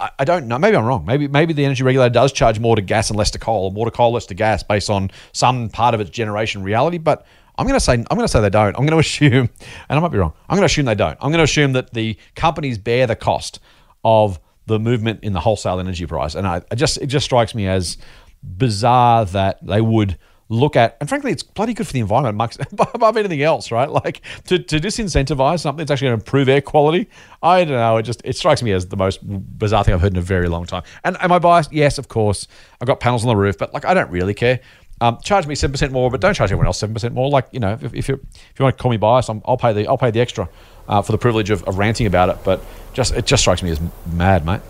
I, 0.00 0.10
I 0.20 0.24
don't 0.24 0.48
know. 0.48 0.58
Maybe 0.58 0.76
I'm 0.76 0.84
wrong. 0.84 1.04
Maybe 1.04 1.28
maybe 1.28 1.52
the 1.52 1.64
energy 1.64 1.82
regulator 1.82 2.12
does 2.12 2.32
charge 2.32 2.58
more 2.58 2.76
to 2.76 2.82
gas 2.82 3.10
and 3.10 3.18
less 3.18 3.30
to 3.32 3.38
coal, 3.38 3.64
or 3.64 3.72
more 3.72 3.84
to 3.84 3.90
coal, 3.90 4.12
less 4.12 4.26
to 4.26 4.34
gas, 4.34 4.62
based 4.62 4.90
on 4.90 5.10
some 5.32 5.68
part 5.68 5.94
of 5.94 6.00
its 6.00 6.10
generation 6.10 6.62
reality. 6.62 6.98
But 6.98 7.26
I'm 7.56 7.66
going 7.66 7.78
to 7.78 7.84
say 7.84 7.94
I'm 7.94 8.04
going 8.04 8.22
to 8.22 8.28
say 8.28 8.40
they 8.40 8.50
don't. 8.50 8.76
I'm 8.76 8.86
going 8.86 8.90
to 8.90 8.98
assume, 8.98 9.48
and 9.88 9.98
I 9.98 10.00
might 10.00 10.12
be 10.12 10.18
wrong. 10.18 10.32
I'm 10.48 10.56
going 10.56 10.62
to 10.62 10.72
assume 10.72 10.86
they 10.86 10.94
don't. 10.94 11.18
I'm 11.20 11.30
going 11.30 11.38
to 11.38 11.44
assume 11.44 11.72
that 11.72 11.92
the 11.92 12.16
companies 12.34 12.78
bear 12.78 13.06
the 13.06 13.16
cost 13.16 13.60
of 14.04 14.38
the 14.66 14.78
movement 14.78 15.20
in 15.22 15.32
the 15.32 15.40
wholesale 15.40 15.80
energy 15.80 16.06
price, 16.06 16.34
and 16.34 16.46
I, 16.46 16.62
I 16.70 16.74
just 16.74 16.98
it 16.98 17.06
just 17.06 17.24
strikes 17.24 17.54
me 17.54 17.66
as 17.66 17.98
bizarre 18.42 19.24
that 19.26 19.64
they 19.66 19.80
would 19.80 20.18
look 20.48 20.76
at, 20.76 20.96
and 21.00 21.08
frankly, 21.08 21.30
it's 21.30 21.42
bloody 21.42 21.74
good 21.74 21.86
for 21.86 21.92
the 21.92 22.00
environment, 22.00 22.36
Mark, 22.36 22.52
above 22.94 23.16
anything 23.16 23.42
else, 23.42 23.70
right? 23.70 23.90
Like 23.90 24.22
to, 24.46 24.58
to 24.58 24.78
disincentivize 24.78 25.60
something 25.60 25.78
that's 25.78 25.90
actually 25.90 26.08
going 26.08 26.20
to 26.20 26.24
improve 26.24 26.48
air 26.48 26.60
quality. 26.60 27.08
I 27.42 27.64
don't 27.64 27.74
know. 27.74 27.96
It 27.96 28.04
just 28.04 28.22
it 28.24 28.36
strikes 28.36 28.62
me 28.62 28.72
as 28.72 28.86
the 28.86 28.96
most 28.96 29.20
bizarre 29.22 29.84
thing 29.84 29.94
I've 29.94 30.00
heard 30.00 30.12
in 30.12 30.18
a 30.18 30.22
very 30.22 30.48
long 30.48 30.64
time. 30.64 30.82
And 31.04 31.16
am 31.20 31.32
I 31.32 31.38
biased? 31.38 31.72
Yes, 31.72 31.98
of 31.98 32.08
course. 32.08 32.46
I've 32.80 32.86
got 32.86 33.00
panels 33.00 33.24
on 33.24 33.28
the 33.28 33.36
roof, 33.36 33.58
but 33.58 33.74
like 33.74 33.84
I 33.84 33.94
don't 33.94 34.10
really 34.10 34.34
care. 34.34 34.60
Um, 35.00 35.18
charge 35.22 35.46
me 35.46 35.54
seven 35.54 35.72
percent 35.72 35.92
more, 35.92 36.10
but 36.10 36.20
don't 36.20 36.34
charge 36.34 36.50
everyone 36.50 36.66
else 36.66 36.78
seven 36.78 36.94
percent 36.94 37.14
more. 37.14 37.30
Like 37.30 37.48
you 37.52 37.60
know, 37.60 37.78
if, 37.80 37.94
if 37.94 38.08
you 38.08 38.14
if 38.14 38.58
you 38.58 38.64
want 38.64 38.76
to 38.76 38.82
call 38.82 38.90
me 38.90 38.96
biased, 38.96 39.30
I'm, 39.30 39.42
I'll 39.44 39.56
pay 39.56 39.72
the 39.72 39.86
I'll 39.86 39.98
pay 39.98 40.10
the 40.10 40.20
extra 40.20 40.48
uh, 40.88 41.02
for 41.02 41.12
the 41.12 41.18
privilege 41.18 41.50
of, 41.50 41.62
of 41.64 41.78
ranting 41.78 42.06
about 42.06 42.30
it. 42.30 42.38
But 42.42 42.62
just 42.94 43.14
it 43.14 43.26
just 43.26 43.42
strikes 43.42 43.62
me 43.62 43.70
as 43.70 43.80
mad, 44.06 44.44
mate. 44.44 44.60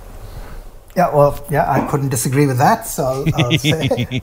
Yeah, 0.96 1.14
well, 1.14 1.46
yeah, 1.48 1.70
I 1.70 1.88
couldn't 1.88 2.08
disagree 2.08 2.46
with 2.46 2.58
that. 2.58 2.86
So 2.86 3.24
I'll, 3.34 3.44
I'll 3.44 3.58
say 3.58 4.22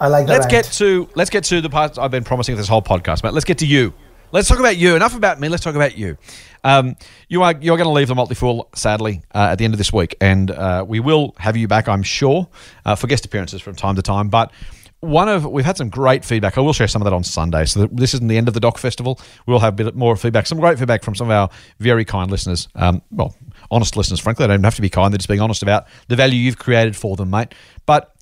I 0.00 0.08
like 0.08 0.26
that. 0.26 0.32
Let's 0.32 0.46
get 0.46 0.64
to 0.64 1.08
let's 1.14 1.30
get 1.30 1.44
to 1.44 1.60
the 1.60 1.68
part 1.68 1.98
I've 1.98 2.10
been 2.10 2.24
promising 2.24 2.56
this 2.56 2.68
whole 2.68 2.82
podcast, 2.82 3.22
mate. 3.22 3.34
Let's 3.34 3.44
get 3.44 3.58
to 3.58 3.66
you. 3.66 3.92
Let's 4.32 4.48
talk 4.48 4.58
about 4.58 4.76
you. 4.76 4.96
Enough 4.96 5.16
about 5.16 5.40
me. 5.40 5.48
Let's 5.48 5.62
talk 5.62 5.74
about 5.74 5.98
you. 5.98 6.16
Um, 6.64 6.96
you 7.28 7.42
are 7.42 7.54
you're 7.60 7.76
going 7.76 7.88
to 7.88 7.92
leave 7.92 8.08
the 8.08 8.14
Motley 8.14 8.34
Fool 8.34 8.68
sadly 8.74 9.22
uh, 9.34 9.48
at 9.52 9.58
the 9.58 9.64
end 9.64 9.74
of 9.74 9.78
this 9.78 9.92
week, 9.92 10.16
and 10.20 10.50
uh, 10.50 10.84
we 10.86 11.00
will 11.00 11.34
have 11.38 11.56
you 11.56 11.68
back, 11.68 11.88
I'm 11.88 12.02
sure, 12.02 12.48
uh, 12.84 12.94
for 12.94 13.08
guest 13.08 13.24
appearances 13.24 13.60
from 13.60 13.74
time 13.74 13.96
to 13.96 14.02
time. 14.02 14.28
But 14.28 14.52
one 15.00 15.28
of 15.28 15.46
we've 15.46 15.64
had 15.64 15.76
some 15.76 15.88
great 15.88 16.24
feedback. 16.24 16.58
I 16.58 16.60
will 16.60 16.72
share 16.72 16.88
some 16.88 17.02
of 17.02 17.04
that 17.04 17.12
on 17.12 17.24
Sunday. 17.24 17.64
So 17.64 17.86
this 17.86 18.14
isn't 18.14 18.28
the 18.28 18.36
end 18.36 18.48
of 18.48 18.54
the 18.54 18.60
Doc 18.60 18.78
Festival. 18.78 19.18
We'll 19.46 19.58
have 19.58 19.74
a 19.80 19.84
bit 19.84 19.94
more 19.96 20.14
feedback. 20.16 20.46
Some 20.46 20.60
great 20.60 20.78
feedback 20.78 21.02
from 21.02 21.14
some 21.14 21.28
of 21.28 21.32
our 21.32 21.50
very 21.78 22.04
kind 22.04 22.30
listeners. 22.30 22.68
Um, 22.74 23.02
well, 23.10 23.34
honest 23.70 23.96
listeners. 23.96 24.20
Frankly, 24.20 24.46
they 24.46 24.52
don't 24.52 24.64
have 24.64 24.76
to 24.76 24.82
be 24.82 24.90
kind. 24.90 25.12
They're 25.12 25.18
just 25.18 25.28
being 25.28 25.40
honest 25.40 25.62
about 25.62 25.86
the 26.08 26.16
value 26.16 26.38
you've 26.38 26.58
created 26.58 26.96
for 26.96 27.16
them, 27.16 27.30
mate. 27.30 27.54
But 27.86 28.14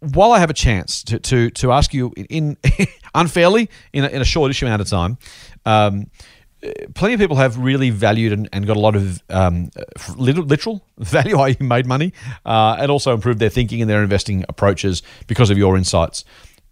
while 0.00 0.32
I 0.32 0.38
have 0.38 0.50
a 0.50 0.54
chance 0.54 1.02
to 1.04 1.18
to, 1.18 1.50
to 1.50 1.72
ask 1.72 1.94
you 1.94 2.12
in, 2.16 2.56
unfairly 3.14 3.68
in 3.92 4.04
a, 4.04 4.08
in 4.08 4.20
a 4.20 4.24
short 4.24 4.60
amount 4.62 4.82
of 4.82 4.88
time. 4.88 5.18
Um, 5.64 6.10
plenty 6.94 7.14
of 7.14 7.20
people 7.20 7.36
have 7.36 7.58
really 7.58 7.90
valued 7.90 8.32
and, 8.32 8.48
and 8.52 8.66
got 8.66 8.76
a 8.76 8.80
lot 8.80 8.96
of 8.96 9.22
um, 9.30 9.70
literal 10.16 10.84
value, 10.98 11.36
i.e., 11.38 11.56
made 11.60 11.86
money, 11.86 12.12
uh, 12.44 12.76
and 12.78 12.90
also 12.90 13.12
improved 13.12 13.38
their 13.38 13.50
thinking 13.50 13.80
and 13.80 13.90
their 13.90 14.02
investing 14.02 14.44
approaches 14.48 15.02
because 15.26 15.50
of 15.50 15.58
your 15.58 15.76
insights. 15.76 16.24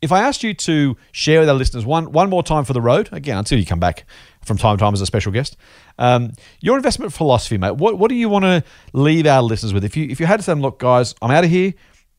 If 0.03 0.13
I 0.13 0.21
asked 0.21 0.43
you 0.43 0.53
to 0.55 0.97
share 1.13 1.41
with 1.41 1.49
our 1.49 1.55
listeners 1.55 1.87
one 1.87 2.13
one 2.13 2.29
more 2.29 2.43
time 2.43 2.65
for 2.65 2.75
the 2.75 2.81
road, 2.81 3.09
again, 3.11 3.39
until 3.39 3.59
you 3.59 3.65
come 3.65 3.81
back 3.81 4.05
from 4.45 4.59
time 4.59 4.77
to 4.77 4.81
time 4.81 4.93
as 4.93 5.01
a 5.01 5.07
special 5.07 5.33
guest, 5.33 5.57
um, 5.99 6.33
your 6.61 6.77
investment 6.77 7.13
philosophy, 7.13 7.57
mate. 7.57 7.77
What 7.77 7.99
what 7.99 8.09
do 8.09 8.15
you 8.15 8.29
want 8.29 8.45
to 8.45 8.63
leave 8.93 9.27
our 9.27 9.43
listeners 9.43 9.73
with? 9.73 9.83
If 9.83 9.97
you 9.97 10.07
if 10.11 10.21
you 10.21 10.27
had 10.27 10.37
to 10.39 10.43
say, 10.43 10.53
look, 10.55 10.79
guys, 10.79 11.15
I'm 11.23 11.31
out 11.31 11.45
of 11.45 11.51
here, 11.51 11.73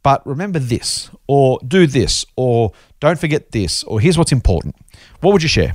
but 0.06 0.22
remember 0.28 0.60
this, 0.60 1.10
or 1.26 1.60
do 1.68 1.88
this, 1.88 2.28
or 2.36 2.72
don't 3.00 3.20
forget 3.20 3.52
this, 3.52 3.84
or 3.86 4.00
here's 4.00 4.20
what's 4.20 4.32
important. 4.32 4.76
What 5.22 5.34
would 5.34 5.42
you 5.42 5.50
share? 5.50 5.74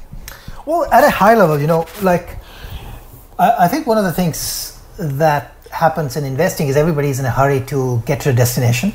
Well, 0.65 0.85
at 0.93 1.03
a 1.03 1.11
high 1.11 1.35
level, 1.35 1.61
you 1.61 1.67
know, 1.67 1.85
like 2.01 2.39
I, 3.41 3.65
I 3.65 3.67
think 3.67 3.89
one 3.89 3.99
of 3.99 4.05
the 4.05 4.13
things 4.13 4.81
that 4.99 5.57
happens 5.73 6.17
in 6.17 6.25
investing 6.25 6.69
is 6.69 6.77
everybody's 6.77 7.19
in 7.19 7.27
a 7.27 7.31
hurry 7.33 7.61
to 7.73 8.05
get 8.07 8.21
to 8.21 8.31
a 8.31 8.33
destination. 8.33 8.93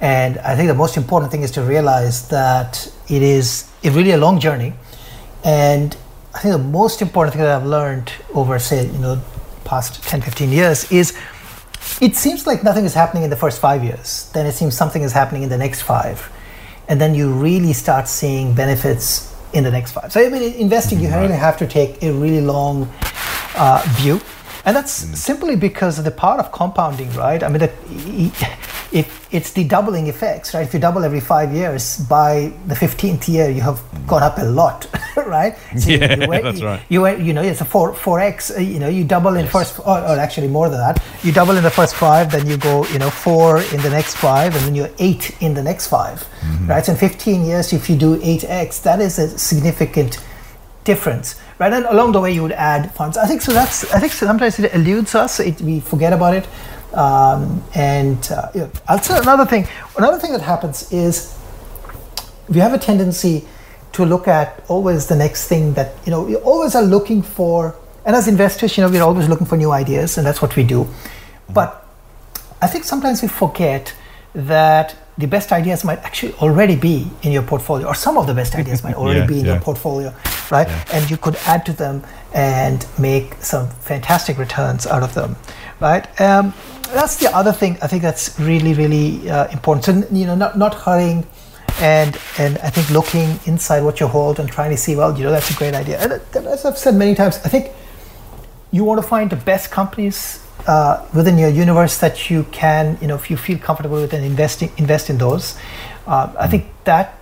And 0.00 0.38
I 0.38 0.56
think 0.56 0.66
the 0.66 0.80
most 0.84 0.96
important 0.96 1.30
thing 1.30 1.42
is 1.42 1.52
to 1.52 1.62
realize 1.62 2.26
that 2.30 2.92
it 3.08 3.22
is 3.22 3.70
really 3.84 4.10
a 4.10 4.18
long 4.18 4.40
journey. 4.40 4.72
And 5.44 5.96
I 6.34 6.40
think 6.40 6.52
the 6.52 6.68
most 6.80 7.00
important 7.00 7.32
thing 7.32 7.42
that 7.42 7.54
I've 7.62 7.66
learned 7.66 8.10
over, 8.34 8.58
say, 8.58 8.86
you 8.86 8.98
know, 8.98 9.22
past 9.64 10.02
10, 10.02 10.20
15 10.22 10.50
years 10.50 10.90
is 10.90 11.16
it 12.00 12.16
seems 12.16 12.46
like 12.46 12.62
nothing 12.62 12.84
is 12.84 12.94
happening 12.94 13.24
in 13.24 13.30
the 13.30 13.36
first 13.36 13.60
five 13.60 13.82
years. 13.82 14.30
Then 14.32 14.46
it 14.46 14.52
seems 14.52 14.76
something 14.76 15.02
is 15.02 15.12
happening 15.12 15.42
in 15.42 15.48
the 15.48 15.58
next 15.58 15.82
five. 15.82 16.30
And 16.88 17.00
then 17.00 17.14
you 17.14 17.32
really 17.32 17.72
start 17.72 18.08
seeing 18.08 18.54
benefits 18.54 19.34
in 19.52 19.64
the 19.64 19.70
next 19.70 19.92
five. 19.92 20.12
So 20.12 20.24
I 20.24 20.28
mean, 20.28 20.42
investing, 20.54 21.00
you 21.00 21.08
really 21.08 21.34
have 21.34 21.56
to 21.58 21.66
take 21.66 22.02
a 22.02 22.12
really 22.12 22.40
long 22.40 22.88
uh, 23.56 23.82
view, 23.96 24.20
and 24.68 24.76
that's 24.76 25.02
mm. 25.02 25.16
simply 25.16 25.56
because 25.56 25.98
of 25.98 26.04
the 26.04 26.10
power 26.10 26.38
of 26.38 26.52
compounding, 26.52 27.10
right? 27.14 27.42
I 27.42 27.48
mean, 27.48 27.60
the, 27.60 27.72
if 28.92 29.26
it's 29.32 29.50
the 29.54 29.64
doubling 29.64 30.08
effects, 30.08 30.52
right? 30.52 30.66
If 30.66 30.74
you 30.74 30.78
double 30.78 31.04
every 31.04 31.20
five 31.20 31.54
years, 31.54 31.96
by 32.00 32.52
the 32.66 32.76
fifteenth 32.76 33.30
year, 33.30 33.48
you 33.48 33.62
have 33.62 33.80
gone 34.06 34.22
up 34.22 34.36
a 34.36 34.44
lot, 34.44 34.86
right? 35.16 35.56
So 35.78 35.88
yeah, 35.88 36.16
you, 36.16 36.20
you, 36.20 36.42
that's 36.42 36.62
right. 36.62 36.82
You, 36.90 37.06
you 37.16 37.32
know, 37.32 37.40
it's 37.40 37.62
a 37.62 37.64
four 37.64 37.94
four 37.94 38.20
x. 38.20 38.50
Uh, 38.50 38.60
you 38.60 38.78
know, 38.78 38.90
you 38.90 39.04
double 39.04 39.36
in 39.36 39.46
yes. 39.46 39.52
first, 39.52 39.78
or, 39.78 40.00
or, 40.00 40.18
actually 40.18 40.48
more 40.48 40.68
than 40.68 40.80
that. 40.80 41.02
You 41.22 41.32
double 41.32 41.56
in 41.56 41.62
the 41.62 41.70
first 41.70 41.94
five, 41.94 42.30
then 42.30 42.46
you 42.46 42.58
go, 42.58 42.84
you 42.88 42.98
know, 42.98 43.08
four 43.08 43.60
in 43.60 43.80
the 43.80 43.90
next 43.90 44.16
five, 44.16 44.54
and 44.54 44.62
then 44.66 44.74
you're 44.74 44.90
eight 44.98 45.34
in 45.40 45.54
the 45.54 45.62
next 45.62 45.86
5 45.86 46.20
mm-hmm. 46.20 46.66
right? 46.68 46.84
So 46.84 46.92
in 46.92 46.98
fifteen 46.98 47.46
years, 47.46 47.72
if 47.72 47.88
you 47.88 47.96
do 47.96 48.20
eight 48.22 48.44
x, 48.44 48.80
that 48.80 49.00
is 49.00 49.18
a 49.18 49.38
significant 49.38 50.18
difference, 50.88 51.26
right? 51.60 51.72
And 51.72 51.84
along 51.94 52.12
the 52.12 52.20
way, 52.24 52.32
you 52.36 52.42
would 52.42 52.58
add 52.72 52.82
funds. 52.98 53.14
I 53.24 53.26
think 53.26 53.40
so. 53.42 53.52
That's 53.52 53.78
I 53.96 53.98
think 54.00 54.12
sometimes 54.12 54.58
it 54.58 54.72
eludes 54.78 55.14
us. 55.14 55.32
It, 55.50 55.60
we 55.68 55.80
forget 55.92 56.12
about 56.18 56.34
it. 56.40 56.46
Um, 57.04 57.62
and 57.74 58.20
uh, 58.32 58.68
I'll 58.88 59.02
say 59.08 59.18
another 59.18 59.46
thing. 59.52 59.68
Another 59.96 60.18
thing 60.18 60.32
that 60.32 60.44
happens 60.52 60.90
is 60.90 61.12
we 62.48 62.60
have 62.60 62.74
a 62.80 62.82
tendency 62.90 63.36
to 63.92 64.04
look 64.12 64.26
at 64.28 64.48
always 64.68 65.06
the 65.12 65.16
next 65.24 65.48
thing 65.50 65.74
that 65.74 65.88
you 66.04 66.10
know 66.12 66.22
we 66.30 66.36
always 66.36 66.74
are 66.74 66.86
looking 66.96 67.22
for. 67.22 67.74
And 68.06 68.16
as 68.16 68.26
investors, 68.26 68.70
you 68.76 68.82
know, 68.82 68.90
we're 68.90 69.08
always 69.10 69.28
looking 69.28 69.46
for 69.46 69.58
new 69.58 69.72
ideas, 69.82 70.16
and 70.16 70.26
that's 70.26 70.40
what 70.40 70.56
we 70.56 70.64
do. 70.64 70.88
But 71.58 71.70
I 72.62 72.66
think 72.72 72.84
sometimes 72.84 73.20
we 73.20 73.28
forget 73.28 73.94
that 74.34 74.96
the 75.18 75.26
best 75.26 75.52
ideas 75.52 75.84
might 75.84 75.98
actually 75.98 76.32
already 76.34 76.76
be 76.76 77.10
in 77.22 77.32
your 77.32 77.42
portfolio, 77.42 77.88
or 77.88 77.94
some 77.94 78.16
of 78.16 78.26
the 78.26 78.34
best 78.34 78.54
ideas 78.54 78.82
might 78.84 78.94
already 79.02 79.20
yeah, 79.20 79.26
be 79.26 79.40
in 79.40 79.46
yeah. 79.46 79.52
your 79.54 79.60
portfolio, 79.60 80.14
right? 80.50 80.68
Yeah. 80.68 80.84
And 80.92 81.10
you 81.10 81.16
could 81.16 81.36
add 81.46 81.66
to 81.66 81.72
them 81.72 82.04
and 82.34 82.86
make 82.98 83.34
some 83.34 83.68
fantastic 83.68 84.38
returns 84.38 84.86
out 84.86 85.02
of 85.02 85.14
them, 85.14 85.36
right? 85.80 86.08
Um, 86.20 86.54
that's 86.92 87.16
the 87.16 87.34
other 87.34 87.52
thing 87.52 87.76
I 87.82 87.86
think 87.88 88.02
that's 88.02 88.38
really, 88.40 88.72
really 88.74 89.28
uh, 89.28 89.48
important. 89.48 89.84
So, 89.84 90.14
you 90.14 90.26
know, 90.26 90.34
not, 90.34 90.56
not 90.56 90.74
hurrying 90.74 91.26
and 91.80 92.18
and 92.38 92.58
I 92.58 92.70
think 92.70 92.90
looking 92.90 93.38
inside 93.46 93.82
what 93.82 94.00
you 94.00 94.08
hold 94.08 94.40
and 94.40 94.48
trying 94.48 94.70
to 94.70 94.76
see, 94.76 94.96
well, 94.96 95.16
you 95.16 95.24
know, 95.24 95.30
that's 95.30 95.50
a 95.50 95.54
great 95.54 95.74
idea. 95.74 96.00
And 96.00 96.46
as 96.46 96.64
I've 96.64 96.78
said 96.78 96.94
many 96.96 97.14
times, 97.14 97.36
I 97.44 97.48
think 97.48 97.70
you 98.72 98.84
want 98.84 99.00
to 99.00 99.06
find 99.06 99.30
the 99.30 99.36
best 99.36 99.70
companies 99.70 100.44
uh, 100.68 101.02
within 101.14 101.38
your 101.38 101.48
universe 101.48 101.96
that 101.98 102.28
you 102.28 102.44
can, 102.52 102.98
you 103.00 103.08
know, 103.08 103.14
if 103.14 103.30
you 103.30 103.36
feel 103.36 103.58
comfortable 103.58 103.96
with 103.96 104.12
and 104.12 104.24
investing, 104.24 104.70
invest 104.76 105.08
in 105.08 105.16
those. 105.16 105.58
Uh, 106.06 106.30
I 106.38 106.46
think 106.46 106.66
that 106.84 107.18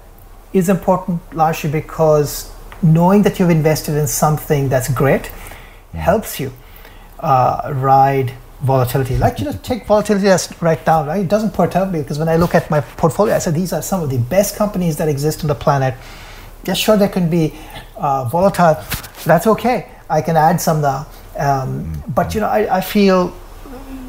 is 0.52 0.68
important 0.68 1.20
largely 1.32 1.70
because 1.70 2.52
knowing 2.82 3.22
that 3.22 3.38
you've 3.38 3.50
invested 3.50 3.94
in 3.96 4.08
something 4.08 4.68
that's 4.68 4.92
great 4.92 5.26
helps 5.94 6.40
you 6.40 6.52
uh, 7.20 7.72
ride 7.76 8.34
volatility. 8.62 9.16
Like 9.16 9.38
you 9.38 9.44
know, 9.44 9.52
take 9.62 9.86
volatility 9.86 10.26
as 10.26 10.52
right 10.60 10.84
now, 10.84 11.06
right? 11.06 11.20
It 11.20 11.28
doesn't 11.28 11.54
perturb 11.54 11.92
me 11.92 12.02
because 12.02 12.18
when 12.18 12.28
I 12.28 12.34
look 12.36 12.54
at 12.54 12.68
my 12.68 12.80
portfolio, 12.80 13.36
I 13.36 13.38
said 13.38 13.54
these 13.54 13.72
are 13.72 13.80
some 13.80 14.02
of 14.02 14.10
the 14.10 14.18
best 14.18 14.56
companies 14.56 14.96
that 14.96 15.08
exist 15.08 15.42
on 15.42 15.48
the 15.48 15.54
planet. 15.54 15.94
Yes, 16.64 16.78
sure, 16.78 16.96
they 16.96 17.08
can 17.08 17.30
be 17.30 17.54
uh, 17.96 18.24
volatile. 18.24 18.82
That's 19.24 19.46
okay. 19.46 19.88
I 20.10 20.20
can 20.20 20.36
add 20.36 20.60
some 20.60 20.80
now. 20.80 21.06
Um, 21.36 22.02
but 22.08 22.34
you 22.34 22.40
know, 22.40 22.48
I, 22.48 22.78
I 22.78 22.80
feel 22.80 23.34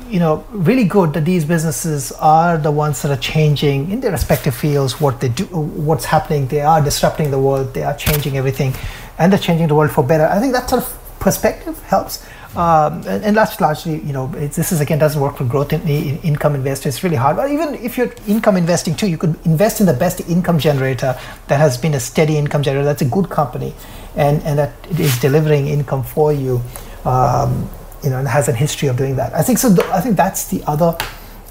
you 0.10 0.20
know 0.20 0.46
really 0.52 0.86
good 0.86 1.14
that 1.14 1.26
these 1.26 1.44
businesses 1.44 2.12
are 2.14 2.58
the 2.58 2.72
ones 2.72 3.02
that 3.02 3.12
are 3.12 3.22
changing 3.22 3.92
in 3.92 4.00
their 4.00 4.12
respective 4.12 4.56
fields 4.56 5.02
what 5.02 5.20
they 5.20 5.28
do 5.28 5.44
what's 5.46 6.06
happening 6.06 6.48
they 6.48 6.62
are 6.62 6.82
disrupting 6.82 7.30
the 7.30 7.38
world 7.38 7.74
they 7.74 7.84
are 7.84 7.96
changing 7.98 8.38
everything 8.38 8.74
and 9.18 9.34
they're 9.34 9.40
changing 9.40 9.68
the 9.68 9.76
world 9.76 9.92
for 9.92 10.06
better 10.06 10.26
i 10.28 10.40
think 10.40 10.54
that 10.54 10.70
sort 10.70 10.82
of 10.82 11.20
perspective 11.20 11.78
helps 11.84 12.26
um, 12.56 13.04
and, 13.06 13.24
and, 13.24 13.38
that's 13.38 13.62
largely, 13.62 14.02
you 14.02 14.14
know, 14.14 14.28
this 14.30 14.72
is 14.72 14.82
again 14.82 14.98
doesn't 14.98 15.22
work 15.22 15.38
for 15.38 15.44
growth 15.44 15.74
in, 15.74 15.82
in 15.88 16.18
income 16.22 16.56
investors. 16.56 16.96
It's 16.96 17.04
really 17.04 17.16
hard. 17.16 17.36
But 17.36 17.52
even 17.52 17.76
if 17.76 18.00
you're 18.00 18.12
income 18.26 18.58
investing 18.58 18.96
too, 18.96 19.08
you 19.08 19.18
could 19.18 19.38
invest 19.46 19.80
in 19.80 19.86
the 19.86 19.94
best 19.94 20.22
income 20.22 20.58
generator 20.58 21.16
that 21.50 21.60
has 21.60 21.78
been 21.78 21.94
a 21.94 22.00
steady 22.00 22.36
income 22.36 22.64
generator. 22.64 22.86
That's 22.86 23.04
a 23.04 23.06
good 23.06 23.30
company, 23.30 23.76
and 24.16 24.42
and 24.42 24.58
that 24.58 24.74
is 25.00 25.20
delivering 25.20 25.68
income 25.68 26.02
for 26.02 26.34
you. 26.34 26.64
Um, 27.08 27.70
you 28.04 28.10
know, 28.12 28.20
and 28.20 28.28
has 28.28 28.48
a 28.48 28.54
history 28.54 28.88
of 28.90 28.96
doing 28.98 29.16
that. 29.16 29.34
I 29.34 29.42
think 29.42 29.58
so. 29.58 29.74
Th- 29.74 29.90
I 29.90 30.02
think 30.02 30.16
that's 30.18 30.48
the 30.50 30.64
other 30.68 30.96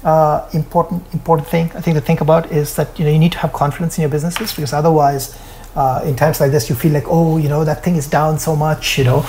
uh, 0.03 0.47
important 0.53 1.03
important 1.13 1.47
thing 1.47 1.65
I 1.75 1.81
think 1.81 1.95
to 1.97 2.01
think 2.01 2.21
about 2.21 2.51
is 2.51 2.75
that 2.75 2.97
you 2.97 3.05
know 3.05 3.11
you 3.11 3.19
need 3.19 3.33
to 3.33 3.39
have 3.39 3.51
confidence 3.53 3.97
in 3.97 4.01
your 4.03 4.09
businesses 4.09 4.53
because 4.53 4.71
otherwise, 4.71 5.37
uh, 5.75 6.01
in 6.05 6.15
times 6.15 6.39
like 6.39 6.51
this, 6.51 6.69
you 6.69 6.75
feel 6.75 6.93
like 6.93 7.05
oh 7.07 7.37
you 7.37 7.49
know 7.49 7.65
that 7.65 7.83
thing 7.83 7.95
is 7.95 8.07
down 8.07 8.39
so 8.39 8.55
much. 8.55 8.97
You 8.97 9.03
know, 9.03 9.25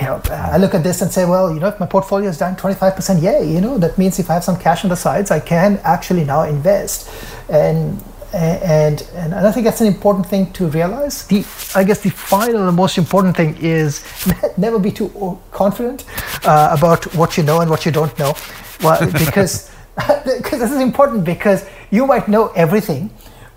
you 0.00 0.06
know, 0.06 0.20
I 0.30 0.56
look 0.58 0.74
at 0.74 0.82
this 0.84 1.02
and 1.02 1.10
say, 1.10 1.24
well, 1.24 1.52
you 1.52 1.60
know, 1.60 1.68
if 1.68 1.80
my 1.80 1.86
portfolio 1.86 2.28
is 2.30 2.38
down 2.38 2.54
25%, 2.56 3.20
yay, 3.20 3.52
you 3.52 3.60
know, 3.60 3.78
that 3.78 3.98
means 3.98 4.18
if 4.18 4.30
I 4.30 4.34
have 4.34 4.44
some 4.44 4.56
cash 4.56 4.84
on 4.84 4.90
the 4.90 4.96
sides, 4.96 5.30
I 5.30 5.40
can 5.40 5.80
actually 5.82 6.24
now 6.24 6.42
invest. 6.42 7.10
And 7.48 8.00
and 8.32 9.06
and 9.14 9.34
I 9.34 9.52
think 9.52 9.64
that's 9.64 9.80
an 9.80 9.86
important 9.86 10.26
thing 10.26 10.52
to 10.52 10.66
realize. 10.66 11.26
The 11.26 11.44
I 11.74 11.84
guess 11.84 12.00
the 12.00 12.10
final, 12.10 12.66
the 12.66 12.72
most 12.72 12.98
important 12.98 13.36
thing 13.36 13.56
is 13.60 14.04
never 14.56 14.78
be 14.78 14.90
too 14.90 15.38
confident 15.50 16.04
uh, 16.44 16.76
about 16.78 17.14
what 17.14 17.36
you 17.36 17.42
know 17.42 17.60
and 17.60 17.70
what 17.70 17.86
you 17.86 17.92
don't 17.92 18.16
know. 18.18 18.34
Well, 18.82 19.00
because 19.24 19.70
because 20.24 20.60
this 20.60 20.70
is 20.70 20.80
important 20.80 21.24
because 21.24 21.64
you 21.90 22.06
might 22.06 22.28
know 22.28 22.48
everything, 22.48 23.10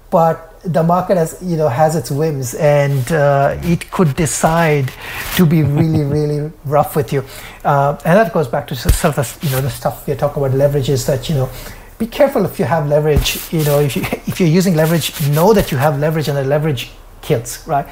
but 0.10 0.52
the 0.64 0.84
market 0.84 1.18
has 1.18 1.40
you 1.42 1.58
know 1.58 1.68
has 1.68 1.96
its 1.96 2.12
whims 2.12 2.54
and 2.54 3.12
uh, 3.12 3.58
it 3.64 3.90
could 3.92 4.16
decide 4.16 4.92
to 5.36 5.46
be 5.46 5.64
really 5.64 6.04
really 6.04 6.52
rough 6.66 6.96
with 6.96 7.12
you 7.12 7.24
uh, 7.66 7.98
and 8.06 8.18
that 8.18 8.32
goes 8.32 8.48
back 8.48 8.68
to 8.68 8.76
sort 8.76 9.06
of 9.06 9.16
the, 9.16 9.48
you 9.48 9.52
know 9.52 9.62
the 9.62 9.70
stuff 9.72 10.08
we're 10.08 10.16
talking 10.16 10.44
about 10.44 10.56
leverages 10.56 11.08
that 11.08 11.28
you 11.28 11.34
know 11.34 11.50
be 12.02 12.08
careful 12.08 12.46
if 12.46 12.58
you 12.60 12.66
have 12.66 12.88
leverage. 12.88 13.30
You 13.54 13.64
know, 13.64 13.80
if 13.80 13.96
you 13.96 14.02
if 14.32 14.40
you're 14.40 14.56
using 14.60 14.76
leverage, 14.76 15.08
know 15.30 15.54
that 15.54 15.72
you 15.72 15.78
have 15.78 16.00
leverage, 16.00 16.28
and 16.28 16.38
the 16.38 16.44
leverage 16.44 16.90
kills. 17.22 17.66
Right? 17.68 17.88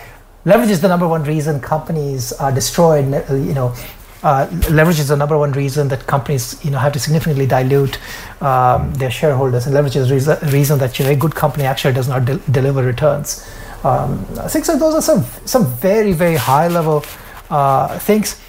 Leverage 0.46 0.72
is 0.72 0.82
the 0.82 0.88
number 0.88 1.08
one 1.08 1.24
reason 1.24 1.60
companies 1.60 2.34
are 2.34 2.52
destroyed. 2.52 3.06
You 3.30 3.54
know, 3.60 3.76
uh, 4.24 4.48
leverage 4.70 5.00
is 5.00 5.10
the 5.10 5.16
number 5.16 5.38
one 5.38 5.52
reason 5.52 5.88
that 5.90 6.08
companies 6.08 6.64
you 6.66 6.72
know 6.72 6.80
have 6.80 6.94
to 6.94 7.00
significantly 7.00 7.46
dilute 7.46 8.00
um, 8.42 8.94
their 8.96 9.12
shareholders, 9.12 9.66
and 9.66 9.76
leverage 9.76 9.96
is 9.96 10.26
the 10.26 10.50
reason 10.52 10.80
that 10.80 11.00
you 11.00 11.06
know, 11.06 11.12
a 11.12 11.16
good 11.16 11.36
company 11.36 11.66
actually 11.66 11.94
does 11.94 12.08
not 12.08 12.26
de- 12.26 12.40
deliver 12.60 12.84
returns. 12.84 13.48
Um, 13.84 14.26
I 14.40 14.50
think 14.50 14.66
so. 14.66 14.78
Those 14.78 14.96
are 14.96 15.02
some 15.02 15.24
some 15.46 15.66
very 15.90 16.14
very 16.14 16.36
high 16.36 16.68
level 16.68 17.06
uh, 17.50 18.00
things. 18.00 18.42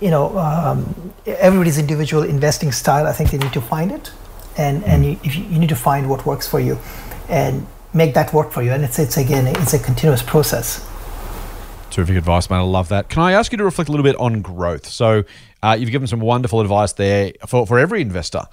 You 0.00 0.10
know, 0.10 0.36
um, 0.36 1.12
everybody's 1.26 1.78
individual 1.78 2.24
investing 2.24 2.72
style. 2.72 3.06
I 3.06 3.12
think 3.12 3.30
they 3.30 3.38
need 3.38 3.52
to 3.52 3.60
find 3.60 3.92
it, 3.92 4.10
and 4.56 4.84
and 4.84 5.04
you, 5.04 5.18
you, 5.22 5.42
you 5.44 5.58
need 5.58 5.68
to 5.68 5.76
find 5.76 6.08
what 6.08 6.26
works 6.26 6.46
for 6.46 6.60
you, 6.60 6.78
and 7.28 7.66
make 7.94 8.14
that 8.14 8.32
work 8.32 8.50
for 8.50 8.62
you. 8.62 8.72
And 8.72 8.84
it's 8.84 8.98
it's 8.98 9.16
again 9.16 9.46
it's 9.46 9.74
a 9.74 9.78
continuous 9.78 10.22
process. 10.22 10.86
Terrific 11.90 12.16
advice, 12.16 12.48
man. 12.48 12.60
I 12.60 12.62
love 12.62 12.88
that. 12.88 13.10
Can 13.10 13.22
I 13.22 13.32
ask 13.32 13.52
you 13.52 13.58
to 13.58 13.64
reflect 13.64 13.88
a 13.88 13.92
little 13.92 14.04
bit 14.04 14.16
on 14.16 14.40
growth? 14.40 14.86
So, 14.86 15.24
uh, 15.62 15.76
you've 15.78 15.90
given 15.90 16.08
some 16.08 16.20
wonderful 16.20 16.62
advice 16.62 16.94
there 16.94 17.32
for, 17.46 17.66
for 17.66 17.78
every 17.78 18.00
investor. 18.00 18.44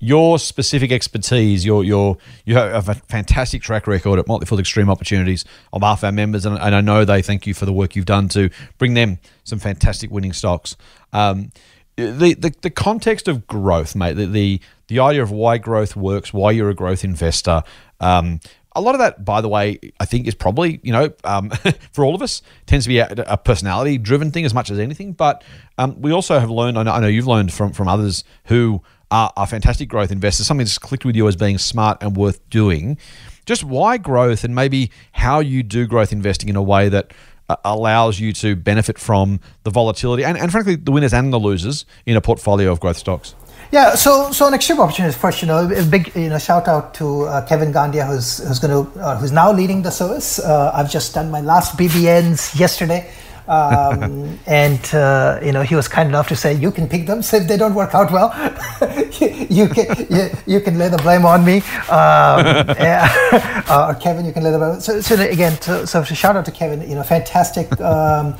Your 0.00 0.40
specific 0.40 0.90
expertise, 0.90 1.64
your 1.64 1.84
your 1.84 2.18
you 2.44 2.56
have 2.56 2.88
a 2.88 2.94
fantastic 2.94 3.62
track 3.62 3.86
record 3.86 4.18
at 4.18 4.26
Motley 4.26 4.58
Extreme 4.58 4.90
Opportunities 4.90 5.44
on 5.72 5.78
behalf 5.78 6.00
of 6.00 6.04
our 6.04 6.12
members, 6.12 6.44
and, 6.44 6.58
and, 6.58 6.74
I 6.74 6.80
know 6.80 7.04
they 7.04 7.22
thank 7.22 7.46
you 7.46 7.54
for 7.54 7.66
the 7.66 7.72
work 7.72 7.94
you've 7.94 8.04
done 8.04 8.28
to 8.30 8.50
bring 8.78 8.94
them 8.94 9.18
some 9.44 9.60
fantastic 9.60 10.10
winning 10.10 10.32
stocks. 10.32 10.76
Um, 11.12 11.52
the, 11.98 12.34
the 12.34 12.54
the 12.62 12.70
context 12.70 13.26
of 13.26 13.46
growth, 13.46 13.96
mate. 13.96 14.14
The, 14.14 14.26
the 14.26 14.60
the 14.86 15.00
idea 15.00 15.22
of 15.22 15.30
why 15.30 15.58
growth 15.58 15.96
works, 15.96 16.32
why 16.32 16.52
you're 16.52 16.70
a 16.70 16.74
growth 16.74 17.04
investor. 17.04 17.62
Um, 18.00 18.40
a 18.76 18.80
lot 18.80 18.94
of 18.94 19.00
that, 19.00 19.24
by 19.24 19.40
the 19.40 19.48
way, 19.48 19.80
I 19.98 20.04
think 20.04 20.28
is 20.28 20.36
probably, 20.36 20.78
you 20.84 20.92
know, 20.92 21.12
um, 21.24 21.50
for 21.92 22.04
all 22.04 22.14
of 22.14 22.22
us, 22.22 22.42
tends 22.66 22.84
to 22.84 22.88
be 22.88 22.98
a, 22.98 23.08
a 23.26 23.36
personality 23.36 23.98
driven 23.98 24.30
thing 24.30 24.44
as 24.44 24.54
much 24.54 24.70
as 24.70 24.78
anything. 24.78 25.12
But 25.12 25.42
um, 25.78 26.00
we 26.00 26.12
also 26.12 26.38
have 26.38 26.48
learned, 26.48 26.78
I 26.78 26.84
know, 26.84 26.92
I 26.92 27.00
know, 27.00 27.08
you've 27.08 27.26
learned 27.26 27.52
from, 27.52 27.72
from 27.72 27.88
others 27.88 28.22
who 28.44 28.82
are, 29.10 29.32
are 29.36 29.46
fantastic 29.48 29.88
growth 29.88 30.12
investors, 30.12 30.46
something 30.46 30.64
that's 30.64 30.78
clicked 30.78 31.04
with 31.04 31.16
you 31.16 31.26
as 31.26 31.34
being 31.34 31.58
smart 31.58 31.98
and 32.02 32.16
worth 32.16 32.48
doing. 32.50 32.98
Just 33.46 33.64
why 33.64 33.96
growth 33.96 34.44
and 34.44 34.54
maybe 34.54 34.92
how 35.12 35.40
you 35.40 35.64
do 35.64 35.86
growth 35.86 36.12
investing 36.12 36.48
in 36.48 36.54
a 36.54 36.62
way 36.62 36.88
that 36.88 37.12
allows 37.64 38.20
you 38.20 38.32
to 38.34 38.56
benefit 38.56 38.98
from 38.98 39.40
the 39.62 39.70
volatility 39.70 40.24
and, 40.24 40.36
and 40.36 40.52
frankly, 40.52 40.76
the 40.76 40.92
winners 40.92 41.14
and 41.14 41.32
the 41.32 41.38
losers 41.38 41.86
in 42.06 42.16
a 42.16 42.20
portfolio 42.20 42.70
of 42.70 42.80
growth 42.80 42.98
stocks. 42.98 43.34
Yeah, 43.70 43.96
so 43.96 44.32
so 44.32 44.46
an 44.46 44.54
extreme 44.54 44.80
opportunity 44.80 45.14
first, 45.14 45.42
you 45.42 45.48
know, 45.48 45.70
a 45.70 45.84
big 45.84 46.14
you 46.16 46.30
know 46.30 46.38
shout 46.38 46.68
out 46.68 46.94
to 46.94 47.24
uh, 47.24 47.46
Kevin 47.46 47.70
Gandiya 47.70 48.06
who's 48.06 48.38
who's 48.38 48.58
going 48.58 48.72
to 48.72 49.00
uh, 49.00 49.18
who's 49.18 49.30
now 49.30 49.52
leading 49.52 49.82
the 49.82 49.90
service. 49.90 50.38
Uh, 50.38 50.70
I've 50.72 50.90
just 50.90 51.12
done 51.12 51.30
my 51.30 51.42
last 51.42 51.76
BBNs 51.76 52.58
yesterday, 52.58 53.10
um, 53.48 54.38
and 54.46 54.94
uh, 54.94 55.40
you 55.42 55.52
know 55.52 55.62
he 55.62 55.74
was 55.74 55.88
kind 55.88 56.08
enough 56.08 56.28
to 56.28 56.36
say 56.36 56.54
you 56.54 56.70
can 56.70 56.88
pick 56.88 57.06
them. 57.06 57.22
So 57.22 57.38
if 57.38 57.48
they 57.48 57.56
don't 57.56 57.74
work 57.74 57.94
out 57.94 58.12
well, 58.12 58.28
you, 59.50 59.68
can 59.68 60.06
you, 60.10 60.30
you, 60.46 60.60
can 60.60 60.78
lay 60.78 60.88
the 60.88 60.98
blame 60.98 61.24
on 61.24 61.44
me, 61.44 61.58
um, 61.88 62.44
uh, 62.78 63.88
or 63.88 63.94
Kevin, 64.00 64.24
you 64.24 64.32
can 64.32 64.42
lay 64.42 64.50
the 64.50 64.58
blame. 64.58 64.80
So, 64.80 65.00
so 65.00 65.20
again, 65.20 65.60
so, 65.60 65.84
so 65.84 66.02
shout 66.02 66.36
out 66.36 66.44
to 66.44 66.52
Kevin. 66.52 66.88
You 66.88 66.96
know, 66.96 67.02
fantastic 67.02 67.80
um, 67.80 68.36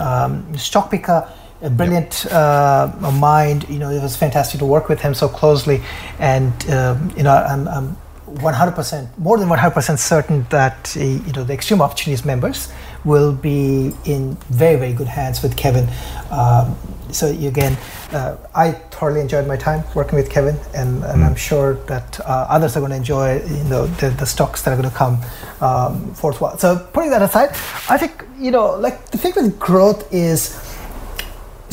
um 0.00 0.56
stock 0.56 0.90
picker 0.90 1.28
a 1.62 1.70
brilliant 1.70 2.26
uh, 2.26 2.92
mind. 3.14 3.66
You 3.68 3.78
know, 3.78 3.90
it 3.90 4.02
was 4.02 4.16
fantastic 4.16 4.58
to 4.60 4.66
work 4.66 4.88
with 4.88 5.00
him 5.00 5.14
so 5.14 5.28
closely, 5.28 5.82
and 6.18 6.52
um, 6.70 7.12
you 7.16 7.22
know, 7.22 7.32
I'm, 7.32 7.66
I'm 7.68 7.96
100% 8.26 9.18
more 9.18 9.38
than 9.38 9.48
100% 9.48 9.98
certain 9.98 10.46
that 10.50 10.96
uh, 10.96 11.00
you 11.00 11.32
know 11.32 11.44
the 11.44 11.52
Extreme 11.52 11.80
Opportunities 11.80 12.24
members 12.24 12.68
will 13.04 13.32
be 13.32 13.92
in 14.04 14.34
very 14.48 14.76
very 14.76 14.92
good 14.92 15.08
hands 15.08 15.42
with 15.42 15.56
Kevin. 15.56 15.88
Um, 16.30 16.76
so 17.12 17.28
again, 17.28 17.76
uh, 18.12 18.36
I 18.54 18.72
thoroughly 18.72 19.20
enjoyed 19.20 19.46
my 19.46 19.56
time 19.56 19.84
working 19.94 20.16
with 20.16 20.30
Kevin, 20.30 20.56
and, 20.74 21.04
and 21.04 21.22
mm. 21.22 21.26
I'm 21.26 21.36
sure 21.36 21.74
that 21.86 22.18
uh, 22.20 22.46
others 22.48 22.76
are 22.76 22.80
going 22.80 22.90
to 22.90 22.96
enjoy 22.96 23.42
you 23.42 23.64
know 23.64 23.86
the, 23.86 24.10
the 24.10 24.26
stocks 24.26 24.62
that 24.62 24.72
are 24.72 24.76
going 24.76 24.90
to 24.90 24.96
come 24.96 25.20
um, 25.60 26.14
forthwith. 26.14 26.60
So 26.60 26.88
putting 26.92 27.10
that 27.10 27.22
aside, 27.22 27.50
I 27.88 27.98
think 27.98 28.24
you 28.38 28.50
know 28.50 28.74
like 28.76 29.10
the 29.10 29.18
thing 29.18 29.32
with 29.36 29.58
growth 29.58 30.12
is 30.12 30.60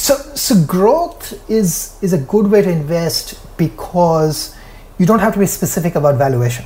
so, 0.01 0.15
so 0.15 0.55
growth 0.65 1.49
is 1.49 1.97
is 2.01 2.13
a 2.13 2.17
good 2.17 2.47
way 2.47 2.61
to 2.61 2.69
invest 2.69 3.39
because 3.57 4.55
you 4.97 5.05
don't 5.05 5.19
have 5.19 5.33
to 5.33 5.39
be 5.39 5.45
specific 5.45 5.95
about 5.95 6.15
valuation, 6.15 6.65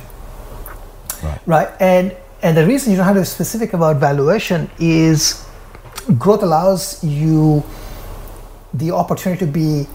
right? 1.22 1.40
right? 1.46 1.68
And 1.80 2.16
and 2.46 2.56
the 2.56 2.64
reason 2.64 2.92
you 2.92 2.96
don't 2.96 3.06
have 3.06 3.16
to 3.16 3.22
be 3.22 3.26
specific 3.26 3.72
about 3.72 3.96
valuation 3.96 4.70
is 4.78 5.44
growth 6.16 6.44
allows 6.44 7.02
you 7.02 7.64
the 8.72 8.92
opportunity 8.92 9.44
to 9.44 9.50
be 9.50 9.86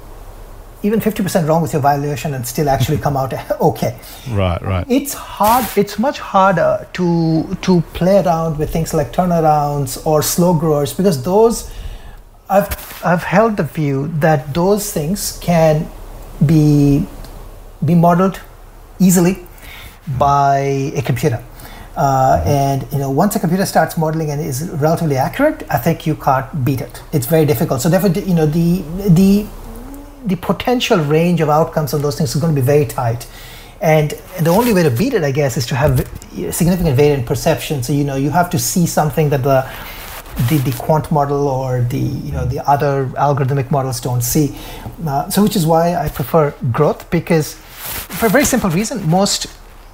even 0.84 1.00
50% 1.00 1.48
wrong 1.48 1.62
with 1.62 1.72
your 1.72 1.82
valuation 1.82 2.34
and 2.34 2.46
still 2.46 2.68
actually 2.68 2.98
come 3.06 3.16
out 3.16 3.34
okay. 3.62 3.98
Right 4.30 4.62
right. 4.62 4.86
It's 4.90 5.14
hard 5.14 5.66
it's 5.78 5.98
much 5.98 6.20
harder 6.20 6.88
to 6.94 7.58
to 7.62 7.80
play 8.00 8.18
around 8.22 8.58
with 8.58 8.74
things 8.74 8.94
like 8.94 9.14
turnarounds 9.14 10.06
or 10.06 10.22
slow 10.22 10.54
growers 10.54 10.94
because 10.94 11.24
those 11.24 11.72
I've 12.50 13.02
I've 13.06 13.24
held 13.24 13.56
the 13.56 13.64
view 13.64 14.12
that 14.26 14.54
those 14.54 14.92
things 14.92 15.40
can 15.40 15.88
be 16.46 17.06
be 17.86 17.96
modeled 17.96 18.42
easily 19.00 19.36
hmm. 19.36 20.18
by 20.18 20.58
a 21.00 21.02
computer. 21.02 21.42
Uh, 21.96 22.42
and 22.46 22.88
you 22.92 23.00
know, 23.00 23.10
once 23.10 23.36
a 23.36 23.40
computer 23.40 23.66
starts 23.66 23.98
modeling 23.98 24.32
and 24.32 24.40
is 24.42 24.70
relatively 24.70 25.18
accurate, 25.18 25.64
I 25.70 25.78
think 25.78 26.08
you 26.08 26.16
can't 26.16 26.64
beat 26.64 26.82
it. 26.82 27.02
It's 27.12 27.26
very 27.26 27.46
difficult. 27.46 27.82
So 27.82 27.90
therefore, 27.90 28.10
you 28.10 28.34
know, 28.34 28.46
the 28.46 28.82
the 29.10 29.46
the 30.26 30.36
potential 30.36 31.00
range 31.00 31.42
of 31.42 31.50
outcomes 31.50 31.94
on 31.94 32.02
those 32.02 32.18
things 32.18 32.34
is 32.36 32.42
going 32.42 32.54
to 32.56 32.62
be 32.62 32.66
very 32.66 32.86
tight. 32.86 33.28
And 33.82 34.12
the 34.40 34.52
only 34.52 34.74
way 34.74 34.84
to 34.84 34.92
beat 34.92 35.14
it, 35.16 35.24
I 35.24 35.32
guess, 35.32 35.58
is 35.58 35.66
to 35.68 35.76
have 35.76 36.08
significant 36.52 36.96
variant 36.96 37.26
perception. 37.26 37.84
So 37.84 37.94
you 37.94 38.04
know, 38.04 38.16
you 38.16 38.30
have 38.30 38.50
to 38.52 38.60
see 38.60 38.86
something 38.86 39.30
that 39.30 39.44
the 39.44 39.70
the, 40.48 40.58
the 40.60 40.72
quant 40.78 41.12
model 41.12 41.48
or 41.48 41.82
the 41.82 42.00
you 42.00 42.32
know 42.32 42.46
the 42.46 42.66
other 42.70 43.08
algorithmic 43.18 43.70
models 43.70 44.00
don't 44.00 44.22
see. 44.22 44.56
Uh, 45.06 45.30
so 45.30 45.44
which 45.44 45.58
is 45.58 45.66
why 45.66 45.96
I 45.96 46.08
prefer 46.08 46.52
growth 46.72 47.10
because 47.10 47.56
for 47.56 48.28
a 48.28 48.30
very 48.30 48.46
simple 48.46 48.70
reason, 48.70 49.08
most 49.10 49.48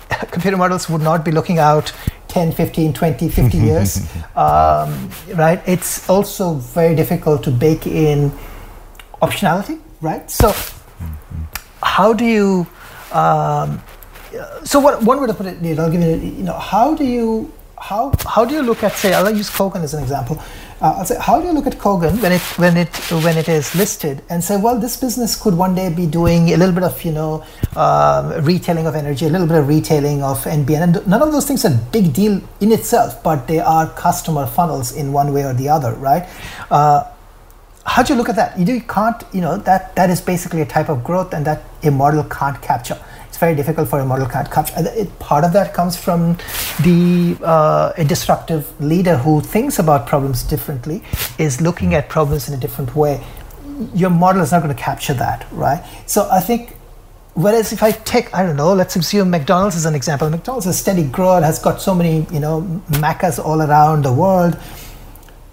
computer 0.32 0.58
models 0.58 0.90
would 0.90 1.02
not 1.02 1.24
be 1.26 1.32
looking 1.32 1.60
out 1.60 1.92
10, 2.28 2.52
15, 2.52 2.94
20, 2.94 3.30
50 3.30 3.58
years, 3.70 4.02
um, 4.36 5.10
right? 5.36 5.62
It's 5.66 6.10
also 6.10 6.54
very 6.56 6.96
difficult 6.96 7.44
to 7.44 7.52
bake 7.52 7.88
in 7.88 8.32
optionality, 9.22 9.80
right? 10.02 10.30
So 10.30 10.54
how 11.82 12.14
do 12.14 12.26
you 12.26 12.68
um, 13.12 13.82
so 14.64 14.80
what, 14.80 15.02
one 15.04 15.22
way 15.22 15.28
to 15.28 15.34
put 15.34 15.46
it, 15.46 15.80
I'll 15.80 15.92
give 15.92 16.02
you, 16.02 16.16
you 16.16 16.44
know, 16.44 16.58
how 16.58 16.94
do 16.94 17.06
you 17.06 17.52
how 17.80 18.12
how 18.26 18.44
do 18.44 18.56
you 18.56 18.62
look 18.64 18.84
at 18.84 18.94
say 18.94 19.14
I'll 19.14 19.30
use 19.36 19.50
Kogan 19.50 19.84
as 19.84 19.94
an 19.94 20.02
example. 20.02 20.42
Uh, 20.80 20.94
I'll 20.98 21.06
say 21.06 21.18
how 21.20 21.42
do 21.42 21.48
you 21.48 21.54
look 21.54 21.66
at 21.66 21.74
Kogan 21.80 22.22
when 22.22 22.32
it 22.34 22.42
when 22.60 22.78
it 22.78 22.96
when 23.26 23.36
it 23.36 23.50
is 23.50 23.74
listed 23.74 24.22
and 24.30 24.44
say 24.44 24.58
well 24.58 24.80
this 24.80 24.96
business 24.96 25.36
could 25.36 25.56
one 25.56 25.74
day 25.74 25.90
be 25.90 26.06
doing 26.06 26.50
a 26.50 26.58
little 26.58 26.74
bit 26.74 26.84
of 26.84 27.04
you 27.04 27.12
know 27.12 27.44
uh, 27.76 28.40
retailing 28.44 28.86
of 28.86 28.96
energy, 28.96 29.26
a 29.26 29.30
little 29.30 29.48
bit 29.48 29.58
of 29.58 29.68
retailing 29.68 30.22
of 30.22 30.44
NBN, 30.44 30.84
and 30.84 31.08
none 31.08 31.24
of 31.24 31.32
those 31.32 31.48
things 31.48 31.66
are 31.66 31.76
big 31.92 32.14
deal 32.14 32.40
in 32.62 32.72
itself, 32.72 33.24
but 33.24 33.48
they 33.48 33.60
are 33.60 33.90
customer 33.94 34.46
funnels 34.46 34.92
in 34.92 35.12
one 35.12 35.34
way 35.34 35.44
or 35.44 35.54
the 35.56 35.68
other, 35.68 35.94
right? 35.96 36.30
Uh, 36.70 37.04
how 37.84 38.04
do 38.04 38.14
you 38.14 38.18
look 38.20 38.30
at 38.30 38.36
that? 38.36 38.60
You, 38.60 38.66
you 38.72 38.82
can't, 38.82 39.24
you 39.34 39.42
know, 39.42 39.58
that 39.58 39.96
that 39.96 40.12
is 40.12 40.22
basically 40.22 40.62
a 40.62 40.66
type 40.66 40.90
of 40.90 41.04
growth, 41.04 41.34
and 41.34 41.44
that 41.48 41.64
a 41.82 41.90
model 41.90 42.24
can't 42.26 42.62
capture 42.62 43.00
it's 43.38 43.42
very 43.42 43.56
difficult 43.56 43.88
for 43.88 44.00
a 44.00 44.06
model 44.06 44.26
to 44.26 44.32
capture. 44.32 44.74
It, 44.78 45.20
part 45.20 45.44
of 45.44 45.54
that 45.54 45.72
comes 45.72 45.96
from 45.96 46.38
the 46.82 47.38
uh, 47.44 47.94
a 47.96 48.04
disruptive 48.04 48.66
leader 48.82 49.16
who 49.16 49.42
thinks 49.42 49.78
about 49.78 50.08
problems 50.08 50.42
differently, 50.42 51.04
is 51.38 51.62
looking 51.62 51.94
at 51.94 52.10
problems 52.10 52.48
in 52.48 52.56
a 52.56 52.58
different 52.58 52.96
way. 52.96 53.24
Your 53.94 54.10
model 54.10 54.42
is 54.42 54.52
not 54.52 54.64
going 54.64 54.76
to 54.76 54.82
capture 54.82 55.14
that, 55.14 55.46
right? 55.52 55.86
So 56.08 56.28
I 56.32 56.40
think 56.40 56.74
Whereas 57.36 57.72
if 57.72 57.84
I 57.84 57.92
take, 57.92 58.34
I 58.34 58.42
don't 58.42 58.56
know, 58.56 58.74
let's 58.74 58.96
assume 58.96 59.30
McDonald's 59.30 59.76
as 59.76 59.86
an 59.86 59.94
example. 59.94 60.28
McDonald's 60.28 60.66
is 60.66 60.76
a 60.76 60.80
steady 60.80 61.04
grower, 61.04 61.40
has 61.40 61.60
got 61.60 61.80
so 61.80 61.94
many, 61.94 62.26
you 62.34 62.40
know, 62.40 62.64
Maccas 63.04 63.38
all 63.38 63.62
around 63.62 64.04
the 64.04 64.12
world 64.12 64.58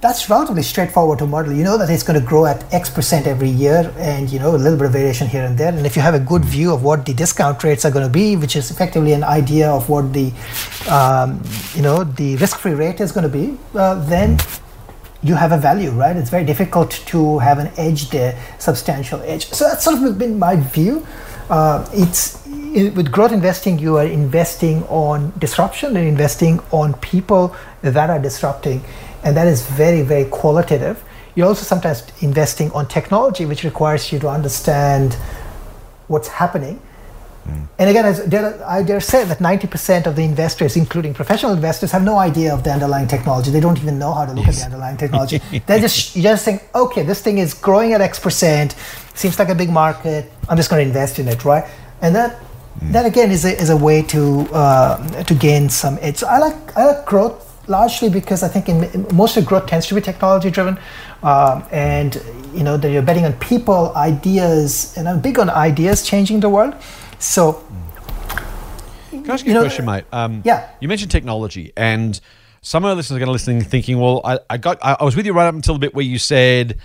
that's 0.05 0.29
relatively 0.29 0.63
straightforward 0.63 1.19
to 1.19 1.27
model. 1.27 1.55
You 1.55 1.65
know 1.65 1.79
that 1.79 1.89
it's 1.89 2.03
going 2.03 2.21
to 2.21 2.27
grow 2.27 2.45
at 2.45 2.63
X 2.75 2.91
percent 2.91 3.27
every 3.27 3.49
year, 3.49 3.91
and 3.97 4.31
you 4.31 4.39
know 4.39 4.55
a 4.55 4.61
little 4.65 4.77
bit 4.77 4.89
of 4.89 4.93
variation 4.93 5.27
here 5.27 5.45
and 5.45 5.57
there. 5.57 5.73
And 5.73 5.87
if 5.87 5.97
you 5.97 6.03
have 6.03 6.13
a 6.15 6.21
good 6.21 6.45
view 6.45 6.75
of 6.75 6.83
what 6.83 7.07
the 7.07 7.15
discount 7.15 7.65
rates 7.65 7.87
are 7.87 7.91
going 7.91 8.07
to 8.07 8.13
be, 8.13 8.37
which 8.37 8.55
is 8.55 8.71
effectively 8.71 9.15
an 9.15 9.25
idea 9.25 9.71
of 9.71 9.89
what 9.89 10.13
the 10.13 10.27
um, 10.91 11.41
you 11.75 11.81
know 11.81 12.05
the 12.05 12.37
risk-free 12.37 12.75
rate 12.75 13.01
is 13.01 13.13
going 13.13 13.25
to 13.31 13.35
be, 13.41 13.57
uh, 13.75 13.95
then 14.05 14.37
you 15.23 15.35
have 15.35 15.53
a 15.53 15.57
value, 15.57 15.91
right? 15.91 16.15
It's 16.19 16.29
very 16.29 16.45
difficult 16.45 16.91
to 17.13 17.39
have 17.39 17.59
an 17.59 17.71
edge 17.79 18.11
there, 18.11 18.39
substantial 18.59 19.23
edge. 19.23 19.49
So 19.53 19.65
that's 19.65 19.85
sort 19.85 20.03
of 20.03 20.19
been 20.19 20.39
my 20.39 20.57
view. 20.57 21.07
uh, 21.51 21.89
it's 21.93 22.45
with 22.75 23.13
growth 23.13 23.33
investing, 23.33 23.79
you 23.79 23.97
are 23.99 24.07
investing 24.07 24.83
on 24.85 25.33
disruption 25.39 25.97
and 25.97 26.09
investing 26.09 26.61
on 26.73 26.95
people 26.95 27.55
that 27.83 28.11
are 28.11 28.19
disrupting, 28.19 28.83
and 29.25 29.37
that 29.37 29.47
is 29.47 29.66
very, 29.66 30.03
very 30.03 30.27
qualitative. 30.27 31.03
You're 31.35 31.49
also 31.49 31.64
sometimes 31.64 32.05
investing 32.20 32.70
on 32.72 32.87
technology, 32.87 33.47
which 33.47 33.64
requires 33.64 34.12
you 34.12 34.18
to 34.20 34.29
understand 34.29 35.14
what's 36.07 36.29
happening. 36.29 36.81
Mm. 37.49 37.66
And 37.79 37.91
again, 37.91 38.05
as 38.05 38.20
dare, 38.27 38.62
I 38.66 38.83
dare 38.83 39.01
say 39.01 39.25
that 39.25 39.39
90% 39.39 40.07
of 40.07 40.14
the 40.14 40.22
investors, 40.22 40.77
including 40.77 41.12
professional 41.12 41.53
investors, 41.53 41.91
have 41.91 42.05
no 42.05 42.18
idea 42.18 42.55
of 42.55 42.62
the 42.64 42.70
underlying 42.70 43.09
technology. 43.09 43.51
They 43.51 43.61
don't 43.61 43.79
even 43.79 43.99
know 43.99 44.12
how 44.12 44.27
to 44.27 44.33
look 44.33 44.47
yes. 44.47 44.57
at 44.57 44.59
the 44.61 44.64
underlying 44.66 44.97
technology. 44.97 45.41
They 45.66 45.81
just 45.81 46.14
you 46.14 46.22
just 46.22 46.45
think, 46.45 46.62
okay, 46.75 47.03
this 47.03 47.20
thing 47.20 47.39
is 47.39 47.53
growing 47.53 47.93
at 47.95 48.01
X 48.01 48.20
percent, 48.20 48.77
seems 49.14 49.39
like 49.39 49.49
a 49.49 49.55
big 49.55 49.70
market. 49.70 50.31
I'm 50.49 50.57
just 50.57 50.70
going 50.70 50.83
to 50.83 50.87
invest 50.87 51.18
in 51.18 51.29
it, 51.29 51.45
right? 51.45 51.64
And 52.01 52.14
that 52.14 52.41
mm. 52.81 52.93
that 52.93 53.05
again 53.05 53.31
is 53.31 53.45
a, 53.45 53.53
is 53.61 53.70
a 53.70 53.77
way 53.77 54.03
to 54.03 54.49
uh, 54.53 55.25
to 55.25 55.35
gain 55.35 55.68
some 55.68 55.99
edge. 56.01 56.18
So 56.18 56.27
I 56.29 56.39
like 56.39 56.77
I 56.77 56.87
like 56.87 57.05
growth 57.05 57.44
largely 57.67 58.09
because 58.09 58.43
I 58.43 58.49
think 58.49 58.69
in, 58.69 59.07
most 59.15 59.37
of 59.37 59.47
growth 59.47 59.67
tends 59.67 59.87
to 59.89 59.95
be 59.95 60.01
technology 60.01 60.51
driven, 60.51 60.79
um, 61.23 61.65
and 61.71 62.21
you 62.55 62.62
know 62.62 62.77
that 62.77 62.91
you're 62.91 63.03
betting 63.03 63.25
on 63.25 63.33
people, 63.35 63.93
ideas, 63.97 64.95
and 64.97 65.09
I'm 65.09 65.21
big 65.21 65.39
on 65.39 65.51
ideas 65.51 66.03
changing 66.03 66.41
the 66.41 66.49
world. 66.49 66.75
So, 67.19 67.65
can 69.11 69.31
I 69.31 69.35
ask 69.35 69.45
you, 69.45 69.53
you 69.53 69.59
a 69.59 69.61
know, 69.61 69.67
question, 69.67 69.87
mate? 69.87 70.05
Um, 70.12 70.43
yeah, 70.45 70.71
you 70.81 70.89
mentioned 70.89 71.11
technology, 71.11 71.73
and 71.77 72.21
some 72.61 72.85
of 72.85 72.91
the 72.91 72.97
listeners 72.97 73.17
are 73.17 73.21
going 73.21 73.29
to 73.29 73.33
listen 73.33 73.61
thinking, 73.61 73.99
"Well, 73.99 74.21
I, 74.25 74.39
I 74.51 74.57
got, 74.57 74.79
I, 74.83 74.97
I 75.01 75.05
was 75.05 75.17
with 75.17 75.27
you 75.27 75.33
right 75.33 75.47
up 75.47 75.55
until 75.55 75.75
the 75.75 75.81
bit 75.81 75.95
where 75.95 76.05
you 76.05 76.19
said." 76.19 76.79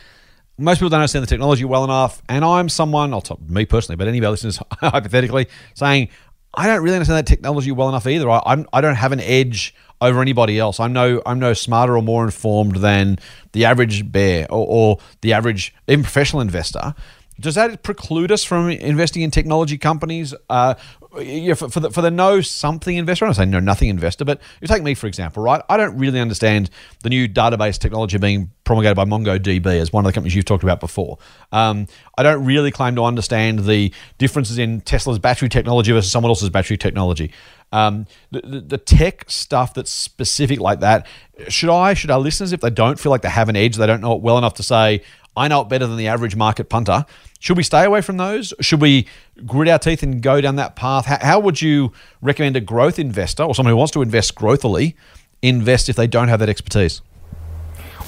most 0.59 0.79
people 0.79 0.89
don't 0.89 0.99
understand 0.99 1.23
the 1.23 1.27
technology 1.27 1.63
well 1.63 1.85
enough, 1.85 2.21
and 2.27 2.43
I'm 2.43 2.67
someone, 2.67 3.13
I'll 3.13 3.21
talk 3.21 3.39
me 3.49 3.65
personally, 3.65 3.95
but 3.95 4.07
anybody 4.07 4.31
listeners 4.31 4.59
hypothetically 4.81 5.47
saying, 5.73 6.09
I 6.53 6.67
don't 6.67 6.81
really 6.81 6.95
understand 6.95 7.17
that 7.17 7.27
technology 7.27 7.71
well 7.71 7.89
enough 7.89 8.07
either. 8.07 8.29
I, 8.29 8.41
I'm, 8.45 8.65
I 8.73 8.81
don't 8.81 8.95
have 8.95 9.11
an 9.11 9.19
edge 9.19 9.75
over 10.01 10.21
anybody 10.21 10.57
else. 10.57 10.79
I'm 10.79 10.93
no 10.93 11.21
I'm 11.25 11.39
no 11.39 11.53
smarter 11.53 11.95
or 11.95 12.01
more 12.01 12.23
informed 12.23 12.77
than 12.77 13.19
the 13.51 13.65
average 13.65 14.11
bear 14.11 14.47
or, 14.49 14.65
or 14.67 14.97
the 15.21 15.33
average 15.33 15.75
even 15.87 16.03
professional 16.03 16.41
investor. 16.41 16.93
Does 17.39 17.55
that 17.55 17.83
preclude 17.83 18.31
us 18.31 18.43
from 18.43 18.69
investing 18.69 19.21
in 19.21 19.31
technology 19.31 19.77
companies? 19.77 20.33
Uh, 20.49 20.75
yeah, 21.17 21.55
for, 21.55 21.69
for, 21.69 21.79
the 21.79 21.89
for 21.89 22.01
the 22.01 22.11
know 22.11 22.39
something 22.41 22.95
investor, 22.95 23.25
I 23.25 23.27
don't 23.29 23.35
say 23.35 23.45
know 23.45 23.59
nothing 23.59 23.89
investor, 23.89 24.25
but 24.25 24.39
you 24.61 24.67
take 24.67 24.83
me 24.83 24.93
for 24.93 25.07
example, 25.07 25.41
right? 25.41 25.61
I 25.67 25.75
don't 25.75 25.97
really 25.97 26.19
understand 26.19 26.69
the 27.01 27.09
new 27.09 27.27
database 27.27 27.79
technology 27.79 28.17
being 28.17 28.51
promulgated 28.63 28.95
by 28.95 29.05
MongoDB 29.05 29.65
as 29.65 29.91
one 29.91 30.05
of 30.05 30.09
the 30.09 30.13
companies 30.13 30.35
you've 30.35 30.45
talked 30.45 30.63
about 30.63 30.79
before. 30.79 31.17
Um, 31.51 31.87
I 32.17 32.23
don't 32.23 32.45
really 32.45 32.69
claim 32.69 32.95
to 32.95 33.03
understand 33.03 33.65
the 33.65 33.91
differences 34.19 34.59
in 34.59 34.81
Tesla's 34.81 35.17
battery 35.17 35.49
technology 35.49 35.91
versus 35.91 36.11
someone 36.11 36.29
else's 36.29 36.51
battery 36.51 36.77
technology. 36.77 37.31
Um, 37.71 38.05
the, 38.31 38.41
the, 38.41 38.61
the, 38.61 38.77
tech 38.79 39.29
stuff 39.29 39.75
that's 39.75 39.91
specific 39.91 40.59
like 40.59 40.79
that, 40.79 41.05
should 41.49 41.69
I, 41.69 41.93
should 41.93 42.09
our 42.09 42.19
listeners, 42.19 42.51
if 42.51 42.61
they 42.61 42.71
don't 42.71 42.99
feel 42.99 43.11
like 43.11 43.21
they 43.21 43.29
have 43.29 43.47
an 43.47 43.55
edge, 43.55 43.75
they 43.77 43.85
don't 43.85 44.01
know 44.01 44.13
it 44.13 44.21
well 44.21 44.39
enough 44.39 44.55
to 44.55 44.63
say, 44.63 45.03
I 45.39 45.47
know 45.47 45.61
it 45.61 45.69
better 45.69 45.87
than 45.87 45.97
the 45.97 46.07
average 46.07 46.35
market 46.35 46.69
punter, 46.69 47.05
should 47.39 47.55
we 47.55 47.63
stay 47.63 47.85
away 47.85 48.01
from 48.01 48.17
those? 48.17 48.53
Should 48.59 48.81
we 48.81 49.07
grit 49.45 49.69
our 49.69 49.79
teeth 49.79 50.03
and 50.03 50.21
go 50.21 50.41
down 50.41 50.57
that 50.57 50.75
path? 50.75 51.05
How, 51.05 51.17
how 51.21 51.39
would 51.39 51.61
you 51.61 51.93
recommend 52.21 52.57
a 52.57 52.61
growth 52.61 52.99
investor 52.99 53.43
or 53.43 53.55
someone 53.55 53.71
who 53.71 53.77
wants 53.77 53.93
to 53.93 54.01
invest 54.01 54.35
growthily 54.35 54.95
invest 55.41 55.87
if 55.87 55.95
they 55.95 56.07
don't 56.07 56.27
have 56.27 56.39
that 56.39 56.49
expertise? 56.49 57.01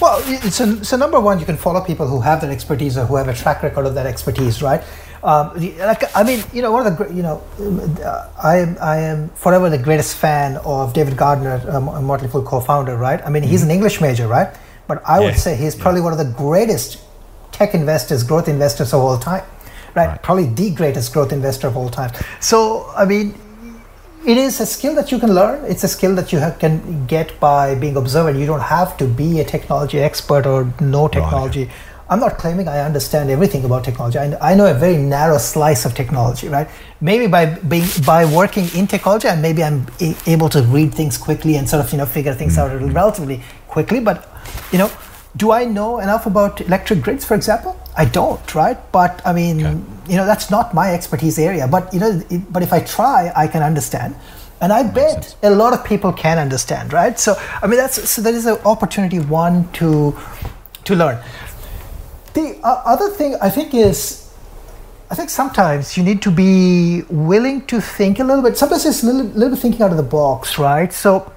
Well, 0.02 0.22
it's 0.26 0.60
a, 0.60 0.84
so 0.84 0.98
number 0.98 1.20
one, 1.20 1.40
you 1.40 1.46
can 1.46 1.58
follow 1.58 1.80
people 1.80 2.08
who 2.08 2.20
have 2.22 2.42
that 2.42 2.50
expertise 2.50 2.98
or 2.98 3.06
who 3.06 3.16
have 3.16 3.28
a 3.28 3.34
track 3.34 3.62
record 3.62 3.86
of 3.86 3.94
that 3.96 4.08
expertise, 4.08 4.62
right? 4.62 4.82
Um, 5.24 5.54
like, 5.78 6.04
I 6.16 6.24
mean, 6.24 6.44
you 6.52 6.64
know, 6.64 6.72
one 6.72 6.88
of 6.88 6.98
the, 6.98 7.14
you 7.14 7.22
know, 7.22 7.44
I 8.44 8.58
am, 8.58 8.78
I 8.82 8.98
am 8.98 9.30
forever 9.30 9.70
the 9.70 9.78
greatest 9.78 10.18
fan 10.18 10.58
of 10.66 10.94
David 10.94 11.16
Gardner, 11.16 11.64
um, 11.70 11.88
a 11.88 12.02
Motley 12.02 12.28
Fool 12.28 12.42
co-founder, 12.42 12.98
right? 12.98 13.22
I 13.24 13.30
mean, 13.30 13.44
he's 13.44 13.62
mm-hmm. 13.62 13.70
an 13.70 13.76
English 13.76 14.02
major, 14.02 14.28
right? 14.28 14.54
But 14.88 15.08
I 15.08 15.20
yeah. 15.20 15.26
would 15.26 15.38
say 15.38 15.56
he's 15.56 15.76
probably 15.76 16.02
yeah. 16.02 16.06
one 16.06 16.14
of 16.14 16.20
the 16.20 16.34
greatest 16.34 17.00
tech 17.62 17.76
investors, 17.76 18.24
growth 18.24 18.48
investors 18.48 18.94
of 18.94 19.02
all 19.02 19.18
time, 19.18 19.44
right? 19.96 20.08
right? 20.08 20.24
Probably 20.24 20.48
the 20.62 20.72
greatest 20.72 21.14
growth 21.14 21.32
investor 21.32 21.68
of 21.68 21.78
all 21.78 21.90
time. 21.90 22.12
So, 22.40 22.92
I 22.96 23.06
mean, 23.06 23.36
it 24.26 24.38
is 24.38 24.60
a 24.60 24.66
skill 24.66 24.96
that 24.96 25.12
you 25.12 25.20
can 25.20 25.34
learn. 25.34 25.64
It's 25.66 25.84
a 25.84 25.88
skill 25.88 26.16
that 26.16 26.32
you 26.32 26.40
have, 26.40 26.60
can 26.60 27.06
get 27.06 27.40
by 27.40 27.76
being 27.76 27.98
observant. 27.98 28.38
You 28.40 28.46
don't 28.46 28.68
have 28.78 28.98
to 28.98 29.06
be 29.06 29.40
a 29.40 29.44
technology 29.44 30.00
expert 30.00 30.46
or 30.46 30.74
know 30.80 31.08
technology. 31.08 31.66
Right 31.66 31.74
I'm 32.12 32.20
not 32.20 32.38
claiming 32.38 32.68
I 32.68 32.80
understand 32.80 33.30
everything 33.32 33.64
about 33.64 33.86
technology. 33.86 34.20
I, 34.20 34.52
I, 34.52 34.54
know 34.54 34.70
a 34.70 34.74
very 34.74 34.98
narrow 34.98 35.38
slice 35.38 35.86
of 35.86 35.94
technology, 35.96 36.50
right? 36.50 36.68
Maybe 37.00 37.26
by 37.26 37.46
being 37.46 37.86
by 38.06 38.26
working 38.26 38.66
in 38.76 38.86
technology, 38.86 39.30
and 39.30 39.42
maybe 39.42 39.64
I'm 39.64 39.88
a, 40.02 40.14
able 40.28 40.50
to 40.50 40.62
read 40.64 40.94
things 40.94 41.18
quickly 41.18 41.56
and 41.56 41.70
sort 41.70 41.86
of 41.86 41.90
you 41.94 42.00
know 42.00 42.06
figure 42.06 42.34
things 42.34 42.58
out 42.58 42.70
mm-hmm. 42.70 42.92
relatively 42.92 43.42
quickly. 43.70 44.02
But 44.02 44.28
you 44.74 44.80
know, 44.80 44.92
do 45.38 45.52
I 45.52 45.64
know 45.64 46.00
enough 46.00 46.26
about 46.26 46.62
electric 46.62 47.02
grids, 47.02 47.24
for 47.24 47.36
example? 47.36 47.80
I 47.96 48.06
don't, 48.06 48.56
right? 48.56 48.78
But 48.92 49.22
I 49.26 49.34
mean, 49.34 49.66
okay. 49.66 49.80
you 50.10 50.18
know, 50.18 50.26
that's 50.26 50.50
not 50.50 50.74
my 50.74 50.94
expertise 50.94 51.40
area. 51.40 51.68
But 51.68 51.94
you 51.94 52.00
know, 52.00 52.22
it, 52.30 52.52
but 52.52 52.64
if 52.64 52.74
I 52.74 52.80
try, 52.82 53.32
I 53.36 53.48
can 53.48 53.64
understand. 53.64 54.16
And 54.60 54.72
I 54.72 54.84
bet 54.84 55.36
a 55.42 55.50
lot 55.50 55.74
of 55.74 55.84
people 55.84 56.14
can 56.14 56.38
understand, 56.38 56.94
right? 56.94 57.20
So 57.20 57.36
I 57.62 57.68
mean, 57.68 57.78
that's 57.78 58.10
so 58.10 58.22
there 58.22 58.34
is 58.34 58.46
an 58.46 58.58
opportunity 58.66 59.20
one 59.20 59.72
to 59.74 60.18
to 60.84 60.96
learn. 60.96 61.18
The 62.34 62.60
uh, 62.64 62.82
other 62.86 63.10
thing 63.10 63.36
I 63.42 63.50
think 63.50 63.74
is, 63.74 64.30
I 65.10 65.16
think 65.16 65.30
sometimes 65.30 65.98
you 65.98 66.04
need 66.04 66.22
to 66.22 66.32
be 66.32 67.04
willing 67.10 67.66
to 67.68 67.82
think 67.82 68.20
a 68.20 68.24
little 68.24 68.44
bit. 68.44 68.58
Sometimes 68.58 68.86
it's 68.86 69.04
a 69.04 69.08
little, 69.08 69.26
little 69.32 69.50
bit 69.50 69.60
thinking 69.60 69.82
out 69.82 69.92
of 69.92 69.98
the 69.98 70.04
box, 70.04 70.58
right? 70.58 70.94
So, 70.94 71.32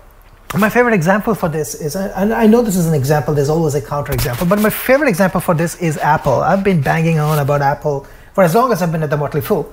my 0.58 0.68
favorite 0.68 0.94
example 0.94 1.34
for 1.34 1.48
this 1.48 1.74
is, 1.74 1.96
and 1.96 2.32
I 2.32 2.46
know 2.46 2.62
this 2.62 2.76
is 2.76 2.86
an 2.86 2.94
example, 2.94 3.34
there's 3.34 3.48
always 3.48 3.74
a 3.74 3.80
counterexample, 3.80 4.48
but 4.48 4.60
my 4.60 4.70
favorite 4.70 5.08
example 5.08 5.40
for 5.40 5.54
this 5.54 5.76
is 5.80 5.96
Apple. 5.98 6.34
I've 6.34 6.64
been 6.64 6.80
banging 6.80 7.18
on 7.18 7.38
about 7.38 7.62
Apple 7.62 8.06
for 8.34 8.44
as 8.44 8.54
long 8.54 8.72
as 8.72 8.82
I've 8.82 8.92
been 8.92 9.02
at 9.02 9.10
the 9.10 9.16
Motley 9.16 9.40
Fool. 9.40 9.72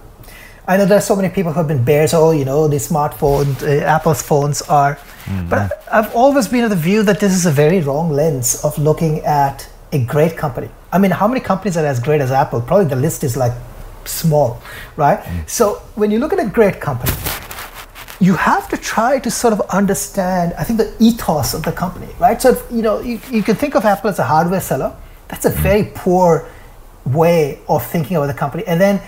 I 0.67 0.77
know 0.77 0.85
there's 0.85 1.05
so 1.05 1.15
many 1.15 1.29
people 1.29 1.51
who 1.51 1.57
have 1.57 1.67
been 1.67 1.83
bears. 1.83 2.13
Oh, 2.13 2.31
you 2.31 2.45
know, 2.45 2.67
the 2.67 2.77
smartphones, 2.77 3.63
uh, 3.63 3.83
Apple's 3.83 4.21
phones 4.21 4.61
are. 4.63 4.95
Mm-hmm. 4.95 5.49
But 5.49 5.83
I've 5.91 6.13
always 6.15 6.47
been 6.47 6.63
of 6.63 6.69
the 6.69 6.75
view 6.75 7.03
that 7.03 7.19
this 7.19 7.33
is 7.33 7.45
a 7.45 7.51
very 7.51 7.81
wrong 7.81 8.11
lens 8.11 8.63
of 8.63 8.77
looking 8.77 9.19
at 9.21 9.67
a 9.91 10.03
great 10.03 10.37
company. 10.37 10.69
I 10.91 10.99
mean, 10.99 11.11
how 11.11 11.27
many 11.27 11.41
companies 11.41 11.77
are 11.77 11.85
as 11.85 11.99
great 11.99 12.21
as 12.21 12.31
Apple? 12.31 12.61
Probably 12.61 12.85
the 12.85 12.95
list 12.95 13.23
is 13.23 13.35
like 13.35 13.53
small, 14.05 14.61
right? 14.95 15.19
Mm. 15.19 15.49
So 15.49 15.81
when 15.95 16.11
you 16.11 16.19
look 16.19 16.33
at 16.33 16.39
a 16.39 16.47
great 16.47 16.79
company, 16.79 17.13
you 18.21 18.35
have 18.35 18.69
to 18.69 18.77
try 18.77 19.17
to 19.17 19.31
sort 19.31 19.51
of 19.51 19.61
understand, 19.71 20.53
I 20.53 20.63
think, 20.63 20.77
the 20.77 20.95
ethos 20.99 21.55
of 21.55 21.63
the 21.63 21.71
company, 21.71 22.07
right? 22.19 22.39
So, 22.39 22.63
you 22.69 22.83
know, 22.83 23.01
you, 23.01 23.19
you 23.31 23.41
can 23.41 23.55
think 23.55 23.75
of 23.75 23.83
Apple 23.83 24.11
as 24.11 24.19
a 24.19 24.23
hardware 24.23 24.61
seller. 24.61 24.95
That's 25.27 25.45
a 25.45 25.49
very 25.49 25.83
mm-hmm. 25.83 25.95
poor 25.95 26.47
way 27.03 27.59
of 27.67 27.83
thinking 27.83 28.17
about 28.17 28.27
the 28.27 28.35
company. 28.35 28.63
And 28.67 28.79
then, 28.79 29.01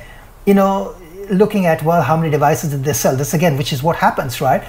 you 0.47 0.55
know, 0.55 0.95
looking 1.30 1.68
at, 1.68 1.84
well, 1.84 2.01
how 2.01 2.18
many 2.18 2.32
devices 2.32 2.72
did 2.72 2.84
they 2.84 2.93
sell? 2.93 3.16
This 3.16 3.36
again, 3.36 3.55
which 3.55 3.72
is 3.72 3.84
what 3.84 3.97
happens, 3.97 4.41
right? 4.41 4.64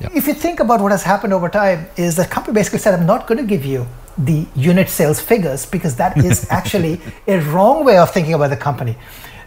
Yep. 0.00 0.12
If 0.16 0.26
you 0.26 0.34
think 0.34 0.58
about 0.58 0.80
what 0.80 0.90
has 0.90 1.04
happened 1.04 1.32
over 1.32 1.48
time, 1.48 1.86
is 1.96 2.16
the 2.16 2.24
company 2.24 2.54
basically 2.54 2.80
said, 2.80 2.92
I'm 2.92 3.06
not 3.06 3.28
going 3.28 3.38
to 3.38 3.46
give 3.46 3.64
you 3.64 3.86
the 4.18 4.46
unit 4.56 4.88
sales 4.88 5.20
figures 5.20 5.64
because 5.64 5.94
that 5.96 6.16
is 6.18 6.46
actually 6.50 7.00
a 7.28 7.38
wrong 7.38 7.84
way 7.84 7.98
of 7.98 8.12
thinking 8.12 8.34
about 8.34 8.50
the 8.50 8.56
company. 8.56 8.96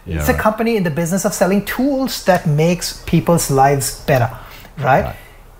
Yeah, 0.06 0.18
it's 0.18 0.28
right. 0.28 0.38
a 0.38 0.40
company 0.40 0.76
in 0.76 0.82
the 0.82 0.90
business 0.90 1.24
of 1.24 1.34
selling 1.34 1.64
tools 1.64 2.24
that 2.24 2.46
makes 2.46 3.02
people's 3.04 3.50
lives 3.50 4.00
better, 4.04 4.30
right? 4.78 5.04
right. 5.04 5.16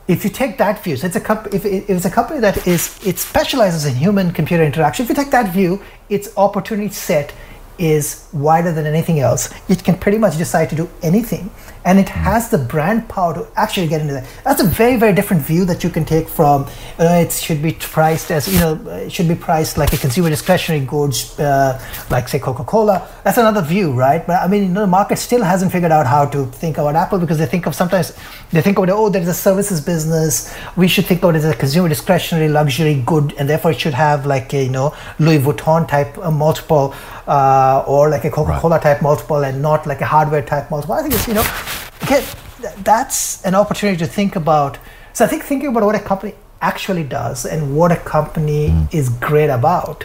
If 0.09 0.25
you 0.25 0.31
take 0.31 0.59
that 0.59 0.83
view, 0.83 0.97
so 0.97 1.07
it's 1.07 1.17
a 1.17 1.21
comp- 1.21 1.55
if, 1.55 1.65
if 1.65 1.89
it's 1.89 2.05
a 2.05 2.11
company 2.11 2.41
that 2.41 2.67
is 2.67 2.99
it 3.07 3.19
specializes 3.19 3.87
in 3.87 3.95
human 3.95 4.33
computer 4.33 4.65
interaction. 4.65 5.05
If 5.05 5.09
you 5.11 5.15
take 5.15 5.31
that 5.31 5.53
view, 5.53 5.81
its 6.09 6.37
opportunity 6.37 6.93
set 6.93 7.33
is 7.79 8.29
wider 8.33 8.73
than 8.73 8.87
anything 8.87 9.21
else. 9.21 9.49
It 9.69 9.83
can 9.85 9.97
pretty 9.97 10.19
much 10.19 10.37
decide 10.37 10.69
to 10.71 10.77
do 10.77 10.91
anything 11.03 11.51
and 11.85 11.99
it 11.99 12.09
has 12.09 12.51
the 12.51 12.59
brand 12.59 13.09
power 13.09 13.35
to 13.35 13.47
actually 13.57 13.89
get 13.89 14.01
into 14.01 14.15
that. 14.15 14.27
That's 14.45 14.61
a 14.61 14.67
very 14.67 14.97
very 14.97 15.13
different 15.13 15.43
view 15.43 15.65
that 15.65 15.83
you 15.83 15.91
can 15.91 16.05
take 16.05 16.29
from 16.29 16.67
you 16.99 17.05
know, 17.05 17.15
it 17.15 17.33
should 17.33 17.63
be 17.63 17.73
priced 17.73 18.31
as 18.31 18.53
you 18.53 18.61
know 18.61 18.75
it 18.89 19.13
should 19.13 19.29
be 19.29 19.35
priced 19.35 19.79
like 19.79 19.93
a 19.93 19.97
consumer 19.97 20.31
discretionary 20.31 20.85
goods 20.85 21.39
uh, 21.41 21.81
like 22.11 22.29
say 22.29 22.39
Coca-Cola. 22.39 23.09
That's 23.25 23.39
another 23.39 23.63
view, 23.63 23.93
right? 23.93 24.27
But 24.27 24.43
I 24.43 24.47
mean, 24.47 24.63
you 24.65 24.69
know, 24.69 24.83
the 24.83 24.87
market 24.87 25.19
still 25.19 25.43
hasn't 25.43 25.73
figured 25.73 25.93
out 25.93 26.07
how 26.07 26.27
to 26.27 26.47
think 26.47 26.79
about 26.79 26.97
Apple 26.97 27.19
because 27.19 27.39
they 27.39 27.47
think 27.47 27.67
of 27.67 27.75
sometimes 27.75 28.17
they 28.53 28.61
think 28.61 28.79
about 28.79 28.91
oh 28.91 29.09
there's 29.09 29.29
a 29.29 29.35
services 29.35 29.81
business. 29.81 30.55
We 30.77 30.89
should 30.89 31.07
think 31.07 31.23
about 31.23 31.35
it 31.37 31.39
as 31.39 31.45
a 31.47 31.55
consumer 31.55 31.89
discretionary 31.89 32.49
luxury 32.49 33.03
good, 33.07 33.35
and 33.39 33.49
therefore 33.49 33.71
it 33.73 33.81
should 33.81 33.95
have 33.95 34.27
like 34.27 34.53
a 34.55 34.65
you 34.65 34.71
know 34.71 34.95
Louis 35.19 35.39
Vuitton 35.39 35.89
type 35.89 36.17
uh, 36.19 36.31
multiple 36.31 36.95
uh, 37.27 37.85
or 37.87 38.09
like 38.11 38.25
a 38.25 38.31
Coca-Cola 38.31 38.77
right. 38.77 38.83
type 38.83 39.03
multiple 39.03 39.45
and 39.45 39.63
not 39.63 39.87
like 39.87 40.01
a 40.01 40.07
hardware 40.07 40.43
type 40.43 40.71
multiple. 40.71 40.95
I 40.95 41.03
think 41.03 41.15
it's 41.15 41.29
you 41.29 41.35
know 41.35 41.45
again, 42.11 42.25
that's 42.83 43.45
an 43.45 43.55
opportunity 43.55 43.97
to 43.99 44.07
think 44.07 44.37
about. 44.37 44.79
So 45.13 45.25
I 45.25 45.29
think 45.29 45.45
thinking 45.45 45.69
about 45.69 45.85
what 45.85 45.95
a 45.95 46.01
company 46.01 46.35
actually 46.61 47.05
does 47.05 47.47
and 47.47 47.77
what 47.77 47.93
a 47.93 47.97
company 47.97 48.69
mm. 48.69 48.95
is 48.95 49.09
great 49.09 49.51
about 49.51 50.05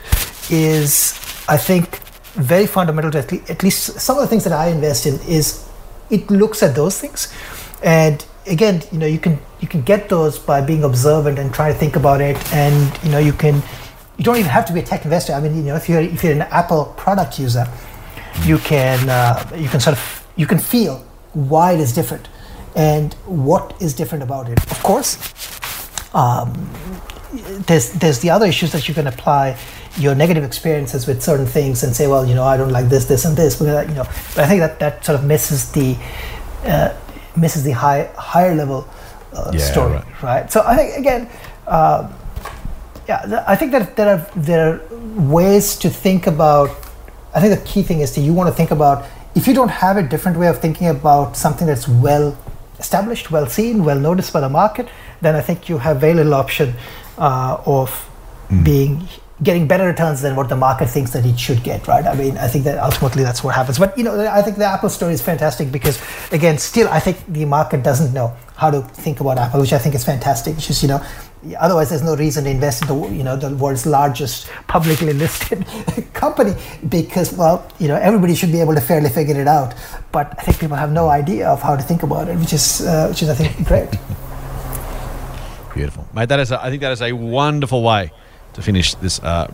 is, 0.49 1.13
I 1.47 1.57
think, 1.57 1.99
very 2.33 2.67
fundamental 2.67 3.11
to 3.11 3.19
at 3.49 3.63
least, 3.63 3.99
some 3.99 4.17
of 4.17 4.21
the 4.21 4.27
things 4.27 4.43
that 4.43 4.53
I 4.53 4.67
invest 4.67 5.05
in 5.05 5.19
is 5.21 5.67
it 6.09 6.29
looks 6.29 6.61
at 6.61 6.75
those 6.75 6.99
things, 6.99 7.33
and 7.81 8.23
again, 8.45 8.83
you 8.91 8.99
know, 8.99 9.07
you 9.07 9.17
can 9.17 9.39
you 9.61 9.67
can 9.67 9.81
get 9.81 10.09
those 10.09 10.37
by 10.37 10.61
being 10.61 10.83
observant 10.83 11.39
and 11.39 11.53
trying 11.53 11.73
to 11.73 11.79
think 11.79 11.95
about 11.95 12.21
it, 12.21 12.37
and 12.53 13.03
you 13.03 13.09
know, 13.09 13.19
you 13.19 13.33
can 13.33 13.63
you 14.17 14.23
don't 14.23 14.35
even 14.35 14.51
have 14.51 14.65
to 14.65 14.73
be 14.73 14.81
a 14.81 14.83
tech 14.83 15.05
investor. 15.05 15.33
I 15.33 15.39
mean, 15.39 15.55
you 15.55 15.63
know, 15.63 15.75
if 15.75 15.87
you're 15.87 16.01
if 16.01 16.23
you're 16.23 16.33
an 16.33 16.41
Apple 16.41 16.93
product 16.97 17.39
user, 17.39 17.65
you 18.43 18.57
can 18.59 19.09
uh, 19.09 19.49
you 19.55 19.69
can 19.69 19.79
sort 19.79 19.95
of 19.97 20.27
you 20.35 20.45
can 20.45 20.59
feel 20.59 21.04
why 21.35 21.73
it 21.73 21.79
is 21.79 21.93
different 21.93 22.27
and 22.75 23.13
what 23.25 23.73
is 23.81 23.93
different 23.93 24.23
about 24.23 24.49
it. 24.49 24.59
Of 24.71 24.81
course, 24.83 25.17
um, 26.15 26.69
there's 27.67 27.91
there's 27.93 28.19
the 28.19 28.29
other 28.31 28.45
issues 28.47 28.71
that 28.71 28.87
you 28.87 28.93
can 28.93 29.07
apply 29.07 29.57
your 29.97 30.15
negative 30.15 30.43
experiences 30.43 31.07
with 31.07 31.21
certain 31.21 31.45
things 31.45 31.83
and 31.83 31.95
say, 31.95 32.07
well, 32.07 32.25
you 32.25 32.35
know, 32.35 32.43
I 32.43 32.57
don't 32.57 32.71
like 32.71 32.89
this, 32.89 33.05
this, 33.05 33.23
and 33.25 33.35
this, 33.37 33.55
because 33.55 33.87
you 33.89 33.95
know. 33.95 34.03
But 34.35 34.39
I 34.39 34.47
think 34.47 34.59
that 34.61 34.79
that 34.79 35.05
sort 35.05 35.19
of 35.19 35.25
misses 35.25 35.71
the 35.71 35.95
uh, 36.65 36.93
misses 37.35 37.63
the 37.63 37.71
high 37.71 38.09
higher 38.17 38.55
level 38.55 38.87
uh, 39.33 39.51
Yeah, 39.53 39.59
story, 39.59 39.93
right. 39.93 40.23
right. 40.23 40.51
So 40.51 40.63
I 40.65 40.75
think 40.75 40.97
again. 40.97 41.29
Um, 41.67 42.13
yeah, 43.07 43.21
th- 43.21 43.43
I 43.47 43.55
think 43.55 43.71
that 43.71 43.95
there 43.95 44.09
are 44.09 44.27
there 44.35 44.73
are 44.73 44.81
ways 45.31 45.75
to 45.77 45.89
think 45.89 46.25
about. 46.27 46.69
I 47.35 47.39
think 47.41 47.53
the 47.59 47.65
key 47.65 47.83
thing 47.83 47.99
is 48.01 48.15
that 48.15 48.21
you 48.21 48.33
want 48.33 48.49
to 48.49 48.55
think 48.55 48.71
about 48.71 49.05
if 49.35 49.47
you 49.47 49.53
don't 49.53 49.69
have 49.69 49.97
a 49.97 50.03
different 50.03 50.37
way 50.37 50.47
of 50.47 50.59
thinking 50.59 50.87
about 50.87 51.35
something 51.35 51.67
that's 51.67 51.87
well 51.87 52.37
established, 52.79 53.31
well 53.31 53.47
seen, 53.47 53.83
well 53.83 53.99
noticed 53.99 54.31
by 54.31 54.39
the 54.39 54.49
market, 54.49 54.87
then 55.21 55.35
I 55.35 55.41
think 55.41 55.69
you 55.69 55.77
have 55.77 55.99
very 55.99 56.13
little 56.13 56.33
option 56.33 56.73
uh, 57.17 57.61
of 57.65 58.09
being 58.63 59.07
getting 59.43 59.67
better 59.67 59.85
returns 59.85 60.21
than 60.21 60.33
what 60.33 60.47
the 60.47 60.55
market 60.55 60.89
thinks 60.89 61.11
that 61.11 61.25
it 61.25 61.37
should 61.37 61.61
get. 61.61 61.87
Right? 61.87 62.05
I 62.05 62.15
mean, 62.15 62.37
I 62.37 62.47
think 62.47 62.63
that 62.63 62.77
ultimately 62.77 63.23
that's 63.23 63.43
what 63.43 63.53
happens. 63.53 63.77
But 63.77 63.97
you 63.97 64.03
know, 64.03 64.25
I 64.27 64.41
think 64.41 64.57
the 64.57 64.65
Apple 64.65 64.89
story 64.89 65.13
is 65.13 65.21
fantastic 65.21 65.71
because 65.71 66.01
again, 66.31 66.57
still, 66.57 66.87
I 66.87 66.99
think 66.99 67.17
the 67.27 67.43
market 67.45 67.83
doesn't 67.83 68.13
know 68.13 68.33
how 68.55 68.71
to 68.71 68.81
think 68.81 69.19
about 69.19 69.37
Apple, 69.37 69.59
which 69.59 69.73
I 69.73 69.77
think 69.77 69.95
is 69.95 70.05
fantastic. 70.05 70.55
It's 70.55 70.67
just 70.67 70.81
you 70.81 70.87
know, 70.87 71.05
otherwise 71.59 71.89
there's 71.89 72.03
no 72.03 72.15
reason 72.15 72.43
to 72.45 72.49
invest 72.49 72.81
in 72.81 72.87
the 72.87 72.95
you 73.09 73.23
know 73.23 73.35
the 73.35 73.55
world's 73.55 73.85
largest 73.85 74.49
publicly 74.67 75.13
listed 75.13 75.65
company 76.13 76.53
because 76.89 77.33
well 77.33 77.69
you 77.79 77.87
know 77.87 77.95
everybody 77.95 78.33
should 78.35 78.51
be 78.51 78.61
able 78.61 78.73
to 78.75 78.81
fairly 78.81 79.09
figure 79.09 79.39
it 79.39 79.47
out. 79.47 79.73
But 80.11 80.33
I 80.37 80.41
think 80.43 80.59
people 80.59 80.77
have 80.77 80.91
no 80.91 81.09
idea 81.09 81.47
of 81.49 81.61
how 81.61 81.75
to 81.75 81.83
think 81.83 82.03
about 82.03 82.27
it, 82.29 82.37
which 82.37 82.53
is 82.53 82.81
uh, 82.81 83.07
which 83.09 83.21
is 83.21 83.29
I 83.29 83.35
think 83.35 83.67
great. 83.67 83.89
Beautiful, 85.73 86.07
mate. 86.13 86.29
That 86.29 86.39
is, 86.39 86.51
a, 86.51 86.63
I 86.63 86.69
think 86.69 86.81
that 86.81 86.93
is 86.93 87.01
a 87.01 87.11
wonderful 87.11 87.83
way 87.83 88.11
to 88.53 88.61
finish 88.61 88.95
this 88.95 89.19
uh, 89.19 89.47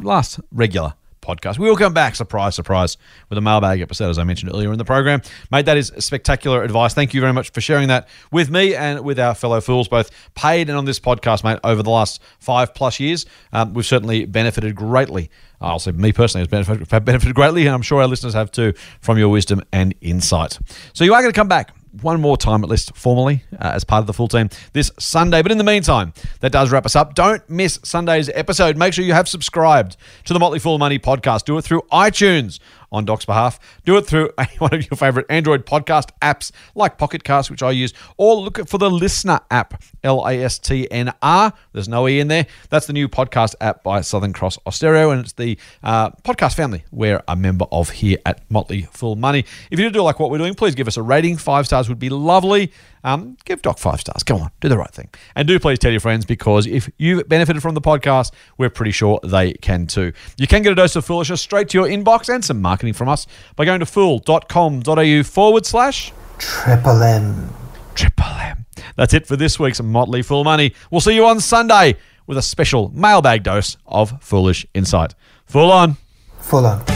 last 0.00 0.38
regular 0.52 0.94
podcast. 1.26 1.58
We 1.58 1.68
will 1.68 1.76
come 1.76 1.92
back, 1.92 2.14
surprise, 2.14 2.54
surprise, 2.54 2.96
with 3.28 3.38
a 3.38 3.40
mailbag 3.40 3.80
episode, 3.80 4.10
as 4.10 4.18
I 4.18 4.24
mentioned 4.24 4.52
earlier 4.52 4.72
in 4.72 4.78
the 4.78 4.84
program, 4.84 5.22
mate. 5.50 5.66
That 5.66 5.76
is 5.76 5.92
spectacular 5.98 6.62
advice. 6.62 6.94
Thank 6.94 7.14
you 7.14 7.20
very 7.20 7.32
much 7.32 7.50
for 7.50 7.60
sharing 7.60 7.88
that 7.88 8.08
with 8.30 8.50
me 8.50 8.74
and 8.74 9.00
with 9.00 9.18
our 9.18 9.34
fellow 9.34 9.60
fools, 9.60 9.88
both 9.88 10.10
paid 10.34 10.68
and 10.68 10.78
on 10.78 10.84
this 10.84 11.00
podcast, 11.00 11.42
mate. 11.44 11.58
Over 11.64 11.82
the 11.82 11.90
last 11.90 12.22
five 12.38 12.74
plus 12.74 13.00
years, 13.00 13.26
um, 13.52 13.74
we've 13.74 13.86
certainly 13.86 14.24
benefited 14.24 14.74
greatly. 14.76 15.30
I'll 15.60 15.78
say 15.78 15.92
me 15.92 16.12
personally 16.12 16.42
has 16.42 16.48
benefited, 16.48 16.88
benefited 17.04 17.34
greatly, 17.34 17.66
and 17.66 17.74
I'm 17.74 17.82
sure 17.82 18.00
our 18.00 18.08
listeners 18.08 18.34
have 18.34 18.52
too 18.52 18.74
from 19.00 19.18
your 19.18 19.28
wisdom 19.28 19.62
and 19.72 19.94
insight. 20.00 20.58
So 20.92 21.04
you 21.04 21.14
are 21.14 21.20
going 21.20 21.32
to 21.32 21.38
come 21.38 21.48
back 21.48 21.72
one 22.02 22.20
more 22.20 22.36
time, 22.36 22.62
at 22.62 22.70
least 22.70 22.96
formally, 22.96 23.44
uh, 23.58 23.72
as 23.74 23.84
part 23.84 24.00
of 24.00 24.06
the 24.06 24.12
full 24.12 24.28
team 24.28 24.48
this 24.72 24.90
Sunday. 24.98 25.42
But 25.42 25.52
in 25.52 25.58
the 25.58 25.64
meantime, 25.64 26.12
that 26.40 26.52
does 26.52 26.70
wrap 26.70 26.86
us 26.86 26.96
up. 26.96 27.14
Don't 27.14 27.48
miss 27.48 27.78
Sunday's 27.82 28.28
episode. 28.30 28.76
Make 28.76 28.94
sure 28.94 29.04
you 29.04 29.12
have 29.12 29.28
subscribed 29.28 29.96
to 30.24 30.32
the 30.32 30.38
Motley 30.38 30.58
Fool 30.58 30.78
Money 30.78 30.98
podcast. 30.98 31.44
Do 31.44 31.58
it 31.58 31.62
through 31.62 31.82
iTunes 31.92 32.58
on 32.90 33.04
Doc's 33.04 33.24
behalf. 33.24 33.58
Do 33.84 33.96
it 33.96 34.06
through 34.06 34.30
one 34.58 34.74
of 34.74 34.90
your 34.90 34.96
favorite 34.96 35.26
Android 35.28 35.66
podcast 35.66 36.10
apps 36.22 36.50
like 36.74 36.98
Pocket 36.98 37.24
Cast, 37.24 37.50
which 37.50 37.62
I 37.62 37.70
use, 37.70 37.92
or 38.16 38.36
look 38.36 38.68
for 38.68 38.78
the 38.78 38.90
LiSTNR 38.90 39.40
app, 39.50 39.82
L 40.02 40.26
A 40.26 40.42
S 40.42 40.58
T 40.58 40.90
N 40.90 41.12
R. 41.22 41.52
There's 41.72 41.88
no 41.88 42.08
E 42.08 42.20
in 42.20 42.28
there. 42.28 42.46
That's 42.70 42.86
the 42.86 42.92
new 42.92 43.08
podcast 43.08 43.54
app 43.60 43.82
by 43.82 44.00
Southern 44.00 44.32
Cross 44.32 44.58
Austereo, 44.66 45.12
and 45.12 45.20
it's 45.20 45.32
the 45.32 45.58
uh, 45.82 46.10
podcast 46.24 46.54
family 46.54 46.84
we're 46.90 47.22
a 47.28 47.36
member 47.36 47.66
of 47.70 47.90
here 47.90 48.18
at 48.24 48.48
Motley 48.50 48.82
Fool 48.92 49.16
Money. 49.16 49.44
If 49.70 49.78
you 49.78 49.90
do 49.90 50.02
like 50.02 50.18
what 50.18 50.30
we're 50.30 50.38
doing, 50.38 50.54
please 50.54 50.74
give 50.74 50.88
us 50.88 50.96
a 50.96 51.02
rating. 51.02 51.36
Five 51.36 51.66
stars 51.66 51.88
would 51.88 51.98
be 51.98 52.08
lovely. 52.08 52.72
Um, 53.06 53.36
give 53.44 53.62
Doc 53.62 53.78
five 53.78 54.00
stars. 54.00 54.24
Come 54.24 54.42
on, 54.42 54.50
do 54.60 54.68
the 54.68 54.76
right 54.76 54.90
thing. 54.90 55.08
And 55.36 55.46
do 55.46 55.60
please 55.60 55.78
tell 55.78 55.92
your 55.92 56.00
friends 56.00 56.26
because 56.26 56.66
if 56.66 56.90
you've 56.98 57.28
benefited 57.28 57.62
from 57.62 57.76
the 57.76 57.80
podcast, 57.80 58.32
we're 58.58 58.68
pretty 58.68 58.90
sure 58.90 59.20
they 59.22 59.52
can 59.52 59.86
too. 59.86 60.12
You 60.36 60.48
can 60.48 60.62
get 60.62 60.72
a 60.72 60.74
dose 60.74 60.96
of 60.96 61.04
foolishness 61.04 61.40
straight 61.40 61.68
to 61.68 61.78
your 61.78 61.86
inbox 61.86 62.34
and 62.34 62.44
some 62.44 62.60
marketing 62.60 62.94
from 62.94 63.08
us 63.08 63.28
by 63.54 63.64
going 63.64 63.78
to 63.78 63.86
fool.com.au 63.86 65.22
forward 65.22 65.64
slash 65.64 66.12
Triple 66.38 67.00
M. 67.00 67.54
Triple 67.94 68.24
M. 68.24 68.66
That's 68.96 69.14
it 69.14 69.24
for 69.24 69.36
this 69.36 69.60
week's 69.60 69.80
Motley 69.80 70.22
Fool 70.22 70.42
Money. 70.42 70.74
We'll 70.90 71.00
see 71.00 71.14
you 71.14 71.26
on 71.26 71.38
Sunday 71.38 71.96
with 72.26 72.38
a 72.38 72.42
special 72.42 72.88
mailbag 72.88 73.44
dose 73.44 73.76
of 73.86 74.20
foolish 74.20 74.66
insight. 74.74 75.14
Full 75.44 75.70
on. 75.70 75.96
Full 76.40 76.66
on. 76.66 76.95